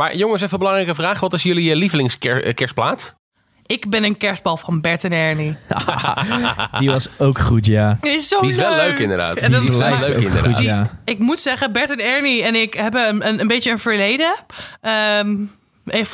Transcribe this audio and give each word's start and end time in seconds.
Maar 0.00 0.16
jongens, 0.16 0.40
even 0.42 0.52
een 0.52 0.58
belangrijke 0.58 0.94
vraag. 0.94 1.20
Wat 1.20 1.32
is 1.32 1.42
jullie 1.42 1.76
lievelingskerstplaat? 1.76 3.14
Ik 3.66 3.90
ben 3.90 4.04
een 4.04 4.16
kerstbal 4.16 4.56
van 4.56 4.80
Bert 4.80 5.04
en 5.04 5.12
Ernie. 5.12 5.56
Die 6.78 6.90
was 6.90 7.08
ook 7.18 7.38
goed, 7.38 7.66
ja. 7.66 7.98
Die 8.00 8.10
is 8.10 8.28
zo 8.28 8.40
Die 8.40 8.50
is 8.50 8.56
wel 8.56 8.76
leuk. 8.76 8.98
inderdaad. 8.98 9.36
En 9.36 9.50
dat- 9.52 9.60
Die 9.60 9.70
wel 9.70 9.78
lijkt 9.78 10.08
leuk, 10.08 10.16
ook 10.16 10.22
inderdaad. 10.22 10.56
goed, 10.56 10.64
ja. 10.64 10.86
Ik 11.04 11.18
moet 11.18 11.40
zeggen, 11.40 11.72
Bert 11.72 11.90
en 11.90 11.98
Ernie 12.04 12.42
en 12.42 12.54
ik 12.54 12.74
hebben 12.74 13.08
een, 13.08 13.26
een, 13.28 13.40
een 13.40 13.46
beetje 13.46 13.70
een 13.70 13.78
verleden. 13.78 14.34
Ehm, 14.80 15.36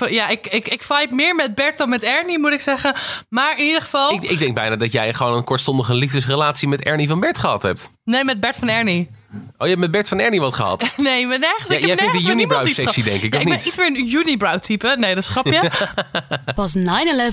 ja, 0.09 0.29
ik, 0.29 0.47
ik, 0.47 0.69
ik 0.69 0.83
vibe 0.83 1.15
meer 1.15 1.35
met 1.35 1.55
Bert 1.55 1.79
dan 1.79 1.89
met 1.89 2.03
Ernie, 2.03 2.39
moet 2.39 2.53
ik 2.53 2.61
zeggen. 2.61 2.95
Maar 3.29 3.59
in 3.59 3.65
ieder 3.65 3.81
geval... 3.81 4.13
Ik, 4.13 4.23
ik 4.23 4.39
denk 4.39 4.55
bijna 4.55 4.77
dat 4.77 4.93
jij 4.93 5.15
gewoon 5.15 5.37
een 5.37 5.45
kortstondige 5.45 5.95
liefdesrelatie 5.95 6.69
met 6.69 6.83
Ernie 6.83 7.09
van 7.09 7.21
Bert 7.21 7.39
gehad 7.39 7.63
hebt. 7.63 7.91
Nee, 8.05 8.25
met 8.25 8.41
Bert 8.41 8.57
van 8.57 8.69
Ernie. 8.69 9.11
Oh, 9.33 9.43
je 9.59 9.67
hebt 9.67 9.79
met 9.79 9.91
Bert 9.91 10.09
van 10.09 10.19
Ernie 10.21 10.41
wat 10.41 10.55
gehad. 10.55 10.93
Nee, 10.97 11.27
maar 11.27 11.39
nergens. 11.39 11.69
Ja, 11.69 11.75
ik 11.75 11.81
jij 11.81 11.91
heb 11.91 11.99
vindt 11.99 12.13
nergens 12.13 12.25
de 12.25 12.31
unibrow 12.31 12.67
sexy, 12.67 13.03
denk 13.03 13.23
ik, 13.23 13.33
Ja, 13.35 13.39
ik 13.41 13.45
ben 13.47 13.57
niet? 13.57 13.65
iets 13.67 13.77
meer 13.77 13.87
een 13.87 14.13
unibrow 14.15 14.59
type. 14.59 14.95
Nee, 14.99 15.15
dat 15.15 15.23
is 15.25 15.31
grapje. 15.31 15.71
Was 16.55 16.77
9-11 16.77 16.83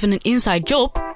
een 0.02 0.18
inside 0.18 0.60
job? 0.64 1.13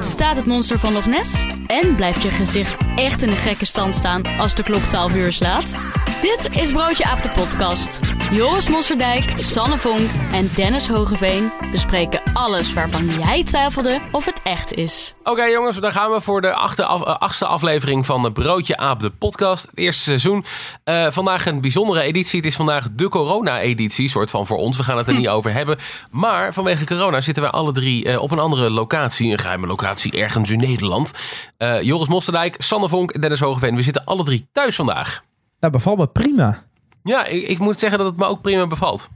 Bestaat 0.00 0.36
het 0.36 0.46
monster 0.46 0.78
van 0.78 0.92
Loch 0.92 1.06
Ness? 1.06 1.46
En 1.66 1.94
blijft 1.96 2.22
je 2.22 2.28
gezicht 2.28 2.76
echt 2.96 3.22
in 3.22 3.30
de 3.30 3.36
gekke 3.36 3.64
stand 3.66 3.94
staan 3.94 4.26
als 4.38 4.54
de 4.54 4.62
klok 4.62 4.80
12 4.80 5.14
uur 5.14 5.32
slaat? 5.32 5.74
Dit 6.20 6.48
is 6.52 6.72
Broodje 6.72 7.04
Aap 7.04 7.22
de 7.22 7.30
podcast. 7.30 8.00
Joris 8.30 8.68
Mosserdijk, 8.68 9.32
Sanne 9.36 9.76
Vonk 9.78 10.00
en 10.32 10.48
Dennis 10.56 10.88
Hogeveen 10.88 11.50
bespreken 11.70 12.20
alles 12.32 12.72
waarvan 12.72 13.04
jij 13.18 13.44
twijfelde 13.44 14.00
of 14.12 14.24
het 14.24 14.40
echt 14.42 14.72
is. 14.74 15.14
Oké 15.24 15.44
jongens, 15.44 15.76
dan 15.76 15.92
gaan 15.92 16.10
we 16.12 16.20
voor 16.20 16.40
de 16.40 16.52
achte 16.54 16.84
af- 16.84 17.02
eh, 17.02 17.16
achtste 17.18 17.46
aflevering 17.46 18.06
van 18.06 18.22
de 18.22 18.32
Broodje 18.32 18.76
Aap, 18.76 19.00
de 19.00 19.10
podcast. 19.10 19.66
Het 19.66 19.78
eerste 19.78 20.02
seizoen. 20.02 20.44
Eh, 20.84 21.06
vandaag 21.10 21.46
een 21.46 21.60
bijzondere 21.60 22.00
editie. 22.00 22.38
Het 22.38 22.48
is 22.48 22.56
vandaag 22.56 22.86
de 22.92 23.08
corona-editie, 23.08 24.08
soort 24.08 24.30
van 24.30 24.46
voor 24.46 24.56
ons. 24.56 24.76
We 24.76 24.82
gaan 24.82 24.96
het 24.96 25.08
er 25.08 25.14
niet 25.14 25.28
over 25.38 25.52
hebben. 25.52 25.78
Maar 26.10 26.52
vanwege 26.52 26.84
corona 26.84 27.20
zitten 27.20 27.42
wij 27.42 27.52
alle 27.52 27.72
drie 27.72 28.04
eh, 28.04 28.22
op 28.22 28.30
een 28.30 28.38
andere 28.38 28.70
locatie. 28.70 29.30
Een 29.32 29.38
geheime 29.38 29.66
locatie 29.66 29.88
ergens 30.10 30.50
in 30.50 30.58
Nederland. 30.58 31.12
Eh, 31.56 31.82
Joris 31.82 32.08
Mosterdijk, 32.08 32.54
Sanne 32.58 32.88
Vonk 32.88 33.10
en 33.10 33.20
Dennis 33.20 33.40
Hogeveen. 33.40 33.76
We 33.76 33.82
zitten 33.82 34.04
alle 34.04 34.24
drie 34.24 34.48
thuis 34.52 34.76
vandaag. 34.76 35.22
Nou, 35.60 35.72
bevalt 35.72 35.98
me 35.98 36.06
prima. 36.06 36.62
Ja, 37.02 37.24
ik, 37.24 37.48
ik 37.48 37.58
moet 37.58 37.78
zeggen 37.78 37.98
dat 37.98 38.06
het 38.06 38.16
me 38.16 38.24
ook 38.26 38.40
prima 38.42 38.66
bevalt. 38.66 39.08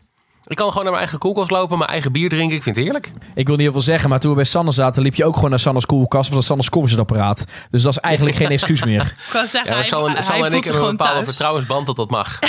Ik 0.47 0.57
kan 0.57 0.69
gewoon 0.69 0.83
naar 0.83 0.93
mijn 0.93 1.05
eigen 1.05 1.19
koelkast 1.19 1.51
lopen, 1.51 1.79
mijn 1.79 1.91
eigen 1.91 2.13
bier 2.13 2.29
drinken. 2.29 2.57
Ik 2.57 2.63
vind 2.63 2.77
het 2.77 2.85
heerlijk. 2.85 3.11
Ik 3.35 3.47
wil 3.47 3.55
niet 3.55 3.65
heel 3.65 3.73
veel 3.73 3.81
zeggen, 3.81 4.09
maar 4.11 4.21
toen 4.21 4.31
we 4.31 4.37
bij 4.37 4.45
Sanne 4.45 4.71
zaten, 4.71 5.03
liep 5.03 5.15
je 5.15 5.25
ook 5.25 5.35
gewoon 5.35 5.51
naar 5.51 5.59
Sanne's 5.59 5.87
koelkast. 5.87 6.23
Want 6.23 6.35
dat 6.35 6.45
Sanne's 6.45 6.69
koffiezetapparaat. 6.69 7.47
Dus 7.71 7.83
dat 7.83 7.93
is 7.93 7.99
eigenlijk 7.99 8.37
geen 8.37 8.49
excuus 8.49 8.85
meer. 8.91 9.03
Ik 9.03 9.27
kan 9.31 9.47
zeggen, 9.47 9.71
Ja, 9.71 9.77
hij, 9.77 9.87
Sanne, 9.87 10.11
hij 10.13 10.23
Sanne 10.23 10.47
en 10.47 10.53
ik 10.53 10.65
hebben 10.65 10.83
een 10.83 10.91
bepaalde 10.91 11.13
thuis. 11.15 11.27
vertrouwensband 11.27 11.87
dat 11.87 11.97
dat 11.97 12.11
mag. 12.11 12.39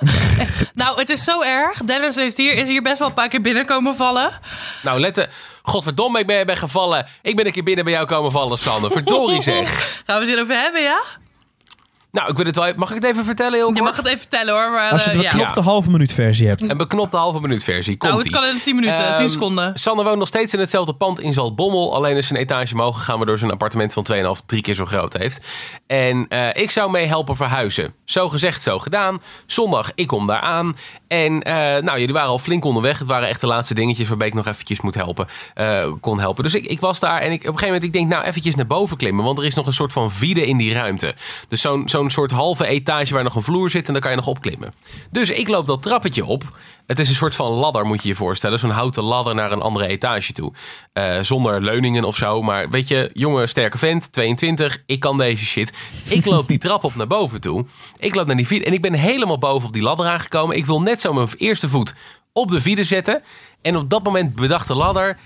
Nou, 0.74 0.98
het 0.98 1.08
is 1.08 1.24
zo 1.24 1.42
erg. 1.42 1.78
Dennis 1.78 2.16
heeft 2.16 2.36
hier, 2.36 2.54
is 2.54 2.68
hier 2.68 2.82
best 2.82 2.98
wel 2.98 3.08
een 3.08 3.14
paar 3.14 3.28
keer 3.28 3.40
binnenkomen 3.40 3.96
vallen. 3.96 4.30
Nou, 4.82 5.00
let 5.00 5.28
Godverdomme, 5.70 6.18
ik 6.18 6.26
ben, 6.26 6.46
ben 6.46 6.56
gevallen. 6.56 7.06
Ik 7.22 7.36
ben 7.36 7.46
een 7.46 7.52
keer 7.52 7.62
binnen 7.62 7.84
bij 7.84 7.92
jou 7.92 8.06
komen 8.06 8.30
vallen, 8.30 8.58
Sanne. 8.58 8.90
Verdorie 8.90 9.42
zeg. 9.52 10.02
Gaan 10.06 10.20
we 10.20 10.26
het 10.26 10.26
hierover 10.26 10.54
hebben, 10.54 10.82
ja? 10.82 11.00
Nou, 12.12 12.30
ik 12.30 12.36
wil 12.36 12.46
het 12.46 12.56
wel... 12.56 12.72
Mag 12.76 12.88
ik 12.88 12.94
het 12.94 13.04
even 13.04 13.24
vertellen 13.24 13.52
heel 13.58 13.74
Je 13.74 13.82
mag 13.82 13.96
het 13.96 14.06
even 14.06 14.18
vertellen 14.18 14.54
hoor. 14.54 14.70
Maar, 14.70 14.90
Als 14.90 15.04
je 15.04 15.10
eh, 15.10 15.16
de 15.16 15.22
beknopte 15.22 15.60
halve 15.60 15.90
minuut 15.90 16.12
versie 16.12 16.48
hebt. 16.48 16.68
Een 16.68 16.76
beknopte 16.76 17.16
halve 17.16 17.40
minuut 17.40 17.64
versie. 17.64 17.96
Komt 17.96 18.12
Nou, 18.12 18.22
het 18.24 18.32
kan 18.32 18.44
in 18.44 18.60
10 18.60 18.74
minuten, 18.74 19.04
10 19.04 19.14
Ehm, 19.14 19.28
seconden. 19.28 19.78
Sanne 19.78 20.04
woont 20.04 20.18
nog 20.18 20.28
steeds 20.28 20.54
in 20.54 20.60
hetzelfde 20.60 20.92
pand 20.92 21.20
in 21.20 21.32
Zaltbommel. 21.32 21.94
Alleen 21.94 22.16
is 22.16 22.30
een 22.30 22.36
etage 22.36 22.74
mogen 22.74 23.00
gaan, 23.00 23.16
waardoor 23.16 23.38
ze 23.38 23.44
een 23.44 23.50
appartement 23.50 23.92
van 23.92 24.02
2,5, 24.02 24.42
drie 24.46 24.62
keer 24.62 24.74
zo 24.74 24.84
groot 24.84 25.12
heeft. 25.12 25.40
En 25.86 26.26
eh, 26.28 26.62
ik 26.62 26.70
zou 26.70 26.90
mee 26.90 27.06
helpen 27.06 27.36
verhuizen. 27.36 27.94
Zo 28.04 28.28
gezegd, 28.28 28.62
zo 28.62 28.78
gedaan. 28.78 29.22
Zondag, 29.46 29.90
ik 29.94 30.06
kom 30.06 30.26
daar 30.26 30.40
aan. 30.40 30.76
En 31.10 31.42
eh, 31.42 31.54
nou, 31.82 31.98
jullie 31.98 32.14
waren 32.14 32.28
al 32.28 32.38
flink 32.38 32.64
onderweg. 32.64 32.98
Het 32.98 33.08
waren 33.08 33.28
echt 33.28 33.40
de 33.40 33.46
laatste 33.46 33.74
dingetjes 33.74 34.08
waarbij 34.08 34.26
ik 34.26 34.34
nog 34.34 34.46
eventjes 34.46 34.80
moet 34.80 34.94
helpen, 34.94 35.26
eh, 35.54 35.92
kon 36.00 36.20
helpen. 36.20 36.44
Dus 36.44 36.54
ik, 36.54 36.66
ik 36.66 36.80
was 36.80 37.00
daar 37.00 37.20
en 37.20 37.32
ik, 37.32 37.40
op 37.40 37.46
een 37.46 37.58
gegeven 37.58 37.66
moment, 37.66 37.84
ik 37.84 37.92
denk, 37.92 38.08
nou, 38.08 38.24
eventjes 38.24 38.54
naar 38.54 38.66
boven 38.66 38.96
klimmen. 38.96 39.24
Want 39.24 39.38
er 39.38 39.44
is 39.44 39.54
nog 39.54 39.66
een 39.66 39.72
soort 39.72 39.92
van 39.92 40.10
vide 40.10 40.46
in 40.46 40.56
die 40.56 40.72
ruimte. 40.72 41.14
Dus 41.48 41.60
zo'n 41.60 41.88
zo'n 41.88 42.10
soort 42.10 42.30
halve 42.30 42.66
etage 42.66 43.14
waar 43.14 43.22
nog 43.22 43.34
een 43.34 43.42
vloer 43.42 43.70
zit 43.70 43.86
en 43.86 43.92
dan 43.92 44.02
kan 44.02 44.10
je 44.10 44.16
nog 44.16 44.26
opklimmen. 44.26 44.74
Dus 45.10 45.30
ik 45.30 45.48
loop 45.48 45.66
dat 45.66 45.82
trappetje 45.82 46.24
op. 46.24 46.44
Het 46.90 46.98
is 46.98 47.08
een 47.08 47.14
soort 47.14 47.36
van 47.36 47.50
ladder, 47.50 47.86
moet 47.86 48.02
je 48.02 48.08
je 48.08 48.14
voorstellen. 48.14 48.58
Zo'n 48.58 48.70
houten 48.70 49.02
ladder 49.02 49.34
naar 49.34 49.52
een 49.52 49.60
andere 49.60 49.86
etage 49.86 50.32
toe. 50.32 50.52
Eh, 50.92 51.20
zonder 51.20 51.62
leuningen 51.62 52.04
of 52.04 52.16
zo. 52.16 52.42
Maar 52.42 52.70
weet 52.70 52.88
je, 52.88 53.10
jonge, 53.12 53.46
sterke 53.46 53.78
vent, 53.78 54.12
22. 54.12 54.82
Ik 54.86 55.00
kan 55.00 55.18
deze 55.18 55.44
shit. 55.44 55.72
Ik 56.04 56.24
loop 56.24 56.48
die 56.48 56.58
trap 56.68 56.84
op 56.84 56.94
naar 56.94 57.06
boven 57.06 57.40
toe. 57.40 57.66
Ik 57.96 58.14
loop 58.14 58.26
naar 58.26 58.36
die 58.36 58.46
vide. 58.46 58.64
En 58.64 58.72
ik 58.72 58.82
ben 58.82 58.92
helemaal 58.92 59.38
boven 59.38 59.68
op 59.68 59.72
die 59.74 59.82
ladder 59.82 60.06
aangekomen. 60.06 60.56
Ik 60.56 60.66
wil 60.66 60.80
net 60.82 61.00
zo 61.00 61.12
mijn 61.12 61.28
eerste 61.36 61.68
voet 61.68 61.94
op 62.32 62.50
de 62.50 62.60
vide 62.60 62.84
zetten. 62.84 63.22
En 63.62 63.76
op 63.76 63.90
dat 63.90 64.04
moment 64.04 64.34
bedacht 64.34 64.68
de 64.68 64.74
ladder... 64.74 65.18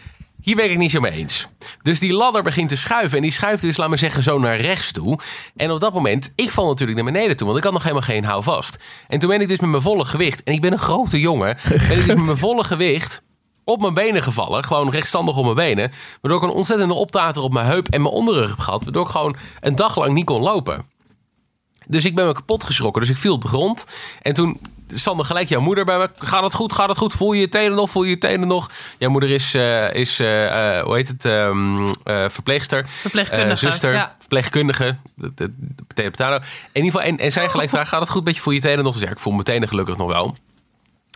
Hier 0.45 0.57
ben 0.57 0.71
ik 0.71 0.79
niet 0.79 0.91
zo 0.91 1.01
mee 1.01 1.13
eens. 1.13 1.49
Dus 1.83 1.99
die 1.99 2.13
ladder 2.13 2.43
begint 2.43 2.69
te 2.69 2.77
schuiven. 2.77 3.17
En 3.17 3.23
die 3.23 3.33
schuift 3.33 3.63
dus, 3.63 3.77
laat 3.77 3.89
maar 3.89 3.99
zeggen, 3.99 4.23
zo 4.23 4.39
naar 4.39 4.61
rechts 4.61 4.93
toe. 4.93 5.19
En 5.57 5.71
op 5.71 5.81
dat 5.81 5.93
moment, 5.93 6.33
ik 6.35 6.51
val 6.51 6.67
natuurlijk 6.67 7.03
naar 7.03 7.13
beneden 7.13 7.37
toe. 7.37 7.47
Want 7.47 7.59
ik 7.59 7.65
had 7.65 7.73
nog 7.73 7.83
helemaal 7.83 8.03
geen 8.03 8.25
houvast. 8.25 8.79
En 9.09 9.19
toen 9.19 9.29
ben 9.31 9.41
ik 9.41 9.49
dus 9.49 9.61
met 9.61 9.71
mijn 9.71 9.83
volle 9.83 10.05
gewicht. 10.05 10.43
En 10.43 10.53
ik 10.53 10.61
ben 10.61 10.73
een 10.73 10.79
grote 10.79 11.21
jongen. 11.21 11.57
Ben 11.69 11.99
ik 11.99 12.05
dus 12.05 12.07
met 12.07 12.27
mijn 12.27 12.39
volle 12.39 12.65
gewicht 12.65 13.23
op 13.65 13.81
mijn 13.81 13.95
benen 13.95 14.23
gevallen. 14.23 14.65
Gewoon 14.65 14.91
rechtstandig 14.91 15.37
op 15.37 15.45
mijn 15.45 15.57
benen. 15.57 15.93
Waardoor 16.21 16.43
ik 16.43 16.49
een 16.49 16.57
ontzettende 16.57 16.95
optater 16.95 17.43
op 17.43 17.53
mijn 17.53 17.67
heup 17.67 17.89
en 17.89 18.03
mijn 18.03 18.15
onderrug 18.15 18.49
heb 18.49 18.59
gehad. 18.59 18.85
Waardoor 18.85 19.05
ik 19.05 19.11
gewoon 19.11 19.37
een 19.61 19.75
dag 19.75 19.97
lang 19.97 20.13
niet 20.13 20.27
kon 20.27 20.43
lopen. 20.43 20.85
Dus 21.87 22.05
ik 22.05 22.15
ben 22.15 22.27
me 22.27 22.33
kapot 22.33 22.65
geschrokken. 22.65 23.03
Dus 23.03 23.11
ik 23.11 23.17
viel 23.17 23.35
op 23.35 23.43
de 23.43 23.49
grond. 23.49 23.87
En 24.23 24.35
toen 24.35 24.61
Sander 24.89 25.27
gelijk 25.27 25.49
jouw 25.49 25.61
moeder 25.61 25.85
bij 25.85 25.99
me. 25.99 26.11
Gaat 26.19 26.45
het 26.45 26.55
goed? 26.55 26.73
Gaat 26.73 26.89
het 26.89 26.99
goed? 26.99 27.13
Voel 27.13 27.33
je 27.33 27.41
je 27.41 27.49
tenen 27.49 27.77
nog? 27.77 27.91
Voel 27.91 28.03
je 28.03 28.11
je 28.11 28.19
tenen 28.19 28.49
nog? 28.49 28.71
Jouw 28.99 29.11
moeder 29.11 29.31
is, 29.31 29.55
eh, 29.55 29.95
is 29.95 30.21
eh, 30.21 30.77
eh, 30.79 30.85
hoe 30.85 30.95
heet 30.95 31.09
het, 31.09 31.25
Ehm, 31.25 31.77
eh, 32.05 32.25
verpleegster. 32.29 32.87
Verpleegkundige, 32.89 33.57
zuster, 33.57 33.93
ja. 33.93 34.17
verpleegkundige. 34.19 34.97
Potato. 35.95 36.35
In 36.73 36.85
ieder 36.85 36.91
geval, 36.91 37.03
en, 37.03 37.19
en 37.19 37.33
zij 37.33 37.49
gelijk 37.49 37.71
vraagt, 37.71 37.89
gaat 37.89 38.01
het 38.01 38.11
goed 38.11 38.25
met 38.25 38.35
je? 38.35 38.41
Voel 38.41 38.53
je 38.53 38.61
je 38.61 38.67
tenen 38.67 38.85
nog? 38.85 38.93
Dus 38.93 39.03
ja, 39.03 39.11
ik 39.11 39.19
voel 39.19 39.33
mijn 39.33 39.45
tenen 39.45 39.69
gelukkig 39.69 39.97
nog 39.97 40.09
wel. 40.09 40.37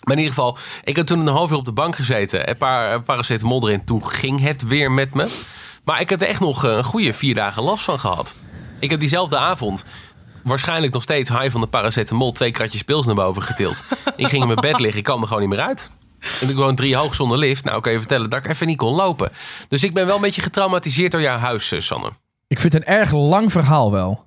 Maar 0.05 0.17
in 0.17 0.23
ieder 0.23 0.35
geval, 0.35 0.59
ik 0.85 0.97
heb 0.97 1.07
toen 1.07 1.21
een 1.21 1.27
half 1.27 1.51
uur 1.51 1.57
op 1.57 1.65
de 1.65 1.73
bank 1.73 1.97
gezeten. 1.97 2.49
Een 2.49 2.57
paar 2.57 2.93
een 2.95 3.03
paracetamol 3.03 3.69
erin. 3.69 3.85
Toen 3.85 4.09
ging 4.09 4.41
het 4.41 4.63
weer 4.63 4.93
met 4.93 5.15
me. 5.15 5.37
Maar 5.85 6.01
ik 6.01 6.11
heb 6.11 6.21
er 6.21 6.29
echt 6.29 6.41
nog 6.41 6.63
een 6.63 6.85
goede 6.85 7.13
vier 7.13 7.35
dagen 7.35 7.63
last 7.63 7.85
van 7.85 7.99
gehad. 7.99 8.35
Ik 8.79 8.91
heb 8.91 9.01
diezelfde 9.01 9.37
avond 9.37 9.85
waarschijnlijk 10.49 10.93
nog 10.93 11.03
steeds 11.03 11.31
high 11.31 11.51
van 11.51 11.61
de 11.61 11.67
paracetamol... 11.67 12.33
twee 12.33 12.51
kratjes 12.51 12.83
pils 12.83 13.07
naar 13.07 13.15
boven 13.15 13.43
getild. 13.43 13.83
ik 14.17 14.27
ging 14.27 14.43
in 14.43 14.49
mijn 14.49 14.61
bed 14.61 14.81
liggen. 14.81 14.99
Ik 14.99 15.05
kwam 15.05 15.21
er 15.21 15.27
gewoon 15.27 15.43
niet 15.43 15.51
meer 15.51 15.67
uit. 15.67 15.91
En 16.41 16.49
ik 16.49 16.55
woon 16.55 16.75
drie 16.75 16.97
hoog 16.97 17.15
zonder 17.15 17.39
lift. 17.39 17.65
Nou, 17.65 17.81
kan 17.81 17.93
je 17.93 17.99
vertellen 17.99 18.31
dat 18.31 18.45
ik 18.45 18.51
even 18.51 18.67
niet 18.67 18.77
kon 18.77 18.95
lopen. 18.95 19.31
Dus 19.69 19.83
ik 19.83 19.95
ben 19.95 20.07
wel 20.07 20.15
een 20.15 20.21
beetje 20.21 20.43
getraumatiseerd 20.43 21.13
door 21.13 21.21
jouw 21.21 21.37
huis, 21.37 21.73
eh, 21.73 21.81
Sanne. 21.81 22.11
Ik 22.47 22.61
vind 22.61 22.73
het 22.73 22.83
een 22.87 22.95
erg 22.95 23.13
lang 23.13 23.53
verhaal 23.53 23.93
wel. 23.93 24.27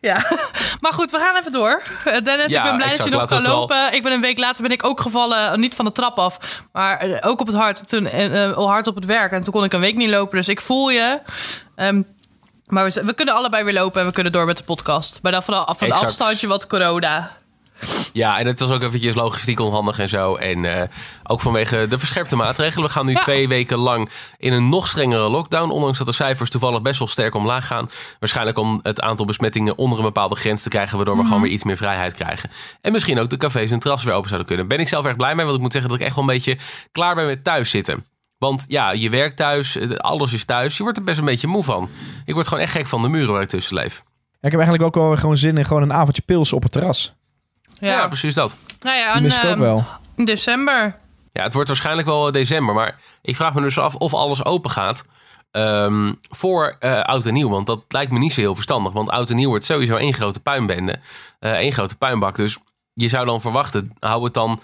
Ja, 0.00 0.14
maar 0.80 0.92
goed, 0.92 1.10
we 1.10 1.18
gaan 1.18 1.36
even 1.36 1.52
door. 1.52 1.82
Eh, 2.04 2.24
Dennis, 2.24 2.52
Ja, 2.52 2.58
ik 2.58 2.68
ben 2.68 2.76
blij 2.76 2.96
dat 2.96 3.04
je 3.04 3.10
nog 3.10 3.24
kan 3.24 3.42
lopen. 3.42 3.92
Ik 3.92 4.02
ben 4.02 4.12
een 4.12 4.20
week 4.20 4.38
later 4.38 4.62
ben 4.62 4.72
ik 4.72 4.86
ook 4.86 5.00
gevallen, 5.00 5.60
niet 5.60 5.74
van 5.74 5.84
de 5.84 5.92
trap 5.92 6.18
af, 6.18 6.62
maar 6.72 6.98
eh, 6.98 7.30
ook 7.30 7.40
op 7.40 7.46
het 7.46 7.56
hart. 7.56 7.88
Toen 7.88 8.10
al 8.54 8.68
hard 8.68 8.86
op 8.86 8.94
het 8.94 9.04
werk 9.04 9.32
en 9.32 9.42
toen 9.42 9.52
kon 9.52 9.64
ik 9.64 9.72
een 9.72 9.80
week 9.80 9.96
niet 9.96 10.10
lopen. 10.10 10.36
Dus 10.36 10.48
ik 10.48 10.60
voel 10.60 10.90
je. 10.90 11.20
Ehm, 11.74 12.02
maar 12.66 12.84
we, 12.84 13.14
kunnen 13.14 13.34
allebei 13.34 13.64
weer 13.64 13.74
lopen 13.74 14.00
en 14.00 14.06
we 14.06 14.12
kunnen 14.12 14.32
door 14.32 14.46
met 14.46 14.56
de 14.56 14.64
podcast. 14.64 15.18
Maar 15.22 15.32
dan 15.32 15.42
van, 15.42 15.76
van 15.76 15.92
afstandje 15.92 16.46
wat 16.46 16.66
corona. 16.66 17.30
Ja, 18.12 18.38
en 18.38 18.46
het 18.46 18.60
was 18.60 18.70
ook 18.70 18.82
eventjes 18.82 19.14
logistiek 19.14 19.60
onhandig 19.60 19.98
en 19.98 20.08
zo. 20.08 20.34
En 20.34 20.64
eh, 20.64 20.88
ook 21.24 21.40
vanwege 21.40 21.88
de 21.88 21.98
verscherpte 21.98 22.36
maatregelen. 22.36 22.86
We 22.86 22.92
gaan 22.92 23.06
nu 23.06 23.12
Ja. 23.12 23.20
twee 23.20 23.48
weken 23.48 23.78
lang 23.78 24.10
in 24.38 24.52
een 24.52 24.68
nog 24.68 24.88
strengere 24.88 25.28
lockdown. 25.28 25.70
Ondanks 25.70 25.98
dat 25.98 26.06
de 26.06 26.12
cijfers 26.12 26.50
toevallig 26.50 26.82
best 26.82 26.98
wel 26.98 27.08
sterk 27.08 27.34
omlaag 27.34 27.66
gaan. 27.66 27.90
Waarschijnlijk 28.18 28.58
om 28.58 28.78
het 28.82 29.00
aantal 29.00 29.26
besmettingen 29.26 29.78
onder 29.78 29.98
een 29.98 30.04
bepaalde 30.04 30.34
grens 30.34 30.62
te 30.62 30.68
krijgen. 30.68 30.96
Waardoor 30.96 31.16
we 31.16 31.24
gewoon 31.24 31.40
weer 31.42 31.50
iets 31.50 31.64
meer 31.64 31.76
vrijheid 31.76 32.14
krijgen. 32.14 32.50
En 32.80 32.92
misschien 32.92 33.18
ook 33.18 33.30
de 33.30 33.36
cafés 33.36 33.70
en 33.70 33.78
terrassen 33.78 34.08
weer 34.08 34.16
open 34.16 34.28
zouden 34.28 34.48
kunnen. 34.48 34.68
Ben 34.68 34.80
ik 34.80 34.88
zelf 34.88 35.04
erg 35.04 35.16
blij 35.16 35.34
mee. 35.34 35.44
Want 35.44 35.56
ik 35.56 35.62
moet 35.62 35.72
zeggen 35.72 35.90
dat 35.90 36.00
ik 36.00 36.06
echt 36.06 36.14
wel 36.16 36.24
een 36.24 36.34
beetje 36.34 36.58
klaar 36.92 37.14
ben 37.14 37.26
met 37.26 37.44
thuis 37.44 37.70
zitten. 37.70 38.04
Want 38.44 38.64
ja, 38.68 38.90
je 38.90 39.10
werkt 39.10 39.36
thuis, 39.36 39.76
eh, 39.76 39.90
alles 39.90 40.32
is 40.32 40.44
thuis. 40.44 40.76
Je 40.76 40.82
wordt 40.82 40.98
er 40.98 41.04
best 41.04 41.18
een 41.18 41.24
beetje 41.24 41.46
moe 41.46 41.62
van. 41.64 41.88
Ik 42.24 42.34
word 42.34 42.48
gewoon 42.48 42.62
echt 42.62 42.72
gek 42.72 42.86
van 42.86 43.02
de 43.02 43.08
muren 43.08 43.32
waar 43.32 43.42
ik 43.42 43.48
tussen 43.48 43.74
leef. 43.74 44.02
Ja, 44.04 44.50
ik 44.50 44.50
heb 44.50 44.60
eigenlijk 44.60 44.82
ook 44.82 44.94
wel 44.94 45.16
gewoon 45.16 45.36
zin 45.36 45.56
in 45.58 45.64
gewoon 45.64 45.82
een 45.82 45.92
avondje 45.92 46.22
pils 46.22 46.52
op 46.52 46.62
het 46.62 46.72
terras. 46.72 47.14
Ja, 47.78 47.88
Ja, 47.88 48.06
precies 48.06 48.34
dat. 48.34 48.56
nou 48.80 48.96
ja, 48.98 49.14
en, 49.14 49.24
ik 49.24 49.32
ook 49.32 49.42
ehm, 49.42 49.58
wel. 49.58 49.84
in 50.16 50.24
december. 50.24 50.96
Ja, 51.32 51.42
het 51.42 51.52
wordt 51.52 51.68
waarschijnlijk 51.68 52.06
wel 52.06 52.32
december. 52.32 52.74
Maar 52.74 53.00
ik 53.22 53.36
vraag 53.36 53.54
me 53.54 53.60
dus 53.60 53.78
af 53.78 53.94
of 53.94 54.14
alles 54.14 54.44
open 54.44 54.70
gaat 54.70 55.02
ehm, 55.50 56.12
voor 56.28 56.76
eh, 56.78 57.00
oud 57.00 57.26
en 57.26 57.34
nieuw. 57.34 57.48
Want 57.48 57.66
dat 57.66 57.80
lijkt 57.88 58.12
me 58.12 58.18
niet 58.18 58.32
zo 58.32 58.40
heel 58.40 58.54
verstandig. 58.54 58.92
Want 58.92 59.08
oud 59.08 59.30
en 59.30 59.36
nieuw 59.36 59.48
wordt 59.48 59.64
sowieso 59.64 59.96
één 59.96 60.14
grote 60.14 60.40
puinbende. 60.40 60.98
eh 61.38 61.52
één 61.52 61.72
grote 61.72 61.96
puinbak. 61.96 62.36
Dus 62.36 62.58
je 62.94 63.08
zou 63.08 63.26
dan 63.26 63.40
verwachten, 63.40 63.92
hou 63.98 64.24
het 64.24 64.34
dan 64.34 64.60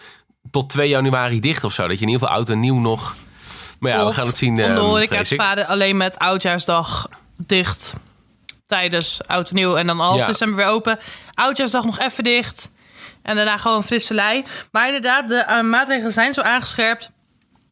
tot 0.50 0.70
2 0.70 0.88
januari 0.88 1.40
dicht 1.40 1.64
of 1.64 1.72
zo. 1.72 1.88
Dat 1.88 1.98
je 1.98 2.04
in 2.04 2.10
ieder 2.10 2.20
geval 2.22 2.36
oud 2.36 2.48
en 2.48 2.60
nieuw 2.60 2.78
nog... 2.78 3.16
Maar 3.80 3.92
ja, 3.92 4.06
we 4.06 4.12
gaan 4.12 4.26
het 4.26 4.36
zien. 4.36 4.48
Om 4.48 4.54
de 4.54 4.62
ehm, 4.62 4.76
horeca 4.76 5.14
vrees 5.14 5.28
te 5.28 5.34
ik. 5.34 5.40
spaden 5.40 5.66
alleen 5.66 5.96
met 5.96 6.18
oudjaarsdag 6.18 7.08
dicht. 7.36 7.92
Tijdens 8.66 9.20
oud 9.26 9.48
en 9.48 9.54
nieuw. 9.54 9.76
En 9.76 9.86
dan 9.86 9.98
half 10.00 10.16
Ja. 10.18 10.26
december 10.26 10.56
weer 10.56 10.66
open. 10.74 10.98
Oudjaarsdag 11.34 11.84
nog 11.84 11.98
even 11.98 12.24
dicht. 12.24 12.72
En 13.22 13.36
daarna 13.36 13.56
gewoon 13.56 13.84
frisse 13.84 14.14
lei. 14.14 14.44
Maar 14.72 14.86
inderdaad, 14.86 15.28
de 15.28 15.36
eh, 15.36 15.60
maatregelen 15.60 16.12
zijn 16.12 16.32
zo 16.32 16.40
aangescherpt 16.40 17.10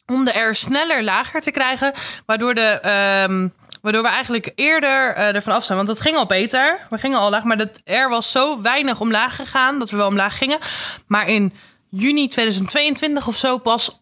om 0.06 0.24
de 0.24 0.38
R 0.38 0.54
sneller 0.54 1.02
lager 1.04 1.40
te 1.40 1.50
krijgen. 1.50 1.92
Waardoor, 2.26 2.54
de, 2.54 2.60
ehm, 2.82 3.48
waardoor 3.82 4.02
we 4.02 4.08
eigenlijk 4.08 4.52
eerder 4.54 5.14
eh 5.14 5.34
ervan 5.34 5.54
af 5.54 5.64
zijn. 5.64 5.76
Want 5.78 5.88
het 5.90 6.00
ging 6.00 6.16
al 6.16 6.26
beter. 6.26 6.78
We 6.90 6.98
gingen 6.98 7.18
al 7.18 7.30
laag. 7.30 7.44
Maar 7.44 7.56
de 7.56 7.70
R 7.84 8.08
was 8.08 8.30
zo 8.30 8.62
weinig 8.62 9.00
omlaag 9.00 9.36
gegaan 9.36 9.78
dat 9.78 9.90
we 9.90 9.96
wel 9.96 10.06
omlaag 10.06 10.38
gingen. 10.38 10.58
Maar 11.06 11.28
in 11.28 11.52
juni 11.88 12.28
2022 12.28 13.26
of 13.26 13.36
zo 13.36 13.58
pas 13.58 14.00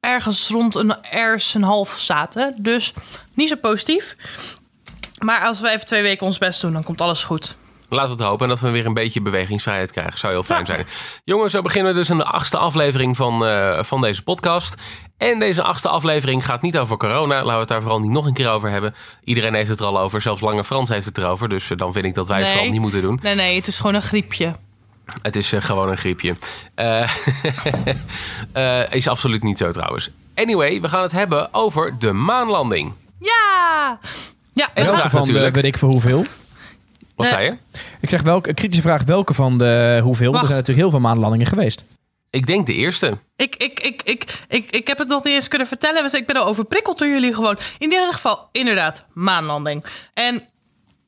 ergens 0.00 0.48
rond 0.48 0.74
een 0.74 0.94
R's 1.34 1.54
een 1.54 1.62
half 1.62 1.90
zaten. 1.90 2.54
Dus 2.58 2.92
niet 3.34 3.48
zo 3.48 3.56
positief. 3.56 4.16
Maar 5.24 5.40
als 5.40 5.60
we 5.60 5.70
even 5.70 5.86
twee 5.86 6.02
weken 6.02 6.26
ons 6.26 6.38
best 6.38 6.60
doen, 6.60 6.72
dan 6.72 6.82
komt 6.82 7.00
alles 7.00 7.24
goed. 7.24 7.56
Laten 7.88 8.10
we 8.10 8.16
het 8.16 8.24
hopen 8.30 8.42
en 8.44 8.48
dat 8.48 8.60
we 8.60 8.70
weer 8.70 8.86
een 8.86 8.94
beetje 8.94 9.20
bewegingsvrijheid 9.20 9.90
krijgen. 9.92 10.18
Zou 10.18 10.32
heel 10.32 10.42
fijn 10.42 10.64
Ja. 10.66 10.74
zijn. 10.74 10.86
Jongens, 11.24 11.52
zo 11.52 11.62
beginnen 11.62 11.92
we 11.92 11.98
dus 11.98 12.10
aan 12.10 12.16
de 12.18 12.24
achtste 12.24 12.56
aflevering 12.58 13.16
van, 13.16 13.46
eh, 13.46 13.82
van 13.82 14.00
deze 14.00 14.22
podcast. 14.22 14.74
En 15.16 15.38
deze 15.38 15.62
achtste 15.62 15.88
aflevering 15.88 16.44
gaat 16.44 16.62
niet 16.62 16.78
over 16.78 16.96
corona. 16.96 17.34
Laten 17.34 17.52
we 17.52 17.58
het 17.58 17.68
daar 17.68 17.80
vooral 17.80 18.00
niet 18.00 18.10
nog 18.10 18.26
een 18.26 18.34
keer 18.34 18.48
over 18.50 18.70
hebben. 18.70 18.94
Iedereen 19.24 19.54
heeft 19.54 19.68
het 19.70 19.80
er 19.80 19.86
al 19.86 19.98
over. 20.00 20.20
Zelfs 20.20 20.40
Lange 20.40 20.64
Frans 20.64 20.88
heeft 20.88 21.06
het 21.06 21.18
erover. 21.18 21.48
Dus 21.48 21.70
eh, 21.70 21.76
dan 21.76 21.92
vind 21.92 22.04
ik 22.04 22.14
dat 22.14 22.28
wij 22.28 22.36
het 22.36 22.44
Nee. 22.46 22.54
vooral 22.54 22.72
niet 22.72 22.80
moeten 22.82 23.02
doen. 23.02 23.18
Nee, 23.22 23.34
nee, 23.34 23.56
het 23.56 23.66
is 23.66 23.76
gewoon 23.76 23.94
een 23.94 24.02
griepje. 24.02 24.52
Het 25.22 25.36
is 25.36 25.52
eh, 25.52 25.62
gewoon 25.62 25.88
een 25.88 25.96
griepje. 25.96 26.36
Eh, 26.74 27.10
eh, 28.52 28.92
is 28.92 29.08
absoluut 29.08 29.42
niet 29.42 29.58
zo 29.58 29.70
trouwens. 29.70 30.10
Anyway, 30.34 30.80
we 30.80 30.88
gaan 30.88 31.02
het 31.02 31.12
hebben 31.12 31.54
over 31.54 31.98
de 31.98 32.12
maanlanding. 32.12 32.92
Ja! 33.20 33.98
Ja, 34.52 34.68
En 34.74 34.84
Welke 34.84 35.00
van 35.00 35.10
de, 35.10 35.26
natuurlijk. 35.26 35.54
weet 35.54 35.64
ik 35.64 35.78
voor 35.78 35.88
hoeveel? 35.88 36.24
Wat 37.16 37.26
zei 37.26 37.44
je? 37.44 37.56
Ik 38.00 38.10
zeg 38.10 38.22
welke, 38.22 38.48
een 38.48 38.54
kritische 38.54 38.82
vraag, 38.82 39.02
welke 39.02 39.34
van 39.34 39.58
de 39.58 40.00
hoeveel? 40.02 40.30
Wacht. 40.30 40.42
Er 40.42 40.46
zijn 40.46 40.58
natuurlijk 40.58 40.88
heel 40.88 41.00
veel 41.00 41.08
maanlandingen 41.08 41.46
geweest. 41.46 41.84
Ik 42.30 42.46
denk 42.46 42.66
de 42.66 42.74
eerste. 42.74 43.18
Ik, 43.36 43.56
ik, 43.56 43.80
ik, 43.80 44.02
ik, 44.04 44.24
ik, 44.48 44.70
ik 44.70 44.86
heb 44.86 44.98
het 44.98 45.08
nog 45.08 45.24
niet 45.24 45.34
eens 45.34 45.48
kunnen 45.48 45.66
vertellen. 45.66 46.02
Dus 46.02 46.12
ik 46.12 46.26
ben 46.26 46.36
al 46.36 46.46
overprikkeld 46.46 46.98
door 46.98 47.08
jullie 47.08 47.34
gewoon. 47.34 47.58
In 47.78 47.92
ieder 47.92 48.12
geval, 48.12 48.48
inderdaad, 48.52 49.06
maanlanding. 49.12 49.84
En 50.12 50.42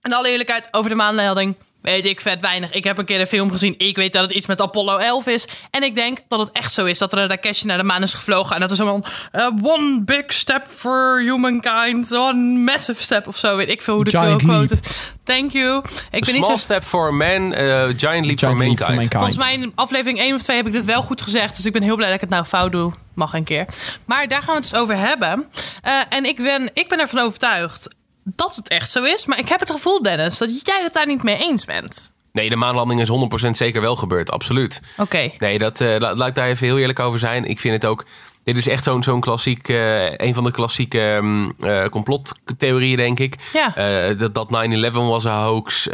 in 0.02 0.12
alle 0.12 0.30
eerlijkheid, 0.30 0.68
over 0.70 0.90
de 0.90 0.96
maanlanding 0.96 1.54
weet 1.80 2.04
ik 2.04 2.20
vet 2.20 2.40
weinig. 2.40 2.72
Ik 2.72 2.84
heb 2.84 2.98
een 2.98 3.04
keer 3.04 3.20
een 3.20 3.26
film 3.26 3.50
gezien. 3.50 3.74
Ik 3.76 3.96
weet 3.96 4.12
dat 4.12 4.22
het 4.22 4.32
iets 4.32 4.46
met 4.46 4.60
Apollo 4.60 4.96
11 4.96 5.26
is. 5.26 5.48
En 5.70 5.82
ik 5.82 5.94
denk 5.94 6.18
dat 6.28 6.38
het 6.38 6.52
echt 6.52 6.72
zo 6.72 6.84
is. 6.84 6.98
Dat 6.98 7.12
er 7.12 7.18
een 7.18 7.28
raketje 7.28 7.66
naar 7.66 7.78
de 7.78 7.84
maan 7.84 8.02
is 8.02 8.14
gevlogen. 8.14 8.54
En 8.54 8.60
dat 8.60 8.70
er 8.70 8.76
zo'n 8.76 9.04
uh, 9.32 9.46
one 9.62 10.02
big 10.04 10.24
step 10.26 10.66
for 10.66 11.20
humankind. 11.20 12.12
One 12.12 12.58
massive 12.58 13.02
step 13.02 13.26
of 13.26 13.36
zo. 13.36 13.56
Weet 13.56 13.68
ik 13.68 13.82
veel 13.82 13.94
hoe 13.94 14.04
de 14.04 14.10
Giant 14.10 14.42
quote 14.42 14.74
leap. 14.74 14.84
is. 14.84 14.90
Thank 15.24 15.52
you. 15.52 15.78
Ik 15.78 16.22
A 16.22 16.24
ben 16.24 16.34
niet 16.34 16.44
small 16.44 16.56
zo... 16.56 16.56
step 16.56 16.84
for 16.84 17.14
man, 17.14 17.54
eh, 17.54 17.84
giant 17.96 18.26
leap 18.26 18.38
for 18.38 18.48
Giant 18.48 18.58
leap 18.58 18.58
mankind. 18.58 18.78
for 18.78 18.94
mankind. 18.94 19.12
Volgens 19.12 19.36
mij 19.36 19.54
in 19.54 19.72
aflevering 19.74 20.18
1 20.18 20.34
of 20.34 20.42
2 20.42 20.56
heb 20.56 20.66
ik 20.66 20.72
dit 20.72 20.84
wel 20.84 21.02
goed 21.02 21.22
gezegd. 21.22 21.56
Dus 21.56 21.64
ik 21.64 21.72
ben 21.72 21.82
heel 21.82 21.96
blij 21.96 22.06
dat 22.06 22.16
ik 22.16 22.20
het 22.20 22.30
nou 22.30 22.44
fout 22.44 22.72
doe. 22.72 22.92
Mag 23.14 23.32
een 23.32 23.44
keer. 23.44 23.66
Maar 24.04 24.28
daar 24.28 24.42
gaan 24.42 24.54
we 24.54 24.60
het 24.60 24.70
dus 24.70 24.80
over 24.80 24.96
hebben. 24.96 25.48
Eh, 25.82 25.92
en 26.08 26.24
ik 26.24 26.36
ben, 26.36 26.70
ik 26.72 26.88
ben 26.88 27.00
ervan 27.00 27.20
overtuigd 27.20 27.96
dat 28.36 28.56
het 28.56 28.68
echt 28.68 28.90
zo 28.90 29.04
is. 29.04 29.26
Maar 29.26 29.38
ik 29.38 29.48
heb 29.48 29.60
het 29.60 29.70
gevoel, 29.70 30.02
Dennis, 30.02 30.38
dat 30.38 30.60
jij 30.66 30.80
het 30.82 30.92
daar 30.92 31.06
niet 31.06 31.22
mee 31.22 31.36
eens 31.38 31.64
bent. 31.64 32.12
Nee, 32.32 32.48
de 32.48 32.56
maanlanding 32.56 33.00
is 33.00 33.08
100% 33.46 33.50
zeker 33.50 33.80
wel 33.80 33.96
gebeurd. 33.96 34.30
Absoluut. 34.30 34.80
Oké. 34.96 35.30
Nee, 35.38 35.58
dat, 35.58 35.80
eh, 35.80 35.96
la- 35.98 36.14
laat 36.14 36.28
ik 36.28 36.34
daar 36.34 36.48
even 36.48 36.66
heel 36.66 36.78
eerlijk 36.78 36.98
over 36.98 37.18
zijn. 37.18 37.44
Ik 37.44 37.60
vind 37.60 37.74
het 37.74 37.84
ook. 37.86 38.04
Dit 38.44 38.56
is 38.56 38.68
echt 38.68 38.84
zo'n 38.84 39.02
zo'n 39.02 39.20
klassiek. 39.20 39.68
eh, 39.68 40.14
een 40.16 40.34
van 40.34 40.44
de 40.44 40.50
klassieke 40.50 41.18
mm, 41.22 41.52
eh, 41.60 41.84
complottheorieën, 41.88 42.96
denk 42.96 43.18
ik. 43.18 43.34
Ja. 43.52 43.72
Dat 44.14 44.34
dat 44.34 44.50
9-11 44.50 45.08
was 45.08 45.24
een 45.24 45.30
hoax. 45.32 45.86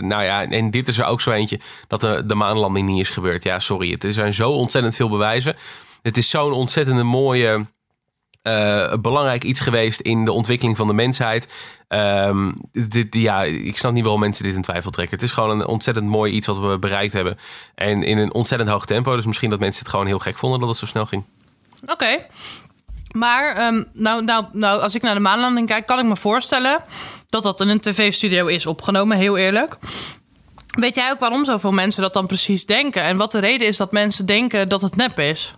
Nou 0.00 0.22
ja, 0.22 0.44
en 0.48 0.70
dit 0.70 0.88
is 0.88 0.98
er 0.98 1.04
ook 1.04 1.20
zo 1.20 1.30
eentje. 1.30 1.60
Dat 1.88 2.00
de, 2.00 2.22
de 2.26 2.34
maanlanding 2.34 2.88
niet 2.88 3.00
is 3.00 3.10
gebeurd. 3.10 3.44
Ja, 3.44 3.58
sorry. 3.58 3.90
Het 3.90 4.04
er 4.04 4.12
zijn 4.12 4.32
zo 4.32 4.50
ontzettend 4.50 4.96
veel 4.96 5.08
bewijzen. 5.08 5.56
Het 6.02 6.16
is 6.16 6.30
zo'n 6.30 6.52
ontzettende 6.52 7.02
mooie. 7.02 7.64
Eh, 8.44 8.92
belangrijk 9.00 9.44
iets 9.44 9.60
geweest 9.60 10.00
in 10.00 10.24
de 10.24 10.32
ontwikkeling 10.32 10.76
van 10.76 10.86
de 10.86 10.92
mensheid. 10.92 11.48
Ehm, 11.88 12.52
dit, 12.72 13.14
ja, 13.14 13.42
ik 13.42 13.78
snap 13.78 13.92
niet 13.92 14.02
waarom 14.02 14.20
mensen 14.20 14.44
dit 14.44 14.54
in 14.54 14.62
twijfel 14.62 14.90
trekken. 14.90 15.14
Het 15.14 15.24
is 15.24 15.32
gewoon 15.32 15.50
een 15.50 15.66
ontzettend 15.66 16.06
mooi 16.06 16.32
iets 16.32 16.46
wat 16.46 16.58
we 16.58 16.78
bereikt 16.78 17.12
hebben. 17.12 17.38
En 17.74 18.02
in 18.02 18.18
een 18.18 18.34
ontzettend 18.34 18.70
hoog 18.70 18.86
tempo. 18.86 19.16
Dus 19.16 19.26
misschien 19.26 19.50
dat 19.50 19.58
mensen 19.58 19.82
het 19.82 19.90
gewoon 19.90 20.06
heel 20.06 20.18
gek 20.18 20.38
vonden 20.38 20.60
dat 20.60 20.68
het 20.68 20.78
zo 20.78 20.86
snel 20.86 21.06
ging. 21.06 21.24
Oké. 21.84 22.26
Maar 23.16 23.56
ehm, 23.56 23.82
nou, 23.92 24.24
nou, 24.24 24.44
nou, 24.52 24.80
als 24.80 24.94
ik 24.94 25.02
naar 25.02 25.14
de 25.14 25.20
maanlanding 25.20 25.66
kijk, 25.66 25.86
kan 25.86 25.98
ik 25.98 26.04
me 26.04 26.16
voorstellen 26.16 26.84
dat 27.28 27.42
dat 27.42 27.60
in 27.60 27.68
een 27.68 27.80
tv-studio 27.80 28.46
is 28.46 28.66
opgenomen, 28.66 29.16
heel 29.16 29.36
eerlijk. 29.36 29.76
Weet 30.66 30.94
jij 30.94 31.10
ook 31.10 31.18
waarom 31.18 31.44
zoveel 31.44 31.72
mensen 31.72 32.02
dat 32.02 32.12
dan 32.12 32.26
precies 32.26 32.66
denken? 32.66 33.02
En 33.02 33.16
wat 33.16 33.32
de 33.32 33.38
reden 33.38 33.66
is 33.66 33.76
dat 33.76 33.92
mensen 33.92 34.26
denken 34.26 34.68
dat 34.68 34.82
het 34.82 34.96
nep 34.96 35.18
is? 35.18 35.54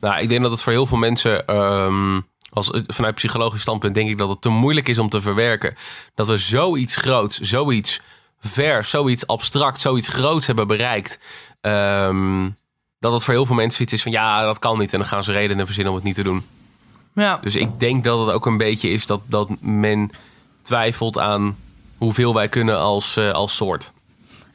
Nou, 0.00 0.20
ik 0.20 0.28
denk 0.28 0.42
dat 0.42 0.50
het 0.50 0.62
voor 0.62 0.72
heel 0.72 0.86
veel 0.86 0.98
mensen. 0.98 1.46
ehm, 1.46 2.20
als, 2.50 2.70
vanuit 2.86 3.14
psychologisch 3.14 3.60
standpunt 3.60 3.94
denk 3.94 4.08
ik 4.10 4.18
dat 4.18 4.28
het 4.28 4.40
te 4.40 4.48
moeilijk 4.48 4.88
is 4.88 4.98
om 4.98 5.08
te 5.08 5.20
verwerken. 5.20 5.76
Dat 6.14 6.26
we 6.26 6.36
zoiets 6.36 6.96
groots, 6.96 7.40
zoiets 7.40 8.00
vers, 8.40 8.90
zoiets 8.90 9.26
abstract, 9.26 9.80
zoiets 9.80 10.08
groots 10.08 10.46
hebben 10.46 10.66
bereikt. 10.66 11.18
ehm, 11.60 12.48
dat 13.00 13.12
het 13.12 13.24
voor 13.24 13.34
heel 13.34 13.46
veel 13.46 13.54
mensen 13.54 13.82
iets 13.82 13.92
is 13.92 14.02
van 14.02 14.12
ja, 14.12 14.42
dat 14.44 14.58
kan 14.58 14.78
niet. 14.78 14.92
En 14.92 14.98
dan 14.98 15.08
gaan 15.08 15.24
ze 15.24 15.32
redenen 15.32 15.64
verzinnen 15.64 15.92
om 15.92 15.98
het 15.98 16.06
niet 16.08 16.16
te 16.16 16.22
doen. 16.22 16.46
Ja. 17.14 17.38
Dus 17.42 17.56
ik 17.56 17.80
denk 17.80 18.04
dat 18.04 18.26
het 18.26 18.34
ook 18.34 18.46
een 18.46 18.56
beetje 18.56 18.90
is 18.90 19.06
dat, 19.06 19.20
dat 19.26 19.48
men 19.60 20.10
twijfelt 20.62 21.18
aan 21.18 21.56
hoeveel 21.96 22.34
wij 22.34 22.48
kunnen 22.48 22.78
als, 22.78 23.16
eh, 23.16 23.32
als 23.32 23.56
soort. 23.56 23.92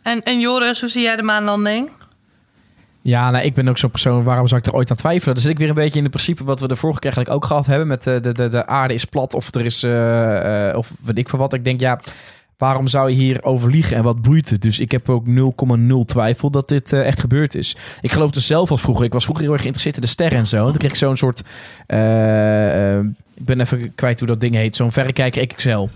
En, 0.02 0.24
en 0.24 0.40
Joris, 0.40 0.80
hoe 0.80 0.90
zie 0.90 1.02
jij 1.02 1.16
de 1.16 1.24
maanlanding? 1.24 1.90
Ja, 3.04 3.32
nou, 3.32 3.46
ik 3.46 3.54
ben 3.54 3.68
ook 3.68 3.78
zo'n 3.78 3.92
persoon, 3.92 4.24
waarom 4.24 4.48
zou 4.48 4.62
ik 4.62 4.68
er 4.68 4.74
ooit 4.74 4.90
aan 4.90 4.98
twijfelen? 4.98 5.34
Dan 5.34 5.44
zit 5.44 5.52
ik 5.52 5.58
weer 5.58 5.70
een 5.70 5.76
beetje 5.76 5.98
in 5.98 6.04
het 6.04 6.12
principe 6.12 6.44
wat 6.44 6.60
we 6.60 6.68
de 6.68 6.76
vorige 6.76 7.00
keer 7.00 7.12
eigenlijk 7.12 7.44
ook 7.44 7.50
gehad 7.50 7.66
hebben. 7.66 7.88
Met 7.88 8.08
eh, 8.08 8.22
de, 8.22 8.34
de, 8.34 8.50
de 8.50 8.66
aarde 8.66 8.94
is 8.94 9.06
plat 9.06 9.34
of 9.34 9.56
er 9.56 9.66
is, 9.66 9.84
eh, 9.84 10.70
eh, 10.70 10.78
of 10.78 10.92
weet 11.02 11.18
ik 11.18 11.30
veel 11.30 11.40
wat. 11.40 11.54
Ik 11.54 11.64
denk, 11.64 11.80
ja, 11.80 12.00
waarom 12.58 12.88
zou 12.88 13.10
je 13.10 13.16
hier 13.16 13.44
over 13.44 13.70
liegen 13.70 13.98
en 13.98 14.04
wat 14.04 14.22
boeit 14.22 14.50
het? 14.50 14.62
Dus 14.62 14.80
ik 14.80 14.92
heb 14.92 15.10
ook 15.10 15.26
0,0 15.26 16.06
twijfel 16.06 16.50
dat 16.50 16.68
dit 16.68 16.94
echt 16.94 17.20
gebeurd 17.20 17.56
is. 17.56 17.76
Ik 18.02 18.12
geloof 18.12 18.32
dus 18.32 18.48
zelf 18.48 18.72
als 18.72 18.82
vroeger. 18.82 19.06
Ik 19.06 19.14
was 19.14 19.24
vroeger 19.24 19.44
heel 19.44 19.54
erg 19.54 19.62
geïnteresseerd 19.62 20.04
in 20.04 20.08
de 20.08 20.14
sterren 20.14 20.38
en 20.38 20.48
zo. 20.48 20.66
En 20.66 20.70
toen 20.70 20.78
kreeg 20.78 20.92
ik 20.92 20.98
zo'n 20.98 21.18
soort, 21.18 21.40
ik 23.36 23.46
ben 23.46 23.60
even 23.60 23.96
kwijt 23.96 24.20
hoe 24.20 24.28
dat 24.28 24.42
ding 24.42 24.56
heet. 24.56 24.76
Zo'n 24.76 24.92
verrekijker 24.92 25.48
XXL. 25.48 25.88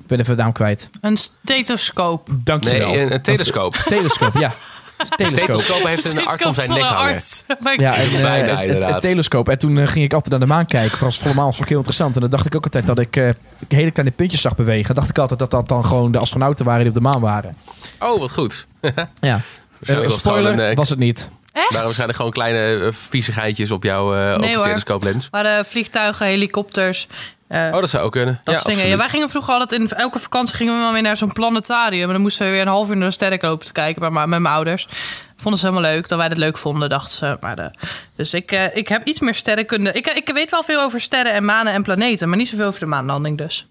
Ik 0.00 0.06
ben 0.06 0.20
even 0.20 0.36
de 0.36 0.42
naam 0.42 0.52
kwijt. 0.52 0.90
Een 1.00 1.16
stethoscoop. 1.16 2.28
Dankjewel. 2.44 2.88
Nee, 2.88 3.00
een, 3.00 3.12
een 3.12 3.22
telescoop. 3.22 3.74
Telescoop, 3.74 4.34
ja. 4.34 4.52
Telescoop. 5.16 5.38
Stethoscoop 5.38 5.86
heeft 5.86 6.04
een 6.04 6.26
arts 6.26 6.44
om 6.46 6.54
zijn 6.54 6.70
nek 6.70 6.82
hangen. 6.82 7.14
ik- 7.14 7.80
Ja, 7.80 7.94
en, 7.94 8.02
eh, 8.04 8.22
Bijna, 8.22 8.34
het- 8.36 8.50
het, 8.50 8.60
inderdaad. 8.66 8.90
het 8.92 9.00
telescoop. 9.00 9.48
En 9.48 9.58
toen 9.58 9.78
eh, 9.78 9.86
ging 9.86 10.04
ik 10.04 10.12
altijd 10.12 10.30
naar 10.30 10.40
de 10.48 10.54
maan 10.54 10.66
kijken. 10.66 11.12
Volle 11.12 11.34
maan 11.34 11.44
was 11.44 11.60
ook 11.60 11.68
heel 11.68 11.76
interessant. 11.76 12.14
En 12.14 12.20
dan 12.20 12.30
dacht 12.30 12.46
ik 12.46 12.54
ook 12.54 12.64
altijd 12.64 12.86
dat 12.86 12.98
ik 12.98 13.16
eh, 13.16 13.28
hele 13.68 13.90
kleine 13.90 14.14
puntjes 14.14 14.40
zag 14.40 14.56
bewegen. 14.56 14.86
Dan 14.86 14.94
dacht 14.94 15.08
ik 15.08 15.18
altijd 15.18 15.38
dat 15.38 15.50
dat 15.50 15.68
dan 15.68 15.84
gewoon 15.84 16.12
de 16.12 16.18
astronauten 16.18 16.64
waren 16.64 16.80
die 16.80 16.88
op 16.88 16.94
de 16.94 17.00
maan 17.00 17.20
waren. 17.20 17.56
Oh, 17.98 18.18
wat 18.20 18.30
goed. 18.32 18.66
Ja. 19.20 19.40
Waarschijnlijk 19.78 20.12
was 20.12 20.12
het 20.12 20.20
spoiler, 20.20 20.68
een, 20.68 20.74
was 20.74 20.88
het 20.88 20.98
niet. 20.98 21.30
Echt? 21.52 21.66
waren 21.68 21.80
waarschijnlijk 21.82 22.16
gewoon 22.18 22.32
kleine 22.32 22.84
uh, 22.84 22.92
viezigheidjes 22.92 23.70
op 23.70 23.82
jouw 23.82 24.16
uh, 24.16 24.36
Nee, 24.38 24.56
hoor. 24.56 24.64
telescooplens. 24.64 25.28
waren 25.30 25.64
vliegtuigen, 25.64 26.26
helikopters. 26.26 27.08
Eh, 27.52 27.74
Oh, 27.74 27.80
dat 27.80 27.90
zou 27.90 28.04
ook 28.04 28.12
kunnen. 28.12 28.40
dat 28.42 28.54
ja, 28.54 28.60
soort 28.60 28.74
dingen. 28.74 28.88
Ja, 28.90 28.96
wij 28.96 29.08
gingen 29.08 29.30
vroeger 29.30 29.52
altijd 29.54 29.80
in 29.80 29.88
elke 29.88 30.18
vakantie 30.18 30.56
gingen 30.56 30.74
we 30.74 30.80
maar 30.80 30.92
weer 30.92 31.02
naar 31.02 31.16
zo'n 31.16 31.32
planetarium. 31.32 32.06
En 32.06 32.12
dan 32.12 32.20
moesten 32.20 32.46
we 32.46 32.52
weer 32.52 32.60
een 32.60 32.66
half 32.68 32.88
uur 32.90 32.96
naar 32.96 33.06
de 33.08 33.14
sterren 33.14 33.38
lopen 33.42 33.66
te 33.66 33.72
kijken 33.72 34.02
met, 34.02 34.12
mijn- 34.12 34.28
met 34.28 34.40
mijn 34.40 34.54
ouders. 34.54 34.88
Vonden 35.36 35.60
ze 35.60 35.66
helemaal 35.66 35.90
leuk 35.90 36.08
dat 36.08 36.18
wij 36.18 36.28
dat 36.28 36.38
leuk 36.38 36.58
vonden, 36.58 36.88
dachten 36.88 37.10
ze. 37.18 37.36
Maar 37.40 37.56
de, 37.56 37.70
dus 38.16 38.34
ik, 38.34 38.52
eh, 38.52 38.76
ik 38.76 38.88
heb 38.88 39.06
iets 39.06 39.20
meer 39.20 39.34
sterrenkunde. 39.34 39.92
Ik, 39.92 40.06
ik 40.06 40.30
weet 40.34 40.50
wel 40.50 40.62
veel 40.62 40.80
over 40.82 41.00
sterren 41.00 41.32
en 41.32 41.44
manen 41.44 41.72
en 41.72 41.82
planeten, 41.82 42.28
maar 42.28 42.38
niet 42.38 42.48
zoveel 42.48 42.66
over 42.66 42.80
de 42.80 42.86
maanlanding 42.86 43.38
dus. 43.38 43.66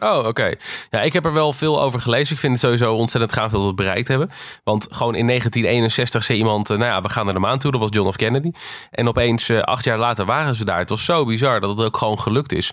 Oh, 0.00 0.26
oké. 0.26 0.54
Ja, 0.90 1.00
ik 1.02 1.12
heb 1.12 1.24
er 1.24 1.32
wel 1.32 1.52
veel 1.52 1.82
over 1.82 2.00
gelezen. 2.00 2.34
Ik 2.34 2.40
vind 2.40 2.52
het 2.52 2.60
sowieso 2.60 2.94
ontzettend 2.94 3.32
gaaf 3.32 3.50
dat 3.50 3.60
we 3.60 3.66
het 3.66 3.76
bereikt 3.76 4.08
hebben. 4.08 4.30
Want 4.64 4.86
gewoon 4.90 5.14
in 5.14 5.26
1961 5.26 6.22
zei 6.24 6.38
iemand... 6.38 6.70
eh, 6.70 6.76
nou 6.78 6.90
ja, 6.90 7.02
we 7.02 7.08
gaan 7.08 7.24
naar 7.24 7.34
de 7.34 7.40
maan 7.40 7.58
toe. 7.58 7.70
Dat 7.70 7.80
was 7.80 7.90
John 7.92 8.10
F. 8.10 8.16
Kennedy. 8.16 8.50
En 8.90 9.08
opeens, 9.08 9.48
eh, 9.48 9.60
acht 9.60 9.84
jaar 9.84 9.98
later, 9.98 10.24
waren 10.24 10.54
ze 10.54 10.64
daar. 10.64 10.78
Het 10.78 10.88
was 10.88 11.04
zo 11.04 11.24
bizar 11.24 11.60
dat 11.60 11.70
het 11.70 11.80
ook 11.86 11.96
gewoon 11.96 12.20
gelukt 12.20 12.52
is. 12.52 12.72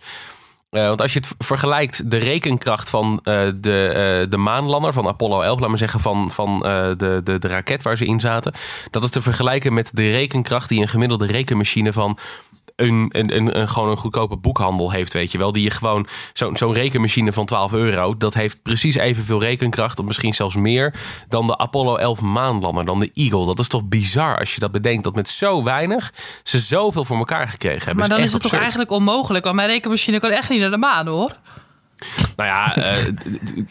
Eh, 0.77 0.87
want 0.87 1.01
als 1.01 1.13
je 1.13 1.19
het 1.19 1.35
vergelijkt, 1.37 2.11
de 2.11 2.17
rekenkracht 2.17 2.89
van 2.89 3.19
eh, 3.23 3.47
de, 3.55 3.87
eh, 3.87 4.29
de 4.29 4.37
maanlander 4.37 4.93
van 4.93 5.07
Apollo 5.07 5.41
11, 5.41 5.59
laat 5.59 5.69
maar 5.69 5.77
zeggen 5.77 5.99
van, 5.99 6.31
van 6.31 6.59
de, 6.97 7.21
de, 7.23 7.39
de 7.39 7.47
raket 7.47 7.83
waar 7.83 7.97
ze 7.97 8.05
in 8.05 8.19
zaten, 8.19 8.53
dat 8.91 9.03
is 9.03 9.09
te 9.09 9.21
vergelijken 9.21 9.73
met 9.73 9.91
de 9.93 10.09
rekenkracht 10.09 10.69
die 10.69 10.81
een 10.81 10.87
gemiddelde 10.87 11.25
rekenmachine 11.25 11.93
van 11.93 12.17
een, 12.77 13.09
een, 13.11 13.35
een, 13.35 13.59
een, 13.59 13.69
gewoon 13.69 13.89
een 13.89 13.97
goedkope 13.97 14.35
boekhandel 14.35 14.91
heeft, 14.91 15.13
weet 15.13 15.31
je 15.31 15.37
wel. 15.37 15.51
Die 15.51 15.63
je 15.63 15.69
gewoon, 15.69 16.07
zo'n 16.33 16.57
zo'n 16.57 16.73
rekenmachine 16.73 17.33
van 17.33 17.45
12 17.45 17.73
euro, 17.73 18.17
dat 18.17 18.33
heeft 18.33 18.61
precies 18.61 18.95
evenveel 18.95 19.41
rekenkracht, 19.41 19.99
of 19.99 20.05
misschien 20.05 20.33
zelfs 20.33 20.55
meer, 20.55 20.93
dan 21.29 21.47
de 21.47 21.57
Apollo 21.57 21.95
11 21.95 22.21
maanlander, 22.21 22.85
dan 22.85 22.99
de 22.99 23.11
Eagle. 23.13 23.45
Dat 23.45 23.59
is 23.59 23.67
toch 23.67 23.83
bizar 23.83 24.39
als 24.39 24.53
je 24.53 24.59
dat 24.59 24.71
bedenkt, 24.71 25.03
dat 25.03 25.15
met 25.15 25.29
zo 25.29 25.63
weinig 25.63 26.13
ze 26.43 26.59
zoveel 26.59 27.05
voor 27.05 27.17
elkaar 27.17 27.47
gekregen 27.47 27.85
hebben. 27.85 27.97
Maar 27.97 28.17
dan 28.17 28.25
is 28.25 28.33
het 28.33 28.41
toch 28.41 28.53
eigenlijk 28.53 28.91
onmogelijk, 28.91 29.43
want 29.43 29.55
mijn 29.55 29.69
rekenmachine 29.69 30.19
kan 30.19 30.29
echt 30.29 30.49
niet 30.49 30.59
naar 30.59 30.69
de 30.69 30.77
maan 30.77 31.07
hoor. 31.07 31.35
Nou 32.35 32.49
ja, 32.49 32.75
eh, 32.75 33.07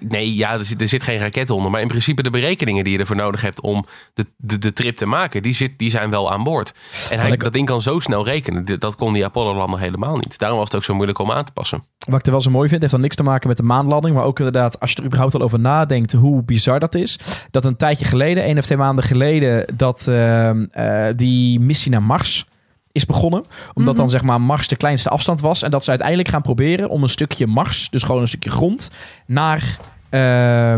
nee, 0.01 0.35
ja, 0.35 0.53
er, 0.53 0.65
zit, 0.65 0.81
er 0.81 0.89
zit 0.89 1.03
geen 1.03 1.19
raket 1.19 1.51
onder. 1.51 1.71
Maar 1.71 1.81
in 1.81 1.89
principe 1.89 2.23
de 2.23 2.31
berekeningen 2.31 2.85
die 2.85 2.93
je 2.93 2.99
ervoor 2.99 3.17
nodig 3.17 3.41
hebt 3.41 3.61
om 3.61 3.87
de, 4.15 4.27
de, 4.37 4.59
de 4.59 4.73
trip 4.73 4.97
te 4.97 5.07
maken, 5.07 5.43
die, 5.43 5.55
zit, 5.55 5.73
die 5.79 5.91
zijn 5.91 6.11
wel 6.11 6.33
aan 6.33 6.43
boord. 6.43 6.75
En 7.11 7.19
hij, 7.21 7.31
ik- 7.31 7.41
dat 7.43 7.53
ding 7.53 7.67
kan 7.67 7.83
zo 7.83 8.01
snel 8.01 8.25
rekenen. 8.25 8.79
Dat 8.79 8.97
kon 8.97 9.13
die 9.13 9.25
Apollo-lander 9.25 9.79
helemaal 9.81 10.17
niet. 10.17 10.39
Daarom 10.39 10.59
was 10.59 10.67
het 10.69 10.77
ook 10.77 10.85
zo 10.85 10.95
moeilijk 10.95 11.19
om 11.19 11.33
aan 11.33 11.45
te 11.45 11.53
passen. 11.53 11.85
Wat 12.09 12.19
ik 12.21 12.27
er 12.27 12.33
wel 12.33 12.41
zo 12.41 12.51
mooi 12.51 12.69
vind, 12.69 12.81
heeft 12.81 12.93
dan 12.93 13.01
niks 13.01 13.17
te 13.17 13.23
maken 13.23 13.49
met 13.49 13.57
de 13.57 13.63
maanlanding. 13.63 14.15
Maar 14.15 14.25
ook 14.25 14.39
inderdaad, 14.39 14.81
als 14.81 14.91
je 14.91 14.97
er 14.99 15.05
überhaupt 15.05 15.35
al 15.35 15.41
over 15.43 15.61
nadenkt 15.61 16.13
hoe 16.13 16.43
bizar 16.43 16.81
dat 16.81 16.95
is. 16.95 17.19
Dat 17.51 17.65
een 17.65 17.77
tijdje 17.77 18.05
geleden, 18.05 18.43
één 18.45 18.59
of 18.59 18.65
twee 18.65 18.79
maanden 18.79 19.05
geleden, 19.05 19.67
dat 19.77 20.07
ehm, 20.09 20.65
eh, 20.71 21.07
die 21.17 21.61
missie 21.61 21.91
naar 21.91 22.03
Mars 22.03 22.47
is 22.97 23.07
begonnen. 23.07 23.45
Omdat 23.75 23.97
dan 23.97 24.11
zeg 24.11 24.23
maar 24.23 24.41
Mars 24.41 24.69
de 24.69 24.77
kleinste 24.77 25.09
afstand 25.09 25.41
was. 25.41 25.63
En 25.63 25.71
dat 25.71 25.85
ze 25.85 25.91
uiteindelijk 25.91 26.29
gaan 26.29 26.43
proberen 26.43 26.89
om 26.89 27.03
een 27.03 27.09
stukje 27.09 27.47
Mars, 27.47 27.91
dus 27.91 28.03
gewoon 28.03 28.21
een 28.21 28.29
stukje 28.29 28.51
grond, 28.51 28.91
naar 29.27 29.79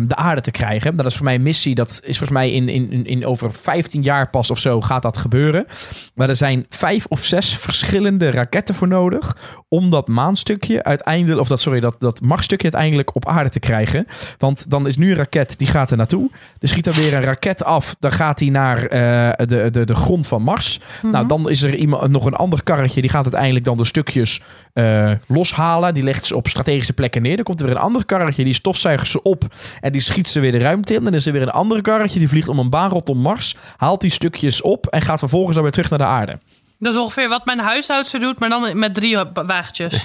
de 0.08 0.14
aarde 0.16 0.40
te 0.40 0.50
krijgen. 0.50 0.96
Dat 0.96 1.06
is 1.06 1.14
voor 1.16 1.24
mij 1.24 1.34
een 1.34 1.42
missie, 1.42 1.74
dat 1.74 1.88
is 1.88 2.18
volgens 2.18 2.38
mij 2.38 2.50
in, 2.52 2.68
in, 2.68 3.06
in- 3.06 3.26
over 3.26 3.52
15 3.52 4.02
jaar 4.02 4.30
pas 4.30 4.50
of 4.50 4.58
zo 4.58 4.80
gaat 4.80 5.02
dat 5.02 5.16
gebeuren. 5.16 5.66
Maar 6.14 6.28
er 6.28 6.36
zijn 6.36 6.66
vijf 6.68 7.06
of 7.08 7.24
zes 7.24 7.54
verschillende 7.56 8.30
raketten 8.30 8.74
voor 8.74 8.88
nodig 8.88 9.36
om 9.68 9.90
dat 9.90 10.08
maanstukje 10.08 10.82
uiteindelijk, 10.84 11.40
of 11.40 11.48
dat, 11.48 11.60
sorry, 11.60 11.80
dat, 11.80 11.96
dat 11.98 12.20
Marsstukje 12.20 12.62
uiteindelijk 12.72 13.14
op 13.16 13.26
aarde 13.28 13.48
te 13.50 13.60
krijgen. 13.60 14.06
Want 14.38 14.70
dan 14.70 14.86
is 14.86 14.96
nu 14.96 15.10
een 15.10 15.16
raket, 15.16 15.58
die 15.58 15.66
gaat 15.68 15.90
er 15.90 15.96
naartoe. 15.96 16.30
Er 16.58 16.68
schiet 16.68 16.86
er 16.86 16.94
weer 16.94 17.14
een 17.14 17.22
raket 17.22 17.64
af, 17.64 17.96
dan 17.98 18.12
gaat 18.12 18.38
die 18.38 18.50
naar 18.50 18.84
eh, 18.86 19.46
de, 19.46 19.68
de, 19.70 19.84
de 19.84 19.94
grond 19.94 20.26
van 20.28 20.42
Mars. 20.42 20.80
Nou, 21.02 21.26
dan 21.26 21.50
is 21.50 21.62
er 21.62 21.74
iemand, 21.74 22.10
nog 22.10 22.24
een 22.24 22.34
ander 22.34 22.62
karretje, 22.62 23.00
die 23.00 23.10
gaat 23.10 23.22
uiteindelijk 23.24 23.64
dan 23.64 23.76
de 23.76 23.84
stukjes 23.84 24.42
eh, 24.78 25.12
loshalen. 25.26 25.94
Die 25.94 26.02
legt 26.02 26.26
ze 26.26 26.36
op 26.36 26.48
strategische 26.48 26.92
plekken 26.92 27.22
neer. 27.22 27.36
Dan 27.36 27.44
komt 27.44 27.60
er 27.60 27.66
weer 27.66 27.74
een 27.74 27.82
ander 27.82 28.04
karretje, 28.04 28.44
die 28.44 28.54
stofzuigt 28.54 29.06
ze 29.06 29.22
op 29.22 29.44
en 29.80 29.92
die 29.92 30.00
schiet 30.00 30.28
ze 30.28 30.40
weer 30.40 30.52
de 30.52 30.58
ruimte 30.58 30.94
in. 30.94 31.04
Dan 31.04 31.14
is 31.14 31.26
er 31.26 31.32
weer 31.32 31.42
een 31.42 31.50
ander 31.50 31.82
karretje, 31.82 32.18
die 32.18 32.28
vliegt 32.28 32.48
om 32.48 32.58
een 32.58 32.70
baan 32.70 32.90
rondom 32.90 33.18
Mars, 33.18 33.56
haalt 33.76 34.00
die 34.00 34.10
stukjes 34.10 34.62
op 34.62 34.86
en 34.86 35.02
gaat 35.02 35.18
vervolgens 35.18 35.54
dan 35.54 35.62
weer 35.62 35.72
terug 35.72 35.90
naar 35.90 35.98
de 35.98 36.04
aarde. 36.04 36.38
Dat 36.78 36.94
is 36.94 37.00
ongeveer 37.00 37.28
wat 37.28 37.44
mijn 37.46 37.58
huishoudster 37.58 38.20
doet, 38.20 38.38
maar 38.38 38.48
dan 38.48 38.78
met 38.78 38.94
drie 38.94 39.18
wagentjes. 39.46 40.04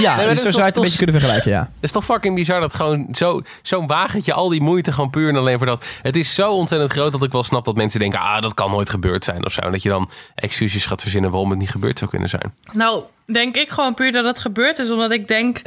Ja, 0.00 0.16
dat 0.16 0.24
dus 0.24 0.32
is 0.34 0.38
zo 0.38 0.44
toch- 0.44 0.52
zou 0.52 0.56
je 0.56 0.62
het 0.62 0.76
een 0.76 0.82
beetje 0.82 0.96
kunnen 0.96 1.14
vergelijken, 1.20 1.50
ja. 1.50 1.60
Het 1.74 1.82
is 1.84 1.92
toch 1.92 2.04
fucking 2.04 2.34
bizar 2.34 2.60
dat 2.60 2.74
gewoon 2.74 3.08
zo- 3.12 3.42
zo'n 3.62 3.86
wagentje, 3.86 4.32
al 4.32 4.48
die 4.48 4.60
moeite 4.60 4.92
gewoon 4.92 5.10
puur 5.10 5.28
en 5.28 5.36
alleen 5.36 5.58
voor 5.58 5.66
dat. 5.66 5.84
Het 6.02 6.16
is 6.16 6.34
zo 6.34 6.50
ontzettend 6.52 6.92
groot 6.92 7.12
dat 7.12 7.22
ik 7.22 7.32
wel 7.32 7.42
snap 7.44 7.64
dat 7.64 7.74
mensen 7.76 8.00
denken, 8.00 8.20
ah, 8.20 8.40
dat 8.42 8.54
kan 8.54 8.70
nooit 8.70 8.90
gebeurd 8.90 9.24
zijn 9.24 9.44
of 9.46 9.52
zo. 9.52 9.60
En 9.60 9.72
dat 9.72 9.82
je 9.82 9.88
dan 9.88 10.10
excuses 10.34 10.86
gaat 10.86 11.00
verzinnen 11.02 11.30
waarom 11.30 11.50
het 11.50 11.58
niet 11.58 11.70
gebeurd 11.70 11.98
zou 11.98 12.10
kunnen 12.10 12.28
zijn. 12.28 12.54
Nou, 12.72 13.02
denk 13.26 13.56
ik 13.56 13.70
gewoon 13.70 13.94
puur 13.94 14.12
dat 14.12 14.24
het 14.24 14.38
gebeurd 14.38 14.78
is. 14.78 14.90
Omdat 14.90 15.10
ik 15.12 15.28
denk, 15.28 15.62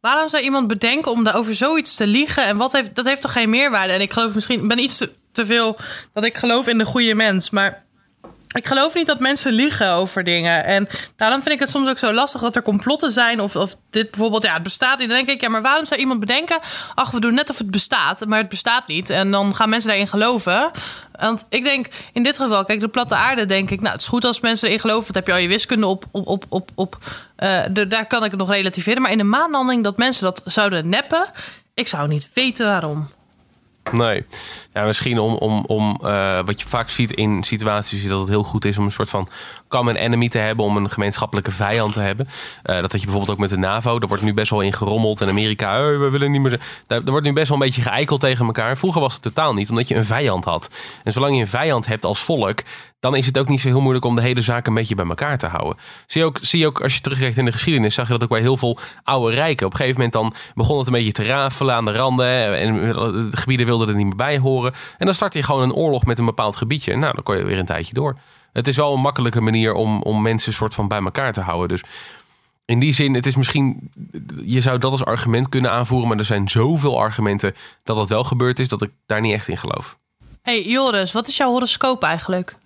waarom 0.00 0.28
zou 0.28 0.42
iemand 0.42 0.66
bedenken 0.66 1.10
om 1.12 1.24
daar 1.24 1.36
over 1.36 1.54
zoiets 1.54 1.94
te 1.96 2.06
liegen? 2.06 2.44
En 2.44 2.56
wat 2.56 2.72
heeft, 2.72 2.94
dat 2.94 3.04
heeft 3.04 3.20
toch 3.22 3.32
geen 3.32 3.50
meerwaarde? 3.50 3.92
En 3.92 4.00
ik 4.00 4.12
geloof 4.12 4.34
misschien, 4.34 4.62
ik 4.62 4.68
ben 4.68 4.78
iets 4.78 4.96
te, 4.96 5.10
te 5.32 5.46
veel 5.46 5.76
dat 6.12 6.24
ik 6.24 6.36
geloof 6.36 6.66
in 6.66 6.78
de 6.78 6.84
goede 6.84 7.14
mens. 7.14 7.50
Maar 7.50 7.84
ik 8.56 8.66
geloof 8.66 8.94
niet 8.94 9.06
dat 9.06 9.20
mensen 9.20 9.52
liegen 9.52 9.90
over 9.90 10.24
dingen. 10.24 10.64
En 10.64 10.88
daarom 11.16 11.42
vind 11.42 11.54
ik 11.54 11.60
het 11.60 11.70
soms 11.70 11.88
ook 11.88 11.98
zo 11.98 12.12
lastig 12.12 12.40
dat 12.40 12.56
er 12.56 12.62
complotten 12.62 13.12
zijn. 13.12 13.40
Of, 13.40 13.56
of 13.56 13.76
dit 13.90 14.10
bijvoorbeeld, 14.10 14.42
ja, 14.42 14.54
het 14.54 14.62
bestaat 14.62 14.98
niet. 14.98 15.08
Dan 15.08 15.16
denk 15.16 15.28
ik, 15.28 15.40
ja, 15.40 15.48
maar 15.48 15.62
waarom 15.62 15.86
zou 15.86 16.00
iemand 16.00 16.20
bedenken... 16.20 16.58
ach, 16.94 17.10
we 17.10 17.20
doen 17.20 17.34
net 17.34 17.50
of 17.50 17.58
het 17.58 17.70
bestaat, 17.70 18.26
maar 18.26 18.38
het 18.38 18.48
bestaat 18.48 18.86
niet. 18.86 19.10
En 19.10 19.30
dan 19.30 19.54
gaan 19.54 19.68
mensen 19.68 19.88
daarin 19.88 20.08
geloven. 20.08 20.70
Want 21.12 21.44
ik 21.48 21.64
denk, 21.64 21.86
in 22.12 22.22
dit 22.22 22.36
geval, 22.36 22.64
kijk, 22.64 22.80
de 22.80 22.88
platte 22.88 23.14
aarde, 23.14 23.46
denk 23.46 23.70
ik... 23.70 23.80
nou, 23.80 23.92
het 23.92 24.02
is 24.02 24.08
goed 24.08 24.24
als 24.24 24.40
mensen 24.40 24.68
erin 24.68 24.80
geloven. 24.80 25.06
Dat 25.06 25.14
heb 25.14 25.26
je 25.26 25.32
al 25.32 25.38
je 25.38 25.48
wiskunde 25.48 25.86
op... 25.86 26.04
op, 26.10 26.26
op, 26.26 26.44
op, 26.48 26.70
op 26.74 26.98
eh, 27.36 27.60
daar 27.88 28.06
kan 28.06 28.24
ik 28.24 28.30
het 28.30 28.40
nog 28.40 28.50
relativeren. 28.50 29.02
Maar 29.02 29.10
in 29.10 29.18
de 29.18 29.24
maanlanding, 29.24 29.84
dat 29.84 29.96
mensen 29.96 30.24
dat 30.24 30.42
zouden 30.44 30.88
neppen... 30.88 31.28
ik 31.74 31.88
zou 31.88 32.08
niet 32.08 32.30
weten 32.34 32.66
waarom. 32.66 33.08
Nee. 33.92 34.24
Ja, 34.72 34.84
misschien 34.84 35.18
om, 35.18 35.34
om, 35.34 35.64
om 35.66 35.98
eh, 36.02 36.40
wat 36.44 36.60
je 36.60 36.68
vaak 36.68 36.90
ziet 36.90 37.12
in 37.12 37.44
situaties 37.44 38.02
is 38.02 38.08
dat 38.08 38.20
het 38.20 38.28
heel 38.28 38.42
goed 38.42 38.64
is 38.64 38.78
om 38.78 38.84
een 38.84 38.90
soort 38.90 39.10
van 39.10 39.28
common 39.68 39.94
enemy 39.94 40.28
te 40.28 40.38
hebben, 40.38 40.64
om 40.64 40.76
een 40.76 40.90
gemeenschappelijke 40.90 41.50
vijand 41.50 41.92
te 41.92 42.00
hebben. 42.00 42.28
Eh, 42.62 42.80
dat 42.80 42.92
had 42.92 43.00
je 43.00 43.06
bijvoorbeeld 43.06 43.30
ook 43.30 43.38
met 43.38 43.50
de 43.50 43.58
NAVO. 43.58 43.98
Daar 43.98 44.08
wordt 44.08 44.22
nu 44.22 44.34
best 44.34 44.50
wel 44.50 44.60
in 44.60 44.72
gerommeld. 44.72 45.20
En 45.20 45.28
Amerika, 45.28 45.70
"Hey, 45.70 45.98
we 45.98 46.10
willen 46.10 46.30
niet 46.30 46.40
meer. 46.40 46.60
Daar, 46.86 47.02
wordt 47.02 47.26
nu 47.26 47.32
best 47.32 47.48
wel 47.48 47.58
een 47.58 47.66
beetje 47.66 47.82
geëikeld 47.82 48.20
tegen 48.20 48.46
elkaar. 48.46 48.76
Vroeger 48.76 49.00
was 49.00 49.12
het 49.12 49.22
totaal 49.22 49.54
niet, 49.54 49.70
omdat 49.70 49.88
je 49.88 49.94
een 49.94 50.04
vijand 50.04 50.44
had. 50.44 50.70
En 51.04 51.12
zolang 51.12 51.34
je 51.34 51.40
een 51.40 51.48
vijand 51.48 51.86
hebt 51.86 52.04
als 52.04 52.20
volk, 52.20 52.62
dan 53.00 53.16
is 53.16 53.26
het 53.26 53.38
ook 53.38 53.48
niet 53.48 53.60
zo 53.60 53.68
heel 53.68 53.80
moeilijk 53.80 54.04
om 54.04 54.14
de 54.14 54.22
hele 54.22 54.42
zaak 54.42 54.66
een 54.66 54.74
beetje 54.74 54.94
bij 54.94 55.06
elkaar 55.06 55.38
te 55.38 55.46
houden. 55.46 55.76
Zie 56.06 56.20
je 56.20 56.26
ook, 56.26 56.38
zie 56.40 56.60
je 56.60 56.66
ook 56.66 56.80
als 56.80 56.94
je 56.94 57.00
terugkijkt 57.00 57.36
in 57.36 57.44
de 57.44 57.52
geschiedenis, 57.52 57.94
zag 57.94 58.06
je 58.06 58.12
dat 58.12 58.22
ook 58.22 58.28
bij 58.28 58.40
heel 58.40 58.56
veel 58.56 58.78
oude 59.02 59.34
rijken. 59.34 59.66
Op 59.66 59.72
een 59.72 59.78
gegeven 59.78 60.00
moment 60.00 60.14
dan 60.14 60.34
begon 60.54 60.78
het 60.78 60.86
een 60.86 60.92
beetje 60.92 61.12
te 61.12 61.24
rafelen 61.24 61.74
aan 61.74 61.84
de 61.84 61.92
randen. 61.92 62.58
En 62.58 62.92
de 63.30 63.36
gebieden 63.36 63.66
wilden 63.66 63.88
er 63.88 63.94
niet 63.94 64.06
meer 64.06 64.16
bij 64.16 64.38
horen. 64.38 64.72
En 64.98 65.06
dan 65.06 65.14
startte 65.14 65.38
je 65.38 65.44
gewoon 65.44 65.62
een 65.62 65.72
oorlog 65.72 66.04
met 66.04 66.18
een 66.18 66.24
bepaald 66.24 66.56
gebiedje. 66.56 66.96
Nou, 66.96 67.14
dan 67.14 67.22
kon 67.22 67.36
je 67.36 67.44
weer 67.44 67.58
een 67.58 67.64
tijdje 67.64 67.94
door. 67.94 68.16
Het 68.52 68.68
is 68.68 68.76
wel 68.76 68.92
een 68.92 69.00
makkelijke 69.00 69.40
manier 69.40 69.72
om, 69.72 70.02
om 70.02 70.22
mensen 70.22 70.52
soort 70.52 70.74
van 70.74 70.88
bij 70.88 71.02
elkaar 71.02 71.32
te 71.32 71.40
houden. 71.40 71.68
Dus 71.68 71.82
in 72.64 72.80
die 72.80 72.92
zin, 72.92 73.14
het 73.14 73.26
is 73.26 73.36
misschien. 73.36 73.90
Je 74.44 74.60
zou 74.60 74.78
dat 74.78 74.90
als 74.90 75.04
argument 75.04 75.48
kunnen 75.48 75.70
aanvoeren. 75.70 76.08
Maar 76.08 76.18
er 76.18 76.24
zijn 76.24 76.48
zoveel 76.48 77.00
argumenten 77.00 77.54
dat 77.84 77.96
dat 77.96 78.08
wel 78.08 78.24
gebeurd 78.24 78.58
is. 78.58 78.68
dat 78.68 78.82
ik 78.82 78.90
daar 79.06 79.20
niet 79.20 79.32
echt 79.32 79.48
in 79.48 79.56
geloof. 79.56 79.98
hey, 80.42 80.62
Joris, 80.64 81.12
wat 81.12 81.28
is 81.28 81.36
jouw 81.36 81.50
horoscoop 81.50 82.02
eigenlijk? 82.02 82.56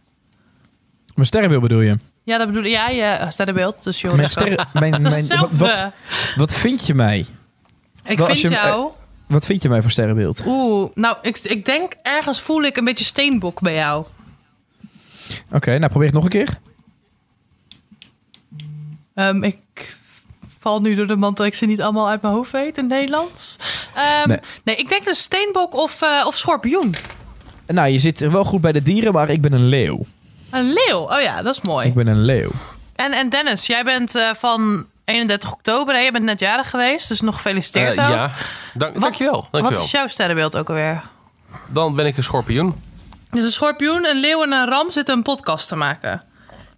Mijn 1.15 1.27
sterrenbeeld 1.27 1.63
bedoel 1.63 1.81
je? 1.81 1.97
Ja, 2.25 2.39
dat 2.39 2.47
bedoel 2.47 2.65
jij, 2.71 2.97
je 2.97 3.19
uh, 3.21 3.31
sterrenbeeld. 3.31 3.85
Dus 3.85 4.03
Mijn 4.03 4.31
sterren, 4.31 4.69
mijn, 4.73 4.91
mijn, 5.03 5.27
wat, 5.27 5.51
wat, 5.57 5.91
wat 6.37 6.55
vind 6.55 6.87
je 6.87 6.95
mij? 6.95 7.27
Ik 8.05 8.19
Wel, 8.19 8.27
vind 8.27 8.41
je- 8.41 8.49
jou... 8.49 8.91
Wat 9.27 9.47
vind 9.47 9.63
je 9.63 9.69
mij 9.69 9.83
voor 9.83 9.91
sterrenbeeld? 9.91 10.43
Oeh, 10.47 10.91
nou, 10.95 11.17
ik, 11.23 11.39
ik 11.39 11.65
denk 11.65 11.93
ergens 12.03 12.41
voel 12.41 12.63
ik 12.63 12.77
een 12.77 12.85
beetje 12.85 13.05
steenbok 13.05 13.61
bij 13.61 13.75
jou. 13.75 14.05
Oké, 15.53 15.79
nou 15.79 15.91
probeer 15.91 16.07
het 16.07 16.15
nog 16.15 16.25
een 16.25 16.31
keer. 16.31 16.59
Ehm, 19.15 19.43
ik 19.43 19.97
val 20.61 20.81
nu 20.81 20.95
door 20.95 21.07
de 21.07 21.17
mand 21.17 21.37
dat 21.37 21.47
ik 21.47 21.55
ze 21.55 21.67
niet 21.67 21.83
allemaal 21.83 22.09
uit 22.09 22.23
mijn 22.23 22.35
hoofd 22.35 22.51
weet 22.51 22.77
in 22.79 22.85
het 22.85 22.93
Nederlands. 22.93 23.57
Ehm, 23.95 24.29
Nee. 24.29 24.39
nee. 24.65 24.77
ik 24.77 24.89
denk 24.89 25.05
dus 25.05 25.23
steenbok 25.23 25.75
of, 25.75 26.03
eh, 26.03 26.27
of 26.27 26.37
schorpioen. 26.37 26.95
Nou, 27.67 27.89
je 27.89 27.99
zit 27.99 28.21
er 28.21 28.33
wel 28.33 28.45
goed 28.45 28.61
bij 28.61 28.73
de 28.73 28.83
dieren, 28.83 29.13
maar 29.13 29.31
ik 29.31 29.41
ben 29.41 29.53
een 29.53 29.67
leeuw. 29.67 30.07
Een 30.51 30.73
leeuw, 30.73 30.99
oh 30.99 31.21
ja, 31.21 31.43
dat 31.43 31.55
is 31.55 31.61
mooi. 31.61 31.87
Ik 31.87 31.95
ben 31.95 32.07
een 32.07 32.23
leeuw. 32.25 32.51
En, 32.95 33.13
en 33.13 33.29
Dennis, 33.29 33.67
jij 33.67 33.85
bent 33.85 34.15
eh, 34.15 34.31
van 34.37 34.87
31 35.05 35.53
oktober, 35.53 35.95
hè? 35.95 36.01
je 36.01 36.13
bent 36.13 36.25
net 36.25 36.41
jarig 36.41 36.71
geweest, 36.71 37.09
dus 37.09 37.21
nog 37.21 37.35
gefeliciteerd 37.35 37.99
Eh, 37.99 38.05
ook. 38.05 38.11
ja, 38.15 38.31
dank, 38.75 39.01
dankjewel. 39.01 39.33
dankjewel. 39.51 39.71
Wat 39.71 39.85
is 39.85 39.91
jouw 39.91 40.07
sterrenbeeld 40.07 40.57
ook 40.57 40.69
alweer? 40.69 41.03
Dan 41.69 41.95
ben 41.95 42.07
ik 42.07 42.17
een 42.17 42.23
schorpioen. 42.23 42.83
Dus 43.31 43.45
een 43.45 43.51
schorpioen, 43.53 44.07
een 44.07 44.17
leeuw 44.21 44.43
en 44.43 44.53
een 44.53 44.69
ram 44.69 44.91
zitten 44.91 45.17
een 45.17 45.23
podcast 45.23 45.69
te 45.69 45.77
maken. 45.77 46.23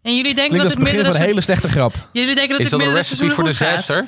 En 0.02 0.16
jullie 0.16 0.34
denken 0.34 0.56
Klinkt 0.58 0.62
dat 0.62 0.70
het 0.70 0.78
begin 0.78 0.86
van 0.94 1.02
meerdere, 1.02 1.18
een 1.24 1.28
hele 1.28 1.40
slechte 1.40 1.68
grap. 1.68 1.94
jullie 2.12 2.34
denken 2.34 2.50
dat 2.50 2.58
Is 2.58 2.70
het 2.70 2.70
dat 2.70 2.80
een 2.80 2.86
meerdere 2.86 3.08
recipe 3.08 3.30
voor 3.34 3.44
gaat. 3.44 3.52
disaster? 3.76 4.04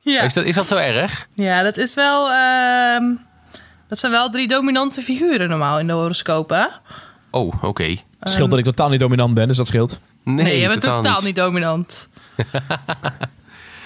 Ja. 0.00 0.22
Is, 0.22 0.32
dat, 0.34 0.44
is 0.44 0.54
dat 0.54 0.66
zo 0.66 0.76
erg? 0.76 1.26
Ja, 1.34 1.62
dat 1.62 1.76
is 1.76 1.94
wel. 1.94 2.30
ehm, 2.30 3.04
dat 3.88 3.98
zijn 3.98 4.12
wel 4.12 4.30
drie 4.30 4.48
dominante 4.48 5.00
figuren 5.02 5.48
normaal 5.48 5.78
in 5.78 5.86
de 5.86 5.92
horoscoop, 5.92 6.50
hè? 6.50 6.64
Oh, 7.30 7.62
oké. 7.64 7.96
Het 8.20 8.30
scheelt 8.30 8.50
dat 8.50 8.58
ik 8.58 8.64
totaal 8.64 8.88
niet 8.88 9.00
dominant 9.00 9.34
ben, 9.34 9.48
dus 9.48 9.56
dat 9.56 9.66
scheelt. 9.66 9.98
Nee, 10.24 10.44
Nee, 10.44 10.60
je 10.60 10.68
bent 10.68 10.80
totaal, 10.80 11.22
niet. 11.22 11.36
dominant. 11.36 12.08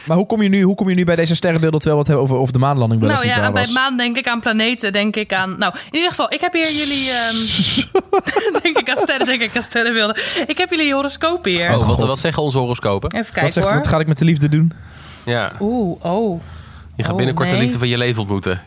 Maar 0.06 0.16
hoe 0.16 0.26
kom 0.26 0.42
je 0.42 0.48
nu, 0.48 0.62
hoe 0.62 0.74
kom 0.74 0.88
je 0.88 0.94
nu 0.94 1.04
bij 1.04 1.16
deze 1.16 1.34
sterrenbeelden 1.34 1.80
terwijl 1.80 2.02
we 2.02 2.08
het 2.08 2.18
hebben 2.18 2.24
over, 2.28 2.42
over 2.42 2.52
de 2.52 2.66
maanlanding? 2.66 3.02
nou 3.02 3.26
ja, 3.26 3.40
bij 3.52 3.62
was? 3.62 3.72
maan 3.72 3.96
denk 3.96 4.16
ik 4.16 4.28
aan 4.28 4.40
planeten, 4.40 4.92
denk 4.92 5.16
ik 5.16 5.32
aan. 5.32 5.58
Nou, 5.58 5.74
in 5.90 5.94
ieder 5.94 6.10
geval, 6.10 6.32
ik 6.32 6.40
heb 6.40 6.52
hier 6.52 6.72
jullie. 6.72 7.10
ehm, 7.10 7.36
denk 8.62 8.78
ik 8.78 8.90
aan 8.90 8.96
sterren, 8.96 9.26
denk 9.26 9.42
ik 9.42 9.56
aan 9.56 9.62
sterrenbeelden. 9.62 10.16
Ik 10.46 10.58
heb 10.58 10.70
jullie 10.70 10.92
horoscoop 10.94 11.44
hier. 11.44 11.64
Oh, 11.70 11.76
wat, 11.76 11.82
God. 11.82 11.98
wat 12.06 12.18
zeggen 12.18 12.42
onze 12.42 12.58
horoscopen? 12.58 13.10
Even 13.10 13.24
Wat, 13.24 13.32
kijken 13.32 13.52
zegt, 13.52 13.66
hoor. 13.66 13.74
wat 13.76 13.86
ga 13.86 13.98
ik 13.98 14.06
met 14.06 14.18
de 14.18 14.24
liefde 14.24 14.48
doen? 14.48 14.72
Ja, 15.24 15.52
Oeh, 15.60 16.04
oh. 16.04 16.40
je 16.96 17.02
gaat 17.02 17.10
Oh, 17.12 17.16
binnenkort 17.16 17.50
de 17.50 17.56
liefde 17.56 17.78
van 17.78 17.88
je 17.88 17.98
leven 17.98 18.20
ontmoeten. 18.20 18.60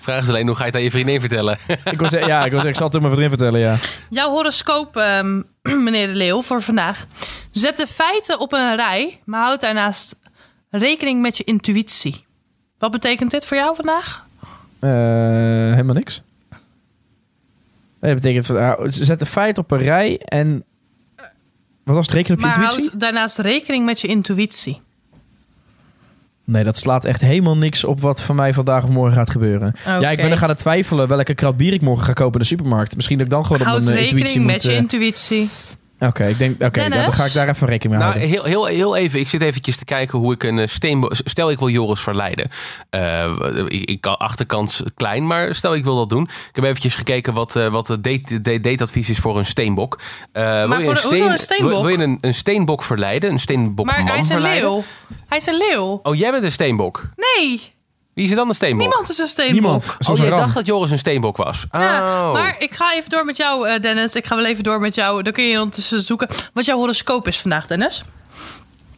Vraag 0.00 0.22
is 0.22 0.28
alleen, 0.28 0.46
hoe 0.46 0.56
ga 0.56 0.60
je 0.60 0.66
het 0.66 0.76
aan 0.76 0.82
je 0.82 0.90
vriendin 0.90 1.20
vertellen? 1.20 1.58
Ik 1.84 1.98
wil 1.98 2.08
zeggen, 2.10 2.28
ja, 2.28 2.38
ik, 2.44 2.50
wil 2.50 2.60
zeggen, 2.60 2.68
ik 2.70 2.76
zal 2.76 2.86
het 2.86 2.94
aan 2.94 3.02
mijn 3.02 3.14
vriendin 3.14 3.38
vertellen, 3.38 3.60
ja. 3.60 3.76
Jouw 4.10 4.30
horoscoop, 4.30 4.96
ehm, 4.96 5.40
meneer 5.84 6.06
de 6.06 6.14
Leeuw, 6.14 6.42
voor 6.42 6.62
vandaag. 6.62 7.06
Zet 7.50 7.76
de 7.76 7.86
feiten 7.86 8.40
op 8.40 8.52
een 8.52 8.76
rij, 8.76 9.20
maar 9.24 9.40
houd 9.44 9.60
daarnaast 9.60 10.18
rekening 10.70 11.20
met 11.22 11.36
je 11.36 11.44
intuïtie. 11.44 12.24
Wat 12.78 12.90
betekent 12.90 13.30
dit 13.30 13.44
voor 13.44 13.56
jou 13.56 13.74
vandaag? 13.76 14.24
Eh, 14.80 14.90
helemaal 14.90 15.94
niks. 15.94 16.22
Nee, 18.00 18.14
dat 18.14 18.22
betekent, 18.22 18.50
uh, 18.50 18.72
zet 18.86 19.18
de 19.18 19.26
feiten 19.26 19.62
op 19.62 19.70
een 19.70 19.78
rij 19.78 20.18
en... 20.24 20.64
eh, 21.16 21.24
Wat 21.84 21.96
was 21.96 22.06
het 22.06 22.14
rekenen 22.14 22.38
op 22.38 22.44
je 22.44 22.50
Maar 22.50 22.62
intuïtie? 22.64 22.88
houd 22.88 23.00
daarnaast 23.00 23.38
rekening 23.38 23.84
met 23.84 24.00
je 24.00 24.08
intuïtie. 24.08 24.80
Nee, 26.50 26.64
dat 26.64 26.76
slaat 26.76 27.04
echt 27.04 27.20
helemaal 27.20 27.56
niks 27.56 27.84
op 27.84 28.00
wat 28.00 28.22
van 28.22 28.36
mij 28.36 28.54
vandaag 28.54 28.84
of 28.84 28.90
morgen 28.90 29.16
gaat 29.16 29.30
gebeuren. 29.30 29.74
Ja, 29.84 30.10
ik 30.10 30.16
ben 30.16 30.30
er 30.30 30.38
gaan 30.38 30.54
twijfelen 30.54 31.08
welke 31.08 31.34
krat 31.34 31.56
bier 31.56 31.72
ik 31.72 31.80
morgen 31.80 32.04
ga 32.04 32.12
kopen 32.12 32.32
in 32.32 32.38
de 32.38 32.44
supermarkt. 32.44 32.96
Misschien 32.96 33.16
dat 33.16 33.26
ik 33.26 33.32
dan 33.32 33.46
gewoon 33.46 33.60
op 33.60 33.66
Houd 33.66 33.84
mijn 33.84 33.96
eh, 33.96 34.00
rekening 34.00 34.26
intuïtie 34.26 34.46
met 34.46 34.54
moet... 34.54 34.62
je 34.62 34.70
eh, 34.70 34.76
intuïtie. 34.76 35.48
Oké, 36.00 36.24
ik 36.26 36.38
denk, 36.38 36.62
oké, 36.62 36.88
dan, 36.88 37.12
ga 37.12 37.24
ik 37.24 37.32
daar 37.32 37.48
even 37.48 37.66
rekening 37.66 37.98
mee 38.00 38.08
Nou, 38.08 38.18
houden. 38.18 38.28
heel, 38.28 38.44
heel, 38.44 38.66
heel 38.66 38.96
even. 38.96 39.20
Ik 39.20 39.28
zit 39.28 39.42
eventjes 39.42 39.76
te 39.76 39.84
kijken 39.84 40.18
hoe 40.18 40.32
ik 40.32 40.42
een 40.42 40.58
eh, 40.58 40.66
steenbok... 40.66 41.12
Stel, 41.24 41.50
ik 41.50 41.58
wil 41.58 41.68
Joris 41.68 42.00
verleiden. 42.00 42.48
Eh, 42.90 43.36
ik, 43.68 43.84
ik 43.90 44.00
kan 44.00 44.16
achterkans 44.16 44.82
klein, 44.94 45.26
maar 45.26 45.54
stel, 45.54 45.74
ik 45.74 45.84
wil 45.84 45.96
dat 45.96 46.08
doen. 46.08 46.22
Ik 46.22 46.50
heb 46.54 46.64
eventjes 46.64 46.94
gekeken 46.94 47.34
wat, 47.34 47.56
eh, 47.56 47.68
wat 47.68 47.88
het 47.88 48.04
date, 48.04 48.40
date, 48.40 48.60
dateadvies 48.60 49.10
is 49.10 49.18
voor 49.18 49.38
een 49.38 49.46
steenbok. 49.46 50.00
Eh, 50.32 50.68
wil 50.68 50.78
je 50.78 50.84
voor 50.84 50.94
de- 50.94 51.00
hoezo 51.08 51.26
een 51.28 51.38
steenbok? 51.38 51.70
Wil, 51.70 51.82
wil 51.84 51.98
je 51.98 52.04
een, 52.04 52.18
een 52.20 52.34
steenbok 52.34 52.82
verleiden? 52.82 53.30
Een 53.30 53.38
steenbok 53.40 53.86
Maar 53.86 53.98
man 53.98 54.06
hij 54.06 54.18
is 54.18 54.28
een 54.28 54.34
verleiden? 54.34 54.68
leeuw. 54.70 54.82
Hij 55.26 55.38
is 55.38 55.46
een 55.46 55.56
leeuw. 55.56 56.00
Oh, 56.02 56.14
jij 56.14 56.30
bent 56.30 56.44
een 56.44 56.52
steenbok. 56.52 57.02
Nee, 57.16 57.72
Wie 58.20 58.28
is 58.28 58.34
er 58.34 58.40
dan 58.40 58.48
een 58.48 58.54
steenbok? 58.54 58.80
niemand 58.86 59.08
is 59.10 59.18
een 59.18 59.26
steenbok. 59.26 59.54
Niemand. 59.54 59.96
Oh, 60.08 60.16
jij 60.16 60.30
dacht 60.30 60.54
dat 60.54 60.66
Joris 60.66 60.90
een 60.90 60.98
steenbok 60.98 61.36
was. 61.36 61.66
Ja, 61.72 62.02
Oh. 62.26 62.32
maar 62.32 62.56
ik 62.58 62.74
ga 62.74 62.94
even 62.94 63.10
door 63.10 63.24
met 63.24 63.36
jou, 63.36 63.68
eh, 63.68 63.80
Dennis. 63.80 64.14
Ik 64.14 64.26
ga 64.26 64.36
wel 64.36 64.44
even 64.44 64.62
door 64.64 64.80
met 64.80 64.94
jou. 64.94 65.22
Dan 65.22 65.32
kun 65.32 65.44
je 65.44 65.58
ondertussen 65.58 66.00
zoeken 66.00 66.28
wat 66.52 66.64
jouw 66.64 66.76
horoscoop 66.76 67.26
is 67.26 67.38
vandaag, 67.40 67.66
Dennis. 67.66 68.04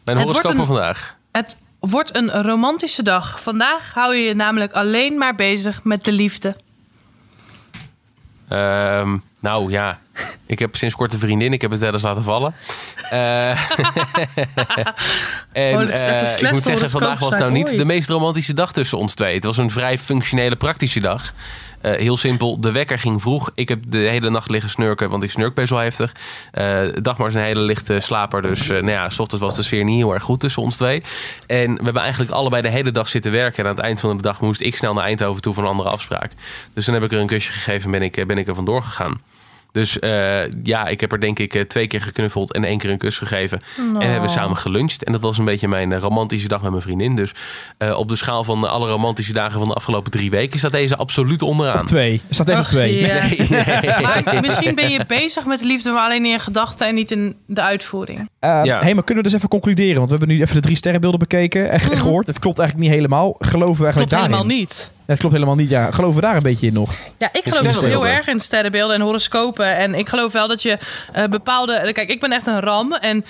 Mijn 0.03 0.17
het 0.17 0.27
horoscoop 0.27 0.55
van 0.55 0.65
vandaag. 0.65 1.15
Het 1.31 1.57
wordt 1.79 2.15
een 2.15 2.31
romantische 2.43 3.03
dag. 3.03 3.41
Vandaag 3.41 3.93
hou 3.93 4.15
je 4.15 4.23
je 4.27 4.33
namelijk 4.33 4.73
alleen 4.73 5.17
maar 5.17 5.35
bezig 5.35 5.83
met 5.83 6.03
de 6.03 6.11
liefde. 6.11 6.55
Ehm, 8.49 9.17
nou 9.43 9.71
ja, 9.71 9.99
ik 10.45 10.59
heb 10.59 10.75
sinds 10.75 10.95
kort 10.95 11.13
een 11.13 11.19
vriendin. 11.19 11.53
Ik 11.53 11.61
heb 11.61 11.71
het 11.71 11.79
wel 11.79 11.93
eens 11.93 12.01
laten 12.01 12.23
vallen. 12.23 12.53
Eh, 13.09 13.49
en 15.51 15.75
Oh, 15.75 15.89
eh, 15.89 16.37
ik 16.39 16.51
moet 16.51 16.61
zeggen, 16.61 16.89
vandaag 16.89 17.19
was 17.19 17.29
nou 17.29 17.51
niet 17.51 17.69
de 17.69 17.85
meest 17.85 18.09
romantische 18.09 18.53
dag 18.53 18.73
tussen 18.73 18.97
ons 18.97 19.13
twee. 19.13 19.35
Het 19.35 19.43
was 19.43 19.57
een 19.57 19.71
vrij 19.71 19.99
functionele, 19.99 20.55
praktische 20.55 20.99
dag. 20.99 21.33
Eh, 21.83 21.91
heel 21.91 22.17
simpel, 22.17 22.59
de 22.59 22.71
wekker 22.71 22.99
ging 22.99 23.21
vroeg. 23.21 23.51
Ik 23.55 23.69
heb 23.69 23.79
de 23.87 23.97
hele 23.97 24.29
nacht 24.29 24.49
liggen 24.49 24.69
snurken, 24.69 25.09
want 25.09 25.23
ik 25.23 25.31
snurk 25.31 25.53
best 25.53 25.69
wel 25.69 25.79
heftig. 25.79 26.11
Eh 26.51 26.79
Dagmar 27.01 27.27
is 27.27 27.33
een 27.33 27.41
hele 27.41 27.59
lichte 27.59 27.99
slaper, 27.99 28.41
dus 28.41 28.69
eh, 28.69 28.75
nou 28.75 28.91
ja, 28.91 29.09
s 29.09 29.19
ochtends 29.19 29.43
was 29.43 29.55
de 29.55 29.63
sfeer 29.63 29.83
niet 29.83 29.97
heel 29.97 30.13
erg 30.13 30.23
goed 30.23 30.39
tussen 30.39 30.61
ons 30.61 30.75
twee. 30.75 31.03
En 31.47 31.75
we 31.75 31.83
hebben 31.83 32.01
eigenlijk 32.01 32.31
allebei 32.31 32.61
de 32.61 32.69
hele 32.69 32.91
dag 32.91 33.07
zitten 33.07 33.31
werken. 33.31 33.63
En 33.63 33.69
aan 33.69 33.75
het 33.75 33.85
eind 33.85 33.99
van 33.99 34.15
de 34.15 34.21
dag 34.21 34.41
moest 34.41 34.61
ik 34.61 34.77
snel 34.77 34.93
naar 34.93 35.03
Eindhoven 35.03 35.41
toe 35.41 35.53
voor 35.53 35.63
een 35.63 35.69
andere 35.69 35.89
afspraak. 35.89 36.31
Dus 36.73 36.85
dan 36.85 36.93
heb 36.93 37.03
ik 37.03 37.11
er 37.11 37.19
een 37.19 37.27
kusje 37.27 37.51
gegeven 37.51 37.85
en 37.85 37.91
ben 37.91 38.01
ik, 38.01 38.27
ben 38.27 38.37
ik 38.37 38.47
er 38.47 38.55
vandoor 38.55 38.83
gegaan. 38.83 39.21
Dus 39.73 39.99
eh, 39.99 40.41
ja, 40.63 40.87
ik 40.87 41.01
heb 41.01 41.11
er 41.11 41.19
denk 41.19 41.39
ik 41.39 41.55
eh, 41.55 41.61
twee 41.61 41.87
keer 41.87 42.01
geknuffeld 42.01 42.53
en 42.53 42.63
één 42.63 42.77
keer 42.77 42.89
een 42.89 42.97
kus 42.97 43.17
gegeven. 43.17 43.61
En 43.99 44.01
hebben 44.09 44.21
we 44.21 44.27
samen 44.27 44.57
geluncht. 44.57 45.03
En 45.03 45.11
dat 45.11 45.21
was 45.21 45.37
een 45.37 45.45
beetje 45.45 45.67
mijn 45.67 45.91
eh, 45.91 45.99
romantische 45.99 46.47
dag 46.47 46.61
met 46.61 46.69
mijn 46.71 46.83
vriendin. 46.83 47.15
Dus 47.15 47.31
eh, 47.77 47.97
op 47.97 48.09
de 48.09 48.15
schaal 48.15 48.43
van 48.43 48.69
alle 48.69 48.89
romantische 48.89 49.33
dagen 49.33 49.59
van 49.59 49.67
de 49.67 49.73
afgelopen 49.73 50.11
drie 50.11 50.29
weken 50.29 50.59
staat 50.59 50.71
deze 50.71 50.95
absoluut 50.95 51.41
onderaan. 51.41 51.85
Twee. 51.85 52.13
Er 52.13 52.33
staat 52.35 52.45
tegen 52.45 52.61
Ach, 52.61 52.67
twee. 52.67 52.99
ja. 52.99 53.99
Maar 54.01 54.37
misschien 54.41 54.75
ben 54.75 54.89
je 54.89 55.05
bezig 55.07 55.45
met 55.45 55.59
de 55.59 55.65
liefde, 55.65 55.91
maar 55.91 56.03
alleen 56.03 56.25
in 56.25 56.31
je 56.31 56.39
gedachten 56.39 56.87
en 56.87 56.95
niet 56.95 57.11
in 57.11 57.35
de 57.45 57.61
uitvoering. 57.61 58.29
Eh, 58.39 58.59
Ja. 58.63 58.79
hey, 58.79 58.93
maar 58.93 59.03
kunnen 59.03 59.23
we 59.23 59.29
dus 59.29 59.37
even 59.37 59.49
concluderen? 59.49 59.95
Want 59.97 60.09
we 60.09 60.15
hebben 60.17 60.35
nu 60.35 60.41
even 60.41 60.55
de 60.55 60.61
drie 60.61 60.75
sterrenbeelden 60.75 61.19
bekeken 61.19 61.69
en 61.69 61.79
ge- 61.79 61.95
gehoord. 61.97 62.27
Het 62.27 62.39
klopt 62.39 62.59
eigenlijk 62.59 62.89
niet 62.89 62.97
helemaal. 62.99 63.35
Geloven 63.39 63.77
we 63.77 63.83
eigenlijk 63.83 63.93
Mhm. 63.93 63.95
Klopt 63.95 64.11
daarin? 64.11 64.31
helemaal 64.31 64.57
niet. 64.57 64.91
Ja, 65.05 65.11
het 65.11 65.19
klopt 65.19 65.33
helemaal 65.33 65.55
niet. 65.55 65.69
Ja, 65.69 65.91
geloven 65.91 66.15
we 66.15 66.21
daar 66.21 66.35
een 66.35 66.43
beetje 66.43 66.67
in 66.67 66.73
nog? 66.73 66.93
Ja, 67.17 67.29
ik 67.31 67.43
geloof 67.43 67.73
dus 67.73 67.81
heel 67.83 68.07
erg 68.07 68.27
in 68.27 68.39
sterrenbeelden 68.39 68.95
en 68.95 69.01
horoscopen. 69.01 69.75
En 69.77 69.95
ik 69.95 70.09
geloof 70.09 70.31
wel 70.33 70.47
dat 70.47 70.61
je 70.61 70.77
eh, 71.13 71.23
bepaalde... 71.25 71.91
Kijk, 71.93 72.09
ik 72.09 72.19
ben 72.19 72.31
echt 72.31 72.47
een 72.47 72.59
ram 72.59 72.93
en... 72.93 73.25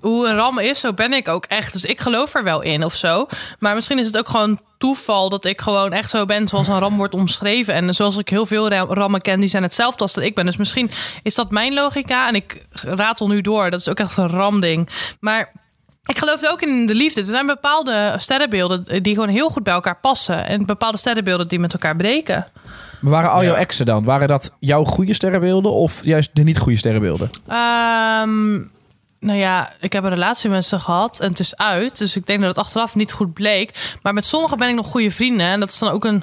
Hoe 0.00 0.28
een 0.28 0.36
ram 0.36 0.58
is, 0.58 0.80
zo 0.80 0.92
ben 0.92 1.12
ik 1.12 1.28
ook 1.28 1.44
echt. 1.44 1.72
Dus 1.72 1.84
ik 1.84 2.00
geloof 2.00 2.34
er 2.34 2.44
wel 2.44 2.60
in 2.60 2.84
of 2.84 2.94
zo. 2.94 3.26
Maar 3.58 3.74
misschien 3.74 3.98
is 3.98 4.06
het 4.06 4.18
ook 4.18 4.28
gewoon 4.28 4.60
toeval 4.78 5.28
dat 5.28 5.44
ik 5.44 5.60
gewoon 5.60 5.92
echt 5.92 6.10
zo 6.10 6.24
ben 6.24 6.48
zoals 6.48 6.68
een 6.68 6.78
ram 6.78 6.96
wordt 6.96 7.14
omschreven. 7.14 7.74
En 7.74 7.94
zoals 7.94 8.16
ik 8.16 8.28
heel 8.28 8.46
veel 8.46 8.68
ra- 8.68 8.86
rammen 8.88 9.20
ken, 9.20 9.40
die 9.40 9.48
zijn 9.48 9.62
hetzelfde 9.62 10.02
als 10.02 10.12
dat 10.12 10.24
ik 10.24 10.34
ben. 10.34 10.46
Dus 10.46 10.56
misschien 10.56 10.90
is 11.22 11.34
dat 11.34 11.50
mijn 11.50 11.74
logica. 11.74 12.28
En 12.28 12.34
ik 12.34 12.66
ratel 12.72 13.28
nu 13.28 13.40
door. 13.40 13.70
Dat 13.70 13.80
is 13.80 13.88
ook 13.88 13.98
echt 14.00 14.16
een 14.16 14.28
ramding. 14.28 14.88
Maar 15.20 15.52
ik 16.06 16.18
geloof 16.18 16.44
ook 16.50 16.62
in 16.62 16.86
de 16.86 16.94
liefde. 16.94 17.20
Er 17.20 17.26
zijn 17.26 17.46
bepaalde 17.46 18.14
sterrenbeelden 18.18 19.02
die 19.02 19.14
gewoon 19.14 19.28
heel 19.28 19.48
goed 19.48 19.62
bij 19.62 19.72
elkaar 19.74 19.98
passen. 20.00 20.46
En 20.46 20.66
bepaalde 20.66 20.98
sterrenbeelden 20.98 21.48
die 21.48 21.58
met 21.58 21.72
elkaar 21.72 21.96
breken. 21.96 22.46
Maar 23.00 23.12
waren 23.12 23.30
al 23.30 23.40
Ja. 23.40 23.46
jouw 23.46 23.56
exen 23.56 23.86
dan? 23.86 24.04
Waren 24.04 24.28
dat 24.28 24.54
jouw 24.58 24.84
goede 24.84 25.14
sterrenbeelden 25.14 25.72
of 25.72 26.04
juist 26.04 26.30
de 26.32 26.42
niet 26.42 26.58
goede 26.58 26.78
sterrenbeelden? 26.78 27.30
Ehm, 27.48 28.54
nou 29.20 29.38
ja, 29.38 29.72
ik 29.80 29.92
heb 29.92 30.04
een 30.04 30.10
relatie 30.10 30.50
met 30.50 30.64
ze 30.64 30.78
gehad 30.78 31.20
en 31.20 31.28
het 31.28 31.40
is 31.40 31.56
uit. 31.56 31.98
Dus 31.98 32.16
ik 32.16 32.26
denk 32.26 32.40
dat 32.40 32.48
het 32.48 32.58
achteraf 32.58 32.94
niet 32.94 33.12
goed 33.12 33.32
bleek. 33.32 33.96
Maar 34.02 34.12
met 34.14 34.24
sommigen 34.24 34.58
ben 34.58 34.68
ik 34.68 34.74
nog 34.74 34.86
goede 34.86 35.10
vrienden. 35.10 35.46
En 35.46 35.60
dat 35.60 35.68
is 35.72 35.78
dan 35.78 35.90
ook 35.90 36.04
een 36.04 36.22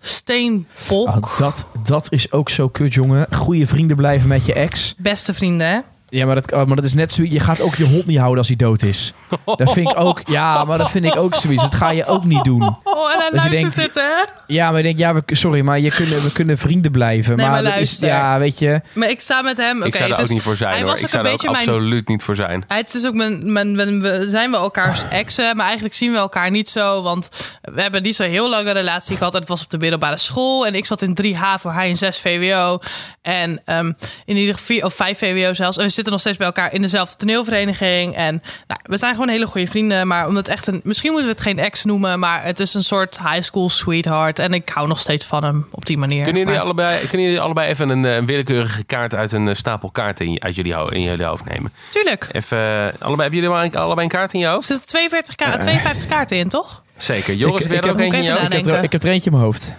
steenbok. 0.00 1.08
Oh, 1.08 1.36
dat, 1.38 1.66
dat 1.86 2.06
is 2.12 2.32
ook 2.32 2.48
zo 2.50 2.68
kut, 2.68 2.94
jongen. 2.94 3.26
Goede 3.34 3.66
vrienden 3.66 3.96
blijven 3.96 4.28
met 4.28 4.46
je 4.46 4.52
ex. 4.52 4.94
Beste 4.98 5.34
vrienden, 5.34 5.66
hè? 5.66 5.78
Ja, 6.10 6.26
maar 6.26 6.34
dat, 6.34 6.66
maar 6.66 6.76
dat 6.76 6.84
is 6.84 6.94
net 6.94 7.12
zoiets. 7.12 7.34
Je 7.34 7.40
gaat 7.40 7.60
ook 7.60 7.74
je 7.74 7.84
hond 7.84 8.06
niet 8.06 8.16
houden 8.18 8.38
als 8.38 8.46
hij 8.48 8.56
dood 8.56 8.82
is. 8.82 9.12
Dat 9.44 9.72
vind 9.72 9.90
ik 9.90 9.98
ook. 10.00 10.20
Ja, 10.24 10.64
maar 10.64 10.78
dat 10.78 10.90
vind 10.90 11.04
ik 11.04 11.16
ook 11.16 11.34
zoiets. 11.34 11.62
Dat 11.62 11.74
ga 11.74 11.90
je 11.90 12.04
ook 12.06 12.24
niet 12.24 12.44
doen. 12.44 12.62
Oh, 12.84 13.12
en 13.12 13.18
hij 13.18 13.30
Dat 13.30 13.42
je 13.42 13.48
luistert 13.50 13.50
denkt- 13.60 13.74
zitten, 13.74 14.02
hè? 14.02 14.24
Ja, 14.46 14.68
maar 14.70 14.78
ik 14.78 14.84
denk, 14.84 14.98
ja, 14.98 15.14
we, 15.14 15.22
sorry, 15.26 15.60
maar 15.60 15.78
je 15.78 15.90
kunnen, 15.90 16.22
we 16.22 16.32
kunnen 16.32 16.58
vrienden 16.58 16.90
blijven. 16.90 17.36
Nee, 17.36 17.46
maar 17.48 17.62
dat 17.62 17.76
is, 17.76 17.98
ja, 17.98 18.38
weet 18.38 18.58
je. 18.58 18.80
Maar 18.92 19.10
ik 19.10 19.20
sta 19.20 19.42
met 19.42 19.56
hem. 19.56 19.76
Oké, 19.76 19.86
ik 19.86 19.94
zou 19.94 20.08
het 20.08 20.12
er 20.12 20.24
ook 20.24 20.24
is- 20.30 20.34
niet 20.34 20.42
voor 20.42 20.56
zijn 20.56 20.70
Hij 20.70 20.80
hoor. 20.80 20.88
was 20.90 20.98
Ik 20.98 21.04
ook 21.04 21.10
zou 21.10 21.22
een 21.24 21.28
er 21.30 21.34
ook 21.36 21.42
mijn 21.52 21.56
absoluut 21.56 22.08
niet 22.08 22.22
voor 22.22 22.34
zijn. 22.34 22.64
Het 22.68 22.94
is 22.94 23.06
ook 23.06 23.14
mijn, 23.14 23.52
mijn, 23.52 23.76
mijn- 23.76 24.00
we 24.00 24.26
zijn 24.28 24.50
we 24.50 24.56
elkaars 24.56 25.02
exen, 25.10 25.56
maar 25.56 25.64
eigenlijk 25.64 25.94
zien 25.94 26.12
we 26.12 26.18
elkaar 26.18 26.50
niet 26.50 26.68
zo. 26.68 27.02
Want 27.02 27.28
we 27.62 27.80
hebben 27.82 28.02
niet 28.02 28.16
zo 28.16 28.22
heel 28.24 28.48
lange 28.48 28.70
relatie 28.72 29.16
gehad. 29.16 29.32
En 29.34 29.40
het 29.40 29.48
was 29.48 29.62
op 29.62 29.70
de 29.70 29.78
middelbare 29.78 30.16
school. 30.18 30.66
En 30.66 30.74
ik 30.74 30.86
zat 30.86 31.02
in 31.02 31.14
3H 31.22 31.60
voor 31.60 31.72
hij 31.72 31.88
in 31.88 31.96
6 31.96 32.18
VWO. 32.18 32.78
En 33.22 33.60
ehm, 33.64 33.92
in 34.24 34.36
ieder 34.36 34.54
geval, 34.54 34.76
of 34.86 34.94
5 34.94 35.18
VWO 35.18 35.52
zelfs. 35.52 35.76
Zitten 35.98 36.16
nog 36.16 36.26
steeds 36.26 36.38
bij 36.38 36.46
elkaar 36.46 36.72
in 36.74 36.80
dezelfde 36.82 37.16
toneelvereniging. 37.16 38.14
En 38.14 38.42
nou, 38.66 38.80
we 38.82 38.96
zijn 38.96 39.12
gewoon 39.14 39.28
hele 39.28 39.46
goede 39.46 39.66
vrienden. 39.66 40.06
Maar 40.06 40.26
omdat 40.26 40.48
echt 40.48 40.66
een, 40.66 40.80
misschien 40.84 41.10
moeten 41.10 41.28
we 41.28 41.34
het 41.34 41.44
geen 41.44 41.58
ex 41.58 41.84
noemen. 41.84 42.18
Maar 42.18 42.44
het 42.44 42.60
is 42.60 42.74
een 42.74 42.82
soort 42.82 43.18
high 43.18 43.40
school 43.42 43.68
sweetheart. 43.70 44.38
En 44.38 44.52
ik 44.52 44.68
hou 44.68 44.88
nog 44.88 44.98
steeds 44.98 45.24
van 45.26 45.44
hem 45.44 45.66
op 45.70 45.86
die 45.86 45.98
manier. 45.98 46.22
Kunnen 46.24 46.40
jullie, 46.40 46.54
Maar- 46.56 46.64
allebei, 46.64 47.06
kunnen 47.08 47.26
jullie 47.26 47.40
allebei 47.40 47.68
even 47.68 47.88
een, 47.88 48.04
eh, 48.04 48.14
een 48.14 48.26
willekeurige 48.26 48.84
kaart 48.84 49.14
uit 49.14 49.32
een 49.32 49.48
eh, 49.48 49.54
stapel 49.54 49.90
kaarten 49.90 50.26
in, 50.26 50.42
uit 50.42 50.54
jullie, 50.54 50.74
in 50.90 51.02
jullie 51.02 51.24
hoofd 51.24 51.44
nemen? 51.44 51.72
Tuurlijk. 51.90 52.28
Even, 52.32 52.58
eh, 52.58 52.64
allebei, 53.00 53.28
hebben 53.30 53.50
jullie 53.50 53.76
allebei 53.78 54.02
een 54.06 54.12
kaart 54.12 54.32
in 54.32 54.38
je 54.38 54.46
Er 54.46 54.52
hoofd? 54.52 54.66
zitten 54.66 54.86
42 54.86 55.34
ka 55.34 55.58
52 55.58 56.08
kaarten 56.08 56.36
in, 56.36 56.48
toch? 56.48 56.82
Zeker. 56.96 57.34
Joris, 57.34 57.60
Ik- 57.60 57.70
heb 57.72 57.84
er 57.84 57.90
ook 57.90 57.98
eentje 57.98 58.18
in? 58.18 58.24
Ik 58.24 58.52
heb, 58.52 58.66
er, 58.66 58.82
ik 58.82 58.92
heb 58.92 59.02
er 59.02 59.10
eentje 59.10 59.30
in 59.30 59.36
mijn 59.36 59.44
hoofd. 59.48 59.74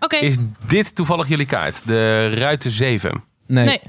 Oké. 0.00 0.16
Is 0.16 0.36
dit 0.66 0.94
toevallig 0.94 1.28
jullie 1.28 1.46
kaart? 1.46 1.86
De 1.86 2.28
ruiten 2.34 2.70
7. 2.70 3.22
Nee. 3.46 3.64
Nee. 3.64 3.80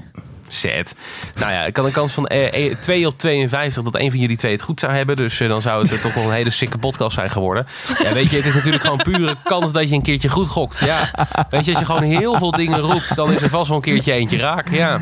Zet. 0.48 0.94
Nou 1.34 1.52
ja, 1.52 1.64
ik 1.64 1.72
kan 1.72 1.84
een 1.84 1.92
kans 1.92 2.12
van 2.12 2.26
eh, 2.26 2.66
eh, 2.70 2.76
2 2.80 3.06
op 3.06 3.18
52 3.18 3.82
dat 3.82 3.94
een 4.00 4.10
van 4.10 4.20
jullie 4.20 4.36
twee 4.36 4.52
het 4.52 4.62
goed 4.62 4.80
zou 4.80 4.92
hebben. 4.92 5.16
Dus 5.16 5.40
eh, 5.40 5.48
dan 5.48 5.60
zou 5.62 5.82
het 5.82 5.92
eh, 5.92 5.98
toch 5.98 6.14
wel 6.14 6.24
een 6.24 6.32
hele 6.32 6.50
sikke 6.50 6.78
podcast 6.78 7.14
zijn 7.14 7.30
geworden. 7.30 7.66
Ja, 8.02 8.12
weet 8.12 8.30
je, 8.30 8.36
het 8.36 8.46
is 8.46 8.54
natuurlijk 8.54 8.82
gewoon 8.82 9.02
pure 9.02 9.36
kans 9.44 9.72
dat 9.72 9.88
je 9.88 9.94
een 9.94 10.02
keertje 10.02 10.28
goed 10.28 10.48
gokt. 10.48 10.78
Ja. 10.84 11.10
Weet 11.50 11.64
je, 11.64 11.70
als 11.70 11.80
je 11.80 11.84
gewoon 11.86 12.02
heel 12.02 12.38
veel 12.38 12.50
dingen 12.50 12.78
roept, 12.80 13.16
dan 13.16 13.32
is 13.32 13.40
er 13.42 13.48
vast 13.48 13.68
wel 13.68 13.76
een 13.76 13.82
keertje 13.82 14.12
eentje 14.12 14.36
raak. 14.38 14.70
Ja. 14.70 15.00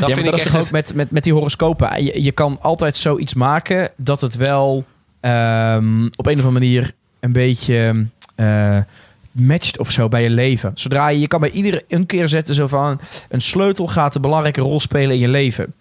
Dat 0.00 0.08
ja, 0.08 0.14
vind 0.14 0.26
ik 0.26 0.34
echt 0.34 0.42
toch 0.44 0.54
ook 0.54 0.60
het- 0.62 0.70
met, 0.72 0.94
met, 0.94 1.10
met 1.10 1.24
die 1.24 1.32
horoscopen. 1.32 2.04
Je, 2.04 2.22
je 2.22 2.32
kan 2.32 2.58
altijd 2.60 2.96
zoiets 2.96 3.34
maken 3.34 3.90
dat 3.96 4.20
het 4.20 4.36
wel 4.36 4.84
ehm, 5.20 6.04
op 6.16 6.26
een 6.26 6.38
of 6.38 6.44
andere 6.44 6.50
manier 6.50 6.92
een 7.20 7.32
beetje 7.32 8.06
eh, 8.34 8.76
matcht 9.40 9.78
of 9.78 9.90
zo 9.90 10.08
bij 10.08 10.22
je 10.22 10.30
leven. 10.30 10.70
Zodra 10.74 11.08
je, 11.08 11.20
je 11.20 11.28
kan 11.28 11.40
bij 11.40 11.50
iedere 11.50 11.84
een 11.88 12.06
keer 12.06 12.28
zetten 12.28 12.54
zo 12.54 12.66
van 12.66 13.00
een 13.28 13.40
sleutel 13.40 13.86
gaat 13.86 14.14
een 14.14 14.20
belangrijke 14.20 14.60
rol 14.60 14.80
spelen 14.80 15.10
in 15.10 15.18
je 15.18 15.28
leven. 15.28 15.72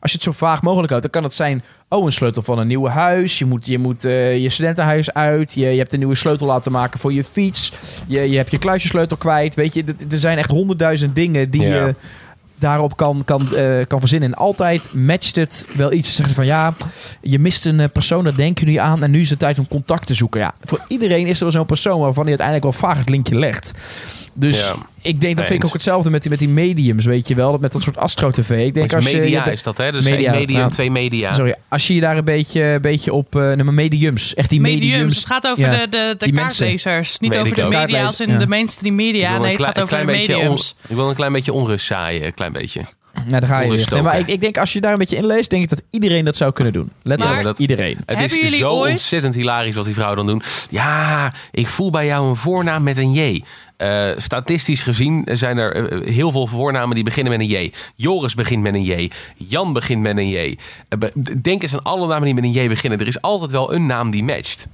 Als 0.00 0.10
je 0.10 0.16
het 0.16 0.26
zo 0.26 0.32
vaag 0.32 0.62
mogelijk 0.62 0.88
houdt, 0.88 1.04
dan 1.04 1.12
kan 1.12 1.24
het 1.24 1.34
zijn... 1.34 1.62
oh, 1.88 2.04
een 2.04 2.12
sleutel 2.12 2.42
van 2.42 2.58
een 2.58 2.66
nieuw 2.66 2.86
huis. 2.86 3.38
Je 3.38 3.44
moet 3.44 3.66
je, 3.66 3.78
moet, 3.78 4.04
eh, 4.04 4.38
je 4.42 4.48
studentenhuis 4.48 5.12
uit. 5.12 5.52
Je, 5.52 5.66
je 5.66 5.78
hebt 5.78 5.92
een 5.92 5.98
nieuwe 5.98 6.14
sleutel 6.14 6.46
laten 6.46 6.72
maken 6.72 7.00
voor 7.00 7.12
je 7.12 7.24
fiets. 7.24 7.72
Je, 8.06 8.30
je 8.30 8.36
hebt 8.36 8.50
je 8.50 8.58
kluisjesleutel 8.58 9.16
kwijt. 9.16 9.54
Weet 9.54 9.74
je, 9.74 9.84
er 10.10 10.18
zijn 10.18 10.38
echt 10.38 10.50
honderdduizend 10.50 11.14
dingen 11.14 11.50
die 11.50 11.62
Ja. 11.62 11.68
je 11.86 11.94
daarop 12.62 12.96
kan, 12.96 13.22
kan, 13.24 13.54
eh, 13.56 13.86
kan 13.88 14.00
verzinnen. 14.00 14.32
En 14.32 14.38
altijd 14.38 14.92
matcht 14.92 15.36
het 15.36 15.66
wel 15.74 15.92
iets. 15.92 16.08
Zeggen 16.08 16.28
ze 16.28 16.34
van 16.34 16.46
ja, 16.46 16.74
je 17.20 17.38
mist 17.38 17.66
een 17.66 17.80
eh, 17.80 17.88
persoon, 17.92 18.24
daar 18.24 18.34
denken 18.34 18.64
jullie 18.64 18.80
aan. 18.80 19.02
En 19.02 19.10
nu 19.10 19.20
is 19.20 19.30
het 19.30 19.38
tijd 19.38 19.58
om 19.58 19.68
contact 19.68 20.06
te 20.06 20.14
zoeken. 20.14 20.40
Ja, 20.40 20.54
voor 20.64 20.84
iedereen 20.88 21.26
is 21.26 21.36
er 21.36 21.42
wel 21.42 21.52
zo'n 21.52 21.66
persoon 21.66 22.00
waarvan 22.00 22.26
hij 22.26 22.38
uiteindelijk 22.38 22.78
wel 22.78 22.88
vaag 22.88 22.98
het 22.98 23.08
linkje 23.08 23.38
legt. 23.38 23.72
Dus 24.34 24.58
Ja. 24.58 24.74
ik 25.02 25.20
denk, 25.20 25.36
dat 25.36 25.46
vind 25.46 25.58
ik 25.62 25.66
ook 25.66 25.72
hetzelfde 25.72 26.10
met 26.10 26.20
die, 26.22 26.30
met 26.30 26.38
die 26.38 26.48
mediums, 26.48 27.04
weet 27.04 27.28
je 27.28 27.34
wel. 27.34 27.58
Met 27.58 27.72
dat 27.72 27.82
soort 27.82 27.96
astro-tv. 27.96 28.66
Ik 28.66 28.74
denk 28.74 28.92
als 28.92 29.08
je... 29.10 29.16
media 29.16 29.44
je 29.44 29.52
is 29.52 29.62
dat, 29.62 29.76
hè? 29.76 29.92
Dus 29.92 30.04
Media, 30.04 30.32
medium, 30.32 30.58
ja. 30.58 30.68
twee 30.68 30.90
media. 30.90 31.32
Sorry, 31.32 31.54
als 31.68 31.86
je 31.86 31.94
je 31.94 32.00
daar 32.00 32.16
een 32.16 32.24
beetje, 32.24 32.78
beetje 32.80 33.12
op... 33.12 33.36
eh 33.36 33.40
maar 33.56 33.74
mediums, 33.74 34.34
echt 34.34 34.50
die 34.50 34.60
mediums. 34.60 34.90
mediums. 34.92 35.16
Het 35.16 35.26
gaat 35.26 35.46
over 35.46 35.62
Ja. 35.62 35.70
de, 35.70 35.88
de, 35.88 36.14
de 36.18 36.32
kaartlezers. 36.32 37.18
Niet 37.18 37.38
over 37.38 37.54
de 37.54 37.62
media 37.68 38.04
als 38.04 38.20
in 38.20 38.28
ja. 38.30 38.38
de 38.38 38.46
mainstream 38.46 38.94
media. 38.94 39.38
Nee, 39.38 39.52
het 39.52 39.62
gaat 39.62 39.80
over 39.80 39.98
de 39.98 40.04
mediums. 40.04 40.74
on- 40.82 40.90
ik 40.90 40.96
wil 40.96 41.08
een 41.08 41.14
klein 41.14 41.32
beetje 41.32 41.52
onrust 41.52 41.86
zaaien, 41.86 42.26
een 42.26 42.34
klein 42.34 42.52
beetje. 42.52 42.80
Nou, 43.26 43.40
daar 43.40 43.48
ga 43.48 43.54
je 43.54 43.60
weer. 43.60 43.68
Onruststoker. 43.70 44.04
Nee, 44.04 44.12
maar 44.12 44.20
ik, 44.20 44.28
ik 44.34 44.40
denk 44.40 44.58
als 44.58 44.72
je 44.72 44.80
daar 44.80 44.92
een 44.92 44.98
beetje 44.98 45.16
in 45.16 45.26
leest, 45.26 45.50
denk 45.50 45.62
ik 45.62 45.68
dat 45.68 45.82
iedereen 45.90 46.24
dat 46.24 46.36
zou 46.36 46.52
kunnen 46.52 46.72
doen. 46.72 46.90
Letterlijk 47.02 47.42
dat- 47.42 47.58
iedereen. 47.58 47.96
Het 48.06 48.18
Hebben 48.18 48.40
is 48.42 48.58
zo 48.58 48.68
ooit- 48.70 48.90
ontzettend 48.90 49.34
hilarisch 49.34 49.74
wat 49.74 49.84
die 49.84 49.94
vrouwen 49.94 50.16
dan 50.16 50.26
doen. 50.26 50.42
Ja, 50.70 51.32
ik 51.50 51.68
voel 51.68 51.90
bij 51.90 52.06
jou 52.06 52.28
een 52.28 52.36
voornaam 52.36 52.82
met 52.82 52.98
een 52.98 53.12
J. 53.12 53.42
Eh, 53.82 54.10
statistisch 54.16 54.82
gezien 54.82 55.24
zijn 55.32 55.58
er 55.58 55.92
eh, 55.92 56.14
heel 56.14 56.30
veel 56.30 56.46
voornamen 56.46 56.94
die 56.94 57.04
beginnen 57.04 57.32
met 57.38 57.40
een 57.48 57.62
J. 57.64 57.72
Joris 57.94 58.34
begint 58.34 58.62
met 58.62 58.74
een 58.74 58.82
J. 58.84 59.10
Jan 59.36 59.72
begint 59.72 60.02
met 60.02 60.16
een 60.16 60.28
J. 60.28 60.58
Eh, 60.88 60.98
Denk 61.42 61.62
eens 61.62 61.72
aan 61.72 61.82
alle 61.82 62.06
namen 62.06 62.24
die 62.24 62.34
met 62.34 62.44
een 62.44 62.50
J 62.52 62.68
beginnen. 62.68 63.00
Er 63.00 63.06
is 63.06 63.20
altijd 63.20 63.50
wel 63.50 63.74
een 63.74 63.86
naam 63.86 64.10
die 64.10 64.24
matcht. 64.24 64.66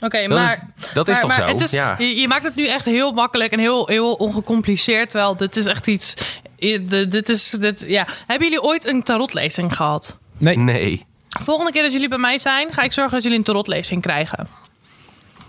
Oké, 0.00 0.18
is- 0.18 0.28
maar... 0.28 0.68
dat 0.94 1.08
is 1.08 1.18
toch 1.18 1.28
maar 1.28 1.48
zo? 1.48 1.54
Het 1.54 1.60
is, 1.60 1.70
Ja. 1.70 1.94
je, 1.98 2.16
je 2.20 2.28
maakt 2.28 2.44
het 2.44 2.54
nu 2.54 2.66
echt 2.66 2.84
heel 2.84 3.12
makkelijk 3.12 3.52
en 3.52 3.58
heel, 3.58 3.86
heel 3.86 4.12
ongecompliceerd. 4.12 5.10
Terwijl 5.10 5.36
dit 5.36 5.56
is 5.56 5.66
echt 5.66 5.86
iets... 5.86 6.14
Dit 7.08 7.28
is, 7.28 7.50
dit, 7.50 7.84
ja. 7.86 8.06
Hebben 8.26 8.48
jullie 8.48 8.62
ooit 8.62 8.86
een 8.86 9.02
tarotlezing 9.02 9.76
gehad? 9.76 10.16
Nee. 10.38 10.58
Nee. 10.58 11.04
Volgende 11.40 11.72
keer 11.72 11.82
dat 11.82 11.92
jullie 11.92 12.08
bij 12.08 12.18
mij 12.18 12.38
zijn, 12.38 12.72
ga 12.72 12.82
ik 12.82 12.92
zorgen 12.92 13.12
dat 13.14 13.22
jullie 13.22 13.38
een 13.38 13.44
tarotlezing 13.44 14.02
krijgen. 14.02 14.48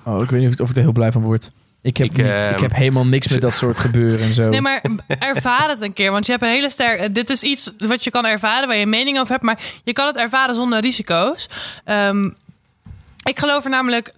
Oh, 0.04 0.24
ik 0.24 0.30
weet 0.30 0.42
niet 0.50 0.60
of 0.60 0.70
ik 0.70 0.76
er 0.76 0.82
heel 0.82 0.92
blij 0.92 1.12
van 1.12 1.22
word. 1.22 1.52
Ik 1.82 1.98
heb, 1.98 2.08
Ik, 2.08 2.18
niet, 2.18 2.26
eh, 2.26 2.50
ik 2.52 2.60
heb 2.60 2.74
helemaal 2.74 3.06
niks 3.06 3.28
met 3.28 3.42
dat 3.42 3.58
soort 3.58 3.80
gebeuren 3.80 4.20
en 4.20 4.34
zo. 4.34 4.50
Nee, 4.50 4.62
maar 4.62 4.82
ervaar 5.20 5.70
het 5.70 5.82
een 5.82 5.94
keer. 5.94 6.12
Want 6.12 6.26
je 6.26 6.32
hebt 6.32 6.44
een 6.44 6.50
hele 6.50 6.70
sterke. 6.70 7.12
Dit 7.12 7.30
is 7.30 7.44
iets 7.44 7.72
wat 7.78 8.04
je 8.04 8.10
kan 8.10 8.26
ervaren, 8.26 8.68
waar 8.68 8.78
je 8.78 8.84
een 8.84 8.90
mening 8.90 9.20
over 9.20 9.32
hebt. 9.32 9.44
Maar 9.44 9.60
je 9.84 9.94
kan 9.94 10.08
het 10.08 10.18
ervaren 10.18 10.56
zonder 10.56 10.80
risico's. 10.80 11.48
Ehm, 11.86 12.26
ik 13.24 13.40
geloof 13.40 13.64
er 13.64 13.70
namelijk. 13.70 14.14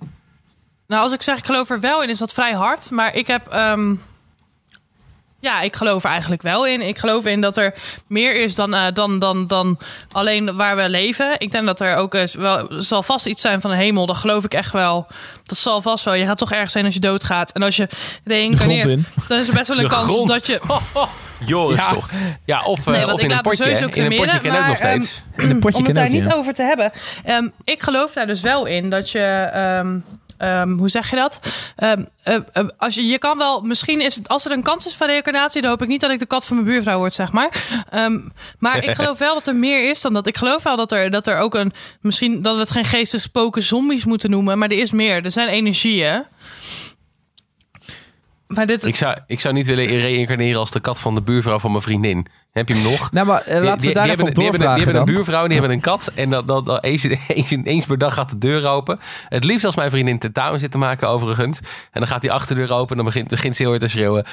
Nou, 0.88 1.04
als 1.04 1.14
ik 1.14 1.22
zeg 1.22 1.38
ik 1.38 1.46
geloof 1.46 1.70
er 1.70 1.80
wel 1.80 2.04
in, 2.04 2.10
is 2.10 2.18
dat 2.20 2.34
vrij 2.34 2.54
hard. 2.54 2.90
Maar 2.90 3.16
ik 3.16 3.28
heb. 3.28 3.48
ehm, 3.48 3.94
ja, 5.42 5.62
ik 5.62 5.76
geloof 5.76 6.04
er 6.04 6.10
eigenlijk 6.10 6.42
wel 6.42 6.68
in. 6.68 6.82
Ik 6.82 6.98
geloof 6.98 7.26
in 7.26 7.42
dat 7.42 7.58
er 7.58 7.74
meer 8.08 8.36
is 8.36 8.56
dan, 8.56 8.74
eh, 8.74 8.84
dan, 8.94 9.20
dan, 9.20 9.48
dan 9.48 9.78
alleen 10.12 10.56
waar 10.56 10.76
we 10.76 10.90
leven. 10.90 11.36
Ik 11.38 11.52
denk 11.52 11.66
dat 11.66 11.80
er 11.82 11.96
ook 11.96 12.12
wel 12.38 12.70
er 12.72 12.84
zal 12.84 13.04
vast 13.04 13.26
iets 13.26 13.42
zijn 13.42 13.62
van 13.62 13.72
de 13.72 13.78
hemel. 13.78 14.06
Dat 14.06 14.18
geloof 14.18 14.44
ik 14.44 14.54
echt 14.54 14.72
wel. 14.72 15.08
Dat 15.44 15.58
zal 15.58 15.82
vast 15.82 16.06
wel. 16.06 16.14
Je 16.14 16.26
gaat 16.26 16.38
toch 16.38 16.52
ergens 16.52 16.72
zijn 16.72 16.86
als 16.86 16.94
je 16.94 17.00
doodgaat. 17.00 17.52
En 17.52 17.64
als 17.64 17.76
je 17.76 17.88
reïncarneert, 18.24 18.90
in. 18.90 19.06
dan 19.28 19.40
is 19.40 19.48
er 19.48 19.54
best 19.54 19.68
wel 19.68 19.78
een 19.78 19.84
De 19.84 19.90
kans 19.90 20.12
grond. 20.14 20.28
dat 20.28 20.48
je. 20.48 20.62
Joris 21.46 21.78
Ja. 21.80 21.94
toch? 21.94 22.10
Ja, 22.46 22.64
of, 22.64 22.80
eh, 22.80 22.86
Nee, 22.86 23.06
want 23.06 23.14
of 23.14 23.20
ik 23.20 23.24
in 23.24 23.30
een 23.30 23.36
laat 23.36 23.44
me 23.44 23.50
potje. 23.50 23.64
sowieso 23.64 23.86
In 23.86 24.12
een 24.12 24.18
potje 24.18 24.40
cremeren, 24.40 24.42
ken 24.42 24.52
ook 24.62 24.68
nog 24.68 24.78
ehm, 24.78 25.02
steeds. 25.02 25.22
in 25.38 25.50
een 25.50 25.60
potje 25.60 25.78
om 25.78 25.86
het 25.86 25.96
daar 25.96 26.06
ook, 26.06 26.12
niet 26.12 26.24
ja. 26.24 26.34
over 26.34 26.54
te 26.54 26.64
hebben. 26.64 26.92
Ehm, 27.24 27.48
ik 27.64 27.82
geloof 27.82 28.14
daar 28.14 28.28
dus 28.28 28.42
wel 28.42 28.66
in 28.66 28.90
dat 28.90 29.10
je. 29.10 29.20
ehm, 29.54 29.98
ehm, 30.42 30.78
hoe 30.78 30.90
zeg 30.90 31.10
je 31.10 31.16
dat? 31.16 31.40
Ehm, 31.76 32.04
eh, 32.24 32.36
eh, 32.54 32.66
als 32.78 32.96
je, 32.96 33.06
je 33.06 33.18
kan 33.18 33.38
wel, 33.38 33.62
misschien 33.62 34.02
is 34.02 34.16
het, 34.16 34.28
als 34.28 34.46
er 34.46 34.52
een 34.52 34.64
kans 34.64 34.86
is 34.86 34.96
van 34.96 35.08
reïncarnatie, 35.08 35.62
dan 35.62 35.70
hoop 35.70 35.82
ik 35.82 35.88
niet 35.88 36.02
dat 36.02 36.12
ik 36.12 36.20
de 36.20 36.26
kat 36.26 36.46
van 36.46 36.56
mijn 36.56 36.68
buurvrouw 36.68 36.98
word, 36.98 37.14
zeg 37.14 37.32
maar. 37.32 37.50
Ehm, 37.90 38.20
maar 38.60 38.84
ik 38.84 38.96
geloof 39.00 39.18
wel 39.18 39.34
dat 39.34 39.48
er 39.48 39.56
meer 39.56 39.90
is 39.90 40.02
dan 40.02 40.14
dat. 40.14 40.28
Ik 40.28 40.38
geloof 40.38 40.64
wel 40.64 40.76
dat 40.76 40.92
er, 40.92 41.12
dat 41.12 41.28
er 41.28 41.38
ook 41.38 41.56
een, 41.56 41.74
misschien 42.02 42.42
dat 42.42 42.54
we 42.54 42.60
het 42.60 42.72
geen 42.72 42.86
geestig 42.86 43.22
spoken 43.22 43.64
zombies 43.64 44.06
moeten 44.06 44.30
noemen, 44.30 44.58
maar 44.58 44.70
er 44.70 44.80
is 44.80 44.92
meer. 44.92 45.26
Er 45.26 45.32
zijn 45.32 45.48
energieën. 45.48 46.24
Maar 48.54 48.66
dit, 48.66 48.86
Ik 48.86 48.96
zou, 48.96 49.18
ik 49.28 49.40
zou 49.40 49.54
niet 49.54 49.68
willen 49.68 49.86
reïncarneren 49.86 50.60
als 50.60 50.72
de 50.72 50.80
kat 50.80 51.00
van 51.00 51.16
de 51.16 51.22
buurvrouw 51.22 51.60
van 51.60 51.72
mijn 51.72 51.84
vriendin. 51.84 52.28
Heb 52.52 52.68
je 52.68 52.74
hem 52.74 52.84
nog? 52.84 53.12
Nou, 53.12 53.28
maar 53.28 53.42
eh, 53.42 53.64
laten 53.64 53.88
we 53.88 53.94
daar 53.94 54.10
even 54.10 54.34
die 54.34 54.44
hebben, 54.44 54.60
die 54.60 54.70
hebben 54.70 54.94
dan. 54.94 55.08
een 55.08 55.14
buurvrouw, 55.14 55.44
die 55.44 55.58
hebben 55.58 55.76
een 55.76 55.82
kat. 55.82 56.12
En 56.16 56.30
dat, 56.30 56.48
dat, 56.48 56.66
dat 56.66 56.84
eens, 56.84 57.04
eens, 57.28 57.52
eens 57.64 57.86
per 57.86 57.98
dag 57.98 58.14
gaat 58.14 58.30
de 58.30 58.38
deur 58.38 58.68
open. 58.68 59.00
Het 59.28 59.44
liefst 59.44 59.66
als 59.66 59.76
mijn 59.76 59.90
vriendin 59.90 60.20
tentamen 60.20 60.60
zit 60.60 60.72
te 60.72 60.78
maken 60.78 61.08
overigens. 61.10 61.60
En 61.92 62.00
dan 62.00 62.08
gaat 62.08 62.22
die 62.22 62.32
achterdeur 62.32 62.72
open 62.72 62.90
en 62.90 62.96
dan 62.96 63.06
begint, 63.06 63.28
begint 63.28 63.56
ze 63.56 63.62
heel 63.62 63.72
hard 63.72 63.84
te 63.84 63.90
schreeuwen. 63.90 64.26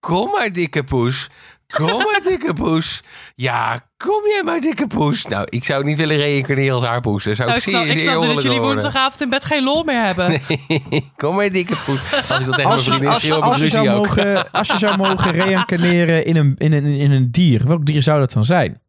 Kom 0.00 0.30
maar 0.30 0.52
dikke 0.52 0.84
poes. 0.84 1.28
Kom 1.66 1.86
maar 1.86 2.20
dikke 2.24 2.52
poes. 2.52 3.02
Ja, 3.34 3.86
kom 3.96 4.20
jij 4.26 4.42
maar 4.44 4.60
dikke 4.60 4.86
poes. 4.86 5.26
Nou, 5.26 5.46
ik 5.50 5.64
zou 5.64 5.84
niet 5.84 5.96
willen 5.96 6.16
reïncarneren 6.16 6.74
als 6.74 6.82
haar 6.84 7.00
poes. 7.00 7.24
Daar 7.24 7.34
zou 7.34 7.48
nou, 7.48 7.60
ik 7.60 7.66
snap, 7.66 7.82
zeer, 7.82 7.90
ik 7.92 7.98
snap 8.00 8.22
dat 8.22 8.42
jullie 8.42 8.60
woensdagavond 8.60 9.20
in 9.20 9.30
bed 9.30 9.44
geen 9.44 9.64
lol 9.64 9.82
meer 9.84 10.02
hebben. 10.04 10.40
Kom 11.16 11.34
maar 11.34 11.50
dikke 11.50 11.76
poes. 11.84 12.14
Als 12.14 12.30
ik 12.30 12.46
dat 12.46 12.54
tegen 12.54 12.54
mijn 12.54 12.66
Als 12.66 12.84
je, 12.84 12.90
als, 13.08 13.30
als, 13.30 13.70
zou 13.70 13.88
ook. 13.88 13.96
mogen, 13.96 14.50
als 14.52 14.66
je 14.68 14.78
zou 14.78 14.96
mogen 14.96 15.30
reïncarneren 15.42 16.24
in 16.24 16.36
een, 16.36 16.54
in, 16.58 16.72
een, 16.72 16.84
in 16.84 17.10
een 17.10 17.30
dier, 17.30 17.66
welk 17.66 17.86
dier 17.86 18.02
zou 18.02 18.18
dat 18.20 18.32
dan 18.32 18.44
zijn? 18.44 18.80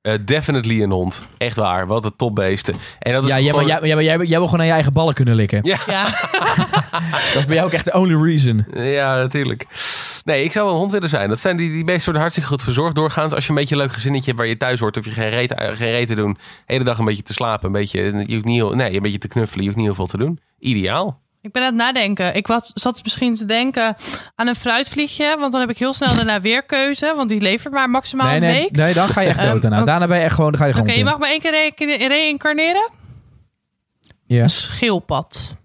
Eh, 0.00 0.14
definitely 0.24 0.82
een 0.82 0.90
hond. 0.90 1.26
Echt 1.38 1.56
waar. 1.56 1.86
Wat 1.86 2.04
een 2.04 2.16
topbeesten. 2.16 2.74
En 2.98 3.12
dat 3.12 3.22
is 3.24 3.28
Ja, 3.28 3.40
jij, 3.40 3.52
maar, 3.52 3.62
gewoon- 3.62 3.80
jij, 3.80 3.88
jij, 3.88 4.04
jij, 4.04 4.26
jij 4.26 4.38
wil 4.38 4.44
gewoon 4.44 4.60
aan 4.60 4.66
je 4.66 4.72
eigen 4.72 4.92
ballen 4.92 5.14
kunnen 5.14 5.34
likken. 5.34 5.60
Ja. 5.62 5.78
Ja. 5.86 6.04
Dat 7.10 7.34
is 7.38 7.46
bij 7.46 7.54
jou 7.54 7.66
ook 7.66 7.72
echt 7.72 7.84
de 7.84 7.92
only 7.92 8.22
reason. 8.22 8.66
Ja, 8.74 9.16
natuurlijk. 9.16 9.66
Nee, 10.24 10.44
ik 10.44 10.52
zou 10.52 10.64
wel 10.64 10.74
een 10.74 10.80
hond 10.80 10.92
willen 10.92 11.08
zijn. 11.08 11.28
Dat 11.28 11.40
zijn 11.40 11.56
die, 11.56 11.70
die 11.70 11.84
beesten 11.84 12.04
worden 12.04 12.20
hartstikke 12.22 12.48
goed 12.50 12.62
verzorgd 12.62 12.94
doorgaans. 12.94 13.32
Als 13.32 13.44
je 13.44 13.50
een 13.50 13.56
beetje 13.56 13.74
een 13.74 13.80
leuk 13.80 13.92
gezinnetje 13.92 14.26
hebt 14.26 14.38
waar 14.38 14.48
je 14.48 14.56
thuis 14.56 14.80
hoort, 14.80 14.94
hoef 14.96 15.04
je 15.04 15.10
geen 15.10 15.28
reet, 15.30 15.52
eh, 15.54 15.66
geen 15.76 15.90
reet 15.90 16.06
te 16.06 16.14
doen. 16.14 16.32
De 16.32 16.40
hele 16.66 16.84
dag 16.84 16.98
een 16.98 17.04
beetje 17.04 17.22
te 17.22 17.32
slapen, 17.32 17.66
een 17.66 17.72
beetje, 17.72 18.02
je 18.26 18.34
hoeft 18.34 18.44
niet, 18.44 18.56
heel- 18.56 18.74
nee, 18.74 18.94
een 18.96 19.02
beetje 19.02 19.18
te 19.18 19.28
knuffelen. 19.28 19.60
Je 19.60 19.66
hoeft 19.66 19.76
niet 19.76 19.86
heel 19.86 19.94
veel 19.94 20.06
te 20.06 20.16
doen. 20.18 20.40
Ideaal. 20.58 21.20
Ik 21.42 21.52
ben 21.52 21.62
aan 21.62 21.68
het 21.68 21.76
nadenken. 21.76 22.34
Ik 22.34 22.46
was, 22.46 22.66
zat 22.74 23.00
misschien 23.02 23.34
te 23.34 23.44
denken 23.44 23.94
aan 24.34 24.46
een 24.46 24.54
fruitvliegje. 24.54 25.36
Want 25.38 25.52
dan 25.52 25.60
heb 25.60 25.70
ik 25.70 25.78
heel 25.78 25.92
snel 25.92 26.14
daarna 26.14 26.40
weer 26.40 26.62
keuze. 26.62 27.12
Want 27.16 27.28
die 27.28 27.40
levert 27.40 27.74
maar 27.74 27.90
maximaal 27.90 28.26
Nee, 28.26 28.34
een 28.36 28.40
nee, 28.42 28.60
week. 28.60 28.70
nee, 28.76 28.94
dan 28.94 29.08
ga 29.08 29.20
je 29.20 29.28
echt 29.28 29.38
Ehm, 29.38 29.50
dood 29.52 29.62
daarna. 29.62 29.84
Daarna 29.84 30.06
ben 30.06 30.16
je 30.18 30.24
echt 30.24 30.34
gewoon, 30.34 30.50
dan 30.52 30.60
ga 30.60 30.66
je 30.66 30.78
Oké, 30.78 30.92
je 30.92 31.04
mag 31.04 31.18
maar 31.18 31.30
één 31.30 31.40
keer 31.40 31.72
re- 31.78 32.06
reïncarneren. 32.06 32.88
Ja, 34.26 34.42
Een 34.42 34.50
schildpad. 34.50 35.56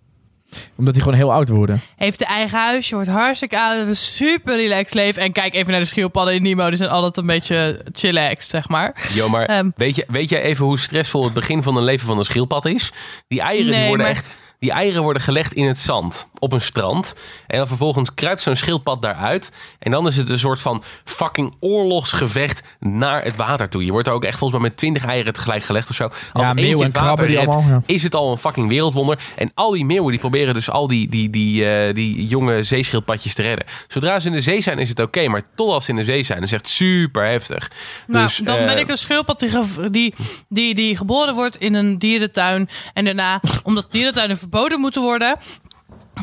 Omdat 0.75 0.93
die 0.93 1.03
gewoon 1.03 1.17
heel 1.17 1.33
oud 1.33 1.49
worden. 1.49 1.81
Heeft 1.95 2.19
de 2.19 2.25
eigen 2.25 2.57
huis. 2.59 2.89
Je 2.89 2.95
wordt 2.95 3.09
hartstikke 3.09 3.59
oud. 3.59 3.87
Een 3.87 3.95
super 3.95 4.55
relaxed 4.55 4.93
leven. 4.93 5.21
En 5.21 5.31
kijk 5.31 5.53
even 5.53 5.71
naar 5.71 5.79
de 5.79 5.85
schildpadden 5.85 6.33
in 6.33 6.41
Nemo. 6.43 6.67
Die 6.67 6.77
zijn 6.77 6.89
altijd 6.89 7.17
een 7.17 7.25
beetje 7.25 7.81
chillaxed, 7.91 8.49
zeg 8.49 8.69
maar. 8.69 8.95
Jo, 9.13 9.29
maar 9.29 9.45
Ehm. 9.45 9.69
weet, 9.75 9.95
je, 9.95 10.05
weet 10.07 10.29
jij 10.29 10.41
even 10.41 10.65
hoe 10.65 10.79
stressvol 10.79 11.23
het 11.23 11.33
begin 11.33 11.63
van 11.63 11.77
een 11.77 11.83
leven 11.83 12.07
van 12.07 12.17
een 12.17 12.23
schildpad 12.25 12.65
is? 12.65 12.91
Die 13.27 13.41
eieren, 13.41 13.71
die 13.73 13.81
worden 13.87 13.97
maar- 14.05 14.15
echt... 14.15 14.29
Die 14.65 14.73
eieren 14.73 15.03
worden 15.03 15.21
gelegd 15.21 15.53
in 15.53 15.65
het 15.65 15.77
zand 15.77 16.29
op 16.39 16.51
een 16.51 16.61
strand. 16.61 17.15
En 17.47 17.57
dan 17.57 17.67
vervolgens 17.67 18.13
kruipt 18.13 18.41
zo'n 18.41 18.55
schildpad 18.55 19.01
daaruit. 19.01 19.51
En 19.79 19.91
dan 19.91 20.07
is 20.07 20.17
het 20.17 20.29
een 20.29 20.39
soort 20.39 20.61
van 20.61 20.83
fucking 21.03 21.55
oorlogsgevecht 21.59 22.63
naar 22.79 23.23
het 23.23 23.35
water 23.35 23.69
toe. 23.69 23.85
Je 23.85 23.91
wordt 23.91 24.07
er 24.07 24.13
ook 24.13 24.23
echt 24.23 24.37
volgens 24.37 24.59
mij 24.59 24.69
met 24.69 24.77
twintig 24.77 25.05
eieren 25.05 25.33
tegelijk 25.33 25.63
gelegd 25.63 25.89
of 25.89 25.95
zo. 25.95 26.03
Als 26.03 26.43
Ja, 26.43 26.53
meeuwen 26.53 26.85
en 26.85 26.91
krabben 26.91 27.27
die 27.27 27.37
redt, 27.37 27.53
allemaal, 27.53 27.71
ja. 27.71 27.81
Is 27.85 28.03
het 28.03 28.15
al 28.15 28.31
een 28.31 28.37
fucking 28.37 28.69
wereldwonder. 28.69 29.19
En 29.35 29.51
al 29.53 29.71
die 29.71 29.85
meeuwen 29.85 30.11
die 30.11 30.19
proberen 30.19 30.53
dus 30.53 30.69
al 30.69 30.87
die, 30.87 31.09
die, 31.09 31.29
die, 31.29 31.65
eh, 31.65 31.93
die 31.93 32.27
jonge 32.27 32.63
zeeschildpadjes 32.63 33.33
te 33.33 33.41
redden. 33.41 33.65
Zodra 33.87 34.19
ze 34.19 34.27
in 34.27 34.33
de 34.33 34.41
zee 34.41 34.61
zijn 34.61 34.79
is 34.79 34.89
het 34.89 34.99
oké. 34.99 35.27
maar 35.27 35.41
totdat 35.55 35.83
ze 35.83 35.89
in 35.89 35.95
de 35.95 36.03
zee 36.03 36.23
zijn 36.23 36.43
is 36.43 36.51
het 36.51 36.61
echt 36.61 36.71
super 36.71 37.25
heftig. 37.27 37.71
Nou, 38.07 38.25
dus, 38.25 38.37
dan 38.37 38.57
eh, 38.57 38.65
ben 38.65 38.77
ik 38.77 38.89
een 38.89 38.97
schildpad 38.97 39.39
die, 39.39 39.51
die, 39.91 40.13
die, 40.49 40.75
die 40.75 40.97
geboren 40.97 41.35
wordt 41.35 41.57
in 41.57 41.73
een 41.73 41.99
dierentuin. 41.99 42.69
En 42.93 43.05
daarna, 43.05 43.41
omdat 43.63 43.85
dierentuinen 43.89 44.37
verboden 44.55 44.79
moeten 44.79 45.01
worden, 45.01 45.35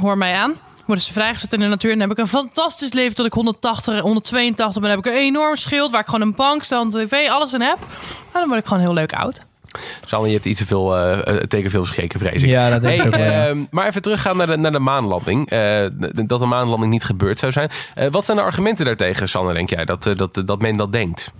hoor 0.00 0.18
mij 0.18 0.34
aan. 0.34 0.54
Worden 0.86 1.04
ze 1.04 1.12
vrijgezet 1.12 1.52
in 1.52 1.60
de 1.60 1.66
natuur. 1.66 1.92
En 1.92 1.98
dan 1.98 2.08
heb 2.08 2.16
ik 2.18 2.22
een 2.24 2.30
fantastisch 2.30 2.92
leven 2.92 3.14
tot 3.14 3.26
ik 3.26 3.32
180, 3.32 4.00
182 4.00 4.72
ben. 4.82 4.90
Dan 4.90 4.90
heb 4.90 5.06
ik 5.06 5.12
een 5.12 5.18
enorm 5.26 5.56
schild 5.56 5.90
waar 5.90 6.00
ik 6.00 6.06
gewoon 6.06 6.20
een 6.20 6.34
bank, 6.34 6.62
stand, 6.62 6.92
tv, 6.92 7.28
alles 7.28 7.52
in 7.52 7.60
heb. 7.60 7.76
En 8.32 8.40
dan 8.40 8.48
word 8.48 8.60
ik 8.60 8.66
gewoon 8.66 8.82
heel 8.82 8.92
leuk 8.94 9.12
oud. 9.14 9.42
Sanne, 10.06 10.26
je 10.26 10.32
hebt 10.32 10.44
iets 10.44 10.58
te 10.58 10.66
veel 10.66 10.98
uh, 10.98 11.18
tekenfilms 11.36 11.88
gekeken, 11.90 12.20
vrees 12.20 12.42
ik. 12.42 12.48
Ja, 12.48 12.70
dat 12.70 12.80
denk 12.82 13.00
ik 13.02 13.06
ook 13.06 13.12
ehm, 13.14 13.64
maar 13.70 13.86
even 13.86 14.02
teruggaan 14.02 14.36
naar 14.36 14.46
de, 14.46 14.56
naar 14.56 14.72
de 14.72 14.78
maanlanding. 14.78 15.50
Eh, 15.50 15.84
d- 15.84 16.28
dat 16.28 16.38
de 16.38 16.46
maanlanding 16.46 16.92
niet 16.92 17.04
gebeurd 17.04 17.38
zou 17.38 17.52
zijn. 17.52 17.70
Eh, 17.94 18.08
wat 18.10 18.24
zijn 18.24 18.36
de 18.36 18.42
argumenten 18.42 18.84
daartegen, 18.84 19.28
Sanne, 19.28 19.52
denk 19.52 19.70
jij? 19.70 19.84
Dat, 19.84 20.02
dat, 20.02 20.42
dat 20.46 20.58
men 20.60 20.76
dat 20.76 20.92
denkt? 20.92 21.30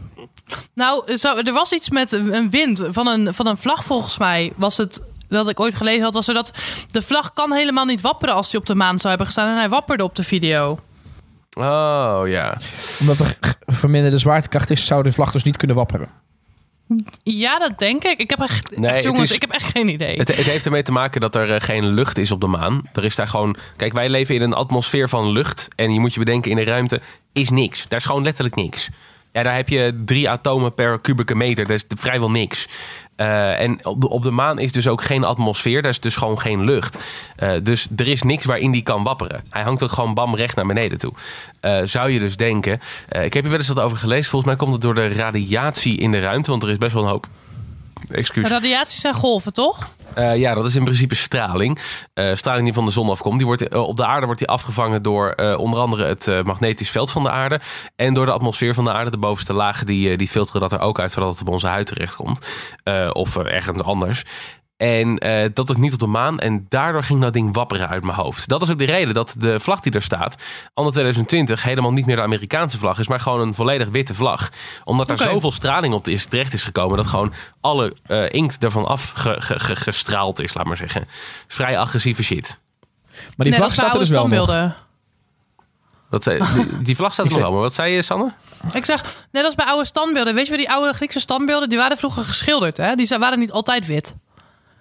Nou, 0.75 1.17
zo- 1.17 1.37
er 1.37 1.53
was 1.53 1.73
iets 1.73 1.91
met 1.91 2.13
een 2.13 2.51
wind 2.51 2.83
van 2.91 3.07
een, 3.07 3.35
van 3.35 3.47
een 3.47 3.57
vlag 3.57 3.85
volgens 3.85 4.19
mij. 4.19 4.53
Was 4.57 4.77
het 4.77 5.03
dat 5.33 5.49
ik 5.51 5.61
ooit 5.61 5.75
gelezen 5.75 6.03
had, 6.03 6.15
was 6.15 6.29
er 6.29 6.35
dat 6.35 6.53
de 6.91 7.03
vlag 7.03 7.33
kan 7.33 7.53
helemaal 7.53 7.85
niet 7.85 8.01
wapperen 8.01 8.35
als 8.35 8.51
hij 8.53 8.61
op 8.61 8.67
de 8.67 8.75
maan 8.75 8.97
zou 8.97 9.09
hebben 9.09 9.27
gestaan. 9.27 9.49
En 9.49 9.57
hij 9.57 9.69
wapperde 9.69 10.05
op 10.05 10.15
de 10.17 10.23
video. 10.25 10.79
Oh, 11.59 12.23
ja. 12.27 12.57
Omdat 13.01 13.19
er 13.19 13.37
verminderde 13.67 14.19
zwaartekracht 14.19 14.71
is, 14.71 14.87
zou 14.87 15.03
de 15.03 15.13
vlag 15.13 15.33
dus 15.33 15.43
niet 15.43 15.57
kunnen 15.57 15.77
wapperen. 15.77 16.09
Ja, 17.23 17.59
dat 17.59 17.79
denk 17.79 18.05
ik. 18.05 18.19
Ik 18.19 18.31
heb 18.31 18.41
echt, 18.41 18.71
Nee, 18.77 18.87
echt, 18.87 18.95
het 18.95 19.05
jongens, 19.05 19.31
is- 19.31 19.35
ik 19.37 19.41
heb 19.41 19.51
echt 19.51 19.71
geen 19.71 19.89
idee. 19.89 20.17
Het, 20.17 20.37
het 20.37 20.47
heeft 20.47 20.65
ermee 20.65 20.83
te 20.83 20.93
maken 20.93 21.21
dat 21.21 21.35
er 21.35 21.55
eh, 21.55 21.61
geen 21.61 21.87
lucht 21.87 22.19
is 22.19 22.31
op 22.31 22.41
de 22.41 22.47
maan. 22.47 22.83
Er 22.95 23.05
is 23.05 23.15
daar 23.15 23.29
gewoon... 23.29 23.57
Kijk, 23.77 23.93
wij 23.93 24.09
leven 24.09 24.35
in 24.35 24.43
een 24.43 24.53
atmosfeer 24.55 25.09
van 25.09 25.31
lucht. 25.33 25.69
En 25.77 25.93
je 25.93 26.01
moet 26.01 26.13
je 26.15 26.19
bedenken, 26.19 26.51
in 26.51 26.57
de 26.57 26.65
ruimte 26.65 27.01
is 27.33 27.51
niks. 27.51 27.89
Daar 27.89 27.99
is 27.99 28.05
gewoon 28.05 28.23
letterlijk 28.23 28.55
niks. 28.57 28.89
Ja, 29.33 29.43
daar 29.43 29.55
heb 29.55 29.69
je 29.69 30.03
drie 30.05 30.31
atomen 30.31 30.75
per 30.75 30.99
kubieke 30.99 31.35
meter. 31.35 31.67
Dat 31.67 31.77
is 31.77 31.85
vrijwel 31.89 32.31
niks. 32.31 32.69
Eh, 33.17 33.61
en 33.61 33.85
op 33.87 34.23
de, 34.23 34.31
maan 34.31 34.59
is 34.59 34.73
dus 34.73 34.89
ook 34.89 35.03
geen 35.03 35.25
atmosfeer. 35.25 35.83
Daar 35.83 35.91
is 35.91 36.01
dus 36.01 36.17
gewoon 36.17 36.41
geen 36.41 36.65
lucht. 36.65 37.05
Eh, 37.37 37.53
dus 37.63 37.89
er 37.97 38.09
is 38.09 38.23
niks 38.23 38.45
waarin 38.45 38.71
die 38.71 38.83
kan 38.83 39.03
wapperen. 39.03 39.45
Hij 39.51 39.63
hangt 39.63 39.83
ook 39.83 39.93
gewoon 39.93 40.15
bam 40.15 40.35
recht 40.35 40.57
naar 40.57 40.67
beneden 40.67 40.99
toe. 40.99 41.13
Eh, 41.61 41.81
zou 41.85 42.11
je 42.11 42.19
dus 42.19 42.37
denken... 42.37 42.81
ik 43.09 43.35
heb 43.35 43.43
hier 43.43 43.49
wel 43.49 43.59
eens 43.59 43.69
wat 43.69 43.81
over 43.81 43.97
gelezen. 43.97 44.31
Volgens 44.31 44.51
mij 44.51 44.61
komt 44.61 44.73
het 44.73 44.83
door 44.83 44.95
de 44.95 45.15
radiatie 45.15 45.99
in 45.99 46.11
de 46.11 46.21
ruimte. 46.21 46.51
Want 46.51 46.63
er 46.63 46.71
is 46.71 46.79
best 46.79 46.93
wel 46.93 47.03
een 47.03 47.09
hoop... 47.09 47.27
Excuus. 48.09 48.49
Radiaties 48.49 49.01
zijn 49.01 49.15
golven, 49.15 49.53
toch? 49.53 49.91
Eh, 50.15 50.37
ja, 50.37 50.55
dat 50.55 50.65
is 50.65 50.75
in 50.75 50.85
principe 50.85 51.15
straling. 51.15 51.79
Eh, 52.15 52.35
straling 52.35 52.65
die 52.65 52.75
van 52.75 52.85
de 52.85 52.91
zon 52.91 53.09
afkomt. 53.09 53.39
Die 53.39 53.47
wordt, 53.47 53.69
eh, 53.69 53.81
op 53.81 53.97
de 53.97 54.07
aarde 54.07 54.25
wordt 54.27 54.41
die 54.41 54.49
afgevangen 54.49 55.03
door 55.03 55.35
onder 55.57 55.81
andere 55.81 56.05
het 56.07 56.45
magnetisch 56.45 56.91
veld 56.91 57.11
van 57.11 57.23
de 57.23 57.31
aarde. 57.31 57.61
En 57.97 58.15
door 58.15 58.27
de 58.27 58.33
atmosfeer 58.33 58.75
van 58.75 58.85
de 58.85 58.93
aarde. 58.93 59.11
De 59.11 59.19
bovenste 59.19 59.53
lagen 59.53 59.87
die, 59.87 60.17
die 60.17 60.29
filteren 60.29 60.61
dat 60.61 60.73
er 60.73 60.81
ook 60.81 61.01
uit, 61.01 61.13
zodat 61.13 61.31
het 61.31 61.41
op 61.41 61.49
onze 61.49 61.67
huid 61.67 61.87
terechtkomt. 61.87 62.47
Of 63.13 63.37
ergens 63.37 63.83
anders. 63.83 64.25
En 64.83 65.19
eh, 65.19 65.51
dat 65.55 65.71
is 65.71 65.77
niet 65.77 65.93
op 65.93 65.99
de 65.99 66.07
maan. 66.07 66.39
En 66.39 66.67
daardoor 66.69 67.03
ging 67.03 67.21
dat 67.21 67.33
ding 67.33 67.55
wapperen 67.55 67.89
uit 67.89 68.03
mijn 68.03 68.17
hoofd. 68.17 68.49
Dat 68.49 68.63
is 68.63 68.71
ook 68.71 68.79
de 68.79 68.85
reden 68.85 69.15
dat 69.15 69.35
de 69.39 69.61
vlag 69.61 69.81
die 69.81 69.93
er 69.93 70.03
staat, 70.03 70.43
anno 70.75 70.91
2020, 70.91 71.63
helemaal 71.63 71.93
niet 71.93 72.07
meer 72.07 72.17
de 72.17 72.23
Amerikaanse 72.23 72.79
vlag 72.79 72.99
is, 72.99 73.09
maar 73.09 73.21
gewoon 73.21 73.41
een 73.41 73.55
volledig 73.55 73.89
witte 73.89 74.15
vlag. 74.15 74.51
Omdat 74.85 75.09
er 75.09 75.15
Oké. 75.15 75.23
zoveel 75.31 75.53
straling 75.53 75.95
op 75.95 76.09
is, 76.09 76.25
terecht 76.25 76.53
is 76.53 76.63
gekomen, 76.63 76.97
dat 76.97 77.07
gewoon 77.07 77.33
alle 77.61 77.97
eh, 78.07 78.33
inkt 78.33 78.65
ervan 78.65 78.87
afgestraald 78.87 80.41
is, 80.41 80.55
laat 80.55 80.67
maar 80.67 80.77
zeggen. 80.77 81.09
Vrij 81.47 81.79
agressieve 81.79 82.23
shit. 82.23 82.61
Maar 83.11 83.21
die 83.37 83.45
Nee, 83.45 83.55
vlag 83.55 83.73
staat 83.73 83.93
er 83.93 83.99
dus 83.99 84.11
wel 84.11 84.29
nog. 84.29 84.75
Dat, 86.11 86.23
zei- 86.23 86.43
die, 86.55 86.83
die 86.83 86.97
vlag 86.97 87.13
staat 87.13 87.27
er 87.27 87.33
nog 87.39 87.41
wel, 87.41 87.53
maar 87.53 87.61
wat 87.61 87.75
zei 87.75 87.95
je, 87.95 88.03
Sanne? 88.03 88.33
Ik 88.73 88.85
zeg, 88.85 89.27
net 89.31 89.45
als 89.45 89.55
bij 89.55 89.67
oude 89.67 89.85
standbeelden. 89.87 90.35
Weet 90.35 90.45
je 90.45 90.51
wel, 90.51 90.61
die 90.61 90.71
oude 90.71 90.93
Griekse 90.93 91.21
standbeelden, 91.21 91.69
die 91.69 91.79
waren 91.79 91.97
vroeger 91.97 92.23
geschilderd. 92.23 92.77
Hè? 92.77 92.95
Die 92.95 93.19
waren 93.19 93.39
niet 93.39 93.53
altijd 93.53 93.87
wit. 93.87 94.15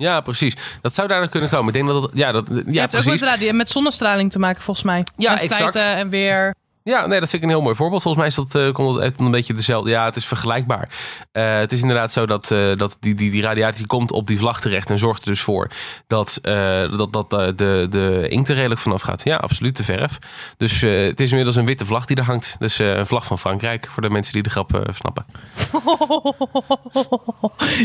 Ja, 0.01 0.21
precies. 0.21 0.55
Dat 0.81 0.93
zou 0.93 1.07
daar 1.07 1.29
kunnen 1.29 1.49
komen. 1.49 1.67
Ik 1.67 1.73
denk 1.73 1.87
dat 1.87 2.01
het, 2.01 2.11
ja, 2.13 2.31
dat, 2.31 2.47
Ja, 2.49 2.55
ja, 2.55 2.61
heeft 2.65 2.83
ook 2.83 2.89
precies. 2.89 3.11
inderdaad 3.11 3.39
die- 3.39 3.53
met 3.53 3.69
zonnestraling 3.69 4.31
te 4.31 4.39
maken, 4.39 4.61
volgens 4.63 4.85
mij. 4.85 5.03
Ja, 5.17 5.31
exact. 5.39 5.53
slijten 5.73 5.95
en 5.95 6.09
weer. 6.09 6.55
Ja, 6.83 7.05
nee, 7.07 7.19
dat 7.19 7.29
vind 7.29 7.43
ik 7.43 7.49
een 7.49 7.55
heel 7.55 7.63
mooi 7.63 7.75
voorbeeld. 7.75 8.01
Volgens 8.01 8.23
mij 8.23 8.31
is 8.31 8.51
dat, 8.51 8.65
eh, 8.67 8.73
komt 8.73 8.97
echt 8.97 9.19
een 9.19 9.31
beetje 9.31 9.53
dezelfde. 9.53 9.89
Ja, 9.89 10.05
het 10.05 10.15
is 10.15 10.25
vergelijkbaar. 10.25 10.89
Eh, 11.31 11.57
het 11.57 11.71
is 11.71 11.81
inderdaad 11.81 12.11
zo 12.11 12.25
dat, 12.25 12.51
eh, 12.51 12.77
dat 12.77 12.97
die, 12.99 13.15
die, 13.15 13.31
die 13.31 13.41
radiatie 13.41 13.85
komt 13.85 14.11
op 14.11 14.27
die 14.27 14.37
vlag 14.37 14.61
terecht 14.61 14.89
en 14.89 14.99
zorgt 14.99 15.23
er 15.23 15.29
dus 15.29 15.41
voor 15.41 15.67
dat, 16.07 16.39
dat, 16.41 17.11
dat 17.11 17.29
de, 17.57 17.87
de 17.89 18.25
inkt 18.29 18.49
er 18.49 18.55
redelijk 18.55 18.81
vanaf 18.81 19.01
gaat. 19.01 19.23
Ja, 19.23 19.35
absoluut, 19.35 19.77
de 19.77 19.83
verf. 19.83 20.17
Dus 20.57 20.81
het 20.81 21.19
is 21.19 21.29
inmiddels 21.29 21.55
een 21.55 21.65
witte 21.65 21.85
vlag 21.85 22.05
die 22.05 22.17
er 22.17 22.23
hangt. 22.23 22.55
Dus 22.59 22.79
een 22.79 23.05
vlag 23.05 23.25
van 23.25 23.39
Frankrijk, 23.39 23.87
voor 23.91 24.01
de 24.01 24.09
mensen 24.09 24.33
die 24.33 24.43
de 24.43 24.49
grap 24.49 24.91
snappen. 24.93 25.25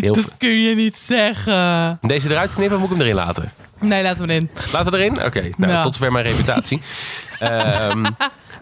Heel 0.01 0.15
Dat 0.15 0.37
kun 0.39 0.61
je 0.63 0.75
niet 0.75 0.97
zeggen. 0.97 1.99
Deze 2.03 2.31
eruit 2.31 2.55
knippen, 2.55 2.79
moet 2.79 2.91
ik 2.91 2.97
hem 2.97 3.03
erin 3.05 3.15
laten? 3.15 3.53
Nee, 3.81 4.03
laten 4.03 4.27
we 4.27 4.33
hem 4.33 4.43
in. 4.43 4.51
Laten 4.73 4.93
we 4.93 4.99
erin? 4.99 5.25
Oké, 5.25 5.51
nou, 5.57 5.73
Ja. 5.73 5.83
tot 5.83 5.95
zover 5.95 6.13
mijn 6.13 6.25
reputatie. 6.27 6.83
Ehm, 7.39 8.05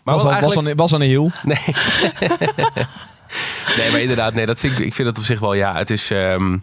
maar 0.04 0.14
Was 0.14 0.24
al, 0.24 0.40
was, 0.40 0.56
al, 0.56 0.74
was 0.74 0.92
al 0.92 1.00
een 1.00 1.06
heel. 1.06 1.30
Nee. 1.42 1.58
nee, 3.76 3.90
maar 3.90 4.00
inderdaad, 4.00 4.34
nee, 4.34 4.46
dat 4.46 4.60
vind 4.60 4.72
ik, 4.72 4.78
ik 4.78 4.94
vind 4.94 5.08
het 5.08 5.18
op 5.18 5.24
zich 5.24 5.40
wel, 5.40 5.54
ja, 5.54 5.76
het 5.76 5.90
is 5.90 6.10
ehm, 6.10 6.58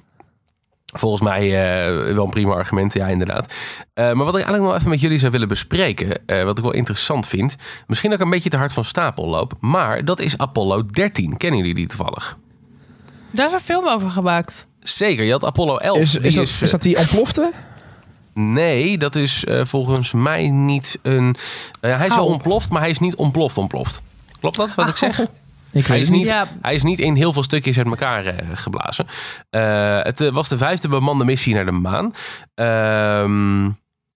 volgens 0.86 1.22
mij 1.22 1.42
eh, 1.42 2.14
wel 2.14 2.24
een 2.24 2.30
prima 2.30 2.54
argument, 2.54 2.94
ja, 2.94 3.08
inderdaad. 3.08 3.54
Eh, 3.94 4.06
maar 4.06 4.26
wat 4.26 4.28
ik 4.28 4.34
eigenlijk 4.34 4.64
nog 4.64 4.76
even 4.76 4.90
met 4.90 5.02
jullie 5.02 5.18
zou 5.18 5.32
willen 5.32 5.48
bespreken, 5.48 6.26
eh, 6.26 6.44
wat 6.44 6.58
ik 6.58 6.64
wel 6.64 6.74
interessant 6.74 7.28
vind, 7.28 7.56
misschien 7.88 8.14
ook 8.14 8.20
een 8.20 8.30
beetje 8.30 8.50
te 8.50 8.58
hard 8.58 8.74
van 8.74 8.86
stapel 8.86 9.28
loop, 9.28 9.54
maar 9.60 10.06
dat 10.06 10.20
is 10.20 10.38
Apollo 10.38 10.86
13. 10.86 11.38
Kennen 11.38 11.60
jullie 11.60 11.76
die 11.76 11.88
toevallig? 11.88 12.38
Daar 13.32 13.46
is 13.46 13.54
een 13.54 13.60
film 13.60 13.88
over 13.88 14.10
gemaakt. 14.10 14.68
Zeker, 14.80 15.26
je 15.26 15.32
had 15.32 15.46
Apollo 15.46 15.78
11. 15.78 16.00
Is, 16.00 16.12
die 16.12 16.22
is, 16.22 16.36
dat, 16.36 16.48
eh, 16.48 16.62
is 16.62 16.72
dat 16.72 16.82
die 16.82 16.98
ontplofte? 16.98 17.52
Nee, 18.34 18.98
dat 18.98 19.16
is 19.16 19.44
eh, 19.46 19.66
volgens 19.66 20.12
mij 20.12 20.48
niet 20.50 21.00
een... 21.02 21.36
eh, 21.82 21.98
hij 21.98 22.08
is 22.08 22.16
wel 22.16 22.26
ontploft, 22.26 22.70
maar 22.70 22.82
hij 22.82 22.90
is 22.90 23.00
niet 23.00 23.16
ontploft 23.16 23.58
ontploft. 23.58 24.02
Klopt 24.40 24.56
dat 24.56 24.76
wat 24.76 24.88
ik 24.90 24.96
zeg? 24.96 25.20
Ik 25.74 25.86
Hij 25.86 25.96
weet 25.96 26.02
is, 26.02 26.08
het 26.08 26.18
niet. 26.18 26.28
Ja. 26.28 26.48
hij 26.62 26.74
is 26.76 26.84
niet 26.84 27.00
in 27.00 27.16
heel 27.16 27.34
veel 27.34 27.44
stukjes 27.44 27.78
uit 27.78 27.88
elkaar 27.88 28.26
eh, 28.26 28.48
geblazen. 28.54 29.06
Eh, 29.50 30.00
het 30.02 30.30
was 30.30 30.50
de 30.50 30.58
vijfde 30.58 30.88
bemande 30.88 31.26
missie 31.26 31.54
naar 31.54 31.66
de 31.66 31.72
maan. 31.72 32.14
Ehm, 32.56 33.70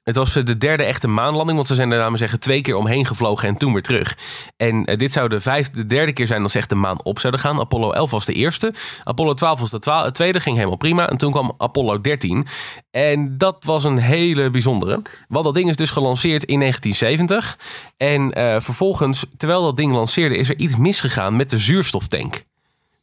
het 0.05 0.15
was 0.15 0.35
eh, 0.35 0.43
de 0.43 0.57
derde 0.57 0.83
echte 0.83 1.07
maanlanding, 1.07 1.55
want 1.57 1.67
ze 1.67 1.75
zijn 1.75 1.91
er 1.91 1.97
namelijk 1.97 2.19
zeggen 2.19 2.39
twee 2.39 2.61
keer 2.61 2.75
omheen 2.75 3.05
gevlogen 3.05 3.47
en 3.47 3.57
toen 3.57 3.73
weer 3.73 3.81
terug. 3.81 4.17
En 4.57 4.85
eh, 4.85 4.97
dit 4.97 5.11
zou 5.11 5.29
de, 5.29 5.39
vijfde, 5.41 5.77
de 5.77 5.85
derde 5.85 6.13
keer 6.13 6.27
zijn 6.27 6.43
als 6.43 6.55
echt 6.55 6.69
de 6.69 6.75
maan 6.75 7.03
op 7.03 7.19
zouden 7.19 7.41
gaan. 7.41 7.59
Apollo 7.59 7.91
11 7.91 8.11
was 8.11 8.25
de 8.25 8.33
eerste. 8.33 8.73
Apollo 9.03 9.33
12 9.33 9.59
was 9.59 9.69
de 9.69 9.79
twa- 9.79 10.11
tweede, 10.11 10.39
ging 10.39 10.55
helemaal 10.55 10.77
prima. 10.77 11.09
En 11.09 11.17
toen 11.17 11.31
kwam 11.31 11.53
Apollo 11.57 12.01
13. 12.01 12.47
En 12.91 13.37
dat 13.37 13.63
was 13.63 13.83
een 13.83 13.97
hele 13.97 14.49
bijzondere. 14.49 15.01
Want 15.27 15.45
dat 15.45 15.53
ding 15.53 15.69
is 15.69 15.75
dus 15.75 15.91
gelanceerd 15.91 16.43
in 16.43 16.59
1970. 16.59 17.57
En 17.97 18.31
eh, 18.31 18.59
vervolgens, 18.59 19.25
terwijl 19.37 19.61
dat 19.63 19.77
ding 19.77 19.93
lanceerde, 19.93 20.37
is 20.37 20.49
er 20.49 20.57
iets 20.57 20.77
misgegaan 20.77 21.35
met 21.35 21.49
de 21.49 21.57
zuurstoftank. 21.57 22.43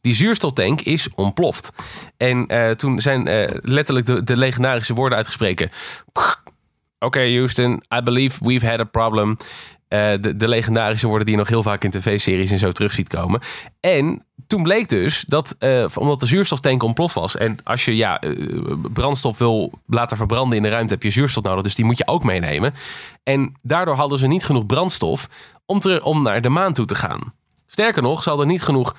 Die 0.01 0.15
zuurstoftank 0.15 0.81
is 0.81 1.07
ontploft. 1.15 1.71
En 2.17 2.47
eh, 2.47 2.69
toen 2.69 3.01
zijn 3.01 3.27
eh, 3.27 3.49
letterlijk 3.61 4.05
de, 4.05 4.23
de 4.23 4.37
legendarische 4.37 4.93
woorden 4.93 5.17
uitgesproken. 5.17 5.69
Oké, 7.03 7.19
Houston, 7.19 7.83
I 7.97 8.01
believe 8.01 8.43
we've 8.43 8.67
had 8.67 8.79
a 8.79 8.83
problem. 8.83 9.37
Eh, 9.87 10.11
de, 10.21 10.35
de 10.35 10.47
legendarische 10.47 11.07
woorden 11.07 11.25
die 11.25 11.35
je 11.35 11.41
nog 11.41 11.49
heel 11.49 11.63
vaak 11.63 11.83
in 11.83 11.89
tv-series 11.89 12.51
en 12.51 12.59
zo 12.59 12.71
terug 12.71 12.91
ziet 12.91 13.09
komen. 13.09 13.41
En 13.79 14.25
toen 14.47 14.63
bleek 14.63 14.89
dus 14.89 15.23
dat, 15.27 15.55
eh, 15.59 15.85
omdat 15.95 16.19
de 16.19 16.25
zuurstoftank 16.25 16.83
ontploft 16.83 17.15
was. 17.15 17.37
En 17.37 17.57
als 17.63 17.85
je 17.85 17.95
ja, 17.95 18.19
eh, 18.19 18.31
brandstof 18.93 19.37
wil 19.37 19.71
laten 19.87 20.17
verbranden 20.17 20.57
in 20.57 20.63
de 20.63 20.69
ruimte, 20.69 20.93
heb 20.93 21.03
je 21.03 21.09
zuurstof 21.09 21.43
nodig. 21.43 21.63
Dus 21.63 21.75
die 21.75 21.85
moet 21.85 21.97
je 21.97 22.07
ook 22.07 22.23
meenemen. 22.23 22.73
En 23.23 23.53
daardoor 23.61 23.95
hadden 23.95 24.17
ze 24.17 24.27
niet 24.27 24.45
genoeg 24.45 24.65
brandstof 24.65 25.29
om, 25.65 25.81
om 26.03 26.21
naar 26.21 26.41
de 26.41 26.49
maan 26.49 26.73
toe 26.73 26.85
te 26.85 26.95
gaan. 26.95 27.33
Sterker 27.67 28.01
nog, 28.01 28.23
ze 28.23 28.29
hadden 28.29 28.47
niet 28.47 28.63
genoeg. 28.63 28.95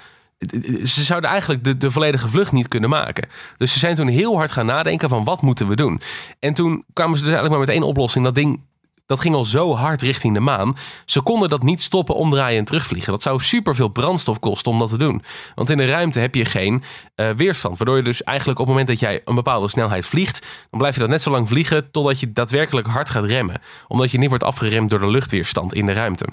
Ze 0.84 1.02
zouden 1.02 1.30
eigenlijk 1.30 1.64
de, 1.64 1.76
de 1.76 1.90
volledige 1.90 2.28
vlucht 2.28 2.52
niet 2.52 2.68
kunnen 2.68 2.90
maken. 2.90 3.28
Dus 3.56 3.72
ze 3.72 3.78
zijn 3.78 3.94
toen 3.94 4.08
heel 4.08 4.36
hard 4.36 4.50
gaan 4.50 4.66
nadenken 4.66 5.08
van 5.08 5.24
wat 5.24 5.42
moeten 5.42 5.68
we 5.68 5.76
doen. 5.76 6.00
En 6.38 6.54
toen 6.54 6.84
kwamen 6.92 7.18
ze 7.18 7.24
dus 7.24 7.32
eigenlijk 7.32 7.50
maar 7.50 7.66
met 7.66 7.76
één 7.76 7.88
oplossing. 7.88 8.24
Dat 8.24 8.34
ding 8.34 8.60
dat 9.06 9.20
ging 9.20 9.34
al 9.34 9.44
zo 9.44 9.74
hard 9.74 10.02
richting 10.02 10.34
de 10.34 10.40
maan. 10.40 10.76
Ze 11.04 11.20
konden 11.20 11.48
dat 11.48 11.62
niet 11.62 11.82
stoppen, 11.82 12.14
omdraaien 12.14 12.58
en 12.58 12.64
terugvliegen. 12.64 13.12
Dat 13.12 13.22
zou 13.22 13.40
superveel 13.40 13.88
brandstof 13.88 14.38
kosten 14.38 14.72
om 14.72 14.78
dat 14.78 14.88
te 14.88 14.98
doen. 14.98 15.22
Want 15.54 15.70
in 15.70 15.76
de 15.76 15.86
ruimte 15.86 16.18
heb 16.18 16.34
je 16.34 16.44
geen 16.44 16.82
eh, 17.14 17.30
weerstand. 17.30 17.78
Waardoor 17.78 17.96
je 17.96 18.02
dus 18.02 18.22
eigenlijk 18.22 18.58
op 18.58 18.66
het 18.66 18.74
moment 18.74 18.92
dat 18.92 19.08
jij 19.08 19.22
een 19.24 19.34
bepaalde 19.34 19.68
snelheid 19.68 20.06
vliegt... 20.06 20.40
dan 20.70 20.78
blijf 20.78 20.94
je 20.94 21.00
dat 21.00 21.08
net 21.08 21.22
zo 21.22 21.30
lang 21.30 21.48
vliegen 21.48 21.90
totdat 21.90 22.20
je 22.20 22.32
daadwerkelijk 22.32 22.86
hard 22.86 23.10
gaat 23.10 23.24
remmen. 23.24 23.60
Omdat 23.88 24.10
je 24.10 24.18
niet 24.18 24.28
wordt 24.28 24.44
afgeremd 24.44 24.90
door 24.90 24.98
de 24.98 25.08
luchtweerstand 25.10 25.74
in 25.74 25.86
de 25.86 25.92
ruimte. 25.92 26.26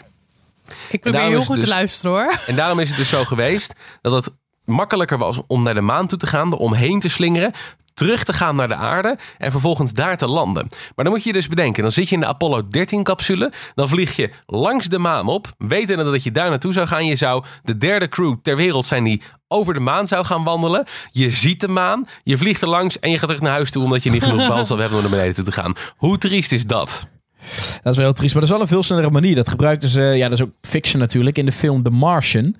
Ik 0.89 1.01
probeer 1.01 1.21
heel 1.21 1.41
goed 1.41 1.55
te 1.55 1.61
dus- 1.61 1.69
luisteren 1.69 2.11
hoor. 2.11 2.33
En 2.47 2.55
daarom 2.55 2.79
is 2.79 2.87
het 2.87 2.97
dus 2.97 3.09
zo 3.09 3.25
geweest 3.25 3.73
dat 4.01 4.11
het 4.11 4.35
makkelijker 4.65 5.17
was 5.17 5.39
om 5.47 5.63
naar 5.63 5.73
de 5.73 5.81
maan 5.81 6.07
toe 6.07 6.17
te 6.17 6.27
gaan, 6.27 6.51
er 6.51 6.57
omheen 6.57 6.99
te 6.99 7.09
slingeren, 7.09 7.51
terug 7.93 8.23
te 8.23 8.33
gaan 8.33 8.55
naar 8.55 8.67
de 8.67 8.75
aarde 8.75 9.17
en 9.37 9.51
vervolgens 9.51 9.93
daar 9.93 10.17
te 10.17 10.27
landen. 10.27 10.67
Maar 10.69 11.05
dan 11.05 11.13
moet 11.13 11.23
je 11.23 11.29
je 11.29 11.35
dus 11.35 11.47
bedenken, 11.47 11.83
dan 11.83 11.91
zit 11.91 12.09
je 12.09 12.15
in 12.15 12.21
de 12.21 12.27
Apollo 12.27 12.67
13 12.67 13.03
capsule, 13.03 13.51
dan 13.75 13.89
vlieg 13.89 14.15
je 14.15 14.29
langs 14.45 14.87
de 14.87 14.97
maan 14.97 15.27
op, 15.27 15.53
wetende 15.57 16.03
dat 16.03 16.23
je 16.23 16.31
daar 16.31 16.49
naartoe 16.49 16.73
zou 16.73 16.87
gaan. 16.87 17.05
Je 17.05 17.15
zou 17.15 17.43
de 17.63 17.77
derde 17.77 18.09
crew 18.09 18.35
ter 18.41 18.55
wereld 18.55 18.85
zijn 18.85 19.03
die 19.03 19.21
over 19.47 19.73
de 19.73 19.79
maan 19.79 20.07
zou 20.07 20.25
gaan 20.25 20.43
wandelen. 20.43 20.85
Je 21.11 21.29
ziet 21.29 21.61
de 21.61 21.67
maan, 21.67 22.07
je 22.23 22.37
vliegt 22.37 22.61
er 22.61 22.67
langs 22.67 22.99
en 22.99 23.11
je 23.11 23.17
gaat 23.17 23.27
terug 23.27 23.43
naar 23.43 23.51
huis 23.51 23.71
toe 23.71 23.83
omdat 23.83 24.03
je 24.03 24.11
niet 24.11 24.23
genoeg 24.23 24.47
brandstof 24.51 24.77
hebt 24.77 24.93
om 24.93 25.01
naar 25.01 25.09
beneden 25.09 25.33
toe 25.33 25.43
te 25.43 25.51
gaan. 25.51 25.73
Hoe 25.97 26.17
triest 26.17 26.51
is 26.51 26.65
dat? 26.65 27.07
Dat 27.83 27.91
is 27.91 27.97
wel 27.97 28.05
heel 28.05 28.13
triest, 28.13 28.33
maar 28.33 28.41
dat 28.41 28.51
is 28.51 28.57
wel 28.57 28.61
een 28.61 28.73
veel 28.73 28.83
snellere 28.83 29.09
manier. 29.09 29.35
Dat 29.35 29.49
gebruikten 29.49 29.89
ze, 29.89 30.01
ja, 30.01 30.29
dat 30.29 30.39
is 30.39 30.45
ook 30.45 30.51
fiction 30.61 31.01
natuurlijk, 31.01 31.37
in 31.37 31.45
de 31.45 31.51
film 31.51 31.83
The 31.83 31.89
Martian. 31.89 32.55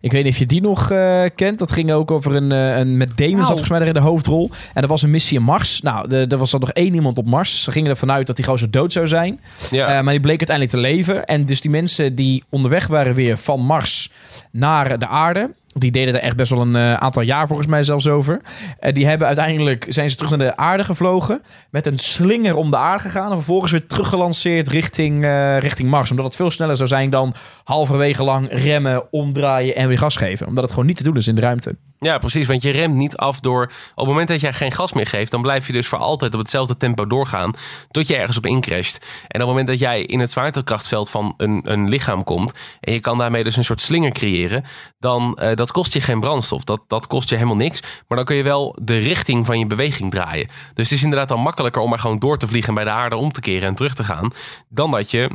Ik 0.00 0.12
weet 0.12 0.24
niet 0.24 0.32
of 0.32 0.38
je 0.38 0.46
die 0.46 0.60
nog 0.60 0.90
eh, 0.90 1.22
kent. 1.34 1.58
Dat 1.58 1.72
ging 1.72 1.92
ook 1.92 2.10
over 2.10 2.34
een, 2.34 2.52
eh, 2.52 2.78
een 2.78 2.96
met 2.96 3.16
Damon 3.16 3.30
zat 3.30 3.38
Au. 3.38 3.46
volgens 3.46 3.68
mij 3.68 3.80
er 3.80 3.86
in 3.86 3.94
de 3.94 4.00
hoofdrol. 4.00 4.50
En 4.74 4.80
dat 4.80 4.90
was 4.90 5.02
een 5.02 5.10
missie 5.10 5.38
in 5.38 5.44
Mars. 5.44 5.80
Nou, 5.80 6.14
er 6.14 6.36
was 6.36 6.50
dan 6.50 6.60
nog 6.60 6.70
één 6.70 6.94
iemand 6.94 7.18
op 7.18 7.26
Mars. 7.26 7.62
Ze 7.62 7.72
gingen 7.72 7.90
ervan 7.90 8.10
uit 8.10 8.26
dat 8.26 8.36
die 8.36 8.44
gozer 8.44 8.70
dood 8.70 8.92
zou 8.92 9.06
zijn. 9.06 9.40
Ja. 9.70 9.86
Eh, 9.86 10.02
maar 10.02 10.12
die 10.12 10.22
bleek 10.22 10.38
uiteindelijk 10.38 10.76
te 10.76 10.82
leven. 10.82 11.24
En 11.24 11.46
dus 11.46 11.60
die 11.60 11.70
mensen 11.70 12.14
die 12.14 12.44
onderweg 12.50 12.86
waren 12.86 13.14
weer 13.14 13.38
van 13.38 13.60
Mars 13.60 14.12
naar 14.50 14.98
de 14.98 15.06
aarde. 15.06 15.50
Die 15.78 15.90
deden 15.90 16.14
er 16.14 16.20
echt 16.20 16.36
best 16.36 16.50
wel 16.50 16.60
een 16.60 16.76
eh, 16.76 16.94
aantal 16.94 17.22
jaar 17.22 17.46
volgens 17.46 17.68
mij 17.68 17.82
zelfs 17.82 18.08
over. 18.08 18.40
Eh, 18.78 18.92
die 18.92 19.06
hebben 19.06 19.26
uiteindelijk 19.26 19.86
zijn 19.88 20.10
ze 20.10 20.16
terug 20.16 20.36
naar 20.36 20.46
de 20.46 20.56
aarde 20.56 20.84
gevlogen. 20.84 21.42
Met 21.70 21.86
een 21.86 21.98
slinger 21.98 22.56
om 22.56 22.70
de 22.70 22.76
aarde 22.76 23.02
gegaan. 23.02 23.30
En 23.30 23.36
vervolgens 23.36 23.72
weer 23.72 23.86
teruggelanceerd 23.86 24.68
richting, 24.68 25.24
eh, 25.24 25.58
richting 25.58 25.90
Mars. 25.90 26.10
Omdat 26.10 26.24
het 26.24 26.36
veel 26.36 26.50
sneller 26.50 26.76
zou 26.76 26.88
zijn 26.88 27.10
dan 27.10 27.34
halverwege 27.64 28.22
lang 28.22 28.48
remmen, 28.50 29.12
omdraaien 29.12 29.76
en 29.76 29.88
weer 29.88 29.98
gas 29.98 30.16
geven. 30.16 30.46
Omdat 30.46 30.62
het 30.62 30.72
gewoon 30.72 30.86
niet 30.86 30.96
te 30.96 31.02
doen 31.02 31.16
is 31.16 31.28
in 31.28 31.34
de 31.34 31.40
ruimte. 31.40 31.76
Ja, 32.00 32.18
precies. 32.18 32.46
Want 32.46 32.62
je 32.62 32.70
remt 32.70 32.94
niet 32.94 33.16
af 33.16 33.40
door. 33.40 33.62
Op 33.62 33.96
het 33.96 34.06
moment 34.06 34.28
dat 34.28 34.40
jij 34.40 34.52
geen 34.52 34.72
gas 34.72 34.92
meer 34.92 35.06
geeft, 35.06 35.30
dan 35.30 35.42
blijf 35.42 35.66
je 35.66 35.72
dus 35.72 35.88
voor 35.88 35.98
altijd 35.98 36.34
op 36.34 36.40
hetzelfde 36.40 36.76
tempo 36.76 37.06
doorgaan. 37.06 37.52
Tot 37.90 38.06
je 38.06 38.16
ergens 38.16 38.36
op 38.36 38.46
incrasht. 38.46 38.96
En 38.98 39.40
op 39.40 39.46
het 39.46 39.48
moment 39.48 39.66
dat 39.66 39.78
jij 39.78 40.02
in 40.02 40.20
het 40.20 40.30
zwaartekrachtveld 40.30 41.10
van 41.10 41.34
een, 41.36 41.60
een 41.64 41.88
lichaam 41.88 42.24
komt. 42.24 42.54
en 42.80 42.92
je 42.92 43.00
kan 43.00 43.18
daarmee 43.18 43.44
dus 43.44 43.56
een 43.56 43.64
soort 43.64 43.80
slinger 43.80 44.12
creëren. 44.12 44.64
dan 44.98 45.36
eh, 45.36 45.56
dat 45.56 45.72
kost 45.72 45.92
je 45.92 46.00
geen 46.00 46.20
brandstof. 46.20 46.64
Dat, 46.64 46.82
dat 46.86 47.06
kost 47.06 47.28
je 47.28 47.34
helemaal 47.34 47.56
niks. 47.56 47.80
Maar 47.80 48.16
dan 48.16 48.26
kun 48.26 48.36
je 48.36 48.42
wel 48.42 48.76
de 48.82 48.98
richting 48.98 49.46
van 49.46 49.58
je 49.58 49.66
beweging 49.66 50.10
draaien. 50.10 50.46
Dus 50.74 50.88
het 50.88 50.98
is 50.98 51.02
inderdaad 51.02 51.28
dan 51.28 51.40
makkelijker 51.40 51.82
om 51.82 51.88
maar 51.88 51.98
gewoon 51.98 52.18
door 52.18 52.38
te 52.38 52.48
vliegen. 52.48 52.68
en 52.68 52.74
bij 52.74 52.84
de 52.84 52.90
aarde 52.90 53.16
om 53.16 53.32
te 53.32 53.40
keren 53.40 53.68
en 53.68 53.74
terug 53.74 53.94
te 53.94 54.04
gaan. 54.04 54.32
dan 54.68 54.90
dat 54.90 55.10
je 55.10 55.30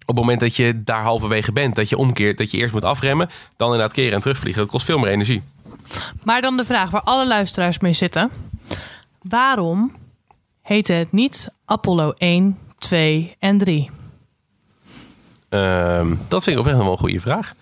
op 0.00 0.16
het 0.16 0.24
moment 0.24 0.40
dat 0.40 0.56
je 0.56 0.82
daar 0.84 1.02
halverwege 1.02 1.52
bent, 1.52 1.74
dat 1.74 1.88
je 1.88 1.96
omkeert, 1.96 2.38
dat 2.38 2.50
je 2.50 2.58
eerst 2.58 2.74
moet 2.74 2.84
afremmen, 2.84 3.30
dan 3.56 3.72
inderdaad 3.72 3.94
keren 3.94 4.12
en 4.12 4.20
terugvliegen. 4.20 4.62
Dat 4.62 4.70
kost 4.70 4.84
veel 4.84 4.98
meer 4.98 5.10
energie. 5.10 5.42
Maar 6.22 6.40
dan 6.40 6.56
de 6.56 6.64
vraag 6.64 6.90
waar 6.90 7.02
alle 7.02 7.26
luisteraars 7.26 7.78
mee 7.78 7.92
zitten. 7.92 8.30
Waarom 9.22 9.96
heette 10.62 10.92
het 10.92 11.12
niet 11.12 11.54
Apollo 11.64 12.12
1, 12.16 12.58
2 12.78 13.36
en 13.38 13.58
3? 13.58 13.90
Ehm, 15.48 16.14
dat 16.28 16.42
vind 16.42 16.56
ik 16.56 16.58
oprecht 16.62 16.78
wel 16.78 16.92
een 16.92 16.98
goede 16.98 17.20
vraag. 17.20 17.52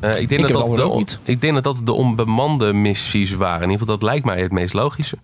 Eh, 0.00 0.20
ik, 0.20 0.28
denk 0.28 0.40
dat 0.48 0.66
dat 0.66 0.76
de, 0.76 0.86
on- 0.86 1.06
ik 1.22 1.40
denk 1.40 1.54
dat 1.54 1.64
dat 1.64 1.86
de 1.86 1.92
onbemande 1.92 2.72
missies 2.72 3.30
waren. 3.32 3.62
In 3.62 3.70
ieder 3.70 3.78
geval, 3.78 3.94
dat 3.98 4.08
lijkt 4.08 4.24
mij 4.24 4.40
het 4.40 4.52
meest 4.52 4.74
logische. 4.74 5.18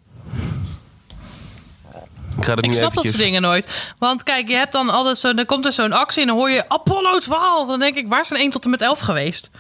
Ik 2.39 2.45
ga 2.45 2.53
Ik 2.53 2.67
nu 2.67 2.73
snap 2.73 2.95
dat 2.95 3.05
soort 3.05 3.17
dingen 3.17 3.43
nooit. 3.43 3.95
Want 3.99 4.23
kijk, 4.23 4.49
je 4.49 4.55
hebt 4.55 4.73
dan 4.73 4.89
altijd 4.91 5.19
zo, 5.19 5.35
dan 5.35 5.45
komt 5.47 5.65
er 5.67 5.73
zo'n 5.73 5.93
actie 5.93 6.21
en 6.21 6.27
dan 6.27 6.37
hoor 6.37 6.51
je 6.51 6.69
Apollo 6.69 7.19
12. 7.19 7.69
Dan 7.69 7.79
denk 7.79 7.97
ik, 7.97 8.09
waar 8.09 8.25
zijn 8.25 8.41
1 8.41 8.51
tot 8.51 8.65
en 8.65 8.71
met 8.71 8.81
11 8.81 9.01
geweest? 9.01 9.51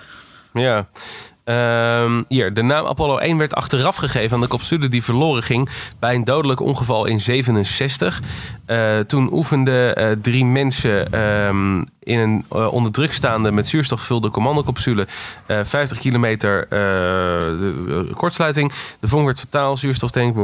Ja. 0.52 0.86
Ehm, 1.46 2.22
hier, 2.28 2.54
de 2.54 2.62
naam 2.62 2.86
Apollo 2.86 3.18
1 3.18 3.38
werd 3.38 3.54
achteraf 3.54 3.96
gegeven 3.96 4.34
aan 4.34 4.40
de 4.40 4.48
capsule 4.48 4.88
die 4.88 5.02
verloren 5.02 5.42
ging 5.42 5.68
bij 5.98 6.14
een 6.14 6.24
dodelijk 6.24 6.60
ongeval 6.60 7.04
in 7.04 7.20
67. 7.20 8.20
Eh, 8.66 8.98
toen 8.98 9.32
oefenden 9.32 9.96
eh, 9.96 10.10
drie 10.22 10.44
mensen 10.44 11.12
ehm, 11.12 11.82
in 12.00 12.18
een 12.18 12.44
eh, 12.50 12.72
onder 12.72 12.92
druk 12.92 13.12
staande 13.12 13.50
met 13.50 13.68
zuurstof 13.68 14.00
gevulde 14.00 14.30
commandocapsule 14.30 15.06
eh 15.46 15.60
50 15.64 15.98
kilometer 15.98 16.68
kortsluiting. 18.14 18.72
De 19.00 19.08
vonk 19.08 19.24
werd 19.24 19.40
totaal, 19.40 19.76
zuurstoftank. 19.76 20.36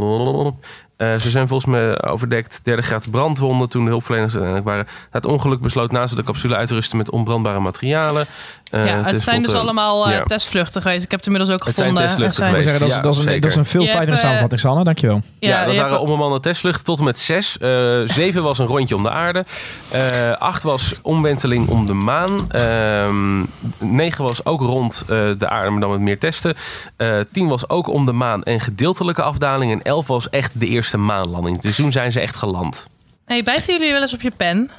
Eh, 1.02 1.14
ze 1.14 1.30
zijn 1.30 1.48
volgens 1.48 1.70
mij 1.70 2.02
overdekt. 2.02 2.60
Derde 2.64 2.82
graad 2.82 3.10
brandwonden 3.10 3.68
toen 3.68 3.84
de 3.84 3.90
hulpverleners 3.90 4.32
uiteindelijk 4.32 4.70
waren. 4.70 4.86
Het 5.10 5.26
ongeluk 5.26 5.60
besloot 5.60 5.92
naast 5.92 6.16
de 6.16 6.22
capsule 6.22 6.56
uit 6.56 6.68
te 6.68 6.74
rusten 6.74 6.96
met 6.96 7.10
onbrandbare 7.10 7.60
materialen. 7.60 8.26
Eh, 8.70 8.84
ja, 8.86 9.02
het 9.02 9.22
zijn 9.22 9.42
dus 9.42 9.52
allemaal 9.54 10.06
eh, 10.06 10.12
ja. 10.12 10.22
testvluchten 10.24 10.82
geweest. 10.82 11.04
Ik 11.04 11.10
heb 11.10 11.18
het 11.18 11.28
inmiddels 11.28 11.54
ook 11.60 11.64
Het 11.66 11.74
gevonden. 11.78 12.10
zijn- 12.10 12.20
moet 12.22 12.34
zeggen, 12.34 12.80
dat, 12.80 12.88
is, 12.88 12.94
Ja, 12.96 13.02
dat, 13.02 13.14
is 13.14 13.18
een, 13.24 13.40
dat 13.40 13.50
is 13.50 13.56
een 13.56 13.64
veel 13.64 13.80
hebt, 13.80 13.92
fijnere 13.92 14.16
eh, 14.16 14.22
samenvatting, 14.22 14.60
Sanne. 14.60 14.84
Dankjewel. 14.84 15.20
Ja, 15.38 15.48
Ja, 15.48 15.64
dat 15.66 15.74
waren 15.74 15.90
hebt- 15.90 16.02
onbemande 16.02 16.40
testvluchten 16.40 16.84
tot 16.84 16.98
en 16.98 17.04
met 17.04 17.18
zes. 17.18 17.58
Eh, 17.58 18.00
zeven 18.04 18.42
was 18.42 18.58
een 18.58 18.66
rondje 18.66 18.96
om 18.96 19.02
de 19.02 19.10
aarde. 19.10 19.44
Eh, 19.92 20.32
acht 20.38 20.62
was 20.62 20.94
omwenteling 21.02 21.68
om 21.68 21.86
de 21.86 21.94
maan. 21.94 22.50
Ehm, 22.50 23.40
negen 23.78 24.24
was 24.24 24.44
ook 24.44 24.60
rond 24.60 25.00
eh, 25.00 25.06
de 25.38 25.48
aarde, 25.48 25.70
maar 25.70 25.80
dan 25.80 25.90
met 25.90 26.00
meer 26.00 26.18
testen. 26.18 26.54
Eh, 26.96 27.14
tien 27.32 27.48
was 27.48 27.68
ook 27.68 27.86
om 27.88 28.06
de 28.06 28.12
maan 28.12 28.42
en 28.42 28.60
gedeeltelijke 28.60 29.22
afdaling. 29.22 29.72
En 29.72 29.82
elf 29.82 30.06
was 30.06 30.30
echt 30.30 30.60
de 30.60 30.66
eerste 30.66 30.91
maanlanding. 30.96 31.60
Dus 31.60 31.76
toen 31.76 31.92
zijn 31.92 32.12
ze 32.12 32.20
echt 32.20 32.36
geland. 32.36 32.86
Hey, 33.24 33.42
bijten 33.42 33.72
jullie 33.74 33.92
wel 33.92 34.00
eens 34.02 34.14
op 34.14 34.20
je 34.20 34.32
pen? 34.36 34.70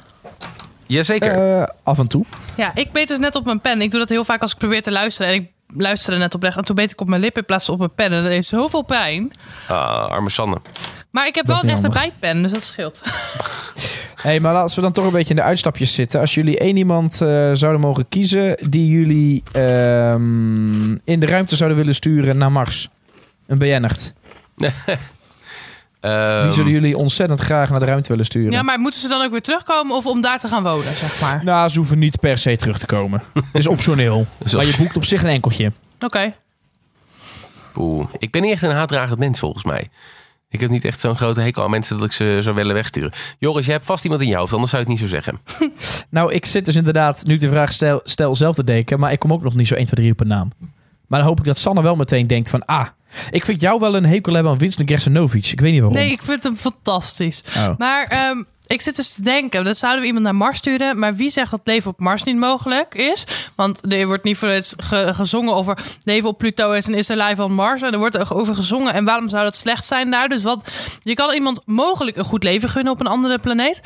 Jazeker. 0.86 1.58
Eh, 1.60 1.66
af 1.82 1.98
en 1.98 2.08
toe. 2.08 2.24
Ja, 2.56 2.70
ik 2.74 2.92
beet 2.92 3.08
dus 3.08 3.18
net 3.18 3.36
op 3.36 3.44
mijn 3.44 3.60
pen. 3.60 3.80
Ik 3.80 3.90
doe 3.90 4.00
dat 4.00 4.08
heel 4.08 4.24
vaak 4.24 4.42
als 4.42 4.52
ik 4.52 4.58
probeer 4.58 4.82
te 4.82 4.90
luisteren. 4.92 5.32
En 5.32 5.38
ik 5.40 5.48
luisterde 5.76 6.18
net 6.18 6.34
oprecht. 6.34 6.56
En 6.56 6.64
toen 6.64 6.74
beet 6.76 6.90
ik 6.92 7.00
op 7.00 7.08
mijn 7.08 7.20
lip 7.20 7.36
in 7.36 7.44
plaats 7.44 7.64
van 7.64 7.74
op 7.74 7.80
mijn 7.80 7.94
pen. 7.94 8.12
En 8.16 8.22
dat 8.22 8.30
deed 8.30 8.44
zoveel 8.44 8.82
pijn. 8.82 9.30
Ah, 9.68 10.06
arme 10.08 10.30
Sanne. 10.30 10.60
Maar 11.10 11.26
ik 11.26 11.34
heb 11.34 11.46
Dat 11.46 11.60
wel 11.60 11.64
is 11.64 11.70
een 11.70 11.76
echte 11.84 11.98
handig. 11.98 12.18
bijtpen, 12.20 12.42
dus 12.42 12.52
dat 12.52 12.64
scheelt. 12.64 13.00
Hey, 14.14 14.40
maar 14.40 14.54
als 14.54 14.74
we 14.74 14.80
dan 14.80 14.92
toch 14.92 15.04
een 15.04 15.12
beetje 15.12 15.30
in 15.30 15.36
de 15.36 15.42
uitstapjes 15.42 15.94
zitten. 15.94 16.20
Als 16.20 16.34
jullie 16.34 16.58
één 16.58 16.76
iemand 16.76 17.20
eh, 17.20 17.50
zouden 17.52 17.80
mogen 17.80 18.08
kiezen 18.08 18.56
die 18.70 18.88
jullie 18.90 19.42
ehm, 19.52 20.90
in 20.92 21.20
de 21.20 21.26
ruimte 21.26 21.56
zouden 21.56 21.78
willen 21.78 21.94
sturen 21.94 22.36
naar 22.38 22.52
Mars. 22.52 22.88
Een 23.46 23.58
BN'ert. 23.58 24.12
Ehm, 26.04 26.42
Die 26.42 26.52
zullen 26.52 26.72
jullie 26.72 26.96
ontzettend 26.96 27.40
graag 27.40 27.70
naar 27.70 27.78
de 27.78 27.84
ruimte 27.84 28.08
willen 28.08 28.24
sturen. 28.24 28.52
Ja, 28.52 28.62
maar 28.62 28.78
moeten 28.80 29.00
ze 29.00 29.08
dan 29.08 29.22
ook 29.22 29.30
weer 29.30 29.42
terugkomen 29.42 29.96
of 29.96 30.06
om 30.06 30.20
daar 30.20 30.38
te 30.38 30.48
gaan 30.48 30.62
wonen, 30.62 30.94
zeg 30.94 31.20
maar? 31.20 31.44
Nou, 31.44 31.68
ze 31.68 31.78
hoeven 31.78 31.98
niet 31.98 32.20
per 32.20 32.38
se 32.38 32.56
terug 32.56 32.78
te 32.78 32.86
komen. 32.86 33.22
Het 33.34 33.44
is 33.52 33.66
optioneel. 33.66 34.26
Maar 34.52 34.66
je 34.66 34.74
boekt 34.78 34.96
op 34.96 35.04
zich 35.04 35.22
een 35.22 35.28
enkeltje. 35.28 35.72
Oké. 36.00 36.34
Oeh, 37.76 38.06
ik 38.18 38.30
ben 38.30 38.42
niet 38.42 38.52
echt 38.52 38.62
een 38.62 38.70
haatdragend 38.70 39.18
mens 39.18 39.38
volgens 39.38 39.64
mij. 39.64 39.88
Ik 40.48 40.60
heb 40.60 40.70
niet 40.70 40.84
echt 40.84 41.00
zo'n 41.00 41.16
grote 41.16 41.40
hekel 41.40 41.62
aan 41.62 41.70
mensen 41.70 41.96
dat 41.96 42.06
ik 42.06 42.12
ze 42.12 42.38
zou 42.40 42.54
willen 42.54 42.74
wegsturen. 42.74 43.12
Joris, 43.38 43.66
je 43.66 43.72
hebt 43.72 43.84
vast 43.86 44.04
iemand 44.04 44.22
in 44.22 44.28
je 44.28 44.36
hoofd, 44.36 44.52
anders 44.52 44.70
zou 44.70 44.82
je 44.82 44.90
het 44.90 45.00
niet 45.00 45.10
zo 45.10 45.14
zeggen. 45.16 45.38
Nou, 46.10 46.32
ik 46.32 46.46
zit 46.46 46.64
dus 46.64 46.76
inderdaad, 46.76 47.24
nu 47.26 47.34
ik 47.34 47.40
de 47.40 47.48
vraag 47.48 47.72
stel, 47.72 48.00
stel 48.04 48.36
zelf 48.36 48.54
te 48.54 48.64
denken. 48.64 48.98
Maar 48.98 49.12
ik 49.12 49.18
kom 49.18 49.32
ook 49.32 49.42
nog 49.42 49.54
niet 49.54 49.66
zo 49.68 49.74
1, 49.74 49.84
2, 49.84 49.96
3 49.96 50.12
op 50.12 50.20
een 50.20 50.26
naam. 50.26 50.52
Maar 51.06 51.18
dan 51.18 51.28
hoop 51.28 51.38
ik 51.38 51.44
dat 51.44 51.58
Sanne 51.58 51.82
wel 51.82 51.96
meteen 51.96 52.26
denkt 52.26 52.50
van... 52.50 52.64
Ah, 52.64 52.86
ik 53.30 53.44
vind 53.44 53.60
jou 53.60 53.80
wel 53.80 53.96
een 53.96 54.06
hekel 54.06 54.32
hebben 54.34 54.52
aan 54.52 54.58
Winston 54.58 54.88
Gersenovic. 54.88 55.46
Ik 55.46 55.60
weet 55.60 55.70
niet 55.72 55.80
waarom. 55.80 55.98
Nee, 55.98 56.10
ik 56.10 56.22
vind 56.22 56.42
hem 56.42 56.56
fantastisch. 56.56 57.42
Oh. 57.56 57.68
Maar 57.78 58.06
ehm, 58.06 58.42
ik 58.66 58.80
zit 58.80 58.96
dus 58.96 59.14
te 59.14 59.22
denken, 59.22 59.64
dat 59.64 59.78
zouden 59.78 60.00
we 60.00 60.06
iemand 60.06 60.24
naar 60.24 60.34
Mars 60.34 60.58
sturen. 60.58 60.98
Maar 60.98 61.14
wie 61.16 61.30
zegt 61.30 61.50
dat 61.50 61.60
leven 61.64 61.90
op 61.90 62.00
Mars 62.00 62.22
niet 62.22 62.36
mogelijk 62.36 62.94
is? 62.94 63.24
Want 63.54 63.92
er 63.92 64.06
wordt 64.06 64.24
niet 64.24 64.38
voor 64.38 64.48
het 64.48 64.74
ge- 64.76 65.10
gezongen 65.14 65.54
over 65.54 65.78
leven 66.04 66.28
op 66.28 66.38
Pluto 66.38 66.72
is 66.72 66.86
en 66.86 66.94
is 66.94 67.08
er 67.08 67.16
live 67.16 67.42
on 67.42 67.52
Mars. 67.54 67.82
En 67.82 67.92
er 67.92 67.98
wordt 67.98 68.14
er 68.14 68.34
over 68.34 68.54
gezongen. 68.54 68.94
En 68.94 69.04
waarom 69.04 69.28
zou 69.28 69.42
dat 69.44 69.56
slecht 69.56 69.86
zijn 69.86 70.10
daar? 70.10 70.28
Dus 70.28 70.42
wat, 70.42 70.70
je 71.02 71.14
kan 71.14 71.34
iemand 71.34 71.62
mogelijk 71.66 72.16
een 72.16 72.24
goed 72.24 72.42
leven 72.42 72.68
gunnen 72.68 72.92
op 72.92 73.00
een 73.00 73.06
andere 73.06 73.38
planeet. 73.38 73.80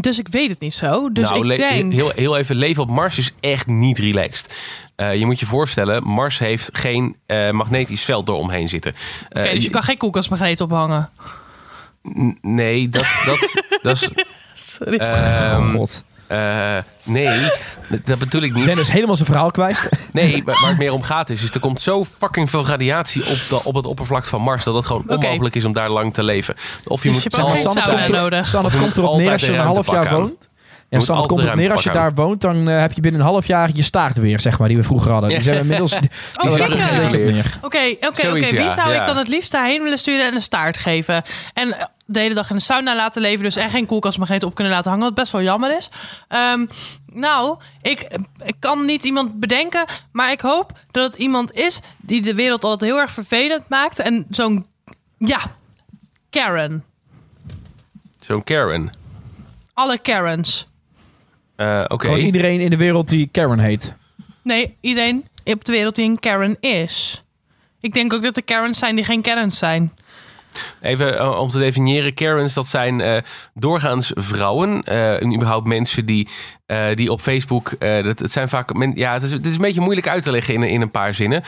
Dus 0.00 0.18
ik 0.18 0.28
weet 0.28 0.50
het 0.50 0.60
niet 0.60 0.74
zo. 0.74 1.12
Dus 1.12 1.30
nou, 1.30 1.50
ik 1.50 1.56
denk... 1.56 1.92
heel, 1.92 2.10
heel 2.14 2.36
even, 2.36 2.56
leven 2.56 2.82
op 2.82 2.88
Mars 2.88 3.18
is 3.18 3.32
echt 3.40 3.66
niet 3.66 3.98
relaxed. 3.98 4.54
Eh, 4.98 5.14
je 5.16 5.26
moet 5.26 5.40
je 5.40 5.46
voorstellen, 5.46 6.04
Mars 6.04 6.38
heeft 6.38 6.70
geen 6.72 7.16
eh, 7.26 7.50
magnetisch 7.50 8.02
veld 8.04 8.28
eromheen 8.28 8.68
zitten. 8.68 8.94
Eh, 9.28 9.42
Oké, 9.42 9.52
dus 9.54 9.64
je 9.64 9.70
kan 9.70 9.82
geen 9.82 9.96
koelkastmagneet 9.96 10.60
ophangen. 10.60 11.10
n- 12.18 12.38
Nee, 12.42 12.88
dat, 12.88 13.06
dat, 13.26 13.62
dat 13.82 13.94
is... 13.96 14.08
Sorry. 14.54 14.96
ehm, 14.96 15.62
Oh, 15.66 15.72
God. 15.74 16.04
eh, 16.26 16.76
nee, 17.04 17.40
dat 18.04 18.18
bedoel 18.18 18.42
ik 18.42 18.54
niet. 18.54 18.64
Dennis 18.64 18.90
helemaal 18.92 19.14
zijn 19.16 19.28
verhaal 19.28 19.50
kwijt. 19.50 19.88
Nee, 20.12 20.42
waar 20.44 20.58
waar 20.60 20.68
het 20.68 20.78
meer 20.78 20.92
om 20.92 21.02
gaat 21.02 21.30
is, 21.30 21.42
is 21.42 21.50
er 21.54 21.60
komt 21.60 21.80
zo 21.80 22.04
fucking 22.18 22.50
veel 22.50 22.66
radiatie 22.66 23.26
op, 23.30 23.38
de, 23.48 23.64
op 23.64 23.74
het 23.74 23.86
oppervlak 23.86 24.24
van 24.24 24.42
Mars... 24.42 24.64
dat 24.64 24.74
het 24.74 24.86
gewoon 24.86 25.04
onmogelijk 25.08 25.54
is 25.54 25.64
om 25.64 25.72
daar 25.72 25.90
lang 25.90 26.14
te 26.14 26.22
leven. 26.22 26.54
Of 26.84 27.02
je 27.02 27.08
Dus 27.12 27.22
moet 27.24 27.32
je 27.32 27.40
hebt 27.40 27.48
al- 27.50 27.54
geen 27.56 27.82
sauna 27.84 28.02
er- 28.04 28.10
nodig. 28.10 28.46
Sanne, 28.46 28.70
het 28.70 28.78
komt 28.78 28.96
erop 28.96 29.16
neer 29.16 29.32
als 29.32 29.44
je 29.44 29.52
een 29.52 29.58
half 29.60 29.90
jaar 29.90 30.10
woont. 30.14 30.48
Ja, 30.90 31.00
Sanne, 31.00 31.22
het 31.22 31.30
komt 31.30 31.42
erop 31.42 31.54
neer 31.54 31.72
als 31.72 31.82
je 31.82 31.90
daar 31.90 32.14
woont. 32.14 32.40
Dan 32.40 32.68
eh, 32.68 32.80
heb 32.80 32.92
je 32.92 33.00
binnen 33.00 33.20
een 33.20 33.26
half 33.26 33.46
jaar 33.46 33.70
je 33.74 33.82
staart 33.82 34.16
weer, 34.16 34.40
zeg 34.40 34.58
maar, 34.58 34.68
die 34.68 34.76
we 34.76 34.82
vroeger 34.82 35.12
hadden. 35.12 35.30
Die 35.30 35.42
zijn 35.42 35.58
inmiddels... 35.58 36.00
Die, 36.00 36.10
Oh, 36.36 36.60
er 36.60 37.16
neer. 37.16 37.58
Oké, 37.62 37.78
oké, 38.00 38.28
oké. 38.28 38.30
Wie 38.30 38.70
zou 38.70 38.92
ja. 38.92 39.00
ik 39.00 39.06
dan 39.06 39.16
het 39.16 39.28
liefst 39.28 39.52
daarheen 39.52 39.82
willen 39.82 39.98
sturen 39.98 40.26
en 40.26 40.34
een 40.34 40.42
staart 40.42 40.76
geven? 40.76 41.22
En 41.54 41.76
de 42.06 42.20
hele 42.20 42.34
dag 42.34 42.50
in 42.50 42.56
de 42.56 42.62
sauna 42.62 42.96
laten 42.96 43.22
leven, 43.22 43.44
dus 43.44 43.56
en 43.56 43.70
geen 43.70 43.86
koelkastmagneet 43.86 44.42
op 44.42 44.54
kunnen 44.54 44.72
laten 44.72 44.90
hangen, 44.90 45.06
wat 45.06 45.14
best 45.14 45.32
wel 45.32 45.42
jammer 45.42 45.76
is. 45.76 45.90
Ehm, 46.28 46.66
nou, 47.12 47.58
ik, 47.82 48.18
ik 48.44 48.54
kan 48.58 48.84
niet 48.84 49.04
iemand 49.04 49.40
bedenken, 49.40 49.84
maar 50.12 50.30
ik 50.30 50.40
hoop 50.40 50.72
dat 50.90 51.06
het 51.06 51.16
iemand 51.16 51.52
is 51.52 51.80
die 51.96 52.22
de 52.22 52.34
wereld 52.34 52.64
altijd 52.64 52.90
heel 52.90 53.00
erg 53.00 53.12
vervelend 53.12 53.68
maakt. 53.68 53.98
En 53.98 54.26
zo'n, 54.30 54.66
ja, 55.18 55.40
Karen. 56.30 56.84
Zo'n 58.20 58.44
Karen. 58.44 58.92
Alle 59.74 59.98
Karens. 59.98 60.68
Eh, 61.58 61.84
Oké. 61.88 62.04
Gewoon 62.06 62.20
iedereen 62.20 62.60
in 62.60 62.70
de 62.70 62.76
wereld 62.76 63.08
die 63.08 63.28
Karen 63.32 63.58
heet. 63.58 63.94
Nee, 64.42 64.76
iedereen 64.80 65.24
op 65.44 65.64
de 65.64 65.72
wereld 65.72 65.94
die 65.94 66.04
een 66.04 66.18
Karen 66.20 66.56
is. 66.60 67.22
Ik 67.80 67.92
denk 67.92 68.12
ook 68.12 68.22
dat 68.22 68.36
er 68.36 68.42
Karens 68.42 68.78
zijn 68.78 68.94
die 68.96 69.04
geen 69.04 69.22
Karens 69.22 69.58
zijn. 69.58 69.92
Even 70.80 71.18
eh, 71.18 71.40
om 71.40 71.50
te 71.50 71.58
definiëren, 71.58 72.14
Karens, 72.14 72.54
dat 72.54 72.66
zijn 72.66 73.00
eh, 73.00 73.22
doorgaans 73.54 74.12
vrouwen. 74.14 74.82
eh, 74.82 75.22
en 75.22 75.34
überhaupt 75.34 75.66
mensen 75.66 76.06
die, 76.06 76.28
die 76.94 77.12
op 77.12 77.20
Facebook. 77.20 77.70
dat, 77.78 78.18
het 78.18 78.32
zijn 78.32 78.48
vaak. 78.48 78.70
Ja, 78.94 79.12
het 79.12 79.22
is, 79.22 79.30
het 79.30 79.46
is 79.46 79.54
een 79.54 79.60
beetje 79.60 79.80
moeilijk 79.80 80.08
uit 80.08 80.22
te 80.22 80.30
leggen 80.30 80.54
in, 80.54 80.62
in 80.62 80.80
een 80.80 80.90
paar 80.90 81.14
zinnen. 81.14 81.42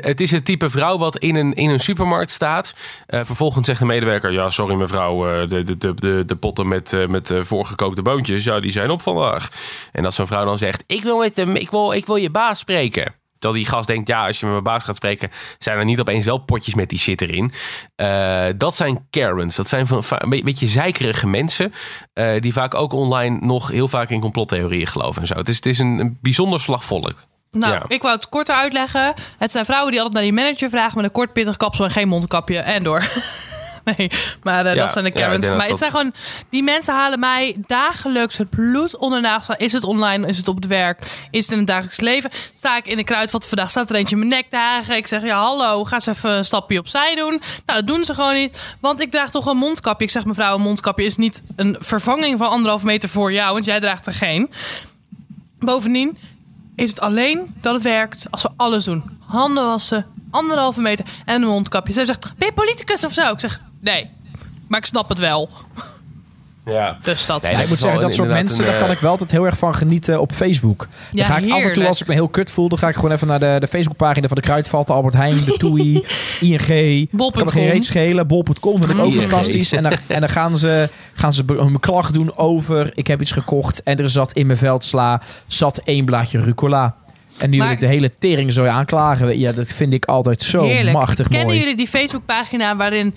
Het 0.00 0.20
is 0.20 0.30
het 0.30 0.44
type 0.44 0.70
vrouw 0.70 0.98
wat 0.98 1.18
in 1.18 1.34
een, 1.34 1.54
in 1.54 1.70
een 1.70 1.80
supermarkt 1.80 2.30
staat. 2.30 2.74
Vervolgens 3.06 3.66
zegt 3.66 3.78
de 3.78 3.86
medewerker: 3.86 4.32
Ja, 4.32 4.50
sorry 4.50 4.74
mevrouw, 4.74 5.46
de, 5.46 5.62
de, 5.62 5.94
de, 5.94 6.24
de, 6.26 6.36
potten 6.36 6.68
met, 6.68 7.08
met 7.08 7.32
voorgekookte 7.40 8.02
boontjes. 8.02 8.44
Ja, 8.44 8.60
die 8.60 8.70
zijn 8.70 8.90
op 8.90 9.02
vandaag. 9.02 9.48
En 9.92 10.02
dat 10.02 10.14
zo'n 10.14 10.26
vrouw 10.26 10.44
dan 10.44 10.58
zegt: 10.58 10.84
ik 10.86 11.02
wil, 11.02 11.18
met 11.18 11.38
ik, 11.38 11.70
wil, 11.70 11.92
ik 11.92 12.06
wil 12.06 12.16
je 12.16 12.30
baas 12.30 12.58
spreken. 12.58 13.14
Terwijl 13.44 13.64
die 13.64 13.72
gast 13.72 13.86
denkt, 13.86 14.08
ja, 14.08 14.26
als 14.26 14.38
je 14.38 14.44
met 14.44 14.52
mijn 14.54 14.64
baas 14.64 14.84
gaat 14.84 14.96
spreken, 14.96 15.30
zijn 15.58 15.78
er 15.78 15.84
niet 15.84 16.00
opeens 16.00 16.24
wel 16.24 16.38
potjes 16.38 16.74
met 16.74 16.88
die 16.88 16.98
shit 16.98 17.20
erin. 17.20 17.52
Eh, 17.96 18.46
dat 18.56 18.74
zijn 18.76 19.06
Karens. 19.10 19.56
Dat 19.56 19.68
zijn 19.68 19.86
van, 19.86 20.04
va- 20.04 20.22
een 20.22 20.28
be- 20.28 20.40
beetje 20.44 20.66
zeikerige 20.66 21.26
mensen. 21.26 21.72
eh, 22.12 22.40
die 22.40 22.52
vaak 22.52 22.74
ook 22.74 22.92
online 22.92 23.38
nog 23.40 23.68
heel 23.70 23.88
vaak 23.88 24.10
in 24.10 24.20
complottheorieën 24.20 24.86
geloven 24.86 25.20
en 25.20 25.26
zo. 25.28 25.34
Het 25.34 25.48
is, 25.48 25.56
het 25.56 25.66
is 25.66 25.78
een, 25.78 25.98
een 25.98 26.18
bijzonder 26.22 26.60
slagvolk. 26.60 27.14
Nou, 27.50 27.72
Ja. 27.74 27.82
ik 27.88 28.02
wou 28.02 28.14
het 28.14 28.28
korter 28.28 28.54
uitleggen. 28.54 29.14
Het 29.38 29.50
zijn 29.52 29.64
vrouwen 29.64 29.90
die 29.90 30.00
altijd 30.00 30.16
naar 30.22 30.30
die 30.32 30.42
manager 30.42 30.68
vragen 30.70 30.96
met 30.96 31.04
een 31.04 31.12
kort 31.12 31.32
pittig 31.32 31.56
kapsel 31.56 31.84
en 31.84 31.90
geen 31.90 32.08
mondkapje. 32.08 32.58
En 32.58 32.82
door. 32.82 33.02
nee, 33.96 34.10
maar 34.42 34.66
eh, 34.66 34.74
Ja, 34.74 34.80
dat 34.80 34.92
zijn 34.92 35.04
de 35.04 35.10
ja, 35.14 35.16
Karens 35.16 35.40
denk 35.40 35.44
voor 35.44 35.56
mij. 35.56 35.68
Het 35.68 35.78
zijn 35.78 35.90
gewoon, 35.90 36.12
die 36.48 36.62
mensen 36.62 36.94
halen 36.94 37.18
mij 37.18 37.56
dagelijks 37.66 38.36
het 38.36 38.50
bloed 38.50 38.96
onder 38.96 39.40
van, 39.42 39.56
Is 39.56 39.72
het 39.72 39.84
online? 39.84 40.26
Is 40.26 40.36
het 40.36 40.48
op 40.48 40.56
het 40.56 40.66
werk? 40.66 41.26
Is 41.30 41.42
het 41.42 41.52
in 41.52 41.58
het 41.58 41.66
dagelijks 41.66 42.00
leven? 42.00 42.30
Sta 42.54 42.76
ik 42.76 42.86
in 42.86 42.96
de 42.96 43.04
kruidvat 43.04 43.46
vandaag, 43.46 43.70
staat 43.70 43.90
er 43.90 43.96
eentje 43.96 44.16
in 44.16 44.28
mijn 44.28 44.40
nek 44.40 44.50
te 44.50 44.56
hagen. 44.56 44.96
Ik 44.96 45.06
zeg, 45.06 45.22
ja 45.22 45.38
hallo, 45.38 45.84
ga 45.84 45.94
eens 45.94 46.06
even 46.06 46.30
een 46.30 46.44
stapje 46.44 46.78
opzij 46.78 47.14
doen. 47.14 47.40
Nou, 47.66 47.78
dat 47.78 47.86
doen 47.86 48.04
ze 48.04 48.14
gewoon 48.14 48.34
niet. 48.34 48.76
Want 48.80 49.00
ik 49.00 49.10
draag 49.10 49.30
toch 49.30 49.46
een 49.46 49.56
mondkapje. 49.56 50.04
Ik 50.04 50.12
zeg, 50.12 50.24
mevrouw, 50.24 50.54
een 50.54 50.60
mondkapje 50.60 51.04
is 51.04 51.16
niet 51.16 51.42
een 51.56 51.76
vervanging 51.80 52.38
van 52.38 52.48
anderhalf 52.48 52.82
meter 52.82 53.08
voor 53.08 53.32
jou. 53.32 53.52
Want 53.52 53.64
jij 53.64 53.80
draagt 53.80 54.06
er 54.06 54.14
geen. 54.14 54.50
Bovendien 55.58 56.18
is 56.76 56.90
het 56.90 57.00
alleen 57.00 57.54
dat 57.60 57.74
het 57.74 57.82
werkt 57.82 58.26
als 58.30 58.42
we 58.42 58.50
alles 58.56 58.84
doen. 58.84 59.18
Handen 59.26 59.64
wassen, 59.64 60.06
anderhalve 60.30 60.80
meter 60.80 61.04
en 61.24 61.42
een 61.42 61.48
mondkapje. 61.48 61.92
Zij 61.92 62.06
zegt, 62.06 62.32
ben 62.36 62.48
je 62.48 62.54
politicus 62.54 63.04
of 63.04 63.12
zo? 63.12 63.32
Ik 63.32 63.40
zeg, 63.40 63.60
nee. 63.84 64.08
Maar 64.68 64.78
ik 64.78 64.84
snap 64.86 65.08
het 65.08 65.18
wel. 65.18 65.50
Ja. 66.66 66.98
Dus 67.02 67.26
dat. 67.26 67.42
Nee, 67.42 67.52
Ja, 67.52 67.58
ik 67.60 67.68
moet 67.68 67.80
zeggen, 67.80 68.00
dat 68.00 68.14
soort 68.14 68.28
mensen, 68.28 68.64
een, 68.64 68.70
daar 68.70 68.80
kan 68.80 68.90
ik 68.90 68.98
wel 68.98 69.10
altijd 69.10 69.30
heel 69.30 69.44
erg 69.44 69.58
van 69.58 69.74
genieten 69.74 70.20
op 70.20 70.32
Facebook. 70.32 70.88
Ja, 71.12 71.26
dan 71.28 71.36
ga 71.36 71.46
ik 71.46 71.52
af 71.52 71.62
en 71.62 71.72
toe, 71.72 71.86
als 71.86 72.00
ik 72.00 72.06
me 72.06 72.14
heel 72.14 72.28
kut 72.28 72.50
voel, 72.50 72.68
dan 72.68 72.78
ga 72.78 72.88
ik 72.88 72.94
gewoon 72.94 73.12
even 73.12 73.26
naar 73.26 73.38
de, 73.38 73.56
de 73.60 73.66
Facebookpagina 73.66 74.26
van 74.26 74.36
de 74.36 74.42
Kruidvat, 74.42 74.86
de 74.86 74.92
Albert 74.92 75.14
Heijn, 75.14 75.36
de 75.44 75.56
TUI, 75.56 76.04
ING. 76.50 77.08
Bol.com. 77.10 77.32
Kan 77.44 77.44
me 77.54 77.60
geen 77.60 77.70
reet 77.70 77.84
schelen. 77.84 78.26
Bol.com 78.26 78.78
vind 78.82 78.90
ik 78.92 78.98
ook 79.04 79.12
ING. 79.12 79.20
fantastisch. 79.20 79.72
En 79.72 79.82
dan, 79.82 79.92
en 80.06 80.20
dan 80.20 80.28
gaan 80.28 80.56
ze, 80.56 80.88
gaan 81.14 81.32
ze 81.32 81.42
hun 81.46 81.80
klacht 81.80 82.12
doen 82.12 82.36
over, 82.36 82.92
ik 82.94 83.06
heb 83.06 83.20
iets 83.20 83.32
gekocht 83.32 83.82
en 83.82 83.96
er 83.98 84.10
zat 84.10 84.32
in 84.32 84.46
mijn 84.46 84.58
veldsla, 84.58 85.20
zat 85.46 85.80
één 85.84 86.04
blaadje 86.04 86.40
rucola. 86.40 86.94
En 87.38 87.50
nu 87.50 87.56
wil 87.56 87.64
Maar- 87.64 87.74
ik 87.74 87.80
de 87.80 87.86
hele 87.86 88.10
tering 88.10 88.52
zo 88.52 88.66
aanklagen. 88.66 89.38
Ja, 89.38 89.52
dat 89.52 89.66
vind 89.68 89.92
ik 89.92 90.04
altijd 90.04 90.42
zo 90.42 90.62
Heerlijk. 90.64 90.96
machtig 90.96 91.28
Kennen 91.28 91.46
mooi. 91.46 91.58
jullie 91.58 91.76
die 91.76 91.88
Facebookpagina 91.88 92.76
waarin 92.76 93.14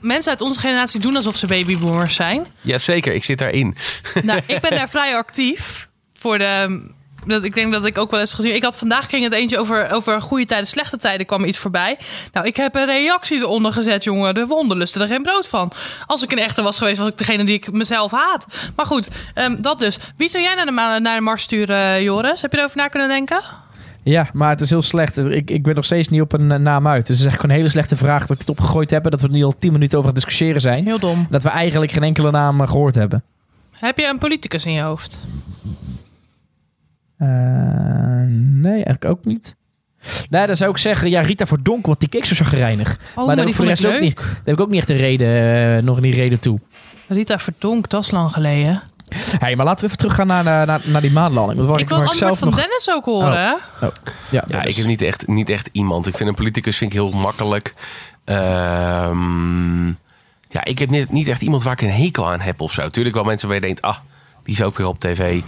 mensen 0.00 0.30
uit 0.30 0.40
onze 0.40 0.60
generatie 0.60 1.00
doen 1.00 1.16
alsof 1.16 1.36
ze 1.36 1.46
babyboomers 1.46 2.14
zijn? 2.14 2.46
Jazeker, 2.60 3.12
ik 3.12 3.24
zit 3.24 3.38
daarin. 3.38 3.76
Nou, 4.22 4.40
ik 4.46 4.60
ben 4.60 4.70
daar 4.70 4.88
vrij 4.96 5.16
actief. 5.16 5.88
Voor 6.18 6.38
de. 6.38 6.90
Dat, 7.26 7.44
ik 7.44 7.54
denk 7.54 7.72
dat 7.72 7.84
ik 7.84 7.98
ook 7.98 8.10
wel 8.10 8.20
eens 8.20 8.34
gezien. 8.34 8.54
Ik 8.54 8.62
had 8.62 8.76
vandaag 8.76 9.10
ging 9.10 9.24
het 9.24 9.32
eentje 9.32 9.58
over, 9.58 9.90
over 9.90 10.20
goede 10.20 10.44
tijden, 10.44 10.66
slechte 10.66 10.96
tijden 10.96 11.26
kwam 11.26 11.44
iets 11.44 11.58
voorbij. 11.58 11.98
Nou, 12.32 12.46
ik 12.46 12.56
heb 12.56 12.74
een 12.74 12.86
reactie 12.86 13.38
eronder 13.38 13.72
gezet, 13.72 14.04
jongen. 14.04 14.34
De 14.34 14.46
wonden 14.46 14.76
lusten 14.76 15.00
er 15.00 15.06
geen 15.06 15.22
brood 15.22 15.48
van. 15.48 15.72
Als 16.06 16.22
ik 16.22 16.32
een 16.32 16.38
echte 16.38 16.62
was 16.62 16.78
geweest, 16.78 16.98
was 16.98 17.08
ik 17.08 17.18
degene 17.18 17.44
die 17.44 17.54
ik 17.54 17.72
mezelf 17.72 18.10
haat. 18.10 18.46
Maar 18.76 18.86
goed, 18.86 19.08
ehm, 19.34 19.62
dat 19.62 19.78
dus. 19.78 19.98
Wie 20.16 20.28
zou 20.28 20.42
jij 20.42 20.54
naar 20.54 20.66
de, 20.66 21.00
naar 21.00 21.16
de 21.16 21.20
Mars 21.20 21.42
sturen, 21.42 22.02
Joris? 22.02 22.42
Heb 22.42 22.52
je 22.52 22.58
erover 22.58 22.76
na 22.76 22.88
kunnen 22.88 23.08
denken? 23.08 23.40
Ja, 24.02 24.28
maar 24.32 24.48
het 24.48 24.60
is 24.60 24.70
heel 24.70 24.82
slecht. 24.82 25.16
Ik, 25.16 25.50
ik 25.50 25.62
ben 25.62 25.74
nog 25.74 25.84
steeds 25.84 26.08
niet 26.08 26.20
op 26.20 26.32
een 26.32 26.52
eh, 26.52 26.58
naam 26.58 26.86
uit. 26.86 27.06
Dus 27.06 27.16
het 27.16 27.26
is 27.26 27.32
echt 27.32 27.40
gewoon 27.40 27.50
een 27.50 27.62
hele 27.62 27.72
slechte 27.72 27.96
vraag 27.96 28.20
dat 28.20 28.30
ik 28.30 28.38
het 28.38 28.50
opgegooid 28.50 28.90
heb. 28.90 29.10
Dat 29.10 29.20
we 29.20 29.26
er 29.26 29.34
nu 29.34 29.42
al 29.42 29.58
tien 29.58 29.72
minuten 29.72 29.98
over 29.98 30.10
aan 30.10 30.16
het 30.16 30.24
discussiëren 30.24 30.60
zijn. 30.60 30.84
Heel 30.84 30.98
dom. 30.98 31.26
Dat 31.30 31.42
we 31.42 31.48
eigenlijk 31.48 31.92
geen 31.92 32.02
enkele 32.02 32.30
naam 32.30 32.60
eh, 32.60 32.68
gehoord 32.68 32.94
hebben. 32.94 33.22
Heb 33.78 33.98
je 33.98 34.08
een 34.08 34.18
politicus 34.18 34.66
in 34.66 34.72
je 34.72 34.82
hoofd? 34.82 35.24
Eh, 37.16 37.28
nee, 38.38 38.72
eigenlijk 38.72 39.04
ook 39.04 39.24
niet. 39.24 39.56
Nee, 40.30 40.46
dan 40.46 40.56
zou 40.56 40.70
ik 40.70 40.78
zeggen, 40.78 41.10
ja, 41.10 41.20
Rita 41.20 41.46
Verdonk, 41.46 41.86
want 41.86 42.00
die 42.00 42.08
keek 42.08 42.24
zo 42.24 42.34
chagrijnig. 42.34 42.88
Oh, 42.92 42.98
daar 43.16 43.26
maar 43.26 43.36
heb 43.36 43.44
die 43.44 43.54
ik 43.54 43.76
voor 43.76 43.92
ook 43.94 44.00
niet. 44.00 44.16
Daar 44.16 44.40
heb 44.44 44.54
ik 44.54 44.60
ook 44.60 44.70
niet 44.70 44.78
echt 44.78 44.88
een 44.88 44.96
reden, 44.96 45.84
nog 45.84 46.00
niet 46.00 46.14
reden 46.14 46.40
toe. 46.40 46.60
Rita 47.08 47.38
Verdonk, 47.38 47.90
dat 47.90 48.02
is 48.02 48.10
lang 48.10 48.32
geleden. 48.32 48.82
Hey, 49.38 49.56
maar 49.56 49.66
laten 49.66 49.80
we 49.80 49.86
even 49.86 49.98
teruggaan 49.98 50.26
naar, 50.26 50.44
naar, 50.44 50.80
naar, 50.84 51.00
die 51.00 51.12
maanlanding. 51.12 51.64
Waar 51.64 51.78
Ik 51.78 51.88
wil 51.88 51.98
waar 51.98 52.06
antwoord 52.08 52.38
van 52.38 52.48
nog... 52.48 52.56
Dennis 52.56 52.90
ook 52.90 53.04
horen. 53.04 53.32
hè? 53.32 53.50
Ja, 53.80 53.92
Ja, 54.30 54.44
Dennis. 54.46 54.70
ik 54.70 54.76
heb 54.76 54.86
niet 54.86 55.02
echt, 55.02 55.26
niet 55.26 55.48
echt 55.50 55.68
iemand. 55.72 56.06
Ik 56.06 56.16
vind 56.16 56.28
een 56.28 56.34
politicus 56.34 56.76
vind 56.76 56.92
ik 56.92 56.98
heel 56.98 57.10
makkelijk. 57.10 57.74
Ehm, 58.24 59.86
ja, 60.48 60.64
ik 60.64 60.78
heb 60.78 60.90
niet, 60.90 61.10
niet 61.10 61.28
echt 61.28 61.42
iemand 61.42 61.62
waar 61.62 61.72
ik 61.72 61.80
een 61.80 61.90
hekel 61.92 62.30
aan 62.30 62.40
heb 62.40 62.60
of 62.60 62.72
zo. 62.72 62.88
Tuurlijk 62.88 63.14
wel 63.14 63.24
mensen 63.24 63.48
waar 63.48 63.56
je 63.56 63.62
denkt, 63.62 63.82
ah, 63.82 63.96
die 64.44 64.54
is 64.54 64.62
ook 64.62 64.78
weer 64.78 64.86
op 64.86 64.98
tv. 64.98 65.40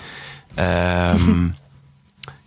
Ehm, 0.54 1.48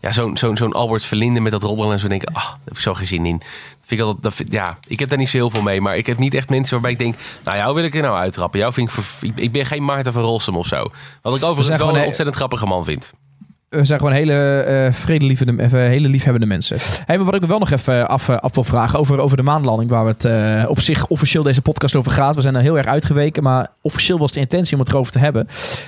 ja, 0.08 0.14
zo'n 0.14 0.38
zo'n 0.38 0.58
zo'n 0.58 0.74
Albert 0.74 1.06
Verlinde 1.06 1.40
met 1.40 1.52
dat 1.52 1.64
robbelen 1.64 1.92
en 1.94 2.00
zo 2.00 2.08
denk 2.08 2.22
ik, 2.22 2.28
ah, 2.30 2.34
daar 2.44 2.58
heb 2.66 2.74
ik 2.74 2.80
zo 2.80 2.94
geen 2.94 3.08
zin 3.08 3.26
in. 3.26 3.42
Vind 3.86 4.02
ik 4.02 4.16
dat 4.22 4.34
vind- 4.34 4.54
ja, 4.54 4.78
ik 4.88 5.00
heb 5.00 5.10
daar 5.10 5.18
niet 5.18 5.30
zo 5.30 5.38
heel 5.38 5.50
veel 5.50 5.62
mee. 5.62 5.82
Maar 5.82 5.98
ik 5.98 6.06
heb 6.06 6.18
niet 6.18 6.34
echt 6.34 6.50
mensen 6.50 6.72
waarbij 6.74 6.92
ik 6.92 6.98
denk, 6.98 7.16
nou, 7.46 7.58
jou 7.58 7.76
wil 7.76 7.84
ik 7.84 7.96
er 7.96 8.02
nou 8.02 8.18
uittrappen. 8.18 8.60
Jou 8.60 8.74
vind 8.74 8.90
ik, 8.90 9.04
ik, 9.22 9.32
ik 9.36 9.52
ben 9.52 9.66
geen 9.66 9.86
Maarten 9.86 10.14
van 10.14 10.24
Rossum 10.24 10.56
of 10.56 10.68
zo. 10.68 10.78
Wat 11.22 11.36
ik 11.36 11.44
overigens 11.44 11.68
wel 11.68 11.78
gewoon 11.78 11.96
een 11.96 12.06
ontzettend 12.06 12.36
grappige 12.38 12.66
man 12.66 12.84
vind. 12.86 13.12
We 13.70 13.86
zijn 13.86 14.00
gewoon 14.00 14.14
hele, 14.14 14.60
eh 14.62 14.94
vredelievende, 14.94 15.64
even 15.64 15.80
hele 15.80 16.08
liefhebbende 16.08 16.48
mensen. 16.48 16.78
Hey, 17.06 17.16
maar 17.16 17.26
wat 17.26 17.36
ik 17.36 17.42
me 17.42 17.48
wel 17.48 17.60
nog 17.60 17.72
even 17.72 18.08
af, 18.08 18.30
eh, 18.30 18.38
af 18.38 18.54
wil 18.56 18.64
vragen 18.64 19.00
over, 19.00 19.20
over 19.20 19.38
de 19.38 19.44
maanlanding, 19.44 19.90
waar 19.90 20.06
het 20.06 20.26
eh, 20.26 20.64
op 20.68 20.80
zich 20.80 21.08
officieel 21.08 21.44
deze 21.44 21.62
podcast 21.62 21.96
over 21.96 22.12
gaat. 22.12 22.36
We 22.36 22.42
zijn 22.42 22.56
er 22.56 22.62
heel 22.62 22.78
erg 22.78 22.86
uitgeweken, 22.88 23.44
maar 23.44 23.68
officieel 23.82 24.18
was 24.20 24.32
de 24.32 24.40
intentie 24.40 24.74
om 24.74 24.80
het 24.80 24.90
erover 24.90 25.12
te 25.12 25.20
hebben. 25.20 25.48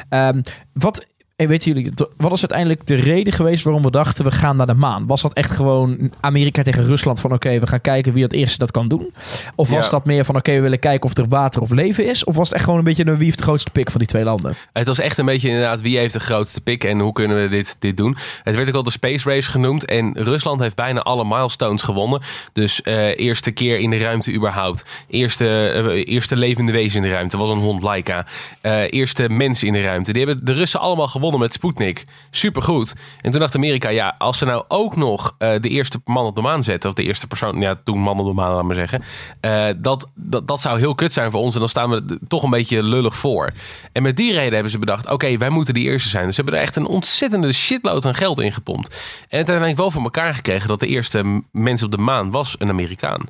Ehm, 0.09 0.41
wat, 0.73 1.05
eh, 1.39 1.47
weten 1.47 1.71
jullie, 1.73 1.91
wat 2.17 2.31
is 2.31 2.39
uiteindelijk 2.39 2.87
de 2.87 2.95
reden 2.95 3.33
geweest 3.33 3.63
waarom 3.63 3.83
we 3.83 3.91
dachten 3.91 4.23
we 4.25 4.31
gaan 4.31 4.55
naar 4.55 4.65
de 4.67 4.73
maan? 4.73 5.07
Was 5.07 5.21
dat 5.21 5.33
echt 5.33 5.51
gewoon 5.51 6.11
Amerika 6.19 6.61
tegen 6.61 6.85
Rusland 6.85 7.21
van 7.21 7.33
oké, 7.33 7.59
we 7.59 7.67
gaan 7.67 7.81
kijken 7.81 8.13
wie 8.13 8.23
het 8.23 8.33
eerste 8.33 8.57
dat 8.57 8.71
kan 8.71 8.87
doen? 8.87 9.13
Of 9.55 9.69
was 9.69 9.85
Ja. 9.85 9.91
dat 9.91 10.05
meer 10.05 10.25
van 10.25 10.35
oké, 10.35 10.51
we 10.51 10.59
willen 10.61 10.79
kijken 10.79 11.09
of 11.09 11.17
er 11.17 11.27
water 11.27 11.61
of 11.61 11.69
leven 11.71 12.07
is? 12.07 12.23
Of 12.23 12.35
was 12.35 12.47
het 12.47 12.55
echt 12.55 12.63
gewoon 12.63 12.79
een 12.79 12.85
beetje 12.85 13.05
een 13.07 13.15
wie 13.15 13.25
heeft 13.25 13.37
de 13.37 13.43
grootste 13.43 13.69
pik 13.71 13.89
van 13.89 13.99
die 13.99 14.07
twee 14.07 14.23
landen? 14.23 14.55
Het 14.73 14.87
was 14.87 14.99
echt 14.99 15.17
een 15.17 15.25
beetje 15.25 15.47
inderdaad 15.47 15.81
wie 15.81 15.97
heeft 15.97 16.13
de 16.13 16.19
grootste 16.19 16.61
pik 16.61 16.83
en 16.83 16.99
hoe 16.99 17.13
kunnen 17.13 17.41
we 17.41 17.47
dit, 17.49 17.75
dit 17.79 17.97
doen. 17.97 18.17
Het 18.43 18.55
werd 18.55 18.67
ook 18.69 18.75
al 18.75 18.83
de 18.83 18.91
Space 18.91 19.29
Race 19.29 19.49
genoemd 19.51 19.85
en 19.85 20.13
Rusland 20.17 20.59
heeft 20.59 20.75
bijna 20.75 21.01
alle 21.01 21.25
milestones 21.25 21.81
gewonnen. 21.81 22.21
Dus 22.53 22.81
eh, 22.81 23.19
eerste 23.19 23.51
keer 23.51 23.79
in 23.79 23.89
de 23.89 23.97
ruimte 23.97 24.33
überhaupt. 24.33 24.85
Eerste, 25.09 25.69
eh, 25.69 26.13
eerste 26.13 26.35
levende 26.35 26.71
wezen 26.71 26.95
in 27.03 27.09
de 27.09 27.15
ruimte 27.15 27.37
was 27.37 27.49
een 27.49 27.57
hond 27.57 27.83
Laika. 27.83 28.25
Eh, 28.61 28.91
eerste 28.91 29.29
mens 29.29 29.63
in 29.63 29.73
de 29.73 29.81
ruimte. 29.81 30.13
Die 30.13 30.25
hebben 30.25 30.45
de 30.45 30.53
Russen 30.53 30.79
allemaal 30.79 31.07
gewonnen 31.07 31.27
met 31.37 31.53
Sputnik. 31.53 32.05
Supergoed. 32.31 32.95
En 33.21 33.31
toen 33.31 33.39
dacht 33.39 33.55
Amerika, 33.55 33.89
ja, 33.89 34.15
als 34.17 34.37
ze 34.37 34.45
nou 34.45 34.63
ook 34.67 34.95
nog 34.95 35.35
eh, 35.37 35.61
de 35.61 35.69
eerste 35.69 36.01
man 36.05 36.25
op 36.25 36.35
de 36.35 36.41
maan 36.41 36.63
zetten, 36.63 36.89
of 36.89 36.95
de 36.95 37.03
eerste 37.03 37.27
persoon, 37.27 37.61
ja, 37.61 37.79
toen 37.83 37.99
man 37.99 38.19
op 38.19 38.25
de 38.25 38.33
maan, 38.33 38.53
laat 38.53 38.63
maar 38.63 38.75
zeggen. 38.75 39.03
eh, 39.39 39.67
dat, 39.77 40.07
dat, 40.15 40.47
dat 40.47 40.61
zou 40.61 40.79
heel 40.79 40.95
kut 40.95 41.13
zijn 41.13 41.31
voor 41.31 41.41
ons 41.41 41.53
en 41.53 41.59
dan 41.59 41.69
staan 41.69 41.89
we 41.89 42.19
toch 42.27 42.43
een 42.43 42.49
beetje 42.49 42.83
lullig 42.83 43.15
voor. 43.17 43.51
En 43.91 44.01
met 44.03 44.17
die 44.17 44.33
reden 44.33 44.53
hebben 44.53 44.71
ze 44.71 44.79
bedacht, 44.79 45.09
oké, 45.09 45.37
wij 45.37 45.49
moeten 45.49 45.73
die 45.73 45.83
eerste 45.83 46.09
zijn. 46.09 46.25
Dus 46.25 46.35
ze 46.35 46.41
hebben 46.41 46.59
er 46.59 46.65
echt 46.65 46.75
een 46.75 46.87
ontzettende 46.87 47.51
shitload 47.53 48.05
aan 48.05 48.15
geld 48.15 48.39
in 48.39 48.51
gepompt. 48.51 48.87
En 48.89 48.95
het 49.19 49.33
uiteindelijk 49.33 49.77
wel 49.77 49.91
voor 49.91 50.03
elkaar 50.03 50.33
gekregen 50.33 50.67
dat 50.67 50.79
de 50.79 50.87
eerste 50.87 51.43
mens 51.51 51.83
op 51.83 51.91
de 51.91 51.97
maan 51.97 52.31
was 52.31 52.55
een 52.59 52.69
Amerikaan. 52.69 53.21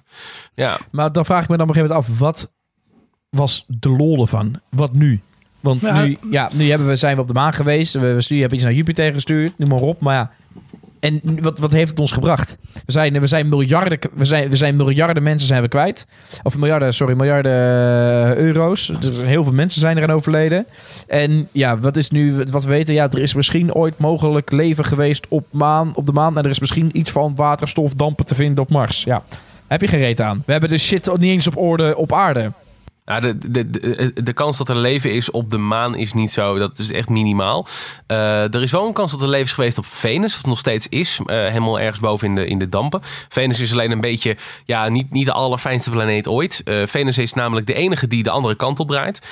Ja, 0.54 0.78
Maar 0.92 1.12
dan 1.12 1.26
vraag 1.26 1.44
ik 1.44 1.50
me 1.50 1.58
dan 1.58 1.70
op 1.70 1.76
een 1.76 1.82
gegeven 1.82 1.96
moment 1.98 2.20
af, 2.20 2.20
wat 2.20 2.52
was 3.30 3.66
de 3.68 3.90
lol 3.90 4.22
ervan? 4.22 4.60
Wat 4.70 4.94
nu? 4.94 5.22
Want 5.60 5.82
Ja. 5.82 6.04
nu, 6.04 6.18
ja, 6.32 6.50
nu 6.54 6.70
hebben 6.70 6.88
we, 6.88 6.96
zijn 6.96 7.16
we 7.16 7.22
op 7.22 7.28
de 7.28 7.34
maan 7.34 7.54
geweest. 7.54 7.94
We, 7.94 8.00
we 8.28 8.36
hebben 8.36 8.54
iets 8.54 8.64
naar 8.64 8.74
Jupiter 8.74 9.14
gestuurd, 9.14 9.58
noem 9.58 9.70
maar 9.70 9.80
op. 9.80 10.02
Maar 10.02 10.14
ja, 10.16 10.32
en 11.00 11.22
wat, 11.42 11.60
wat 11.60 11.72
heeft 11.72 11.90
het 11.90 12.00
ons 12.00 12.12
gebracht? 12.12 12.58
We 12.86 12.92
zijn, 12.92 13.20
we 13.20 13.28
zijn 13.28 13.50
miljarden, 13.50 14.00
we 14.14 14.26
zijn, 14.26 14.50
we 14.50 14.56
zijn 14.56 14.76
miljarden 14.76 15.24
mensen 15.24 15.48
zijn 15.48 15.62
we 15.62 15.68
kwijt. 15.68 16.08
Of 16.44 16.58
miljarden, 16.58 16.94
sorry, 16.94 17.16
miljarden 17.16 17.52
eh, 17.52 18.36
euro's. 18.36 18.92
Dus 19.00 19.18
heel 19.18 19.44
veel 19.44 19.54
mensen 19.54 19.82
zijn 19.82 19.98
eraan 19.98 20.12
overleden. 20.16 20.66
En 21.08 21.48
ja, 21.52 21.78
wat 21.80 21.98
is 21.98 22.10
nu, 22.10 22.36
wat 22.52 22.64
we 22.64 22.70
weten? 22.70 22.94
Ja, 22.94 23.10
er 23.10 23.20
is 23.20 23.34
misschien 23.34 23.74
ooit 23.74 23.98
mogelijk 23.98 24.52
leven 24.52 24.86
geweest 24.86 25.26
op, 25.30 25.46
maan, 25.52 25.92
op 25.96 26.06
de 26.06 26.12
maan. 26.12 26.38
En 26.38 26.44
er 26.44 26.50
is 26.50 26.60
misschien 26.60 26.98
iets 26.98 27.12
van 27.12 27.36
waterstof, 27.36 27.94
dampen 27.94 28.26
te 28.26 28.36
vinden 28.36 28.64
op 28.64 28.70
Mars. 28.70 29.04
Ja, 29.04 29.24
heb 29.68 29.82
je 29.82 29.88
geen 29.88 30.00
reet 30.00 30.22
aan. 30.22 30.44
We 30.46 30.52
hebben 30.52 30.70
de 30.70 30.78
shit 30.78 31.10
niet 31.18 31.32
eens 31.32 31.48
op 31.48 31.58
orde 31.58 31.96
op 31.98 32.14
aarde. 32.14 32.52
Ja, 33.10 33.20
de, 33.20 33.38
de, 33.52 33.70
de, 33.70 34.14
de 34.24 34.34
kans 34.34 34.58
dat 34.58 34.70
er 34.70 34.76
leven 34.76 35.14
is 35.14 35.32
op 35.32 35.50
de 35.50 35.58
maan 35.58 35.96
is 35.96 36.14
niet 36.14 36.32
zo. 36.32 36.58
Dat 36.58 36.80
is 36.80 36.92
echt 36.92 37.10
minimaal. 37.10 37.68
Eh, 38.08 38.54
er 38.54 38.62
is 38.62 38.72
wel 38.72 38.88
een 38.88 38.94
kans 38.94 39.12
dat 39.12 39.22
er 39.22 39.28
leven 39.28 39.46
is 39.46 39.52
geweest 39.54 39.78
op 39.78 39.86
Venus. 39.86 40.36
Wat 40.36 40.46
nog 40.46 40.60
steeds 40.60 40.88
is. 40.88 41.20
eh, 41.26 41.36
helemaal 41.38 41.80
ergens 41.80 42.00
boven 42.00 42.28
in 42.28 42.36
de, 42.36 42.48
in 42.48 42.60
de 42.60 42.70
dampen. 42.70 43.02
Venus 43.30 43.60
is 43.60 43.72
alleen 43.72 43.92
een 43.92 44.02
beetje. 44.02 44.38
Ja, 44.66 44.90
niet, 44.90 45.12
niet 45.12 45.26
de 45.26 45.32
allerfijnste 45.32 45.90
planeet 45.90 46.28
ooit. 46.28 46.62
Eh, 46.64 46.86
Venus 46.86 47.18
is 47.18 47.34
namelijk 47.34 47.68
de 47.68 47.74
enige 47.74 48.08
die 48.08 48.24
de 48.24 48.30
andere 48.30 48.56
kant 48.56 48.80
op 48.80 48.88
draait. 48.88 49.28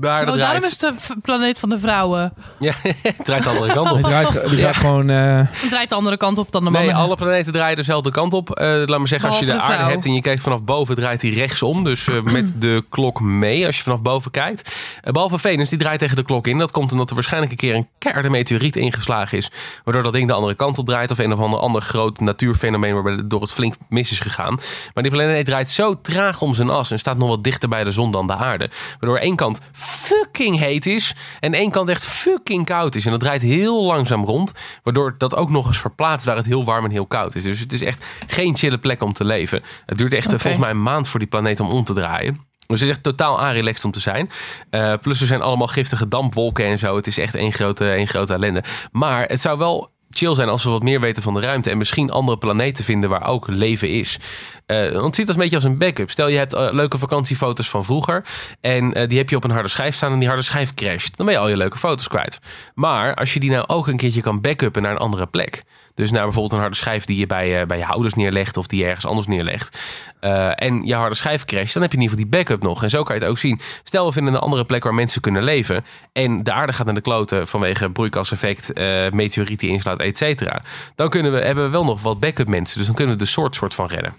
De 0.00 0.08
aarde 0.08 0.30
Oh, 0.30 0.36
draait. 0.36 0.50
daarom 0.50 0.70
is 0.70 0.80
het 0.80 1.08
de 1.08 1.20
planeet 1.22 1.58
van 1.58 1.68
de 1.68 1.78
vrouwen. 1.78 2.32
Ja, 2.58 2.72
het 3.02 3.14
draait 3.24 3.42
de 3.42 3.48
andere 3.48 3.72
kant 3.72 3.90
op. 3.90 4.00
draait, 4.02 4.48
die 4.50 4.58
gaat 4.58 4.76
gewoon... 4.76 5.10
eh, 5.10 5.36
Het 5.38 5.70
draait 5.70 5.88
de 5.88 5.94
andere 5.94 6.16
kant 6.16 6.38
op 6.38 6.52
dan 6.52 6.64
de 6.64 6.70
Nee, 6.70 6.78
mannen. 6.86 7.02
alle 7.02 7.16
planeten 7.16 7.52
draaien 7.52 7.76
dezelfde 7.76 8.10
kant 8.10 8.32
op. 8.32 8.50
Eh, 8.50 8.66
laat 8.66 8.98
maar 8.98 9.08
zeggen, 9.08 9.28
als 9.28 9.38
je 9.38 9.46
de, 9.46 9.60
aarde 9.60 9.84
hebt 9.84 10.04
en 10.04 10.14
je 10.14 10.20
kijkt 10.20 10.40
vanaf 10.42 10.62
boven, 10.64 10.94
draait 10.96 11.20
die 11.20 11.34
rechtsom. 11.34 11.84
Dus 11.84 12.06
eh, 12.08 12.22
met 12.22 12.52
de 12.60 12.84
klok 12.88 13.20
mee 13.20 13.66
als 13.66 13.76
je 13.76 13.82
vanaf 13.82 14.02
boven 14.02 14.30
kijkt. 14.30 14.74
Eh, 15.02 15.12
behalve 15.12 15.38
Venus, 15.38 15.68
die 15.68 15.78
draait 15.78 15.98
tegen 15.98 16.16
de 16.16 16.22
klok 16.22 16.46
in. 16.46 16.58
Dat 16.58 16.70
komt 16.70 16.92
omdat 16.92 17.08
er 17.08 17.14
waarschijnlijk 17.14 17.52
een 17.52 17.58
keer 17.58 17.74
een 17.74 17.88
keiharde 17.98 18.30
meteoriet 18.30 18.76
ingeslagen 18.76 19.38
is. 19.38 19.50
Waardoor 19.84 20.02
dat 20.02 20.12
ding 20.12 20.26
de 20.28 20.32
andere 20.34 20.54
kant 20.54 20.78
op 20.78 20.86
draait. 20.86 21.10
Of 21.10 21.18
een 21.18 21.32
of 21.32 21.38
ander, 21.40 21.58
ander 21.60 21.82
groot 21.82 22.20
natuurfenomeen 22.20 22.94
waarbij 22.94 23.12
het 23.12 23.30
door 23.30 23.40
het 23.40 23.52
flink 23.52 23.74
mis 23.88 24.12
is 24.12 24.20
gegaan. 24.20 24.58
Maar 24.94 25.02
die 25.02 25.12
planeet 25.12 25.46
draait 25.46 25.70
zo 25.70 26.00
traag 26.00 26.40
om 26.40 26.54
zijn 26.54 26.70
as 26.70 26.90
en 26.90 26.98
staat 26.98 27.18
nog 27.18 27.28
wat 27.28 27.44
dichter 27.44 27.68
bij 27.68 27.84
de 27.84 27.90
zon 27.92 28.10
dan 28.10 28.26
de 28.26 28.34
aarde. 28.36 28.70
Waardoor 29.00 29.18
één 29.18 29.36
kant 29.36 29.47
fucking 29.72 30.58
heet 30.58 30.86
is 30.86 31.14
en 31.40 31.54
één 31.54 31.70
kant 31.70 31.88
echt 31.88 32.04
fucking 32.04 32.66
koud 32.66 32.94
is. 32.94 33.04
En 33.04 33.10
dat 33.10 33.20
draait 33.20 33.42
heel 33.42 33.84
langzaam 33.84 34.24
rond. 34.24 34.52
Waardoor 34.82 35.14
dat 35.18 35.36
ook 35.36 35.50
nog 35.50 35.66
eens 35.66 35.78
verplaatst 35.78 36.26
waar 36.26 36.36
het 36.36 36.46
heel 36.46 36.64
warm 36.64 36.84
en 36.84 36.90
heel 36.90 37.06
koud 37.06 37.34
is. 37.34 37.42
Dus 37.42 37.60
het 37.60 37.72
is 37.72 37.82
echt 37.82 38.06
geen 38.26 38.56
chille 38.56 38.78
plek 38.78 39.02
om 39.02 39.12
te 39.12 39.24
leven. 39.24 39.62
Het 39.86 39.98
duurt 39.98 40.12
echt 40.12 40.32
eh, 40.32 40.38
volgens 40.38 40.62
mij 40.62 40.70
een 40.70 40.82
maand 40.82 41.08
voor 41.08 41.18
die 41.18 41.28
planeet 41.28 41.60
om 41.60 41.70
om 41.70 41.84
te 41.84 41.92
draaien. 41.92 42.46
Dus 42.66 42.80
het 42.80 42.88
is 42.88 42.94
echt 42.94 43.04
totaal 43.04 43.40
aanrelaxed 43.40 43.84
om 43.84 43.90
te 43.90 44.00
zijn. 44.00 44.30
Eh, 44.70 44.94
plus 45.00 45.20
er 45.20 45.26
zijn 45.26 45.42
allemaal 45.42 45.66
giftige 45.66 46.08
dampwolken 46.08 46.64
en 46.64 46.78
zo. 46.78 46.96
Het 46.96 47.06
is 47.06 47.18
echt 47.18 47.34
één 47.34 47.52
grote, 47.52 47.90
één 47.90 48.06
grote 48.06 48.34
ellende. 48.34 48.64
Maar 48.92 49.26
het 49.26 49.40
zou 49.40 49.58
wel 49.58 49.90
chill 50.10 50.34
zijn 50.34 50.48
als 50.48 50.64
we 50.64 50.70
wat 50.70 50.82
meer 50.82 51.00
weten 51.00 51.22
van 51.22 51.34
de 51.34 51.40
ruimte. 51.40 51.70
En 51.70 51.78
misschien 51.78 52.10
andere 52.10 52.38
planeten 52.38 52.84
vinden 52.84 53.10
waar 53.10 53.26
ook 53.26 53.48
leven 53.48 53.90
is. 53.90 54.18
Eh, 54.66 54.90
want 54.92 55.04
het 55.04 55.14
ziet 55.14 55.26
als 55.26 55.36
een 55.36 55.42
beetje 55.42 55.56
als 55.56 55.64
een 55.64 55.78
backup. 55.78 56.10
Stel 56.10 56.28
je 56.28 56.36
hebt 56.36 56.52
eh, 56.52 56.68
leuke 56.70 56.98
vakantiefoto's 56.98 57.68
van 57.70 57.84
vroeger. 57.84 58.24
En 58.60 58.94
eh, 58.94 59.08
die 59.08 59.18
heb 59.18 59.30
je 59.30 59.36
op 59.36 59.44
een 59.44 59.50
harde 59.50 59.68
schijf 59.68 59.94
staan 59.94 60.12
en 60.12 60.18
die 60.18 60.28
harde 60.28 60.42
schijf 60.42 60.74
crasht. 60.74 61.16
Dan 61.16 61.26
ben 61.26 61.34
je 61.34 61.40
al 61.40 61.48
je 61.48 61.56
leuke 61.56 61.78
foto's 61.78 62.08
kwijt. 62.08 62.40
Maar 62.74 63.14
als 63.14 63.34
je 63.34 63.40
die 63.40 63.50
nou 63.50 63.64
ook 63.66 63.86
een 63.86 63.96
keertje 63.96 64.20
kan 64.20 64.40
backuppen 64.40 64.82
naar 64.82 64.92
een 64.92 64.98
andere 64.98 65.26
plek. 65.26 65.64
Dus 65.98 66.10
naar 66.10 66.22
bijvoorbeeld 66.22 66.52
een 66.52 66.58
harde 66.60 66.76
schijf 66.76 67.04
die 67.04 67.16
je 67.16 67.26
bij, 67.26 67.60
eh, 67.60 67.66
bij 67.66 67.78
je 67.78 67.86
ouders 67.86 68.14
neerlegt 68.14 68.56
of 68.56 68.66
die 68.66 68.78
je 68.80 68.86
ergens 68.86 69.06
anders 69.06 69.26
neerlegt. 69.26 69.78
Eh, 70.20 70.50
en 70.54 70.82
je 70.86 70.94
harde 70.94 71.14
schijf 71.14 71.44
crasht, 71.44 71.72
dan 71.72 71.82
heb 71.82 71.90
je 71.92 71.96
in 71.96 72.02
ieder 72.02 72.18
geval 72.18 72.30
die 72.30 72.40
backup 72.40 72.62
nog. 72.62 72.82
En 72.82 72.90
zo 72.90 73.02
kan 73.02 73.14
je 73.14 73.20
het 73.20 73.30
ook 73.30 73.38
zien. 73.38 73.60
Stel 73.84 74.06
we 74.06 74.12
vinden 74.12 74.34
een 74.34 74.40
andere 74.40 74.64
plek 74.64 74.84
waar 74.84 74.94
mensen 74.94 75.20
kunnen 75.20 75.42
leven. 75.42 75.84
En 76.12 76.42
de 76.42 76.52
aarde 76.52 76.72
gaat 76.72 76.86
naar 76.86 76.94
de 76.94 77.00
kloten 77.00 77.48
vanwege 77.48 77.90
broeikaseffect, 77.90 78.72
eh 78.72 79.10
meteoriet 79.10 79.60
die 79.60 79.70
inslaat, 79.70 80.00
et 80.00 80.18
cetera. 80.18 80.62
Dan 80.94 81.08
kunnen 81.08 81.32
we, 81.32 81.38
hebben 81.40 81.64
we 81.64 81.70
wel 81.70 81.84
nog 81.84 82.02
wat 82.02 82.20
backup 82.20 82.48
mensen. 82.48 82.78
Dus 82.78 82.86
dan 82.86 82.96
kunnen 82.96 83.14
we 83.16 83.20
de 83.24 83.28
soort, 83.30 83.54
soort 83.54 83.74
van 83.74 83.86
redden. 83.86 84.14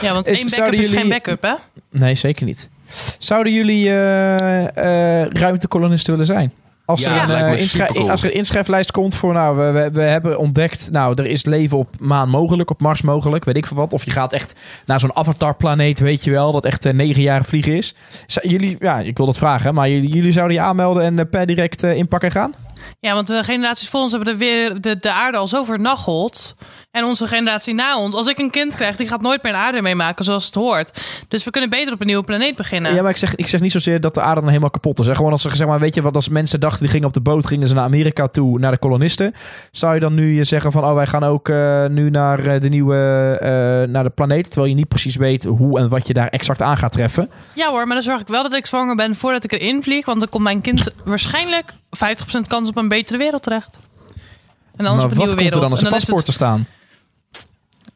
Ja, 0.00 0.12
want 0.12 0.26
Is- 0.26 0.40
één 0.40 0.50
backup 0.50 0.80
is 0.80 0.90
geen 0.90 1.08
backup, 1.08 1.42
hè? 1.42 1.54
Nee, 1.90 2.14
zeker 2.14 2.46
niet. 2.46 2.70
Zouden 3.18 3.52
jullie 3.52 3.88
eh, 3.88 5.22
eh, 5.22 5.30
ruimtekolonisten 5.30 6.10
willen 6.10 6.26
zijn? 6.26 6.52
Als, 6.86 7.02
Ja, 7.02 7.28
er 7.28 7.50
een, 7.50 7.58
eh, 8.04 8.10
als 8.10 8.22
er 8.22 8.28
een 8.30 8.34
inschrijflijst 8.36 8.90
komt 8.90 9.14
voor, 9.14 9.32
nou, 9.32 9.56
we, 9.56 9.70
we, 9.80 9.90
we 9.92 10.02
hebben 10.02 10.38
ontdekt, 10.38 10.88
nou, 10.90 11.14
er 11.22 11.26
is 11.26 11.44
leven 11.44 11.78
op 11.78 11.88
maan 11.98 12.28
mogelijk, 12.28 12.70
op 12.70 12.80
Mars 12.80 13.02
mogelijk, 13.02 13.44
weet 13.44 13.56
ik 13.56 13.66
veel 13.66 13.76
wat. 13.76 13.92
Of 13.92 14.04
je 14.04 14.10
gaat 14.10 14.32
echt 14.32 14.54
naar 14.86 15.00
zo'n 15.00 15.16
avatarplaneet, 15.16 15.98
weet 15.98 16.24
je 16.24 16.30
wel, 16.30 16.52
dat 16.52 16.64
echt 16.64 16.84
eh, 16.84 16.92
negen 16.92 17.22
jaar 17.22 17.44
vliegen 17.44 17.76
is. 17.76 17.94
Zou- 18.26 18.48
jullie, 18.48 18.76
ja, 18.80 18.98
ik 19.00 19.16
wil 19.16 19.26
dat 19.26 19.38
vragen, 19.38 19.74
maar 19.74 19.88
jullie, 19.88 20.08
jullie 20.10 20.32
zouden 20.32 20.56
je 20.56 20.62
aanmelden 20.62 21.02
en 21.02 21.18
eh, 21.18 21.24
per 21.30 21.46
direct 21.46 21.82
eh, 21.82 21.96
inpakken 21.96 22.28
en 22.28 22.34
gaan? 22.34 22.54
Ja, 23.00 23.14
want 23.14 23.26
de 23.26 23.44
generaties 23.44 23.88
voor 23.88 24.00
ons 24.00 24.12
hebben 24.12 24.32
de, 24.32 24.38
weer, 24.38 24.80
de, 24.80 24.96
de 24.96 25.12
aarde 25.12 25.38
al 25.38 25.48
zo 25.48 25.64
vernacheld. 25.64 26.54
En 26.94 27.04
onze 27.04 27.26
generatie 27.26 27.74
na 27.74 27.98
ons. 27.98 28.14
Als 28.14 28.26
ik 28.26 28.38
een 28.38 28.50
kind 28.50 28.74
krijg, 28.74 28.96
die 28.96 29.08
gaat 29.08 29.22
nooit 29.22 29.42
meer 29.42 29.52
een 29.52 29.58
aarde 29.58 29.82
meemaken 29.82 30.24
zoals 30.24 30.46
het 30.46 30.54
hoort. 30.54 31.00
Dus 31.28 31.44
we 31.44 31.50
kunnen 31.50 31.70
beter 31.70 31.92
op 31.92 32.00
een 32.00 32.06
nieuwe 32.06 32.24
planeet 32.24 32.56
beginnen. 32.56 32.94
Ja, 32.94 33.02
maar 33.02 33.10
ik 33.10 33.16
zeg, 33.16 33.34
ik 33.34 33.48
zeg 33.48 33.60
niet 33.60 33.72
zozeer 33.72 34.00
dat 34.00 34.14
de 34.14 34.20
aarde 34.20 34.40
dan 34.40 34.48
helemaal 34.48 34.70
kapot 34.70 34.98
is. 34.98 35.06
Hè. 35.06 35.14
Gewoon 35.14 35.32
als 35.32 35.42
ze 35.42 35.56
zeg 35.56 35.66
maar, 35.66 35.80
weet 35.80 35.94
je 35.94 36.02
wat, 36.02 36.14
als 36.14 36.28
mensen 36.28 36.60
dachten 36.60 36.80
die 36.80 36.88
gingen 36.88 37.06
op 37.06 37.12
de 37.12 37.20
boot, 37.20 37.46
gingen 37.46 37.68
ze 37.68 37.74
naar 37.74 37.84
Amerika 37.84 38.28
toe, 38.28 38.58
naar 38.58 38.70
de 38.70 38.78
kolonisten. 38.78 39.34
Zou 39.70 39.94
je 39.94 40.00
dan 40.00 40.14
nu 40.14 40.44
zeggen 40.44 40.72
van, 40.72 40.84
oh, 40.84 40.94
wij 40.94 41.06
gaan 41.06 41.24
ook 41.24 41.48
eh, 41.48 41.84
nu 41.86 42.10
naar 42.10 42.46
eh, 42.46 42.60
de 42.60 42.68
nieuwe, 42.68 42.96
eh, 43.40 43.48
naar 43.90 44.04
de 44.04 44.10
planeet, 44.10 44.44
terwijl 44.44 44.66
je 44.66 44.74
niet 44.74 44.88
precies 44.88 45.16
weet 45.16 45.44
hoe 45.44 45.78
en 45.78 45.88
wat 45.88 46.06
je 46.06 46.12
daar 46.12 46.28
exact 46.28 46.62
aan 46.62 46.76
gaat 46.76 46.92
treffen. 46.92 47.30
Ja 47.52 47.68
hoor, 47.68 47.86
maar 47.86 47.96
dan 47.96 48.04
zorg 48.04 48.20
ik 48.20 48.28
wel 48.28 48.42
dat 48.42 48.52
ik 48.52 48.66
zwanger 48.66 48.96
ben 48.96 49.14
voordat 49.14 49.44
ik 49.44 49.52
erin 49.52 49.82
vlieg. 49.82 50.06
Want 50.06 50.20
dan 50.20 50.28
komt 50.28 50.44
mijn 50.44 50.60
kind 50.60 50.88
waarschijnlijk 51.04 51.72
50% 51.72 52.48
kans 52.48 52.68
op 52.68 52.73
een 52.76 52.88
betere 52.88 53.18
wereld 53.18 53.42
terecht. 53.42 53.78
En 54.76 54.86
anders 54.86 55.02
maar 55.02 55.04
op 55.04 55.10
een 55.10 55.16
wat 55.16 55.26
nieuwe 55.26 55.26
komt 55.26 55.30
er 55.30 55.36
wereld. 55.36 55.60
dan 55.60 55.70
als 55.70 55.80
en 55.80 55.86
een 55.86 55.90
dan 55.90 56.00
is 56.00 56.04
paspoort 56.04 56.24
te 56.24 56.32
staan? 56.32 56.66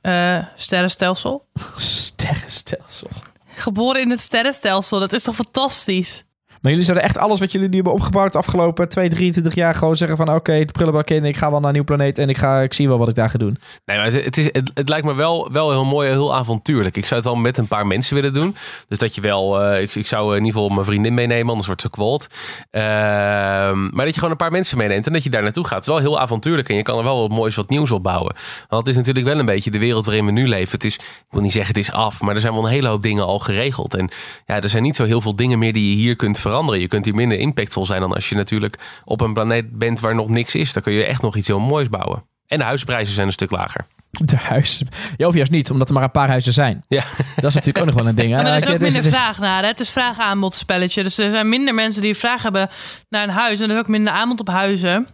eh, 0.00 0.38
sterrenstelsel. 0.56 1.46
Sterrenstelsel. 1.76 3.10
Geboren 3.54 4.00
in 4.00 4.10
het 4.10 4.20
sterrenstelsel, 4.20 5.00
dat 5.00 5.12
is 5.12 5.22
toch 5.22 5.34
fantastisch? 5.34 6.24
Maar 6.60 6.70
jullie 6.70 6.86
zouden 6.86 7.06
echt 7.06 7.18
alles 7.18 7.40
wat 7.40 7.52
jullie 7.52 7.68
nu 7.68 7.74
hebben 7.74 7.92
opgebouwd 7.92 8.32
de 8.32 8.38
afgelopen 8.38 8.88
2, 8.88 9.08
23 9.08 9.54
jaar 9.54 9.74
gewoon 9.74 9.96
zeggen 9.96 10.16
van 10.16 10.34
oké, 10.34 10.64
de 10.64 10.72
prullenbak 10.72 11.10
in, 11.10 11.24
ik 11.24 11.36
ga 11.36 11.50
wel 11.50 11.58
naar 11.58 11.68
een 11.68 11.74
nieuw 11.74 11.84
planeet 11.84 12.18
en 12.18 12.28
ik, 12.28 12.38
ga, 12.38 12.60
ik 12.60 12.74
zie 12.74 12.88
wel 12.88 12.98
wat 12.98 13.08
ik 13.08 13.14
daar 13.14 13.30
ga 13.30 13.38
doen. 13.38 13.58
Nee, 13.84 13.96
maar 13.96 14.12
het, 14.12 14.36
is, 14.36 14.44
het, 14.74 14.88
lijkt 14.88 15.06
me 15.06 15.14
wel, 15.14 15.52
wel 15.52 15.70
heel 15.70 15.84
mooi 15.84 16.08
en 16.08 16.14
heel 16.14 16.34
avontuurlijk. 16.34 16.96
Ik 16.96 17.06
zou 17.06 17.14
het 17.14 17.24
wel 17.24 17.38
met 17.38 17.58
een 17.58 17.66
paar 17.66 17.86
mensen 17.86 18.14
willen 18.14 18.32
doen. 18.32 18.56
Dus 18.88 18.98
dat 18.98 19.14
je 19.14 19.20
wel, 19.20 19.62
eh, 19.62 19.82
ik, 19.82 19.94
ik 19.94 20.06
zou 20.06 20.36
in 20.36 20.44
ieder 20.44 20.52
geval 20.52 20.68
mijn 20.68 20.86
vriendin 20.86 21.14
meenemen, 21.14 21.48
anders 21.48 21.66
wordt 21.66 21.82
ze 21.82 21.90
kwaad. 21.90 22.26
Ehm, 22.70 23.88
maar 23.90 24.04
dat 24.04 24.14
je 24.14 24.14
gewoon 24.14 24.30
een 24.30 24.36
paar 24.36 24.50
mensen 24.50 24.78
meeneemt 24.78 25.06
en 25.06 25.12
dat 25.12 25.22
je 25.22 25.30
daar 25.30 25.42
naartoe 25.42 25.64
gaat. 25.64 25.74
Het 25.74 25.82
is 25.82 25.92
wel 25.92 25.98
heel 25.98 26.20
avontuurlijk 26.20 26.68
en 26.68 26.76
je 26.76 26.82
kan 26.82 26.98
er 26.98 27.04
wel 27.04 27.20
wat 27.20 27.30
moois, 27.30 27.56
wat 27.56 27.68
nieuws 27.68 27.90
op 27.90 28.02
bouwen. 28.02 28.34
Want 28.68 28.86
het 28.86 28.90
is 28.90 28.96
natuurlijk 28.96 29.26
wel 29.26 29.38
een 29.38 29.46
beetje 29.46 29.70
de 29.70 29.78
wereld 29.78 30.04
waarin 30.04 30.24
we 30.24 30.30
nu 30.30 30.48
leven. 30.48 30.72
Het 30.72 30.84
is, 30.84 30.94
ik 30.96 31.26
wil 31.30 31.40
niet 31.40 31.52
zeggen 31.52 31.74
het 31.74 31.84
is 31.84 31.92
af, 31.92 32.20
maar 32.20 32.34
er 32.34 32.40
zijn 32.40 32.54
wel 32.54 32.64
een 32.64 32.70
hele 32.70 32.88
hoop 32.88 33.02
dingen 33.02 33.24
al 33.24 33.38
geregeld. 33.38 33.94
En 33.94 34.10
ja, 34.46 34.60
er 34.60 34.68
zijn 34.68 34.82
niet 34.82 34.96
zo 34.96 35.04
heel 35.04 35.20
veel 35.20 35.36
dingen 35.36 35.58
meer 35.58 35.72
die 35.72 35.90
je 35.90 35.96
hier 35.96 36.16
kunt 36.16 36.38
veranderen. 36.48 36.80
Je 36.80 36.88
kunt 36.88 37.04
hier 37.04 37.14
minder 37.14 37.38
impactvol 37.38 37.86
zijn 37.86 38.00
dan 38.00 38.12
als 38.14 38.28
je 38.28 38.34
natuurlijk 38.34 38.78
op 39.04 39.20
een 39.20 39.32
planeet 39.32 39.78
bent 39.78 40.00
waar 40.00 40.14
nog 40.14 40.28
niks 40.28 40.54
is. 40.54 40.72
Dan 40.72 40.82
kun 40.82 40.92
je 40.92 41.04
echt 41.04 41.22
nog 41.22 41.36
iets 41.36 41.48
heel 41.48 41.60
moois 41.60 41.88
bouwen. 41.88 42.24
En 42.46 42.58
de 42.58 42.64
huisprijzen 42.64 43.14
zijn 43.14 43.26
een 43.26 43.32
stuk 43.32 43.50
lager. 43.50 43.84
De 44.10 44.36
huizen. 44.36 44.88
Ja, 45.16 45.26
of 45.26 45.34
juist 45.34 45.50
niet, 45.50 45.70
omdat 45.70 45.88
er 45.88 45.94
maar 45.94 46.02
een 46.02 46.10
paar 46.10 46.28
huizen 46.28 46.52
zijn. 46.52 46.84
Ja. 46.88 47.04
Dat 47.36 47.44
is 47.44 47.54
natuurlijk 47.54 47.78
ook 47.78 47.84
nog 47.84 47.94
wel 47.94 48.06
een 48.06 48.14
ding. 48.14 48.32
hè. 48.32 48.38
En 48.38 48.46
er 48.46 48.56
is 48.56 48.66
ook 48.66 48.78
minder 48.78 49.02
vraag 49.04 49.38
naar. 49.38 49.62
Hè? 49.62 49.68
Het 49.68 49.80
is 49.80 49.90
vraag-aanbod 49.90 50.54
spelletje. 50.54 51.02
Dus 51.02 51.18
er 51.18 51.30
zijn 51.30 51.48
minder 51.48 51.74
mensen 51.74 52.02
die 52.02 52.14
vraag 52.14 52.42
hebben 52.42 52.68
naar 53.08 53.22
een 53.22 53.28
huis. 53.28 53.60
En 53.60 53.68
er 53.68 53.74
is 53.74 53.80
ook 53.80 53.88
minder 53.88 54.12
aanbod 54.12 54.40
op 54.40 54.48
huizen. 54.48 55.06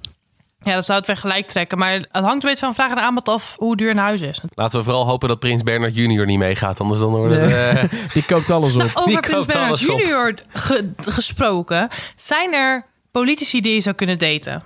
Ja, 0.64 0.74
dat 0.74 0.84
zou 0.84 0.98
het 0.98 1.06
weer 1.06 1.16
gelijk 1.16 1.46
trekken. 1.46 1.78
Maar 1.78 1.92
het 1.92 2.06
hangt 2.12 2.32
een 2.32 2.38
beetje 2.50 2.56
van 2.64 2.74
vraag 2.74 2.90
en 2.90 2.98
aanbod 3.00 3.28
af 3.28 3.54
hoe 3.58 3.76
duur 3.76 3.90
een 3.90 3.96
huis 3.96 4.20
is. 4.20 4.40
Laten 4.54 4.78
we 4.78 4.84
vooral 4.84 5.06
hopen 5.06 5.28
dat 5.28 5.38
Prins 5.38 5.62
Bernard 5.62 5.94
junior 5.96 6.26
niet 6.26 6.38
meegaat. 6.38 6.80
Anders 6.80 7.00
dan 7.00 7.08
wordt 7.10 7.34
het... 7.34 7.50
eh, 7.52 7.82
Die 8.14 8.24
koopt 8.24 8.50
alles 8.50 8.74
op. 8.74 8.80
Nou, 8.80 8.90
over 8.98 9.10
die 9.10 9.20
Prins 9.20 9.46
op. 9.90 9.98
Junior 9.98 10.34
ge- 10.48 10.92
gesproken. 10.96 11.88
Zijn 12.16 12.54
er 12.54 12.86
politici 13.10 13.60
die 13.60 13.74
je 13.74 13.80
zou 13.80 13.94
kunnen 13.94 14.18
daten? 14.18 14.62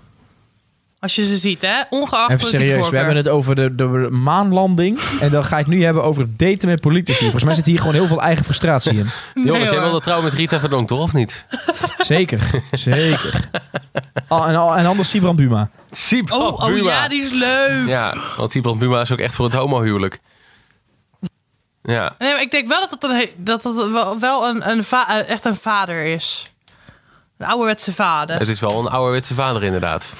Als 1.00 1.14
je 1.14 1.24
ze 1.26 1.36
ziet, 1.36 1.62
hè? 1.62 1.82
Ongeacht 1.90 2.30
Even 2.30 2.48
serieus, 2.48 2.90
we 2.90 2.96
hebben 2.96 3.16
het 3.16 3.28
over 3.28 3.54
de, 3.54 3.74
de 3.74 3.84
maanlanding. 4.10 4.98
En 5.20 5.30
dan 5.30 5.44
ga 5.44 5.56
je 5.56 5.62
het 5.64 5.72
nu 5.72 5.84
hebben 5.84 6.02
over 6.04 6.36
daten 6.36 6.68
met 6.68 6.80
politici. 6.80 7.18
Volgens 7.20 7.44
mij 7.44 7.54
zit 7.54 7.66
hier 7.66 7.78
gewoon 7.78 7.94
heel 7.94 8.06
veel 8.06 8.22
eigen 8.22 8.44
frustratie 8.44 8.92
in. 8.98 9.06
Nee, 9.34 9.44
Jongens, 9.44 9.70
jij 9.70 9.80
wilde 9.80 10.00
trouwen 10.00 10.24
met 10.28 10.34
Rita 10.38 10.58
Verdonk, 10.58 10.88
toch? 10.88 11.00
Of 11.00 11.12
niet? 11.12 11.44
Zeker, 11.98 12.50
zeker. 12.70 13.48
Oh, 14.28 14.46
en, 14.48 14.54
en 14.78 14.86
anders 14.86 15.08
Sibran 15.08 15.36
Buma. 15.36 15.70
Sibrand 15.90 16.42
Oh, 16.42 16.52
oh 16.62 16.66
Buma. 16.66 16.90
ja, 16.90 17.08
die 17.08 17.22
is 17.22 17.30
leuk. 17.30 17.86
Ja, 17.86 18.14
want 18.36 18.52
Sibrand 18.52 18.78
Buma 18.78 19.00
is 19.00 19.12
ook 19.12 19.18
echt 19.18 19.34
voor 19.34 19.44
het 19.44 19.54
homohuwelijk. 19.54 20.20
Ja. 21.82 22.14
Nee, 22.18 22.32
maar 22.32 22.40
ik 22.42 22.50
denk 22.50 22.66
wel 22.68 22.80
dat 22.80 22.90
het, 22.90 23.04
een, 23.04 23.28
dat 23.36 23.62
het 23.64 23.90
wel, 24.20 24.48
een, 24.48 24.70
een 24.70 24.84
va- 24.84 25.22
echt 25.24 25.44
een 25.44 25.56
vader 25.56 26.04
is. 26.04 26.42
Een 27.38 27.46
ouderwetse 27.46 27.92
vader. 27.92 28.38
Het 28.38 28.48
is 28.48 28.60
wel 28.60 28.78
een 28.78 28.86
ouderwetse 28.88 29.34
vader 29.34 29.64
inderdaad. 29.64 30.10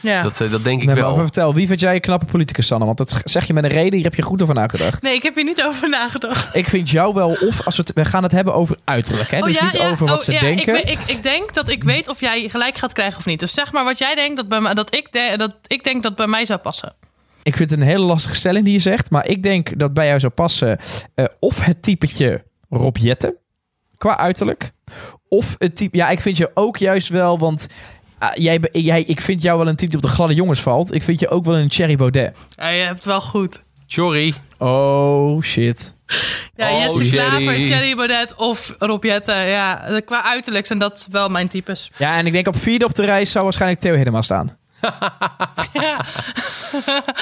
Ja. 0.00 0.22
Dat, 0.22 0.40
eh, 0.40 0.50
dat 0.50 0.64
denk 0.64 0.80
ik 0.80 0.86
Nee, 0.86 0.94
maar 0.96 1.04
wel. 1.04 1.14
vertel, 1.14 1.54
wie 1.54 1.66
vind 1.66 1.80
jij 1.80 1.94
een 1.94 2.00
knappe 2.00 2.24
politicus, 2.26 2.66
Sanne? 2.66 2.84
Want 2.84 2.98
dat 2.98 3.20
zeg 3.24 3.46
je 3.46 3.52
met 3.52 3.64
een 3.64 3.70
reden, 3.70 3.94
hier 3.94 4.04
heb 4.04 4.14
je 4.14 4.22
goed 4.22 4.42
over 4.42 4.54
nagedacht. 4.54 5.02
Nee, 5.02 5.14
ik 5.14 5.22
heb 5.22 5.34
hier 5.34 5.44
niet 5.44 5.64
over 5.64 5.88
nagedacht. 5.88 6.54
Ik 6.54 6.68
vind 6.68 6.90
jou 6.90 7.14
wel, 7.14 7.28
of 7.48 7.64
als 7.64 7.76
we, 7.76 7.82
het, 7.86 7.92
we 7.94 8.04
gaan 8.04 8.22
het 8.22 8.32
hebben 8.32 8.54
over 8.54 8.76
uiterlijk. 8.84 9.30
Hè? 9.30 9.40
dus 9.40 9.60
niet 9.60 9.78
over 9.78 10.06
wat 10.06 10.18
Oh, 10.18 10.24
ze 10.24 10.32
ja, 10.32 10.40
denken. 10.40 10.76
Ik, 10.76 10.88
ik, 10.90 10.98
ik 11.06 11.22
denk 11.22 11.54
dat 11.54 11.68
ik 11.68 11.84
weet 11.84 12.08
of 12.08 12.20
jij 12.20 12.48
gelijk 12.48 12.78
gaat 12.78 12.92
krijgen 12.92 13.18
of 13.18 13.26
niet. 13.26 13.40
Dus 13.40 13.52
zeg 13.54 13.72
maar 13.72 13.84
wat 13.84 13.98
jij 13.98 14.14
denkt 14.14 14.36
dat, 14.36 14.48
bij 14.48 14.60
mij, 14.60 14.74
dat, 14.74 14.94
ik, 14.94 15.12
de- 15.12 15.34
dat 15.36 15.52
ik 15.66 15.84
denk 15.84 16.02
dat 16.02 16.14
bij 16.16 16.26
mij 16.26 16.44
zou 16.44 16.58
passen. 16.60 16.92
Ik 17.42 17.56
vind 17.56 17.70
het 17.70 17.78
een 17.80 17.86
hele 17.86 18.04
lastige 18.04 18.34
stelling 18.34 18.64
die 18.64 18.72
je 18.74 18.78
zegt. 18.80 19.10
Maar 19.10 19.26
ik 19.28 19.42
denk 19.42 19.78
dat 19.78 19.94
bij 19.94 20.06
jou 20.06 20.20
zou 20.20 20.32
passen 20.32 20.78
eh, 21.14 21.24
of 21.40 21.60
het 21.64 21.82
typetje 21.82 22.44
Rob 22.68 22.96
Jetten, 22.96 23.34
qua 23.98 24.18
uiterlijk. 24.18 24.72
Of 25.28 25.54
het 25.58 25.76
type... 25.76 25.96
Ja, 25.96 26.08
ik 26.08 26.20
vind 26.20 26.36
je 26.36 26.50
ook 26.54 26.76
juist 26.76 27.08
wel, 27.08 27.38
want... 27.38 27.68
ah, 28.20 28.30
jij, 28.34 28.58
jij, 28.72 29.02
ik 29.06 29.20
vind 29.20 29.42
jou 29.42 29.58
wel 29.58 29.68
een 29.68 29.76
type 29.76 29.90
die 29.90 29.96
op 30.00 30.02
de 30.08 30.14
gladde 30.14 30.34
jongens 30.34 30.60
valt. 30.60 30.94
Ik 30.94 31.02
vind 31.02 31.20
je 31.20 31.28
ook 31.28 31.44
wel 31.44 31.56
een 31.56 31.70
Cherry 31.70 31.96
Baudet. 31.96 32.36
Ja, 32.50 32.68
je 32.68 32.82
hebt 32.82 32.94
het 32.94 33.04
wel 33.04 33.20
goed. 33.20 33.62
Sorry. 33.86 34.34
Oh, 34.58 35.42
shit. 35.42 35.94
Ja, 36.56 36.70
Oh, 36.70 36.82
Jesse. 36.82 37.08
Klaver, 37.10 37.54
Thierry 37.54 37.94
Baudet 37.94 38.34
of 38.34 38.74
Rob 38.78 39.04
Jetten. 39.04 39.46
Ja, 39.48 40.00
qua 40.04 40.24
uiterlijk 40.24 40.66
zijn 40.66 40.78
dat 40.78 41.08
wel 41.10 41.28
mijn 41.28 41.48
types. 41.48 41.90
Ja, 41.96 42.16
en 42.16 42.26
ik 42.26 42.32
denk 42.32 42.46
op 42.46 42.56
vierde 42.56 42.84
op 42.84 42.94
de 42.94 43.04
reis 43.04 43.30
zou 43.30 43.44
waarschijnlijk 43.44 43.80
Theo 43.80 43.94
Hiddema 43.94 44.22
staan. 44.22 44.56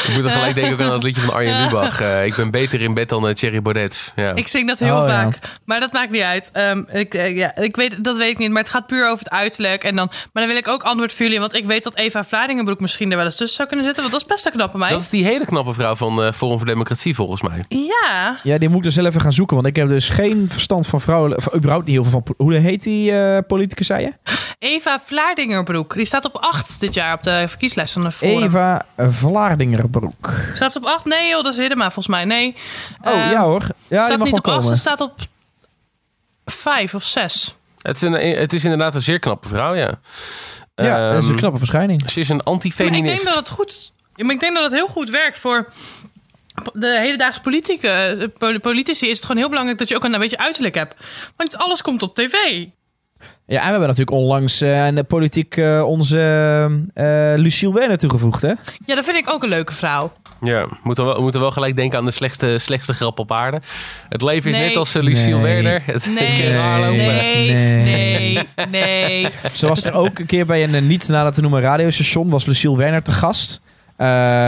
Ik 0.07 0.15
moet 0.15 0.25
er 0.25 0.31
gelijk 0.31 0.55
denken 0.55 0.73
ook 0.73 0.81
aan 0.81 0.93
het 0.93 1.03
liedje 1.03 1.21
van 1.21 1.35
Arjen 1.35 1.63
Lubach. 1.65 2.01
Eh, 2.01 2.25
ik 2.25 2.35
ben 2.35 2.51
beter 2.51 2.81
in 2.81 2.95
bed 2.95 3.09
dan 3.09 3.29
eh, 3.29 3.35
Thierry 3.35 3.63
Baudet. 3.63 4.13
Ja. 4.17 4.35
Ik 4.35 4.49
zing 4.49 4.69
dat 4.69 4.79
heel 4.79 4.97
Oh, 5.01 5.07
ja. 5.09 5.21
vaak. 5.23 5.39
Maar 5.65 5.81
dat 5.81 5.93
maakt 5.93 6.11
niet 6.11 6.23
uit. 6.23 6.51
Ehm, 6.53 6.83
ik, 6.93 7.15
eh, 7.15 7.37
ja, 7.37 7.57
ik 7.57 7.77
weet, 7.77 8.05
dat 8.05 8.17
weet 8.17 8.31
ik 8.31 8.39
niet. 8.39 8.51
Maar 8.51 8.63
het 8.63 8.71
gaat 8.71 8.87
puur 8.87 9.07
over 9.11 9.19
het 9.25 9.31
uiterlijk. 9.31 9.85
En 9.85 9.97
dan, 9.97 10.07
maar 10.33 10.43
dan 10.43 10.47
wil 10.47 10.57
ik 10.57 10.69
ook 10.69 10.83
antwoord 10.83 11.13
voor 11.13 11.25
jullie. 11.25 11.41
Want 11.41 11.55
ik 11.55 11.65
weet 11.65 11.85
dat 11.85 11.97
Eva 11.97 12.25
Vlaardingenbroek 12.25 12.81
misschien 12.81 13.11
er 13.11 13.17
wel 13.17 13.27
eens 13.27 13.37
tussen 13.37 13.57
zou 13.57 13.69
kunnen 13.69 13.87
zitten. 13.87 14.03
Want 14.03 14.15
dat 14.15 14.29
is 14.29 14.35
best 14.35 14.47
een 14.47 14.53
knappe 14.53 14.79
meid. 14.79 14.93
Dat 14.93 15.01
is 15.03 15.11
die 15.11 15.25
hele 15.25 15.45
knappe 15.45 15.73
vrouw 15.73 15.95
van 15.97 16.23
eh, 16.23 16.33
Forum 16.33 16.57
voor 16.59 16.67
Democratie 16.67 17.15
volgens 17.15 17.43
mij. 17.43 17.65
Ja. 17.69 18.37
Ja, 18.43 18.59
die 18.59 18.69
moet 18.69 18.79
ik 18.79 18.85
dus 18.85 18.95
zelf 18.95 19.09
even 19.09 19.21
gaan 19.21 19.33
zoeken. 19.33 19.57
Want 19.57 19.69
ik 19.69 19.77
heb 19.77 19.89
dus 19.89 20.09
geen 20.09 20.47
verstand 20.51 20.87
van 20.87 21.01
vrouwen. 21.01 21.37
Überhaupt 21.55 21.87
niet 21.87 21.95
heel 21.95 22.05
veel 22.05 22.23
van. 22.25 22.35
Hoe 22.37 22.55
heet 22.55 22.83
die 22.83 23.13
eh 23.13 23.39
politicus, 23.47 23.87
zei 23.87 24.03
je? 24.03 24.13
Eva 24.59 25.01
Vlaardingerbroek. 25.05 25.95
Die 25.95 26.05
staat 26.05 26.25
op 26.25 26.37
8 26.37 26.81
dit 26.81 26.95
jaar 26.95 27.15
op 27.15 27.23
de 27.23 27.48
verkieslijst 27.49 27.93
van 27.93 28.03
de 28.03 28.11
Forum. 28.13 28.43
Eva 28.43 28.87
Vlaardingerbroek. 28.99 30.31
Staat 30.55 30.73
ze 30.73 30.79
op 30.79 30.85
8? 30.85 31.05
Nee 31.05 31.29
joh, 31.29 31.43
dat 31.43 31.53
is 31.53 31.59
Hiddema 31.59 31.85
volgens 31.85 32.07
mij. 32.07 32.25
Nee. 32.25 32.55
Oh, 33.05 33.13
Ehm, 33.13 33.31
ja 33.31 33.43
hoor. 33.43 33.63
Ja, 33.63 33.69
die 33.89 33.99
staat 33.99 34.19
mag 34.19 34.27
niet 34.27 34.37
op 34.39 34.47
8, 34.47 34.57
komen. 34.57 34.69
ze 34.77 34.81
staat 34.81 35.01
op 35.01 35.15
5 36.45 36.95
of 36.95 37.03
6. 37.05 37.55
Het 37.83 37.97
is, 37.97 38.03
een, 38.03 38.13
het 38.39 38.53
is 38.53 38.65
inderdaad 38.65 38.95
een 38.95 39.03
zeer 39.03 39.19
knappe 39.19 39.49
vrouw, 39.49 39.75
ja. 39.75 39.99
Ja, 40.75 41.11
dat 41.11 41.17
is 41.17 41.25
een 41.25 41.31
Ehm, 41.31 41.39
knappe 41.39 41.59
verschijning. 41.59 42.11
Ze 42.11 42.21
is 42.21 42.29
een 42.29 42.37
Maar 42.37 42.45
ik 42.47 42.53
antifeminist. 42.53 43.05
denk 43.07 43.25
dat 43.25 43.35
het 43.35 43.49
goed. 43.49 43.93
Maar 44.17 44.35
ik 44.35 44.41
denk 44.41 44.55
dat 44.55 44.65
het 44.65 44.73
heel 44.73 44.87
goed 44.89 45.11
werkt 45.11 45.39
voor 45.39 45.69
de 46.73 46.97
hedendaagse 47.01 47.41
politieke, 47.41 48.33
poli- 48.39 48.59
politici. 48.59 49.07
Is 49.09 49.17
het 49.17 49.27
gewoon 49.27 49.37
heel 49.41 49.49
belangrijk 49.49 49.79
dat 49.79 49.89
je 49.89 49.95
ook 49.97 50.05
een 50.05 50.19
beetje 50.19 50.39
uiterlijk 50.39 50.75
hebt. 50.75 50.97
Want 51.37 51.57
alles 51.57 51.83
komt 51.83 52.03
op 52.03 52.15
tv. 52.15 52.67
Ja, 53.47 53.57
en 53.59 53.65
we 53.65 53.71
hebben 53.71 53.89
natuurlijk 53.89 54.17
onlangs 54.17 54.61
eh, 54.61 54.87
in 54.87 54.95
de 54.95 55.05
politiek 55.05 55.57
eh, 55.57 55.83
onze 55.87 56.19
eh 56.95 57.33
Lucille 57.37 57.73
Werner 57.75 57.97
toegevoegd, 57.99 58.43
hè? 58.43 58.53
Ja, 58.87 58.95
dat 58.95 59.05
vind 59.05 59.17
ik 59.17 59.31
ook 59.33 59.43
een 59.43 59.49
leuke 59.49 59.73
vrouw. 59.73 60.13
Ja, 60.41 60.67
we 60.69 60.77
moeten 60.83 61.05
wel, 61.05 61.21
moeten 61.21 61.41
wel 61.41 61.51
gelijk 61.51 61.77
denken 61.77 61.99
aan 61.99 62.05
de 62.05 62.11
slechtste, 62.11 62.59
slechtste 62.59 62.93
grap 62.95 63.19
op 63.19 63.33
aarde. 63.33 63.61
Het 64.09 64.23
leven 64.23 64.51
is 64.51 64.57
Nee. 64.57 64.67
net 64.69 64.77
als 64.77 64.97
uh, 64.97 65.03
Lucille 65.03 65.37
Nee. 65.41 65.43
Werner. 65.63 65.83
Het, 65.85 66.05
het 66.05 66.15
Nee, 66.15 66.43
kan 66.43 66.53
raar 66.53 66.81
lopen. 66.81 66.97
nee, 66.97 67.51
nee, 67.83 68.39
nee. 68.71 69.29
Ze 69.53 69.67
was 69.69 69.85
er 69.85 69.95
ook 69.95 70.19
een 70.19 70.27
keer 70.27 70.47
bij 70.47 70.63
een 70.65 70.87
niet 70.87 71.09
nader 71.09 71.33
te 71.33 71.41
noemen 71.41 71.61
radiostation. 71.61 72.29
Was 72.29 72.47
Lucille 72.47 72.77
Werner 72.77 73.03
te 73.03 73.11
gast. 73.13 73.61
Eh, 73.99 74.07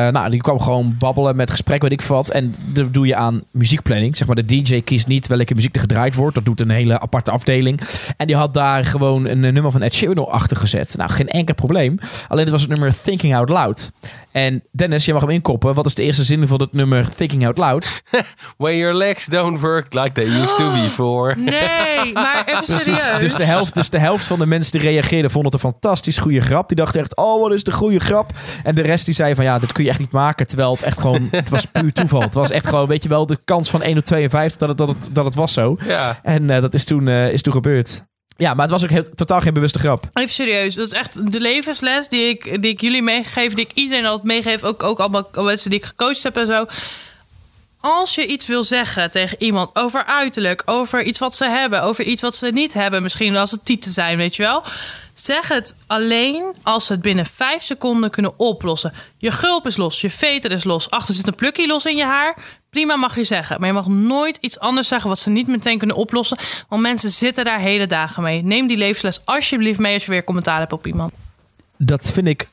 nou, 0.08 0.30
die 0.30 0.40
kwam 0.40 0.60
gewoon 0.60 0.94
babbelen 0.98 1.36
met 1.36 1.50
gesprek, 1.50 1.82
weet 1.82 1.92
ik 1.92 2.02
wat. 2.02 2.30
En 2.30 2.54
dat 2.66 2.94
doe 2.94 3.06
je 3.06 3.14
aan 3.14 3.42
muziekplanning. 3.50 4.16
Zeg 4.16 4.26
maar, 4.26 4.36
de 4.36 4.44
DJ 4.44 4.80
kiest 4.80 5.06
niet 5.06 5.26
welke 5.26 5.54
muziek 5.54 5.74
er 5.74 5.80
gedraaid 5.80 6.14
wordt. 6.14 6.34
Dat 6.34 6.44
doet 6.44 6.60
een 6.60 6.70
hele 6.70 7.00
aparte 7.00 7.30
afdeling. 7.30 7.80
En 8.16 8.26
die 8.26 8.36
had 8.36 8.54
daar 8.54 8.84
gewoon 8.84 9.24
een 9.24 9.44
eh, 9.44 9.52
nummer 9.52 9.72
van 9.72 9.82
Ed 9.82 9.94
Sheeran 9.94 10.28
achter 10.28 10.56
gezet. 10.56 10.94
Nou, 10.96 11.10
geen 11.10 11.28
enkel 11.28 11.54
probleem. 11.54 11.98
Alleen 12.28 12.42
het 12.42 12.52
was 12.52 12.60
het 12.60 12.70
nummer 12.70 13.02
Thinking 13.02 13.34
Out 13.34 13.48
Loud. 13.48 13.90
En 14.32 14.62
Dennis, 14.72 15.04
je 15.04 15.12
mag 15.12 15.22
hem 15.22 15.30
inkoppen. 15.30 15.74
Wat 15.74 15.86
is 15.86 15.94
de 15.94 16.02
eerste 16.02 16.24
zin 16.24 16.48
van 16.48 16.60
het 16.60 16.72
nummer 16.72 17.08
Thinking 17.08 17.46
Out 17.46 17.58
Loud? 17.58 18.02
When 18.56 18.76
your 18.76 18.94
legs 18.94 19.26
don't 19.26 19.60
work 19.60 19.94
like 19.94 20.12
they 20.12 20.24
used 20.24 20.56
to 20.56 20.82
before. 20.82 21.34
Nee, 21.36 22.12
maar 22.12 22.44
even 22.46 22.80
serieus. 22.80 23.20
Dus 23.20 23.34
de, 23.34 23.44
helft, 23.44 23.74
dus 23.74 23.90
de 23.90 23.98
helft 23.98 24.26
van 24.26 24.38
de 24.38 24.46
mensen 24.46 24.72
die 24.72 24.80
reageerden 24.80 25.30
vonden 25.30 25.52
het 25.52 25.62
een 25.62 25.70
fantastisch 25.70 26.18
goede 26.18 26.40
grap. 26.40 26.68
Die 26.68 26.76
dachten 26.76 27.00
echt, 27.00 27.16
oh, 27.16 27.42
wat 27.42 27.52
is 27.52 27.64
de 27.64 27.72
goede 27.72 28.00
grap. 28.00 28.32
En 28.62 28.74
de 28.74 28.82
rest 28.82 29.04
die 29.04 29.14
zei 29.14 29.34
van, 29.34 29.44
ja, 29.44 29.58
dit 29.58 29.72
kun 29.72 29.84
je 29.84 29.90
echt 29.90 29.98
niet 29.98 30.10
maken. 30.12 30.46
Terwijl 30.46 30.72
het 30.72 30.82
echt 30.82 31.00
gewoon, 31.00 31.28
het 31.30 31.48
was 31.48 31.64
puur 31.64 31.92
toeval. 31.92 32.20
Het 32.20 32.34
was 32.34 32.50
echt 32.50 32.66
gewoon, 32.66 32.88
weet 32.88 33.02
je 33.02 33.08
wel, 33.08 33.26
de 33.26 33.38
kans 33.44 33.70
van 33.70 33.82
1 33.82 33.98
op 33.98 34.04
52 34.04 34.58
dat 34.58 34.68
het, 34.68 34.78
dat 34.78 34.88
het, 34.88 35.14
dat 35.14 35.24
het 35.24 35.34
was 35.34 35.52
zo. 35.52 35.76
Ja. 35.86 36.20
En 36.22 36.50
eh, 36.50 36.60
dat 36.60 36.74
is 36.74 36.84
toen, 36.84 37.08
eh, 37.08 37.32
is 37.32 37.42
toen 37.42 37.52
gebeurd. 37.52 38.08
Ja, 38.40 38.54
maar 38.54 38.62
het 38.62 38.70
was 38.70 38.84
ook 38.84 38.90
heel, 38.90 39.10
totaal 39.14 39.40
geen 39.40 39.54
bewuste 39.54 39.78
grap. 39.78 40.04
Even 40.12 40.30
serieus, 40.30 40.74
dat 40.74 40.86
is 40.86 40.92
echt 40.92 41.32
de 41.32 41.40
levensles 41.40 42.08
die 42.08 42.28
ik, 42.28 42.62
die 42.62 42.70
ik 42.70 42.80
jullie 42.80 43.02
meegeef, 43.02 43.52
die 43.52 43.64
ik 43.64 43.72
iedereen 43.74 44.06
altijd 44.06 44.26
meegeef, 44.26 44.62
ook, 44.62 44.82
ook 44.82 44.98
allemaal 44.98 45.28
mensen 45.34 45.70
die 45.70 45.78
ik 45.78 45.84
gecoacht 45.84 46.22
heb 46.22 46.36
en 46.36 46.46
zo. 46.46 46.66
Als 47.80 48.14
je 48.14 48.26
iets 48.26 48.46
wil 48.46 48.64
zeggen 48.64 49.10
tegen 49.10 49.42
iemand 49.42 49.70
over 49.76 50.04
uiterlijk, 50.04 50.62
over 50.64 51.02
iets 51.02 51.18
wat 51.18 51.34
ze 51.34 51.44
hebben, 51.44 51.82
over 51.82 52.04
iets 52.04 52.22
wat 52.22 52.36
ze 52.36 52.46
niet 52.46 52.74
hebben, 52.74 53.02
misschien 53.02 53.36
als 53.36 53.50
het 53.50 53.64
tieten 53.64 53.90
zijn, 53.90 54.16
weet 54.16 54.36
je 54.36 54.42
wel. 54.42 54.64
Zeg 55.14 55.48
het 55.48 55.76
alleen 55.86 56.54
als 56.62 56.86
ze 56.86 56.92
het 56.92 57.02
binnen 57.02 57.26
vijf 57.26 57.62
seconden 57.62 58.10
kunnen 58.10 58.38
oplossen. 58.38 58.92
Je 59.18 59.30
gulp 59.30 59.66
is 59.66 59.76
los, 59.76 60.00
je 60.00 60.10
veter 60.10 60.52
is 60.52 60.64
los, 60.64 60.90
achter 60.90 61.14
zit 61.14 61.26
een 61.26 61.34
plukje 61.34 61.66
los 61.66 61.86
in 61.86 61.96
je 61.96 62.04
haar. 62.04 62.36
Prima 62.70 62.96
mag 62.96 63.14
je 63.16 63.24
zeggen, 63.24 63.56
maar 63.58 63.68
je 63.68 63.74
mag 63.74 63.86
nooit 63.86 64.36
iets 64.40 64.58
anders 64.58 64.88
zeggen 64.88 65.08
wat 65.08 65.18
ze 65.18 65.30
niet 65.30 65.46
meteen 65.46 65.78
kunnen 65.78 65.96
oplossen. 65.96 66.38
Want 66.68 66.82
mensen 66.82 67.10
zitten 67.10 67.44
daar 67.44 67.58
hele 67.58 67.86
dagen 67.86 68.22
mee. 68.22 68.42
Neem 68.42 68.66
die 68.66 68.76
levensles 68.76 69.20
alsjeblieft 69.24 69.78
mee 69.78 69.94
als 69.94 70.04
je 70.04 70.10
weer 70.10 70.24
commentaar 70.24 70.58
hebt 70.58 70.72
op 70.72 70.86
iemand. 70.86 71.12
Dat 71.78 72.10
vind 72.12 72.26
ik 72.26 72.48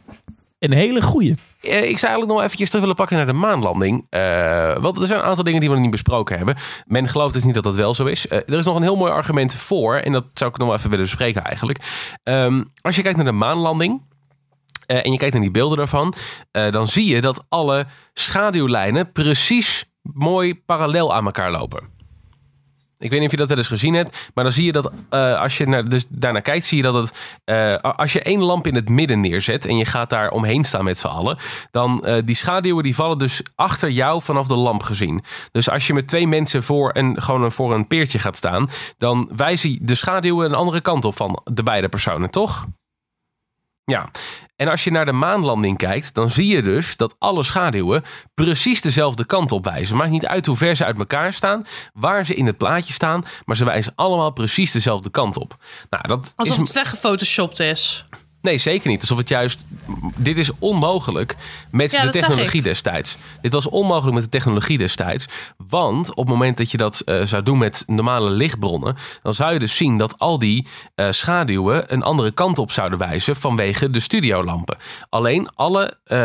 een 0.60 0.72
hele 0.74 1.02
goeie. 1.02 1.36
Eh, 1.62 1.72
Ik 1.72 1.98
zou 1.98 2.12
eigenlijk 2.12 2.28
nog 2.28 2.42
eventjes 2.42 2.68
terug 2.68 2.82
willen 2.82 2.98
pakken 2.98 3.18
naar 3.18 3.26
de 3.26 3.34
maanlanding. 3.34 4.06
Eh, 4.10 4.78
want 4.78 5.00
er 5.00 5.08
zijn 5.08 5.20
een 5.20 5.26
aantal 5.26 5.44
dingen 5.44 5.60
die 5.60 5.70
we 5.70 5.76
nog 5.76 5.84
niet 5.84 5.94
besproken 5.94 6.38
hebben. 6.38 6.56
Men 6.86 7.08
gelooft 7.08 7.34
dus 7.34 7.44
niet 7.44 7.54
dat 7.54 7.64
dat 7.64 7.76
wel 7.76 7.94
zo 7.94 8.06
is. 8.06 8.28
Eh, 8.28 8.38
er 8.38 8.58
is 8.58 8.66
nog 8.66 8.76
een 8.76 8.82
heel 8.82 8.96
mooi 8.96 9.12
argument 9.12 9.56
voor. 9.56 9.96
En 9.96 10.12
dat 10.12 10.26
zou 10.34 10.52
ik 10.52 10.58
nog 10.58 10.68
wel 10.68 10.78
even 10.78 10.90
willen 10.90 11.06
bespreken 11.06 11.44
eigenlijk. 11.44 11.80
Ehm, 12.24 12.64
als 12.82 12.96
je 12.96 13.02
kijkt 13.02 13.18
naar 13.18 13.26
de 13.26 13.32
maanlanding. 13.32 14.02
eh, 14.86 15.06
en 15.06 15.12
je 15.12 15.18
kijkt 15.18 15.34
naar 15.34 15.42
die 15.44 15.52
beelden 15.52 15.78
daarvan. 15.78 16.14
eh, 16.52 16.72
dan 16.72 16.88
zie 16.88 17.06
je 17.16 17.22
dat 17.22 17.46
alle 17.50 17.86
schaduwlijnen 18.14 19.12
precies 19.12 19.86
mooi 20.14 20.62
parallel 20.66 21.14
aan 21.16 21.26
elkaar 21.26 21.52
lopen. 21.52 21.96
Ik 23.00 23.10
weet 23.10 23.20
niet 23.20 23.26
of 23.26 23.32
je 23.32 23.38
dat 23.38 23.50
wel 23.50 23.58
eens 23.58 23.68
gezien 23.68 23.94
hebt. 23.94 24.32
Maar 24.34 24.44
dan 24.44 24.54
zie 24.54 24.66
je 24.66 24.72
dat 24.72 24.92
eh, 25.10 25.40
als 25.42 25.58
je 25.58 25.68
naar, 25.68 25.90
dus 25.90 26.06
daarnaar 26.10 26.42
kijkt, 26.42 26.66
zie 26.66 26.78
je 26.78 26.84
dat 26.84 26.94
het. 26.94 27.40
eh, 27.44 27.76
als 27.82 28.14
je 28.14 28.22
één 28.22 28.42
lamp 28.42 28.68
in 28.68 28.76
het 28.76 28.90
midden 28.90 29.20
neerzet. 29.20 29.66
en 29.66 29.78
je 29.78 29.86
gaat 29.86 30.10
daar 30.10 30.32
omheen 30.32 30.64
staan 30.64 30.84
met 30.84 30.98
z'n 30.98 31.08
allen. 31.08 31.38
dan 31.72 32.06
eh, 32.06 32.22
die 32.26 32.36
schaduwen 32.36 32.84
die 32.84 32.96
vallen 32.96 33.18
dus 33.18 33.42
achter 33.56 33.90
jou 33.90 34.22
vanaf 34.22 34.48
de 34.48 34.56
lamp 34.56 34.84
gezien. 34.84 35.24
Dus 35.52 35.70
als 35.70 35.88
je 35.88 35.94
met 35.94 36.08
twee 36.08 36.28
mensen 36.28 36.64
voor 36.64 36.90
een, 36.94 37.22
gewoon 37.22 37.52
voor 37.52 37.74
een 37.74 37.88
peertje 37.88 38.20
gaat 38.20 38.38
staan. 38.38 38.70
dan 38.98 39.30
wijzen 39.36 39.80
de 39.82 39.96
schaduwen 39.96 40.46
een 40.46 40.56
andere 40.56 40.82
kant 40.82 41.06
op 41.06 41.16
van 41.16 41.42
de 41.44 41.64
beide 41.64 41.90
personen, 41.90 42.30
toch? 42.30 42.68
Ja, 43.92 44.10
en 44.56 44.68
als 44.68 44.84
je 44.84 44.92
naar 44.92 45.06
de 45.06 45.12
maanlanding 45.12 45.78
kijkt, 45.78 46.14
dan 46.14 46.30
zie 46.30 46.48
je 46.48 46.62
dus 46.62 46.96
dat 46.96 47.16
alle 47.20 47.44
schaduwen 47.44 48.04
precies 48.34 48.82
dezelfde 48.82 49.26
kant 49.26 49.52
op 49.52 49.64
wijzen. 49.64 49.98
Maakt 49.98 50.10
niet 50.10 50.26
uit 50.26 50.46
hoe 50.46 50.56
ver 50.56 50.76
ze 50.76 50.86
uit 50.86 50.98
elkaar 50.98 51.34
staan, 51.34 51.66
waar 51.94 52.26
ze 52.26 52.36
in 52.36 52.46
het 52.46 52.58
plaatje 52.58 52.94
staan, 52.94 53.26
maar 53.46 53.56
ze 53.56 53.66
wijzen 53.66 53.94
allemaal 53.96 54.32
precies 54.32 54.72
dezelfde 54.72 55.10
kant 55.10 55.38
op. 55.38 55.58
Nou, 55.90 56.08
dat 56.08 56.34
Alsof 56.36 56.56
is, 56.56 56.62
het 56.62 56.72
slecht 56.72 56.90
gefotoshopt 56.90 57.60
is. 57.60 58.06
Nee, 58.48 58.58
zeker 58.58 58.90
niet. 58.90 59.02
Alsof 59.02 59.18
het 59.18 59.30
juist. 59.30 59.66
Dit 60.16 60.38
is 60.38 60.52
onmogelijk 60.60 61.36
met 61.72 61.92
Ja, 61.92 62.02
de 62.02 62.10
technologie 62.10 62.62
destijds. 62.62 63.18
Dit 63.42 63.52
was 63.52 63.70
onmogelijk 63.70 64.14
met 64.14 64.24
de 64.24 64.30
technologie 64.30 64.78
destijds. 64.78 65.26
Want 65.70 66.10
op 66.10 66.18
het 66.18 66.28
moment 66.28 66.58
dat 66.58 66.72
je 66.72 66.78
dat 66.78 67.00
eh, 67.00 67.22
zou 67.24 67.44
doen 67.44 67.58
met 67.58 67.84
normale 67.88 68.30
lichtbronnen. 68.30 68.96
dan 69.24 69.34
zou 69.34 69.54
je 69.54 69.60
dus 69.60 69.76
zien 69.76 69.98
dat 69.98 70.20
al 70.20 70.40
die 70.40 70.68
eh, 70.96 71.08
schaduwen 71.12 71.94
een 71.94 72.04
andere 72.04 72.32
kant 72.32 72.60
op 72.60 72.72
zouden 72.72 73.00
wijzen. 73.00 73.36
vanwege 73.36 73.90
de 73.90 74.00
studiolampen. 74.00 74.78
Alleen 75.10 75.50
alle. 75.56 75.98
eh, 76.04 76.18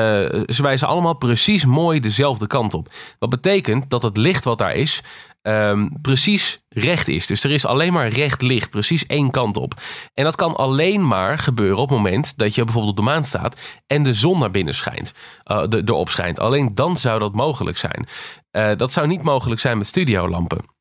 ze 0.54 0.62
wijzen 0.62 0.88
allemaal 0.88 1.14
precies 1.14 1.64
mooi 1.64 2.00
dezelfde 2.00 2.46
kant 2.46 2.74
op. 2.74 2.88
Wat 3.18 3.30
betekent 3.30 3.90
dat 3.90 4.02
het 4.02 4.16
licht 4.16 4.44
wat 4.44 4.58
daar 4.58 4.74
is. 4.74 5.02
Ehm, 5.42 5.88
precies 6.02 6.62
recht 6.68 7.08
is. 7.08 7.26
Dus 7.26 7.44
er 7.44 7.50
is 7.50 7.66
alleen 7.66 7.92
maar 7.92 8.08
recht 8.08 8.42
licht, 8.42 8.70
precies 8.70 9.06
één 9.06 9.30
kant 9.30 9.56
op. 9.56 9.74
En 10.14 10.24
dat 10.24 10.36
kan 10.36 10.56
alleen 10.56 11.06
maar 11.06 11.38
gebeuren 11.38 11.78
op 11.78 11.88
het 11.88 11.98
moment 11.98 12.38
dat 12.38 12.54
je 12.54 12.64
bijvoorbeeld 12.64 12.98
op 12.98 13.04
de 13.04 13.10
maan 13.10 13.24
staat 13.24 13.60
en 13.86 14.02
de 14.02 14.14
zon 14.14 14.38
naar 14.38 14.50
binnen 14.50 14.74
schijnt, 14.74 15.12
eh, 15.44 15.68
de, 15.68 15.82
erop 15.84 16.08
schijnt. 16.08 16.38
Alleen 16.38 16.74
dan 16.74 16.96
zou 16.96 17.18
dat 17.18 17.34
mogelijk 17.34 17.76
zijn. 17.76 18.06
Eh, 18.50 18.70
dat 18.76 18.92
zou 18.92 19.06
niet 19.06 19.22
mogelijk 19.22 19.60
zijn 19.60 19.78
met 19.78 19.86
studiolampen. 19.86 20.71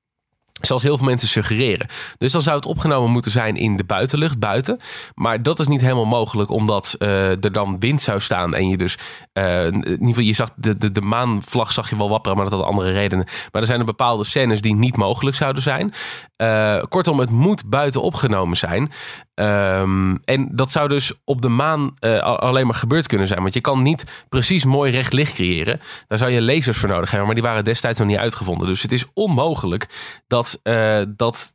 Zoals 0.65 0.83
heel 0.83 0.97
veel 0.97 1.05
mensen 1.07 1.27
suggereren. 1.27 1.87
Dus 2.17 2.31
dan 2.31 2.41
zou 2.41 2.55
het 2.55 2.65
opgenomen 2.65 3.11
moeten 3.11 3.31
zijn 3.31 3.55
in 3.55 3.77
de 3.77 3.83
buitenlucht, 3.83 4.39
buiten. 4.39 4.79
Maar 5.15 5.43
dat 5.43 5.59
is 5.59 5.67
niet 5.67 5.81
helemaal 5.81 6.05
mogelijk, 6.05 6.49
omdat 6.49 6.95
eh, 6.99 7.29
er 7.29 7.51
dan 7.51 7.79
wind 7.79 8.01
zou 8.01 8.19
staan. 8.19 8.53
En 8.55 8.69
je 8.69 8.77
dus, 8.77 8.97
eh, 9.33 9.65
in 9.65 9.75
ieder 9.75 10.05
geval, 10.07 10.23
je 10.23 10.33
zag 10.33 10.49
de, 10.55 10.77
de, 10.77 10.91
de 10.91 11.01
maanvlag 11.01 11.71
zag 11.71 11.89
je 11.89 11.97
wel 11.97 12.09
wapperen, 12.09 12.37
maar 12.37 12.49
dat 12.49 12.59
had 12.59 12.67
andere 12.67 12.91
redenen. 12.91 13.25
Maar 13.51 13.61
er 13.61 13.67
zijn 13.67 13.79
er 13.79 13.85
bepaalde 13.85 14.23
scènes 14.23 14.61
die 14.61 14.75
niet 14.75 14.97
mogelijk 14.97 15.35
zouden 15.35 15.63
zijn. 15.63 15.93
Eh, 16.35 16.81
kortom, 16.89 17.19
het 17.19 17.29
moet 17.29 17.69
buiten 17.69 18.01
opgenomen 18.01 18.57
zijn. 18.57 18.91
Ehm, 19.33 20.15
en 20.25 20.49
dat 20.51 20.71
zou 20.71 20.87
dus 20.87 21.13
op 21.25 21.41
de 21.41 21.49
maan 21.49 21.93
al- 21.99 22.39
alleen 22.39 22.65
maar 22.65 22.75
gebeurd 22.75 23.07
kunnen 23.07 23.27
zijn. 23.27 23.41
Want 23.41 23.53
je 23.53 23.61
kan 23.61 23.81
niet 23.81 24.25
precies 24.29 24.65
mooi 24.65 24.91
recht 24.91 25.13
licht 25.13 25.33
creëren. 25.33 25.81
Daar 26.07 26.17
zou 26.17 26.31
je 26.31 26.41
lasers 26.41 26.77
voor 26.77 26.89
nodig 26.89 27.09
hebben. 27.09 27.25
Maar 27.25 27.35
die 27.35 27.43
waren 27.43 27.63
destijds 27.63 27.99
nog 27.99 28.07
niet 28.07 28.17
uitgevonden. 28.17 28.67
Dus 28.67 28.81
het 28.81 28.91
is 28.91 29.05
onmogelijk 29.13 29.87
dat, 30.27 30.50
eh, 30.63 31.01
dat 31.07 31.53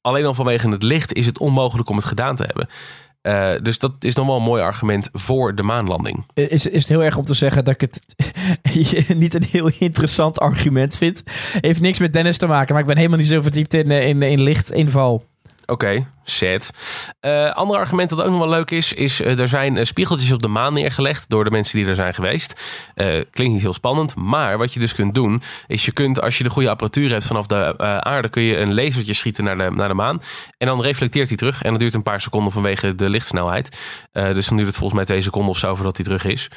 alleen 0.00 0.24
al 0.24 0.34
vanwege 0.34 0.68
het 0.68 0.82
licht 0.82 1.12
is 1.12 1.26
het 1.26 1.38
onmogelijk 1.38 1.88
om 1.88 1.96
het 1.96 2.04
gedaan 2.04 2.36
te 2.36 2.44
hebben. 2.44 2.68
Eh, 3.26 3.62
dus 3.62 3.78
dat 3.78 3.92
is 4.00 4.14
nog 4.14 4.26
wel 4.26 4.36
een 4.36 4.42
mooi 4.42 4.62
argument 4.62 5.08
voor 5.12 5.54
de 5.54 5.62
maanlanding. 5.62 6.24
Is, 6.34 6.66
is 6.66 6.80
het 6.80 6.88
heel 6.88 7.04
erg 7.04 7.16
om 7.16 7.24
te 7.24 7.34
zeggen 7.34 7.64
dat 7.64 7.74
ik 7.74 7.80
het 7.80 8.00
niet 9.16 9.34
een 9.34 9.46
heel 9.50 9.70
interessant 9.78 10.38
argument 10.38 10.98
vind. 10.98 11.22
Heeft 11.60 11.80
niks 11.80 11.98
met 11.98 12.12
Dennis 12.12 12.38
te 12.38 12.46
maken, 12.46 12.72
maar 12.72 12.80
ik 12.80 12.88
ben 12.88 12.96
helemaal 12.96 13.18
niet 13.18 13.26
zo 13.26 13.40
verdiept 13.40 13.74
in, 13.74 13.90
eh, 13.90 14.08
in, 14.08 14.22
in 14.22 14.40
lichtinval. 14.40 15.24
Oké, 15.66 16.06
set. 16.24 16.70
Eh 17.20 17.50
ander 17.52 17.76
argument 17.76 18.10
dat 18.10 18.22
ook 18.22 18.30
nog 18.30 18.38
wel 18.38 18.48
leuk 18.48 18.70
is, 18.70 18.92
is 18.92 19.20
eh, 19.20 19.38
er 19.38 19.48
zijn 19.48 19.76
eh, 19.76 19.84
spiegeltjes 19.84 20.32
op 20.32 20.42
de 20.42 20.48
maan 20.48 20.74
neergelegd 20.74 21.28
door 21.28 21.44
de 21.44 21.50
mensen 21.50 21.78
die 21.78 21.86
er 21.86 21.94
zijn 21.94 22.14
geweest. 22.14 22.60
Klinkt 23.30 23.52
niet 23.52 23.62
heel 23.62 23.72
spannend, 23.72 24.14
maar 24.14 24.58
wat 24.58 24.74
je 24.74 24.80
dus 24.80 24.94
kunt 24.94 25.14
doen, 25.14 25.42
is 25.66 25.84
je 25.84 25.92
kunt 25.92 26.20
als 26.20 26.38
je 26.38 26.44
de 26.44 26.50
goede 26.50 26.70
apparatuur 26.70 27.10
hebt 27.10 27.26
vanaf 27.26 27.46
de 27.46 27.78
aarde, 28.00 28.28
kun 28.28 28.42
je 28.42 28.56
een 28.56 28.74
lasertje 28.74 29.12
schieten 29.12 29.44
naar 29.44 29.58
de, 29.58 29.70
naar 29.70 29.88
de 29.88 29.94
maan. 29.94 30.22
En 30.58 30.66
dan 30.66 30.82
reflecteert 30.82 31.28
hij 31.28 31.36
terug 31.36 31.62
en 31.62 31.70
dat 31.70 31.80
duurt 31.80 31.94
een 31.94 32.02
paar 32.02 32.20
seconden 32.20 32.52
vanwege 32.52 32.94
de 32.94 33.10
lichtsnelheid. 33.10 33.76
Dus 34.12 34.46
dan 34.46 34.56
duurt 34.56 34.68
het 34.68 34.76
volgens 34.76 34.98
mij 34.98 35.04
twee 35.04 35.22
seconden 35.22 35.50
of 35.50 35.58
zo 35.58 35.74
voordat 35.74 35.96
hij 35.96 36.04
terug 36.04 36.24
is. 36.24 36.48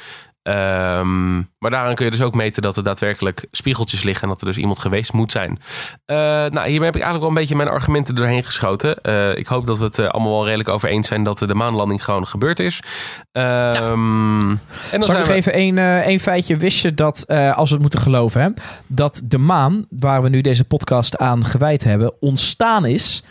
Ehm, 0.42 1.36
maar 1.36 1.70
daaraan 1.70 1.94
kun 1.94 2.04
je 2.04 2.10
dus 2.10 2.22
ook 2.22 2.34
meten 2.34 2.62
dat 2.62 2.76
er 2.76 2.82
daadwerkelijk 2.84 3.46
spiegeltjes 3.50 4.02
liggen 4.02 4.22
en 4.22 4.28
dat 4.28 4.40
er 4.40 4.46
dus 4.46 4.56
iemand 4.56 4.78
geweest 4.78 5.12
moet 5.12 5.32
zijn. 5.32 5.58
Eh, 6.04 6.16
nou, 6.16 6.68
hiermee 6.68 6.84
heb 6.84 6.96
ik 6.96 7.02
eigenlijk 7.02 7.18
wel 7.20 7.28
een 7.28 7.34
beetje 7.34 7.56
mijn 7.56 7.68
argumenten 7.68 8.14
doorheen 8.14 8.44
geschoten. 8.44 9.00
Eh, 9.00 9.36
ik 9.36 9.46
hoop 9.46 9.66
dat 9.66 9.78
we 9.78 9.84
het 9.84 9.98
eh, 9.98 10.08
allemaal 10.08 10.32
wel 10.32 10.44
redelijk 10.44 10.68
over 10.68 10.88
eens 10.88 11.08
zijn 11.08 11.22
dat 11.22 11.38
de 11.38 11.54
maanlanding 11.54 12.04
gewoon 12.04 12.26
gebeurd 12.26 12.60
is. 12.60 12.80
Ehm, 13.32 14.50
En 14.50 14.58
dan 14.90 15.02
Zal 15.02 15.14
ik 15.14 15.18
nog 15.20 15.28
we... 15.28 15.34
even 15.34 15.52
één 15.52 15.78
één 16.04 16.20
feitje? 16.20 16.56
Wist 16.56 16.82
je 16.82 16.94
dat, 16.94 17.24
eh, 17.26 17.56
als 17.56 17.68
we 17.68 17.74
het 17.74 17.82
moeten 17.82 18.00
geloven, 18.00 18.42
hè, 18.42 18.48
dat 18.86 19.22
de 19.24 19.38
maan, 19.38 19.86
waar 19.90 20.22
we 20.22 20.28
nu 20.28 20.40
deze 20.40 20.64
podcast 20.64 21.18
aan 21.18 21.44
gewijd 21.44 21.84
hebben, 21.84 22.12
ontstaan 22.20 22.86
is 22.86 23.24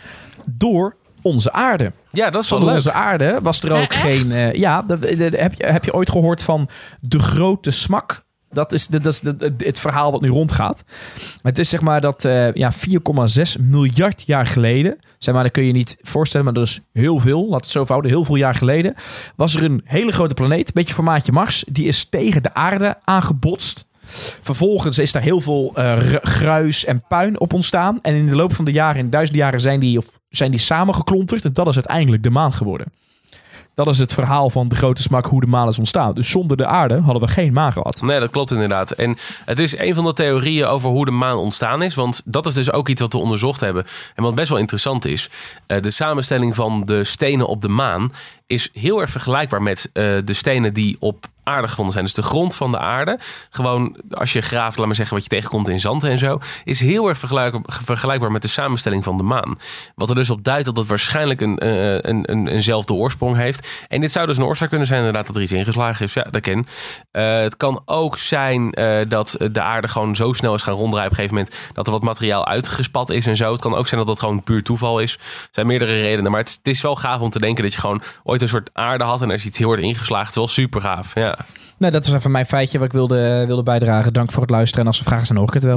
door 0.58 0.96
onze 1.22 1.52
aarde. 1.52 1.92
Ja, 2.12 2.30
dat 2.30 2.42
is 2.42 2.50
leuk. 2.50 2.74
onze 2.74 2.92
aarde 2.92 3.38
was 3.42 3.60
er 3.62 3.72
ook 3.72 3.94
geen... 3.94 4.30
eh, 4.30 4.52
ja, 4.52 4.82
dat- 4.82 5.00
heb, 5.08 5.54
je, 5.54 5.66
heb 5.66 5.84
je 5.84 5.94
ooit 5.94 6.10
gehoord 6.10 6.42
van 6.42 6.68
de 7.00 7.18
grote 7.18 7.70
smak? 7.70 8.24
Dat 8.52 8.72
is, 8.72 8.86
de, 8.86 9.00
dat 9.00 9.12
is 9.12 9.20
de, 9.20 9.36
de- 9.36 9.54
het 9.66 9.78
verhaal 9.80 10.10
wat 10.12 10.20
nu 10.20 10.28
rondgaat. 10.28 10.82
Het 11.42 11.58
is 11.58 11.68
zeg 11.68 11.80
maar 11.80 12.00
dat 12.00 12.24
eh, 12.24 12.52
ja, 12.52 12.72
4,6 12.72 13.60
miljard 13.60 14.22
jaar 14.26 14.46
geleden... 14.46 14.98
Zeg 15.18 15.34
maar, 15.34 15.42
dat 15.42 15.52
kun 15.52 15.64
je 15.64 15.72
niet 15.72 15.96
voorstellen, 16.02 16.44
maar 16.46 16.54
dat 16.54 16.66
is 16.66 16.80
heel 16.92 17.18
veel. 17.18 17.48
Laat 17.48 17.60
het 17.60 17.70
zo 17.70 17.84
houden. 17.86 18.10
Heel 18.10 18.24
veel 18.24 18.36
jaar 18.36 18.54
geleden 18.54 18.94
was 19.36 19.54
er 19.54 19.64
een 19.64 19.80
hele 19.84 20.12
grote 20.12 20.34
planeet, 20.34 20.66
een 20.66 20.74
beetje 20.74 20.94
formaatje 20.94 21.32
Mars. 21.32 21.64
Die 21.68 21.86
is 21.86 22.04
tegen 22.08 22.42
de 22.42 22.54
aarde 22.54 22.96
aangebotst. 23.04 23.88
Vervolgens 24.40 24.98
is 24.98 25.12
daar 25.12 25.22
heel 25.22 25.40
veel 25.40 25.72
r- 25.74 26.18
gruis 26.22 26.84
en 26.84 27.02
puin 27.08 27.40
op 27.40 27.52
ontstaan. 27.52 27.98
En 28.02 28.14
in 28.14 28.26
de 28.26 28.36
loop 28.36 28.54
van 28.54 28.64
de 28.64 28.72
jaren, 28.72 29.00
in 29.00 29.10
duizenden 29.10 29.42
jaren, 29.44 29.60
zijn 29.60 29.80
die, 29.80 29.98
of 29.98 30.06
zijn 30.28 30.50
die 30.50 30.60
samengeklonterd. 30.60 31.44
En 31.44 31.52
dat 31.52 31.68
is 31.68 31.74
uiteindelijk 31.74 32.22
de 32.22 32.30
maan 32.30 32.52
geworden. 32.54 32.86
Dat 33.74 33.88
is 33.88 33.98
het 33.98 34.14
verhaal 34.14 34.50
van 34.50 34.68
de 34.68 34.74
grote 34.74 35.02
smak 35.02 35.26
hoe 35.26 35.40
de 35.40 35.46
maan 35.46 35.68
is 35.68 35.78
ontstaan. 35.78 36.14
Dus 36.14 36.30
zonder 36.30 36.56
de 36.56 36.66
aarde 36.66 37.00
hadden 37.00 37.22
we 37.22 37.28
geen 37.28 37.52
maan 37.52 37.72
gehad. 37.72 38.02
Nee, 38.02 38.20
dat 38.20 38.30
klopt 38.30 38.50
inderdaad. 38.50 38.90
En 38.90 39.16
het 39.44 39.58
is 39.58 39.78
een 39.78 39.94
van 39.94 40.04
de 40.04 40.12
theorieën 40.12 40.66
over 40.66 40.90
hoe 40.90 41.04
de 41.04 41.10
maan 41.10 41.36
ontstaan 41.36 41.82
is. 41.82 41.94
Want 41.94 42.22
dat 42.24 42.46
is 42.46 42.54
dus 42.54 42.72
ook 42.72 42.88
iets 42.88 43.00
wat 43.00 43.12
we 43.12 43.18
onderzocht 43.18 43.60
hebben. 43.60 43.84
En 44.14 44.22
wat 44.22 44.34
best 44.34 44.48
wel 44.48 44.58
interessant 44.58 45.04
is. 45.04 45.30
Eh, 45.66 45.82
de 45.82 45.90
samenstelling 45.90 46.54
van 46.54 46.82
de 46.84 47.04
stenen 47.04 47.46
op 47.46 47.62
de 47.62 47.68
maan 47.68 48.12
is 48.46 48.70
heel 48.72 49.00
erg 49.00 49.10
vergelijkbaar 49.10 49.62
met 49.62 49.90
eh, 49.92 50.04
de 50.24 50.32
stenen 50.32 50.74
die 50.74 50.96
op 50.98 51.26
aarde 51.44 51.68
gevonden 51.68 51.92
zijn. 51.92 52.04
Dus 52.04 52.14
de 52.14 52.22
grond 52.22 52.54
van 52.54 52.70
de 52.70 52.78
aarde, 52.78 53.18
gewoon 53.50 53.96
als 54.10 54.32
je 54.32 54.40
graaft, 54.40 54.78
laat 54.78 54.86
maar 54.86 54.94
zeggen 54.94 55.14
wat 55.14 55.24
je 55.24 55.30
tegenkomt 55.30 55.68
in 55.68 55.80
zand 55.80 56.04
en 56.04 56.18
zo, 56.18 56.38
is 56.64 56.80
heel 56.80 57.08
erg 57.08 57.18
vergelijkbaar, 57.64 58.32
met 58.32 58.42
de 58.42 58.48
samenstelling 58.48 59.04
van 59.04 59.16
de 59.16 59.22
maan. 59.22 59.58
Wat 59.94 60.08
er 60.08 60.14
dus 60.14 60.30
op 60.30 60.44
duidt 60.44 60.64
dat 60.64 60.76
het 60.76 60.86
waarschijnlijk 60.86 61.40
een, 61.40 61.58
eh, 61.58 61.92
een, 61.94 62.30
een, 62.30 62.48
eenzelfde 62.48 62.92
oorsprong 62.92 63.36
heeft. 63.36 63.68
En 63.88 64.00
dit 64.00 64.12
zou 64.12 64.26
dus 64.26 64.36
een 64.36 64.44
oorzaak 64.44 64.68
kunnen 64.68 64.86
zijn 64.86 64.98
inderdaad 64.98 65.26
dat 65.26 65.36
er 65.36 65.42
iets 65.42 65.52
ingeslagen 65.52 66.04
is. 66.04 66.14
Ja, 66.14 66.26
dat 66.30 66.42
ken. 66.42 66.66
Uh, 67.12 67.40
het 67.40 67.56
kan 67.56 67.82
ook 67.84 68.18
zijn 68.18 68.70
dat 69.08 69.36
de 69.52 69.60
aarde 69.60 69.88
gewoon 69.88 70.16
zo 70.16 70.32
snel 70.32 70.54
is 70.54 70.62
gaan 70.62 70.74
ronddraaien 70.74 71.10
op 71.10 71.18
een 71.18 71.24
gegeven 71.24 71.36
moment 71.36 71.72
dat 71.72 71.86
er 71.86 71.92
wat 71.92 72.02
materiaal 72.02 72.46
uitgespat 72.46 73.10
is 73.10 73.26
en 73.26 73.36
zo. 73.36 73.52
Het 73.52 73.60
kan 73.60 73.74
ook 73.74 73.88
zijn 73.88 74.00
dat 74.00 74.08
dat 74.08 74.18
gewoon 74.18 74.42
puur 74.42 74.62
toeval 74.62 75.00
is. 75.00 75.14
Er 75.14 75.48
zijn 75.50 75.66
meerdere 75.66 76.00
redenen, 76.00 76.30
maar 76.30 76.40
het, 76.40 76.50
het 76.50 76.66
is 76.66 76.80
wel 76.80 76.96
gaaf 76.96 77.20
om 77.20 77.30
te 77.30 77.40
denken 77.40 77.62
dat 77.62 77.72
je 77.72 77.78
gewoon 77.78 78.02
ooit 78.22 78.42
een 78.42 78.48
soort 78.48 78.70
aarde 78.72 79.04
had 79.04 79.22
en 79.22 79.28
er 79.28 79.34
is 79.34 79.46
iets 79.46 79.58
heel 79.58 79.68
hard 79.68 79.80
ingeslagen. 79.80 80.26
Het 80.26 80.28
is 80.28 80.36
wel 80.36 80.48
super 80.48 80.80
gaaf. 80.80 81.14
Ja. 81.14 81.29
Nee, 81.76 81.90
dat 81.90 82.06
is 82.06 82.12
even 82.12 82.30
mijn 82.30 82.46
feitje 82.46 82.78
wat 82.78 82.86
ik 82.86 82.92
wilde, 82.92 83.44
wilde 83.46 83.62
bijdragen. 83.62 84.12
Dank 84.12 84.32
voor 84.32 84.42
het 84.42 84.50
luisteren. 84.50 84.80
En 84.80 84.90
als 84.90 84.98
er 84.98 85.04
vragen 85.04 85.26
zijn, 85.26 85.38
hoor 85.38 85.48
ik 85.48 85.54
het 85.54 85.64
wel. 85.64 85.76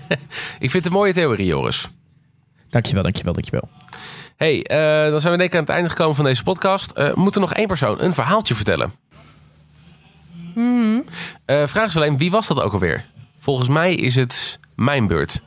ik 0.64 0.70
vind 0.70 0.72
het 0.72 0.86
een 0.86 0.92
mooie 0.92 1.12
theorie, 1.12 1.46
Joris. 1.46 1.88
Dankjewel, 2.70 3.02
dankjewel, 3.02 3.32
dankjewel. 3.32 3.68
hey, 4.36 4.56
uh, 4.56 5.10
dan 5.10 5.20
zijn 5.20 5.32
we 5.32 5.38
denk 5.38 5.50
ik 5.50 5.54
aan 5.54 5.64
het 5.64 5.74
einde 5.74 5.88
gekomen 5.88 6.16
van 6.16 6.24
deze 6.24 6.42
podcast. 6.42 6.92
Uh, 6.96 7.14
moet 7.14 7.34
er 7.34 7.40
nog 7.40 7.54
één 7.54 7.66
persoon 7.66 8.00
een 8.00 8.14
verhaaltje 8.14 8.54
vertellen? 8.54 8.92
Mm 10.54 11.04
uh, 11.46 11.66
vraag 11.66 11.88
is 11.88 11.96
alleen, 11.96 12.18
wie 12.18 12.30
was 12.30 12.46
dat 12.46 12.60
ook 12.60 12.72
alweer? 12.72 13.04
Volgens 13.40 13.68
mij 13.68 13.94
is 13.94 14.14
het 14.14 14.58
mijn 14.74 15.06
beurt. 15.06 15.42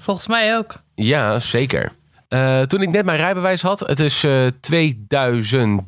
Volgens 0.00 0.26
mij 0.26 0.56
ook. 0.56 0.82
Ja, 0.94 1.38
zeker. 1.38 1.92
Uh, 2.28 2.60
toen 2.60 2.82
ik 2.82 2.88
net 2.88 3.04
mijn 3.04 3.18
rijbewijs 3.18 3.62
had, 3.62 3.80
het 3.80 4.00
is 4.00 4.24
uh, 4.24 4.46
2000. 4.60 5.82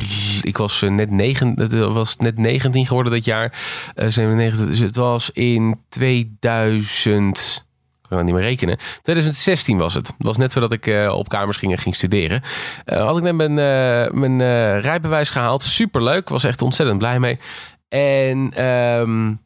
Ik 0.44 0.56
was, 0.56 0.82
uh, 0.82 0.90
net 0.90 1.10
negen, 1.10 1.52
het 1.60 1.72
was 1.72 2.16
net 2.16 2.38
19 2.38 2.86
geworden 2.86 3.12
dat 3.12 3.24
jaar. 3.24 3.52
97, 3.94 4.66
dus 4.66 4.78
het 4.78 4.96
was 4.96 5.30
in 5.30 5.80
2000. 5.88 7.66
Ik 8.02 8.18
kan 8.18 8.24
niet 8.24 8.34
meer 8.34 8.44
rekenen. 8.44 8.78
2016 9.02 9.78
was 9.78 9.94
het. 9.94 10.14
Was 10.18 10.36
net 10.36 10.52
voordat 10.52 10.72
ik 10.72 11.10
op 11.10 11.28
kamers 11.28 11.56
ging 11.56 11.72
en 11.72 11.78
ging 11.78 11.94
studeren. 11.94 12.42
had 12.84 13.16
ik 13.16 13.22
net 13.22 13.34
mijn, 13.34 13.54
mijn 14.18 14.40
rijbewijs 14.80 15.30
gehaald. 15.30 15.62
Superleuk. 15.62 16.28
Was 16.28 16.44
echt 16.44 16.62
ontzettend 16.62 16.98
blij 16.98 17.20
mee. 17.20 17.38
En. 17.88 18.64
Um, 18.64 19.40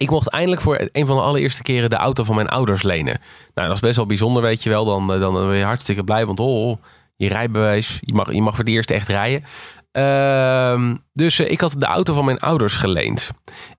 ik 0.00 0.10
mocht 0.10 0.28
eindelijk 0.28 0.60
voor 0.60 0.88
een 0.92 1.06
van 1.06 1.16
de 1.16 1.22
allereerste 1.22 1.62
keren 1.62 1.90
de 1.90 1.96
auto 1.96 2.24
van 2.24 2.34
mijn 2.34 2.48
ouders 2.48 2.82
lenen. 2.82 3.20
Nou, 3.54 3.66
dat 3.66 3.76
is 3.76 3.82
best 3.82 3.96
wel 3.96 4.06
bijzonder, 4.06 4.42
weet 4.42 4.62
je 4.62 4.70
wel. 4.70 4.84
Dan, 4.84 5.12
eh, 5.12 5.20
dan 5.20 5.34
ben 5.34 5.56
je 5.56 5.64
hartstikke 5.64 6.04
blij, 6.04 6.26
want 6.26 6.40
oh, 6.40 6.76
je 7.16 7.28
rijbewijs, 7.28 7.98
je 8.00 8.14
mag, 8.14 8.32
je 8.32 8.42
mag 8.42 8.56
voor 8.56 8.64
het 8.64 8.72
eerst 8.72 8.90
echt 8.90 9.08
rijden. 9.08 9.44
Uh, 9.92 10.94
dus 11.12 11.40
uh, 11.40 11.50
ik 11.50 11.60
had 11.60 11.74
de 11.78 11.86
auto 11.86 12.14
van 12.14 12.24
mijn 12.24 12.38
ouders 12.38 12.76
geleend. 12.76 13.30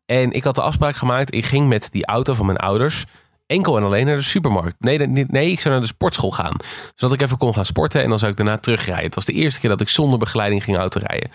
En 0.05 0.31
ik 0.31 0.43
had 0.43 0.55
de 0.55 0.61
afspraak 0.61 0.95
gemaakt, 0.95 1.33
ik 1.33 1.45
ging 1.45 1.67
met 1.67 1.89
die 1.91 2.05
auto 2.05 2.33
van 2.33 2.45
mijn 2.45 2.57
ouders 2.57 3.05
enkel 3.45 3.77
en 3.77 3.83
alleen 3.83 4.05
naar 4.05 4.15
de 4.15 4.21
supermarkt. 4.21 4.75
Nee, 4.79 4.97
nee, 4.97 5.25
nee, 5.27 5.51
ik 5.51 5.59
zou 5.59 5.73
naar 5.73 5.83
de 5.83 5.89
sportschool 5.89 6.31
gaan. 6.31 6.55
Zodat 6.95 7.15
ik 7.15 7.21
even 7.21 7.37
kon 7.37 7.53
gaan 7.53 7.65
sporten 7.65 8.03
en 8.03 8.09
dan 8.09 8.19
zou 8.19 8.31
ik 8.31 8.37
daarna 8.37 8.57
terugrijden. 8.57 9.05
Het 9.05 9.15
was 9.15 9.25
de 9.25 9.33
eerste 9.33 9.59
keer 9.59 9.69
dat 9.69 9.81
ik 9.81 9.89
zonder 9.89 10.19
begeleiding 10.19 10.63
ging 10.63 10.77
autorijden. 10.77 11.31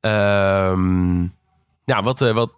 Ehm 0.00 1.22
ja, 1.84 2.02
wat, 2.02 2.20
uh, 2.20 2.32
wat 2.32 2.50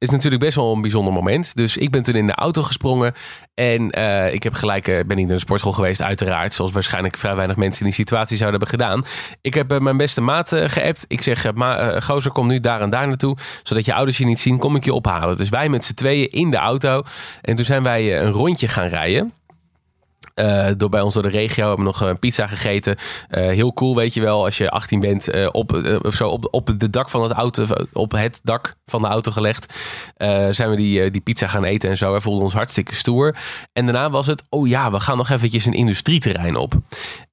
is 0.00 0.10
natuurlijk 0.10 0.42
best 0.42 0.56
wel 0.56 0.72
een 0.72 0.80
bijzonder 0.80 1.12
moment. 1.12 1.56
Dus 1.56 1.76
ik 1.76 1.90
ben 1.90 2.02
toen 2.02 2.14
in 2.14 2.26
de 2.26 2.34
auto 2.34 2.62
gesprongen. 2.62 3.14
En 3.54 3.98
uh, 3.98 4.32
ik 4.32 4.42
heb 4.42 4.54
gelijk, 4.54 4.88
uh, 4.88 5.00
ben 5.06 5.16
niet 5.16 5.26
naar 5.26 5.34
de 5.34 5.42
sportschool 5.42 5.72
geweest, 5.72 6.02
uiteraard. 6.02 6.54
Zoals 6.54 6.72
waarschijnlijk 6.72 7.16
vrij 7.16 7.36
weinig 7.36 7.56
mensen 7.56 7.80
in 7.80 7.86
die 7.86 7.94
situatie 7.94 8.36
zouden 8.36 8.60
hebben 8.60 8.78
gedaan. 8.78 9.04
Ik 9.40 9.54
heb 9.54 9.72
uh, 9.72 9.78
mijn 9.78 9.96
beste 9.96 10.20
maat 10.20 10.48
geappt. 10.48 11.04
Ik 11.08 11.22
zeg, 11.22 11.54
ma, 11.54 12.00
gozer, 12.00 12.32
kom 12.32 12.46
nu 12.46 12.60
daar 12.60 12.80
en 12.80 12.90
daar 12.90 13.06
naartoe. 13.06 13.36
Zodat 13.62 13.84
je 13.84 13.94
ouders 13.94 14.18
je 14.18 14.24
niet 14.24 14.40
zien, 14.40 14.58
kom 14.58 14.76
ik 14.76 14.84
je 14.84 14.94
ophalen. 14.94 15.36
Dus 15.36 15.48
wij 15.48 15.68
met 15.68 15.84
z'n 15.84 15.94
tweeën 15.94 16.30
in 16.30 16.50
de 16.50 16.56
auto. 16.56 17.02
En 17.42 17.56
toen 17.56 17.64
zijn 17.64 17.82
wij 17.82 18.20
een 18.20 18.30
rondje 18.30 18.68
gaan 18.68 18.86
rijden. 18.86 19.32
Uh, 20.34 20.66
door 20.76 20.88
bij 20.88 21.00
ons 21.00 21.14
door 21.14 21.22
de 21.22 21.28
regio 21.28 21.66
hebben 21.66 21.84
we 21.84 21.90
nog 21.90 22.00
een 22.00 22.18
pizza 22.18 22.46
gegeten. 22.46 22.96
Uh, 23.30 23.48
heel 23.48 23.72
cool, 23.72 23.96
weet 23.96 24.14
je 24.14 24.20
wel, 24.20 24.44
als 24.44 24.58
je 24.58 24.70
18 24.70 25.00
bent, 25.00 25.52
op, 25.52 25.82
zo 26.12 26.28
op, 26.28 26.48
op 26.50 26.70
de 26.78 26.90
dak 26.90 27.10
van 27.10 27.22
het 27.22 27.32
auto, 27.32 27.66
op 27.92 28.12
het 28.12 28.40
dak 28.42 28.76
van 28.86 29.00
de 29.00 29.06
auto 29.06 29.32
gelegd. 29.32 29.74
zijn 30.50 30.70
we 30.70 30.76
die, 30.76 31.10
die 31.10 31.20
pizza 31.20 31.46
gaan 31.46 31.64
eten 31.64 31.90
en 31.90 31.96
zo. 31.96 32.12
We 32.12 32.20
voelden 32.20 32.44
ons 32.44 32.54
hartstikke 32.54 32.94
stoer. 32.94 33.36
En 33.72 33.84
daarna 33.84 34.10
was 34.10 34.26
het, 34.26 34.42
oh 34.48 34.68
ja, 34.68 34.90
we 34.90 35.00
gaan 35.00 35.16
nog 35.16 35.30
eventjes 35.30 35.64
een 35.64 35.72
industrieterrein 35.72 36.56
op. 36.56 36.74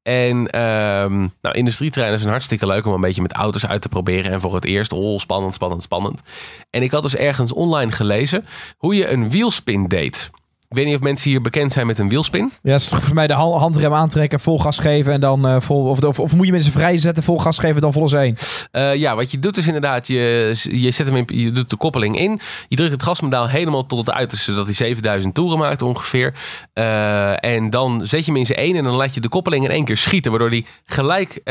En 0.07 0.61
um, 0.61 1.33
nou, 1.41 1.55
industrieterreinen 1.55 2.19
zijn 2.19 2.31
hartstikke 2.31 2.67
leuk 2.67 2.85
om 2.85 2.93
een 2.93 3.01
beetje 3.01 3.21
met 3.21 3.33
auto's 3.33 3.65
uit 3.65 3.81
te 3.81 3.89
proberen. 3.89 4.31
En 4.31 4.41
voor 4.41 4.55
het 4.55 4.65
eerst, 4.65 4.93
oh, 4.93 5.19
spannend, 5.19 5.53
spannend, 5.53 5.83
spannend. 5.83 6.21
En 6.69 6.81
ik 6.81 6.91
had 6.91 7.03
dus 7.03 7.15
ergens 7.15 7.53
online 7.53 7.91
gelezen 7.91 8.45
hoe 8.77 8.95
je 8.95 9.07
een 9.07 9.29
wielspin 9.29 9.87
deed. 9.87 10.29
Ik 10.69 10.75
weet 10.75 10.85
niet 10.85 10.95
of 10.95 11.01
mensen 11.01 11.29
hier 11.29 11.41
bekend 11.41 11.71
zijn 11.71 11.87
met 11.87 11.99
een 11.99 12.09
wielspin. 12.09 12.51
Ja, 12.63 12.71
het 12.71 12.81
is 12.81 12.87
toch 12.87 13.03
voor 13.03 13.15
mij 13.15 13.27
de 13.27 13.33
handrem 13.33 13.93
aantrekken, 13.93 14.39
vol 14.39 14.59
gas 14.59 14.79
geven 14.79 15.13
en 15.13 15.19
dan 15.19 15.47
uh, 15.47 15.59
vol. 15.59 15.85
Of, 15.85 16.03
of, 16.03 16.19
of, 16.19 16.33
moet 16.33 16.45
je 16.45 16.51
mensen 16.51 16.71
vrijzetten, 16.71 17.23
vol 17.23 17.39
gas 17.39 17.59
geven, 17.59 17.81
dan 17.81 17.93
volle 17.93 18.07
zee? 18.07 18.33
Uh, 18.71 18.95
ja, 18.95 19.15
wat 19.15 19.31
je 19.31 19.39
doet 19.39 19.57
is 19.57 19.65
inderdaad, 19.65 20.07
je, 20.07 20.55
je 20.71 20.91
zet 20.91 21.07
hem 21.07 21.15
in, 21.15 21.25
je 21.27 21.51
doet 21.51 21.69
de 21.69 21.75
koppeling 21.75 22.19
in. 22.19 22.39
Je 22.67 22.75
drukt 22.75 22.91
het 22.91 23.03
gaspedaal 23.03 23.49
helemaal 23.49 23.85
tot 23.85 23.99
het 23.99 24.11
uiterste, 24.11 24.51
zodat 24.51 24.65
hij 24.65 24.75
7000 24.75 25.33
toeren 25.33 25.57
maakt 25.57 25.81
ongeveer. 25.81 26.33
Uh, 26.73 27.43
en 27.43 27.69
dan 27.69 28.05
zet 28.05 28.25
je 28.25 28.31
hem 28.31 28.39
in 28.39 28.45
zijn 28.45 28.59
één 28.59 28.75
en 28.75 28.83
dan 28.83 28.95
laat 28.95 29.13
je 29.13 29.21
de 29.21 29.29
koppeling 29.29 29.63
in 29.63 29.71
één 29.71 29.85
keer 29.85 29.97
schieten, 29.97 30.31
waardoor 30.31 30.49
hij 30.49 30.65
gelijk 30.85 31.41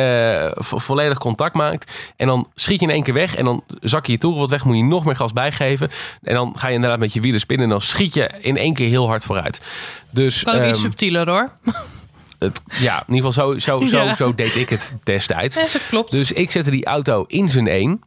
volledig 0.56 1.18
contact 1.18 1.54
maakt. 1.54 1.92
En 2.16 2.26
dan 2.26 2.48
schiet 2.54 2.80
je 2.80 2.86
in 2.86 2.92
één 2.92 3.02
keer 3.02 3.14
weg 3.14 3.36
en 3.36 3.44
dan 3.44 3.64
zak 3.80 4.06
je 4.06 4.12
je 4.12 4.18
toeren 4.18 4.40
wat 4.40 4.50
weg, 4.50 4.64
moet 4.64 4.76
je 4.76 4.84
nog 4.84 5.04
meer 5.04 5.16
gas 5.16 5.32
bijgeven. 5.32 5.90
En 6.22 6.34
dan 6.34 6.52
ga 6.56 6.68
je 6.68 6.74
inderdaad 6.74 6.98
met 6.98 7.12
je 7.12 7.20
wielen 7.20 7.40
spinnen 7.40 7.66
en 7.66 7.72
dan 7.72 7.80
schiet 7.80 8.14
je 8.14 8.30
in 8.40 8.56
één 8.56 8.74
keer 8.74 8.88
heel 8.88 9.04
hard 9.08 9.24
vooruit. 9.24 9.60
Dus, 10.10 10.42
kan 10.42 10.54
ook 10.54 10.62
um, 10.62 10.68
iets 10.68 10.80
subtieler 10.80 11.28
hoor. 11.28 11.50
Het, 12.38 12.62
ja, 12.78 13.04
in 13.06 13.14
ieder 13.14 13.30
geval 13.30 13.52
zo, 13.52 13.58
zo, 13.58 13.80
zo, 13.86 14.02
ja. 14.02 14.14
zo 14.14 14.34
deed 14.34 14.56
ik 14.56 14.68
het 14.68 14.94
destijds. 15.02 15.56
Ja, 15.56 15.62
dat 15.62 15.86
klopt. 15.88 16.12
Dus 16.12 16.32
ik 16.32 16.50
zette 16.50 16.70
die 16.70 16.84
auto 16.84 17.24
in 17.26 17.48
zijn 17.48 17.66
één. 17.66 18.00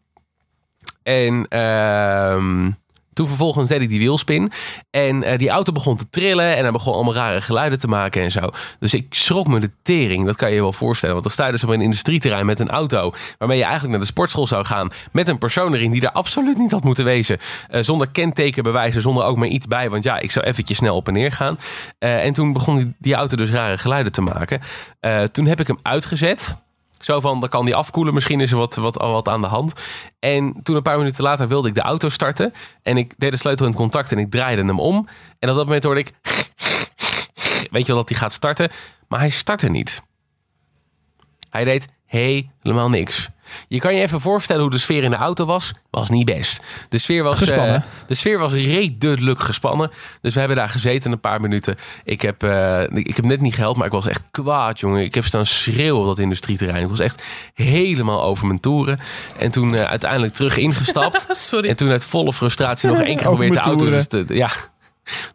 En 1.04 1.60
um, 1.60 2.78
toen 3.20 3.28
vervolgens 3.28 3.70
deed 3.70 3.82
ik 3.82 3.90
die 3.90 4.00
wielspin. 4.00 4.52
En 4.90 5.24
uh, 5.24 5.38
die 5.38 5.50
auto 5.50 5.72
begon 5.72 5.98
te 5.98 6.10
trillen. 6.10 6.56
En 6.56 6.62
hij 6.62 6.72
begon 6.72 6.94
allemaal 6.94 7.14
rare 7.14 7.42
geluiden 7.42 7.80
te 7.80 7.88
maken 7.88 8.22
en 8.22 8.32
zo. 8.32 8.50
Dus 8.80 8.94
ik 8.94 9.14
schrok 9.14 9.48
me 9.48 9.60
de 9.60 9.72
tering. 9.82 10.26
Dat 10.26 10.36
kan 10.36 10.50
je 10.50 10.56
je 10.56 10.62
wel 10.62 10.74
voorstellen. 10.74 11.16
Want 11.16 11.28
dan 11.28 11.34
sta 11.34 11.52
dus 11.52 11.64
op 11.64 11.70
een 11.70 11.82
industrieterrein 11.82 12.46
met 12.46 12.60
een 12.60 12.70
auto. 12.70 13.14
Waarmee 13.38 13.58
je 13.58 13.64
eigenlijk 13.64 13.92
naar 13.92 14.02
de 14.02 14.12
sportschool 14.12 14.48
zou 14.48 14.66
gaan. 14.66 14.90
Met 15.12 15.28
een 15.28 15.38
persoon 15.38 15.74
erin 15.74 15.92
die 15.92 16.02
daar 16.02 16.12
absoluut 16.12 16.58
niet 16.58 16.72
had 16.72 16.84
moeten 16.84 17.06
wezen. 17.06 17.38
Uh, 17.70 17.82
zonder 17.82 18.10
kentekenbewijzen. 18.10 19.02
Zonder 19.02 19.24
ook 19.24 19.38
maar 19.38 19.48
iets 19.48 19.68
bij. 19.68 19.90
Want 19.90 20.04
ja, 20.04 20.20
ik 20.20 20.32
zou 20.32 20.46
eventjes 20.46 20.78
snel 20.78 20.96
op 20.96 21.08
en 21.08 21.14
neer 21.14 21.32
gaan. 21.32 21.58
Uh, 22.00 22.26
en 22.26 22.34
toen 22.34 22.54
begon 22.54 22.78
die, 22.78 22.94
die, 22.98 23.14
auto 23.14 23.38
dus 23.38 23.50
rare 23.50 23.78
geluiden 23.78 24.12
te 24.12 24.22
maken. 24.22 24.62
toen 25.32 25.46
heb 25.46 25.60
ik 25.60 25.68
hem 25.68 25.80
uitgezet. 25.82 26.58
Zo 27.00 27.20
van, 27.20 27.40
dan 27.40 27.50
kan 27.50 27.66
die 27.66 27.76
afkoelen. 27.76 28.14
Misschien 28.14 28.42
is 28.42 28.52
er 28.52 28.58
wat, 28.58 28.76
wat, 28.76 28.96
wat 28.96 29.28
aan 29.28 29.42
de 29.42 29.48
hand. 29.48 29.74
En 30.20 30.60
toen 30.64 30.76
een 30.76 30.82
paar 30.82 30.98
minuten 30.98 31.24
later 31.24 31.48
wilde 31.48 31.68
ik 31.68 31.76
de 31.76 31.82
auto 31.82 32.10
starten. 32.10 32.54
En 32.82 32.98
ik 32.98 33.14
deed 33.18 33.32
de 33.32 33.38
sleutel 33.38 33.66
in 33.66 33.74
contact 33.74 34.12
en 34.12 34.18
ik 34.18 34.32
draaide 34.32 34.66
hem 34.66 34.80
om. 34.80 35.08
En 35.40 35.50
op 35.50 35.56
dat 35.56 35.66
moment 35.66 35.84
hoorde 35.84 36.00
ik... 36.00 36.12
Weet 37.72 37.86
je 37.86 37.92
wel 37.92 38.02
dat 38.02 38.10
hij 38.10 38.18
gaat 38.18 38.34
starten? 38.34 38.70
Maar 39.08 39.20
hij 39.20 39.30
startte 39.30 39.70
niet. 39.70 40.02
Hij 41.50 41.64
deed 41.64 41.88
helemaal 42.06 42.90
niks. 42.90 43.30
Je 43.68 43.80
kan 43.80 43.96
je 43.96 44.02
even 44.02 44.22
voorstellen 44.22 44.62
hoe 44.62 44.72
de 44.72 44.78
sfeer 44.78 45.04
in 45.04 45.10
de 45.10 45.16
auto 45.16 45.46
was. 45.46 45.74
Was 45.90 46.10
niet 46.10 46.26
best. 46.26 46.64
De 46.90 46.98
sfeer 46.98 47.24
was, 47.24 47.38
gespannen. 47.38 47.76
Uh, 47.76 48.08
de 48.08 48.16
sfeer 48.16 48.40
was 48.40 48.54
redelijk 48.54 49.40
gespannen. 49.40 49.92
Dus 50.22 50.34
we 50.34 50.40
hebben 50.40 50.58
daar 50.58 50.70
gezeten 50.70 51.12
een 51.12 51.20
paar 51.20 51.42
minuten. 51.42 51.76
Ik 52.04 52.22
heb, 52.22 52.44
uh, 52.44 52.82
ik 52.82 53.16
heb 53.16 53.26
net 53.26 53.42
niet 53.42 53.56
gehelpt, 53.56 53.78
maar 53.78 53.88
ik 53.88 53.92
was 53.92 54.08
echt 54.08 54.24
kwaad, 54.32 54.80
jongen. 54.80 55.04
Ik 55.04 55.16
heb 55.16 55.26
staan 55.26 55.46
schreeuwen 55.46 56.02
op 56.02 56.08
dat 56.08 56.20
industrieterrein. 56.20 56.84
Ik 56.84 56.90
was 56.90 57.00
echt 57.00 57.24
helemaal 57.54 58.24
over 58.24 58.48
mijn 58.48 58.60
toeren. 58.60 59.00
En 59.38 59.52
toen 59.52 59.74
uh, 59.74 59.84
uiteindelijk 59.84 60.34
terug 60.34 60.58
ingestapt. 60.58 61.28
Sorry. 61.50 61.70
En 61.70 61.76
toen 61.76 61.90
uit 61.90 62.06
volle 62.06 62.34
frustratie 62.34 62.90
nog 62.90 62.98
één 62.98 63.16
keer 63.16 63.26
geprobeerd 63.26 63.54
de 63.54 63.60
auto 63.60 64.02
te, 64.08 64.26
ja, 64.28 64.50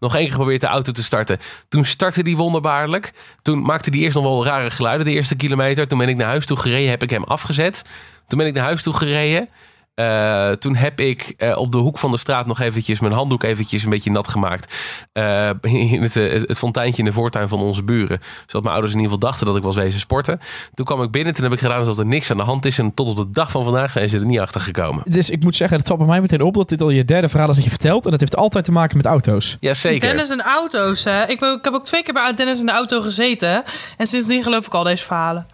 nog 0.01 0.15
één 0.15 0.23
keer 0.23 0.33
geprobeerd 0.33 0.61
de 0.61 0.67
auto 0.67 0.93
te 0.93 1.03
starten. 1.03 1.39
Toen 1.69 1.85
startte 1.85 2.23
die 2.23 2.37
wonderbaarlijk. 2.37 3.13
Toen 3.43 3.63
maakte 3.63 3.91
die 3.91 4.03
eerst 4.03 4.15
nog 4.15 4.25
wel 4.25 4.45
rare 4.45 4.71
geluiden 4.71 5.07
de 5.07 5.13
eerste 5.13 5.37
kilometer. 5.37 5.89
Toen 5.89 5.99
ben 5.99 6.09
ik 6.09 6.17
naar 6.17 6.27
huis 6.27 6.47
toe 6.47 6.57
gereden, 6.57 6.91
heb 6.91 7.03
ik 7.03 7.11
hem 7.11 7.25
afgezet. 7.25 7.85
Toen 8.27 8.39
ben 8.39 8.47
ik 8.47 8.55
naar 8.55 8.65
huis 8.65 8.83
toe 8.83 8.95
gereden. 8.95 9.49
Eh, 9.95 10.51
toen 10.51 10.75
heb 10.75 11.01
ik 11.01 11.35
eh, 11.37 11.57
op 11.57 11.73
de 11.73 11.79
hoek 11.79 11.99
van 11.99 12.11
de 12.11 12.17
straat 12.17 12.47
nog 12.47 12.61
eventjes 12.61 13.01
mijn 13.01 13.13
handdoek 13.13 13.43
eventjes 13.43 13.85
een 13.85 13.91
beetje 13.91 14.11
nat 14.11 14.29
gemaakt. 14.29 14.75
Eh, 15.13 15.51
in 15.63 16.03
het, 16.03 16.15
het, 16.15 16.49
het 16.49 16.59
fonteintje 16.59 16.99
in 16.99 17.05
de 17.05 17.13
voortuin 17.13 17.49
van 17.49 17.59
onze 17.59 17.83
buren. 17.83 18.21
Zodat 18.41 18.63
mijn 18.63 18.75
ouders 18.75 18.93
in 18.93 19.01
ieder 19.01 19.13
geval 19.15 19.29
dachten 19.29 19.47
dat 19.47 19.57
ik 19.57 19.63
was 19.63 19.77
wezen 19.77 20.01
sporten. 20.01 20.41
Toen 20.75 20.87
kwam 20.87 21.03
ik 21.03 21.11
binnen, 21.11 21.35
toen 21.35 21.45
heb 21.45 21.53
ik 21.53 21.59
gedaan 21.59 21.79
alsof 21.79 21.99
er 21.99 22.07
niks 22.07 22.31
aan 22.31 22.37
de 22.37 22.43
hand 22.43 22.65
is. 22.65 22.79
En 22.79 22.95
tot 22.95 23.09
op 23.09 23.17
de 23.17 23.31
dag 23.31 23.51
van 23.51 23.65
vandaag 23.65 23.93
zijn 23.93 24.09
ze 24.09 24.19
er 24.19 24.27
niet 24.27 24.39
achter 24.39 24.61
gekomen. 24.61 25.03
Dus 25.05 25.31
ik 25.31 25.43
moet 25.43 25.57
zeggen, 25.57 25.79
het 25.79 25.87
valt 25.87 25.99
bij 25.99 26.09
mij 26.09 26.21
meteen 26.21 26.43
op 26.43 26.55
dat 26.55 26.69
dit 26.69 26.83
al 26.83 26.91
je 26.91 27.05
derde 27.05 27.29
verhaal 27.29 27.49
is 27.49 27.55
dat 27.55 27.65
je 27.65 27.71
vertelt. 27.71 28.05
En 28.05 28.11
dat 28.11 28.21
heeft 28.21 28.37
altijd 28.37 28.65
te 28.65 28.73
maken 28.73 28.97
met 28.97 29.07
auto's. 29.07 29.57
Ja, 29.61 29.75
zeker. 29.75 30.09
Dennis 30.09 30.31
en 30.31 30.43
auto's, 30.43 31.05
hè. 31.05 31.23
Ik, 31.23 31.41
ik 31.41 31.59
heb 31.63 31.75
ook 31.75 31.85
twee 31.85 32.03
keer 32.03 32.15
bij 32.15 32.35
Dennis 32.35 32.61
in 32.61 32.67
de 32.67 32.73
auto 32.73 33.01
gezeten. 33.01 33.63
En 33.97 34.07
sindsdien 34.07 34.43
geloof 34.43 34.67
ik 34.67 34.75
al 34.75 34.85
deze 34.85 35.05
verhalen. 35.05 35.47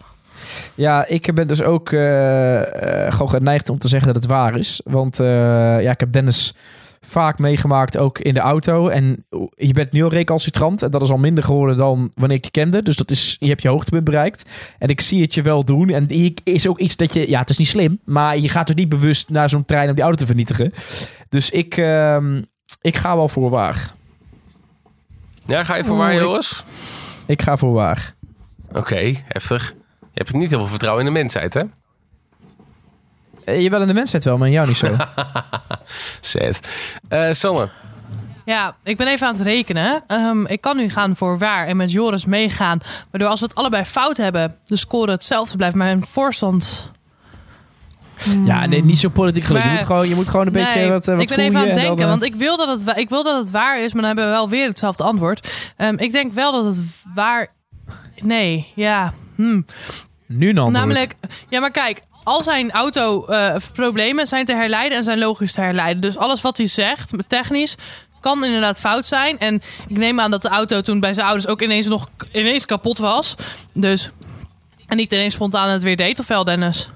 Ja, 0.75 1.07
ik 1.07 1.35
ben 1.35 1.47
dus 1.49 1.63
ook 1.63 1.93
eh, 1.93 3.07
eh, 3.07 3.13
gewoon 3.13 3.31
geneigd 3.31 3.69
om 3.69 3.79
te 3.79 3.89
zeggen 3.89 4.13
dat 4.13 4.23
het 4.23 4.33
waar 4.33 4.57
is. 4.59 4.81
Want 4.85 5.21
eh, 5.21 5.27
ja, 5.83 5.91
ik 5.91 6.01
heb 6.01 6.13
Dennis 6.13 6.55
vaak 7.07 7.39
meegemaakt, 7.39 7.97
ook 7.97 8.19
in 8.19 8.35
de 8.35 8.41
auto. 8.41 8.89
En 8.89 9.25
je 9.55 9.73
bent 9.73 9.93
nu 9.93 10.03
al 10.03 10.11
recalcitrant. 10.11 10.83
En 10.83 10.91
dat 10.91 11.03
is 11.03 11.11
al 11.11 11.19
minder 11.19 11.45
geworden 11.45 11.77
dan 11.77 12.11
wanneer 12.15 12.37
ik 12.37 12.45
je 12.45 12.51
kende. 12.51 12.83
Dus 12.83 12.97
dat 12.97 13.11
is, 13.11 13.37
je 13.39 13.49
hebt 13.49 13.63
je 13.63 13.69
hoogtepunt 13.69 14.05
bereikt. 14.05 14.45
En 14.79 14.89
ik 14.89 15.01
zie 15.01 15.23
het 15.23 15.35
je 15.35 15.43
wel 15.43 15.65
doen. 15.65 15.89
En 15.89 16.07
is 16.45 16.67
ook 16.69 16.79
iets 16.79 16.97
dat 16.97 17.13
je... 17.15 17.29
Ja, 17.31 17.41
het 17.41 17.51
is 17.51 17.59
niet 17.59 17.69
slim. 17.69 17.99
Maar 18.05 18.39
je 18.39 18.49
gaat 18.49 18.69
er 18.69 18.75
niet 18.75 18.89
bewust 18.89 19.29
naar 19.29 19.49
zo'n 19.49 19.65
trein 19.65 19.89
om 19.89 19.95
die 19.95 20.03
auto 20.05 20.19
te 20.19 20.27
vernietigen. 20.27 20.73
Dus 21.29 21.51
ik, 21.51 21.77
ehm, 21.77 22.43
ik 22.81 22.97
ga 22.97 23.17
wel 23.17 23.29
voor 23.29 23.51
waar. 23.51 23.95
Ja, 25.47 25.65
ga 25.65 25.77
je 25.77 25.85
voor 25.85 25.97
waar, 25.97 26.13
ik- 26.15 26.21
Joris? 26.21 26.65
Ik 27.27 27.43
ga 27.43 27.57
voor 27.57 27.73
waar. 27.73 28.15
Oké, 28.73 29.15
heftig. 29.29 29.75
Je 30.13 30.21
hebt 30.23 30.33
niet 30.33 30.51
heel 30.51 30.59
veel 30.59 30.69
vertrouwen 30.69 31.07
in 31.07 31.13
de 31.13 31.19
mensheid, 31.19 31.55
hè? 31.55 31.63
Eh, 33.45 33.63
Je 33.63 33.71
wel 33.71 33.81
in 33.81 33.87
de 33.87 33.95
mensheid 33.95 34.25
wel, 34.25 34.39
maar 34.39 34.47
in 34.47 34.53
jou 34.53 34.67
niet 34.67 34.77
zo. 34.77 34.97
Zet. 36.21 36.69
Eh 37.09 37.33
Sanne. 37.33 37.69
Ja, 38.45 38.77
ik 38.85 38.97
ben 38.97 39.07
even 39.07 39.27
aan 39.27 39.35
het 39.35 39.43
rekenen. 39.43 40.03
Ehm, 40.07 40.47
ik 40.47 40.61
kan 40.61 40.77
nu 40.77 40.89
gaan 40.89 41.17
voor 41.17 41.39
waar 41.39 41.67
en 41.67 41.77
met 41.77 41.93
Joris 41.93 42.25
meegaan. 42.25 42.79
Waardoor 43.11 43.31
als 43.31 43.41
we 43.41 43.47
het 43.47 43.55
allebei 43.55 43.85
fout 43.85 44.17
hebben, 44.17 44.57
de 44.65 44.77
score 44.77 45.11
hetzelfde 45.11 45.57
blijft. 45.57 45.75
Mijn 45.77 46.05
voorstand... 46.07 46.91
ja, 48.45 48.67
nee, 48.67 48.85
niet 48.85 48.99
zo 48.99 49.09
politiek 49.09 49.45
geluk. 49.45 49.63
Je 49.63 49.69
Maar- 49.69 49.77
moet 49.77 49.87
gewoon, 49.87 50.09
je 50.09 50.15
moet 50.15 50.29
gewoon 50.29 50.47
een 50.47 50.53
beetje 50.53 50.79
Nee, 50.81 50.89
wat, 50.91 51.09
eh, 51.09 51.15
wat 51.15 51.23
ik 51.31 51.37
ben 51.37 51.39
even 51.39 51.57
aan 51.61 51.67
het 51.67 51.75
dan, 51.75 51.85
denken, 51.85 52.05
eh, 52.05 52.11
want 52.11 52.23
ik 52.23 52.35
wil, 52.35 52.57
dat 52.57 52.81
het, 52.81 52.97
ik 52.99 53.09
wil 53.09 53.23
dat 53.23 53.39
het 53.39 53.51
waar 53.51 53.81
is, 53.83 53.93
maar 53.93 54.03
dan 54.03 54.11
hebben 54.11 54.25
we 54.25 54.31
wel 54.31 54.49
weer 54.49 54.67
hetzelfde 54.69 55.03
antwoord. 55.03 55.49
Ehm, 55.77 55.95
ik 55.97 56.13
denk 56.13 56.33
wel 56.33 56.53
dat 56.53 56.65
het 56.65 56.81
waar... 57.15 57.49
Nee, 58.23 58.73
ja. 58.75 59.13
Hm. 59.41 59.61
Nu 60.27 60.49
antwoord. 60.49 60.73
Namelijk, 60.73 61.15
ja, 61.49 61.61
maar 61.61 61.71
kijk, 61.71 62.01
al 62.25 62.43
zijn 62.43 62.71
auto-problemen 62.71 64.27
zijn 64.27 64.45
te 64.45 64.55
herleiden 64.55 64.99
en 64.99 65.05
zijn 65.05 65.19
logisch 65.19 65.53
te 65.53 65.61
herleiden. 65.61 66.03
Dus 66.03 66.17
alles 66.17 66.41
wat 66.41 66.57
hij 66.59 66.67
zegt, 66.67 67.13
technisch, 67.27 67.77
kan 68.21 68.45
inderdaad 68.45 68.81
fout 68.81 69.07
zijn. 69.07 69.39
En 69.39 69.63
ik 69.89 69.97
neem 69.97 70.21
aan 70.21 70.31
dat 70.31 70.43
de 70.43 70.49
auto 70.49 70.81
toen 70.81 71.01
bij 71.01 71.15
zijn 71.15 71.27
ouders 71.27 71.47
ook 71.47 71.63
ineens 71.63 71.87
nog 71.87 72.09
ineens 72.33 72.67
kapot 72.67 72.99
was. 72.99 73.35
Dus. 73.73 74.11
En 74.87 74.97
niet 74.97 75.13
ineens 75.13 75.35
spontaan 75.35 75.69
het 75.69 75.83
weer 75.83 75.97
deed, 75.97 76.19
of 76.19 76.27
wel, 76.27 76.45
Dennis? 76.45 76.91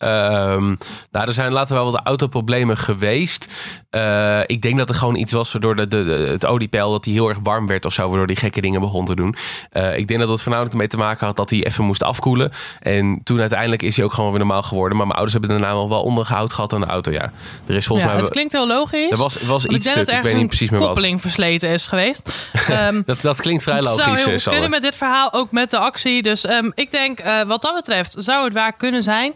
Nou, 0.00 1.26
er 1.26 1.32
zijn 1.32 1.52
later 1.52 1.74
wel 1.74 1.92
wat 1.92 2.00
autoproblemen 2.04 2.76
geweest. 2.78 3.52
Eh, 3.90 4.40
ik 4.46 4.62
denk 4.62 4.78
dat 4.78 4.88
er 4.88 4.94
gewoon 4.94 5.14
iets 5.16 5.32
was 5.32 5.52
waardoor 5.52 5.76
de, 5.76 5.86
de, 5.88 6.04
de- 6.04 6.10
het 6.30 6.46
oliepeil 6.46 6.90
dat 6.92 7.04
hij 7.04 7.14
heel 7.14 7.28
erg 7.28 7.38
warm 7.42 7.66
werd 7.66 7.84
of 7.84 7.92
zo, 7.92 8.08
waardoor 8.08 8.26
hij 8.26 8.34
gekke 8.34 8.60
dingen 8.60 8.80
begon 8.80 9.04
te 9.04 9.14
doen. 9.14 9.34
Eh, 9.70 9.96
ik 9.98 10.08
denk 10.08 10.20
dat 10.20 10.28
het 10.28 10.40
voornamelijk 10.40 10.72
ermee 10.74 10.88
te 10.88 10.96
maken 10.96 11.26
had 11.26 11.36
dat 11.36 11.50
hij 11.50 11.64
even 11.66 11.84
moest 11.84 12.02
afkoelen. 12.02 12.52
En 12.80 13.20
toen 13.24 13.40
uiteindelijk 13.40 13.82
is 13.82 13.96
hij 13.96 14.04
ook 14.04 14.12
gewoon 14.12 14.30
weer 14.30 14.38
normaal 14.38 14.62
geworden. 14.62 14.96
Maar 14.96 15.06
mijn 15.06 15.18
ouders 15.18 15.38
hebben 15.40 15.58
daarna 15.60 15.74
wel 15.74 15.88
wel 15.88 16.02
ondergehoud 16.02 16.52
gehad 16.52 16.72
aan 16.72 16.80
de 16.80 16.86
auto. 16.86 17.12
Ja, 17.12 17.32
er 17.66 17.74
is 17.76 17.86
volgens 17.86 18.06
Ja, 18.08 18.12
mij. 18.14 18.22
het 18.22 18.32
klinkt 18.32 18.52
heel 18.52 18.66
logisch. 18.66 19.10
er 19.10 19.16
was, 19.16 19.40
was 19.40 19.64
iets 19.66 19.74
ik 19.74 19.82
denk 19.82 19.94
stuk. 19.94 19.94
dat 19.96 20.08
Ik 20.08 20.14
ergens 20.14 20.32
weet 20.50 20.60
niet 20.60 20.70
een 20.70 20.78
wat. 20.78 20.86
koppeling 20.86 21.20
versleten 21.20 21.68
is 21.68 21.86
geweest. 21.86 22.30
Ehm, 22.68 23.02
Dat, 23.06 23.20
dat 23.20 23.40
klinkt 23.40 23.62
vrij 23.62 23.80
logisch. 23.82 24.04
zou 24.04 24.16
heel 24.18 24.34
eh, 24.34 24.42
kunnen 24.44 24.70
met 24.70 24.82
dit 24.82 24.96
verhaal, 24.96 25.32
ook 25.32 25.52
met 25.52 25.70
de 25.70 25.78
actie. 25.78 26.22
Dus 26.22 26.46
ehm, 26.46 26.70
ik 26.74 26.90
denk, 26.90 27.22
wat 27.46 27.62
dat 27.62 27.74
betreft, 27.74 28.14
zou 28.18 28.44
het 28.44 28.52
waar 28.52 28.72
kunnen 28.76 29.02
zijn. 29.02 29.32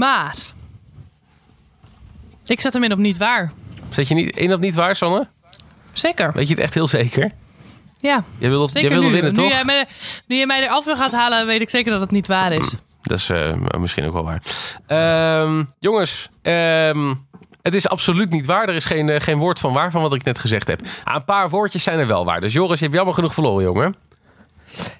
Maar 0.00 0.36
ik 2.46 2.60
zet 2.60 2.72
hem 2.72 2.84
in 2.84 2.92
op 2.92 2.98
niet 2.98 3.18
waar. 3.18 3.52
Zet 3.90 4.08
je 4.08 4.14
niet 4.14 4.36
in 4.36 4.52
of 4.52 4.60
niet 4.60 4.74
waar, 4.74 4.96
Sanne? 4.96 5.28
Zeker. 5.92 6.32
Weet 6.32 6.48
je 6.48 6.54
het 6.54 6.62
echt 6.62 6.74
heel 6.74 6.86
zeker? 6.86 7.30
Ja, 7.96 8.24
Jij 8.38 8.48
wil, 8.48 8.68
zeker 8.68 8.90
jij 8.90 8.98
wil 8.98 9.08
nu. 9.08 9.12
winnen, 9.12 9.32
nu, 9.32 9.36
toch? 9.36 9.50
jij 9.50 9.64
mij, 9.64 9.86
nu 10.26 10.36
jij 10.36 10.46
mij 10.46 10.62
eraf 10.62 10.84
wil 10.84 10.96
gaat 10.96 11.12
halen, 11.12 11.46
weet 11.46 11.60
ik 11.60 11.70
zeker 11.70 11.92
dat 11.92 12.00
het 12.00 12.10
niet 12.10 12.26
waar 12.26 12.52
is. 12.52 12.74
Dat 13.02 13.18
is 13.18 13.28
eh, 13.28 13.52
misschien 13.78 14.04
ook 14.06 14.12
wel 14.12 14.24
waar. 14.24 14.42
Ehm, 14.86 15.64
jongens, 15.78 16.28
ehm, 16.42 17.14
het 17.62 17.74
is 17.74 17.88
absoluut 17.88 18.30
niet 18.30 18.46
waar. 18.46 18.68
Er 18.68 18.74
is 18.74 18.84
geen, 18.84 19.08
eh, 19.08 19.20
geen 19.20 19.38
woord 19.38 19.58
van 19.58 19.72
waar 19.72 19.90
van 19.90 20.02
wat 20.02 20.14
ik 20.14 20.24
net 20.24 20.38
gezegd 20.38 20.66
heb. 20.66 20.80
Ah, 21.04 21.14
een 21.14 21.24
paar 21.24 21.50
woordjes 21.50 21.82
zijn 21.82 21.98
er 21.98 22.06
wel 22.06 22.24
waar. 22.24 22.40
Dus 22.40 22.52
Joris, 22.52 22.78
je 22.78 22.84
hebt 22.84 22.96
jammer 22.96 23.14
genoeg 23.14 23.34
verloren, 23.34 23.64
jongen. 23.64 23.96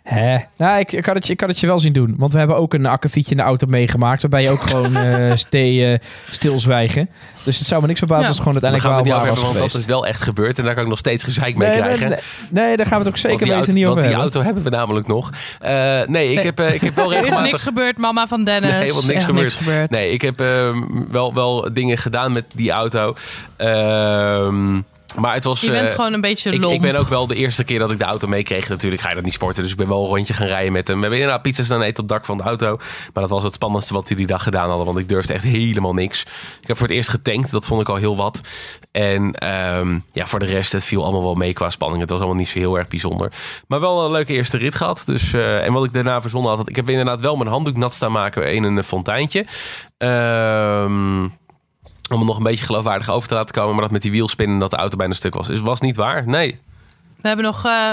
Hè? 0.02 0.36
Nou, 0.56 0.78
ik, 0.78 0.92
ik, 0.92 1.04
had 1.06 1.14
het, 1.14 1.26
je- 1.26 1.32
ik 1.32 1.40
had 1.40 1.48
het 1.48 1.58
je 1.60 1.66
wel 1.66 1.78
zien 1.78 1.92
doen. 1.92 2.14
Want 2.18 2.32
we 2.32 2.38
hebben 2.38 2.56
ook 2.56 2.74
een 2.74 2.86
akkefietje 2.86 3.30
in 3.30 3.36
de 3.36 3.42
auto 3.42 3.66
meegemaakt. 3.66 4.22
Waarbij 4.22 4.42
je 4.42 4.50
ook 4.50 4.62
gewoon 4.62 4.96
eh 5.06 5.32
ste- 5.36 5.92
eh, 5.92 5.98
stilzwijgen. 6.30 7.08
Dus 7.44 7.58
het 7.58 7.66
zou 7.66 7.80
me 7.80 7.86
niks 7.86 7.98
verbazen 7.98 8.22
Ja. 8.22 8.28
als 8.28 8.38
het 8.38 8.46
gewoon 8.46 8.62
uiteindelijk 8.62 9.04
wel 9.06 9.14
waar 9.16 9.26
hebben, 9.26 9.42
was 9.44 9.52
want 9.58 9.70
dat 9.72 9.80
is 9.80 9.86
wel 9.86 10.06
echt 10.06 10.22
gebeurd. 10.22 10.58
En 10.58 10.64
daar 10.64 10.74
kan 10.74 10.82
ik 10.82 10.88
nog 10.88 10.98
steeds 10.98 11.24
gezeik 11.24 11.56
mee 11.56 11.68
Nee, 11.68 11.78
krijgen. 11.78 12.08
nee, 12.08 12.18
nee, 12.50 12.76
daar 12.76 12.86
gaan 12.86 12.98
we 12.98 13.04
het 13.04 13.08
ook 13.08 13.16
zeker 13.16 13.38
weten 13.38 13.54
auto, 13.54 13.72
niet 13.72 13.86
over 13.86 13.94
want 14.02 14.06
die 14.06 14.16
hebben. 14.16 14.32
auto 14.32 14.42
hebben 14.42 14.62
we 14.62 14.70
namelijk 14.70 15.06
nog. 15.06 15.30
Eh, 15.60 15.70
nee, 16.06 16.28
ik 16.30 16.34
Nee. 16.34 16.44
heb, 16.44 16.60
ik 16.60 16.80
heb 16.80 16.94
wel 16.94 17.04
Er 17.12 17.16
is 17.16 17.18
regelmatig... 17.22 17.50
niks 17.50 17.62
gebeurd, 17.62 17.98
mama 17.98 18.26
van 18.26 18.44
Dennis. 18.44 18.70
Nee, 18.70 18.92
want 18.92 19.06
niks 19.06 19.24
gebeurd. 19.24 19.42
niks 19.42 19.56
gebeurd. 19.56 19.90
Nee, 19.90 20.10
ik 20.12 20.22
heb 20.22 20.40
ehm, 20.40 20.78
wel, 21.10 21.34
wel 21.34 21.68
dingen 21.72 21.98
gedaan 21.98 22.32
met 22.32 22.44
die 22.54 22.70
auto. 22.70 23.14
Ehm, 23.56 24.80
maar 25.14 25.34
het 25.34 25.44
was... 25.44 25.60
Je 25.60 25.70
bent 25.70 25.90
eh, 25.90 25.96
gewoon 25.96 26.12
een 26.12 26.20
beetje 26.20 26.58
lomp. 26.58 26.74
ik 26.74 26.80
ben 26.80 26.96
ook 26.96 27.08
wel 27.08 27.26
de 27.26 27.34
eerste 27.34 27.64
keer 27.64 27.78
dat 27.78 27.92
ik 27.92 27.98
de 27.98 28.04
auto 28.04 28.28
meekreeg. 28.28 28.68
Natuurlijk 28.68 29.02
ga 29.02 29.08
je 29.08 29.14
dat 29.14 29.24
niet 29.24 29.32
sporten. 29.32 29.62
Dus 29.62 29.72
ik 29.72 29.78
ben 29.78 29.88
wel 29.88 30.02
een 30.02 30.08
rondje 30.08 30.34
gaan 30.34 30.46
rijden 30.46 30.72
met 30.72 30.88
hem. 30.88 30.96
We 30.96 31.02
hebben 31.02 31.18
inderdaad 31.18 31.42
pizza's 31.42 31.68
dan 31.68 31.82
eten 31.82 32.02
op 32.02 32.08
het 32.08 32.08
dak 32.08 32.24
van 32.24 32.38
de 32.38 32.42
auto. 32.42 32.76
Maar 32.76 33.22
dat 33.22 33.30
was 33.30 33.42
het 33.42 33.54
spannendste 33.54 33.94
wat 33.94 34.08
we 34.08 34.14
die 34.14 34.26
dag 34.26 34.42
gedaan 34.42 34.68
hadden. 34.68 34.86
Want 34.86 34.98
ik 34.98 35.08
durfde 35.08 35.32
echt 35.32 35.44
helemaal 35.44 35.94
niks. 35.94 36.22
Ik 36.60 36.68
heb 36.68 36.76
voor 36.76 36.86
het 36.86 36.96
eerst 36.96 37.08
getankt. 37.08 37.50
Dat 37.50 37.66
vond 37.66 37.80
ik 37.80 37.88
al 37.88 37.96
heel 37.96 38.16
wat. 38.16 38.40
En 38.90 39.32
ehm, 39.34 39.98
ja, 40.12 40.26
voor 40.26 40.38
de 40.38 40.44
rest, 40.44 40.72
het 40.72 40.84
viel 40.84 41.02
allemaal 41.02 41.22
wel 41.22 41.34
mee 41.34 41.52
qua 41.52 41.70
spanning. 41.70 42.00
Het 42.00 42.10
was 42.10 42.18
allemaal 42.18 42.38
niet 42.38 42.48
zo 42.48 42.58
heel 42.58 42.78
erg 42.78 42.88
bijzonder. 42.88 43.32
Maar 43.66 43.80
wel 43.80 44.04
een 44.04 44.10
leuke 44.10 44.32
eerste 44.32 44.56
rit 44.56 44.74
gehad. 44.74 45.02
Dus, 45.06 45.32
eh, 45.32 45.64
en 45.64 45.72
wat 45.72 45.84
ik 45.84 45.92
daarna 45.92 46.20
verzonnen 46.20 46.56
had. 46.56 46.68
Ik 46.68 46.76
heb 46.76 46.88
inderdaad 46.88 47.20
wel 47.20 47.36
mijn 47.36 47.50
handdoek 47.50 47.76
nat 47.76 47.94
staan 47.94 48.12
maken 48.12 48.52
in 48.52 48.64
een 48.64 48.82
fonteintje. 48.82 49.46
Ehm 49.98 51.26
om 52.10 52.18
het 52.18 52.26
nog 52.26 52.36
een 52.36 52.42
beetje 52.42 52.64
geloofwaardig 52.64 53.08
over 53.10 53.28
te 53.28 53.34
laten 53.34 53.54
komen. 53.54 53.72
Maar 53.72 53.82
dat 53.82 53.90
met 53.90 54.02
die 54.02 54.10
wielspinnen 54.10 54.58
dat 54.58 54.70
de 54.70 54.76
auto 54.76 54.96
bijna 54.96 55.14
stuk 55.14 55.34
was. 55.34 55.46
Dus 55.46 55.60
was 55.60 55.80
niet 55.80 55.96
waar. 55.96 56.26
Nee. 56.28 56.58
We 57.20 57.28
hebben 57.28 57.46
nog... 57.46 57.64
eh, 57.64 57.92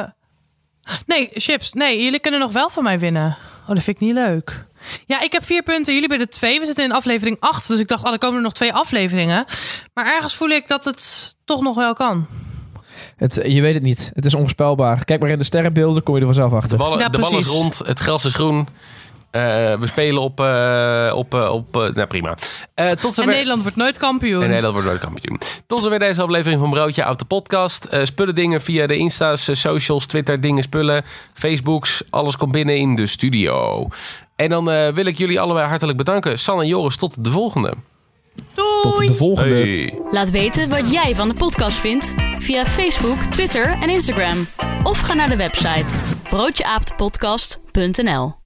Nee, 1.05 1.29
chips. 1.33 1.73
Nee, 1.73 2.03
jullie 2.03 2.19
kunnen 2.19 2.39
nog 2.39 2.51
wel 2.51 2.69
van 2.69 2.83
mij 2.83 2.99
winnen. 2.99 3.37
Oh, 3.61 3.67
dat 3.75 3.83
vind 3.83 4.01
ik 4.01 4.07
niet 4.07 4.13
leuk. 4.15 4.65
Ja, 5.05 5.21
ik 5.21 5.31
heb 5.31 5.45
vier 5.45 5.63
punten. 5.63 5.93
Jullie 5.93 6.09
hebben 6.09 6.27
er 6.27 6.33
twee. 6.33 6.59
We 6.59 6.65
zitten 6.65 6.83
in 6.83 6.91
aflevering 6.91 7.37
acht. 7.39 7.67
Dus 7.67 7.79
ik 7.79 7.87
dacht, 7.87 8.05
oh, 8.05 8.11
er 8.11 8.17
komen 8.17 8.37
er 8.37 8.43
nog 8.43 8.53
twee 8.53 8.73
afleveringen. 8.73 9.45
Maar 9.93 10.05
ergens 10.15 10.35
voel 10.35 10.49
ik 10.49 10.67
dat 10.67 10.85
het 10.85 11.35
toch 11.45 11.61
nog 11.61 11.75
wel 11.75 11.93
kan. 11.93 12.27
Het, 13.17 13.39
je 13.45 13.61
weet 13.61 13.73
het 13.73 13.83
niet. 13.83 14.11
Het 14.13 14.25
is 14.25 14.33
onvoorspelbaar. 14.33 15.05
Kijk 15.05 15.21
maar 15.21 15.29
in 15.29 15.37
de 15.37 15.43
sterrenbeelden, 15.43 16.03
kom 16.03 16.13
je 16.15 16.19
er 16.19 16.25
vanzelf 16.25 16.49
De 16.49 16.55
achter. 16.55 16.77
bal, 16.77 16.99
Ja, 16.99 17.09
de 17.09 17.17
bal 17.19 17.37
is 17.37 17.47
rond, 17.47 17.81
het 17.85 17.99
gras 17.99 18.25
is 18.25 18.33
groen. 18.33 18.67
Eh, 19.31 19.41
we 19.79 19.87
spelen 19.87 20.21
op... 20.21 20.39
eh, 20.39 21.11
op, 21.15 21.33
eh, 21.33 21.53
op 21.53 21.75
eh, 21.77 21.93
nou, 21.93 22.07
prima. 22.07 22.35
Eh, 22.73 22.89
tot 22.89 23.03
En 23.03 23.13
zover... 23.13 23.31
Nederland 23.31 23.61
wordt 23.61 23.77
nooit 23.77 23.97
kampioen. 23.97 24.41
En 24.41 24.47
Nederland 24.47 24.73
wordt 24.73 24.87
nooit 24.89 25.01
kampioen. 25.01 25.39
Tot 25.67 25.83
zover 25.83 25.99
deze 25.99 26.21
aflevering 26.21 26.59
van 26.59 26.69
Broodje 26.69 27.03
uit 27.03 27.19
de 27.19 27.25
podcast. 27.25 27.85
Eh, 27.85 28.03
spullen 28.03 28.35
dingen 28.35 28.61
via 28.61 28.87
de 28.87 28.97
Insta's, 28.97 29.49
socials, 29.51 30.05
Twitter, 30.05 30.41
dingen 30.41 30.63
spullen, 30.63 31.05
Facebooks. 31.33 32.03
Alles 32.09 32.37
komt 32.37 32.51
binnen 32.51 32.77
in 32.77 32.95
de 32.95 33.07
studio. 33.07 33.87
En 34.35 34.49
dan 34.49 34.69
eh, 34.71 34.87
wil 34.93 35.05
ik 35.05 35.17
jullie 35.17 35.39
allebei 35.39 35.67
hartelijk 35.67 35.97
bedanken. 35.97 36.39
San 36.39 36.61
en 36.61 36.67
Joris, 36.67 36.95
tot 36.95 37.23
de 37.23 37.31
volgende. 37.31 37.73
Doei! 38.53 38.81
Tot 38.81 38.97
de 38.97 39.13
volgende. 39.13 39.55
Hey. 39.55 39.93
Laat 40.11 40.31
weten 40.31 40.69
wat 40.69 40.91
jij 40.91 41.15
van 41.15 41.27
de 41.27 41.33
podcast 41.33 41.77
vindt 41.77 42.13
via 42.39 42.65
Facebook, 42.65 43.21
Twitter 43.23 43.77
en 43.81 43.89
Instagram. 43.89 44.47
Of 44.83 44.99
ga 44.99 45.13
naar 45.13 45.29
de 45.29 45.35
website 45.35 45.95
broodjeaaptepodcast.nl 46.29 48.36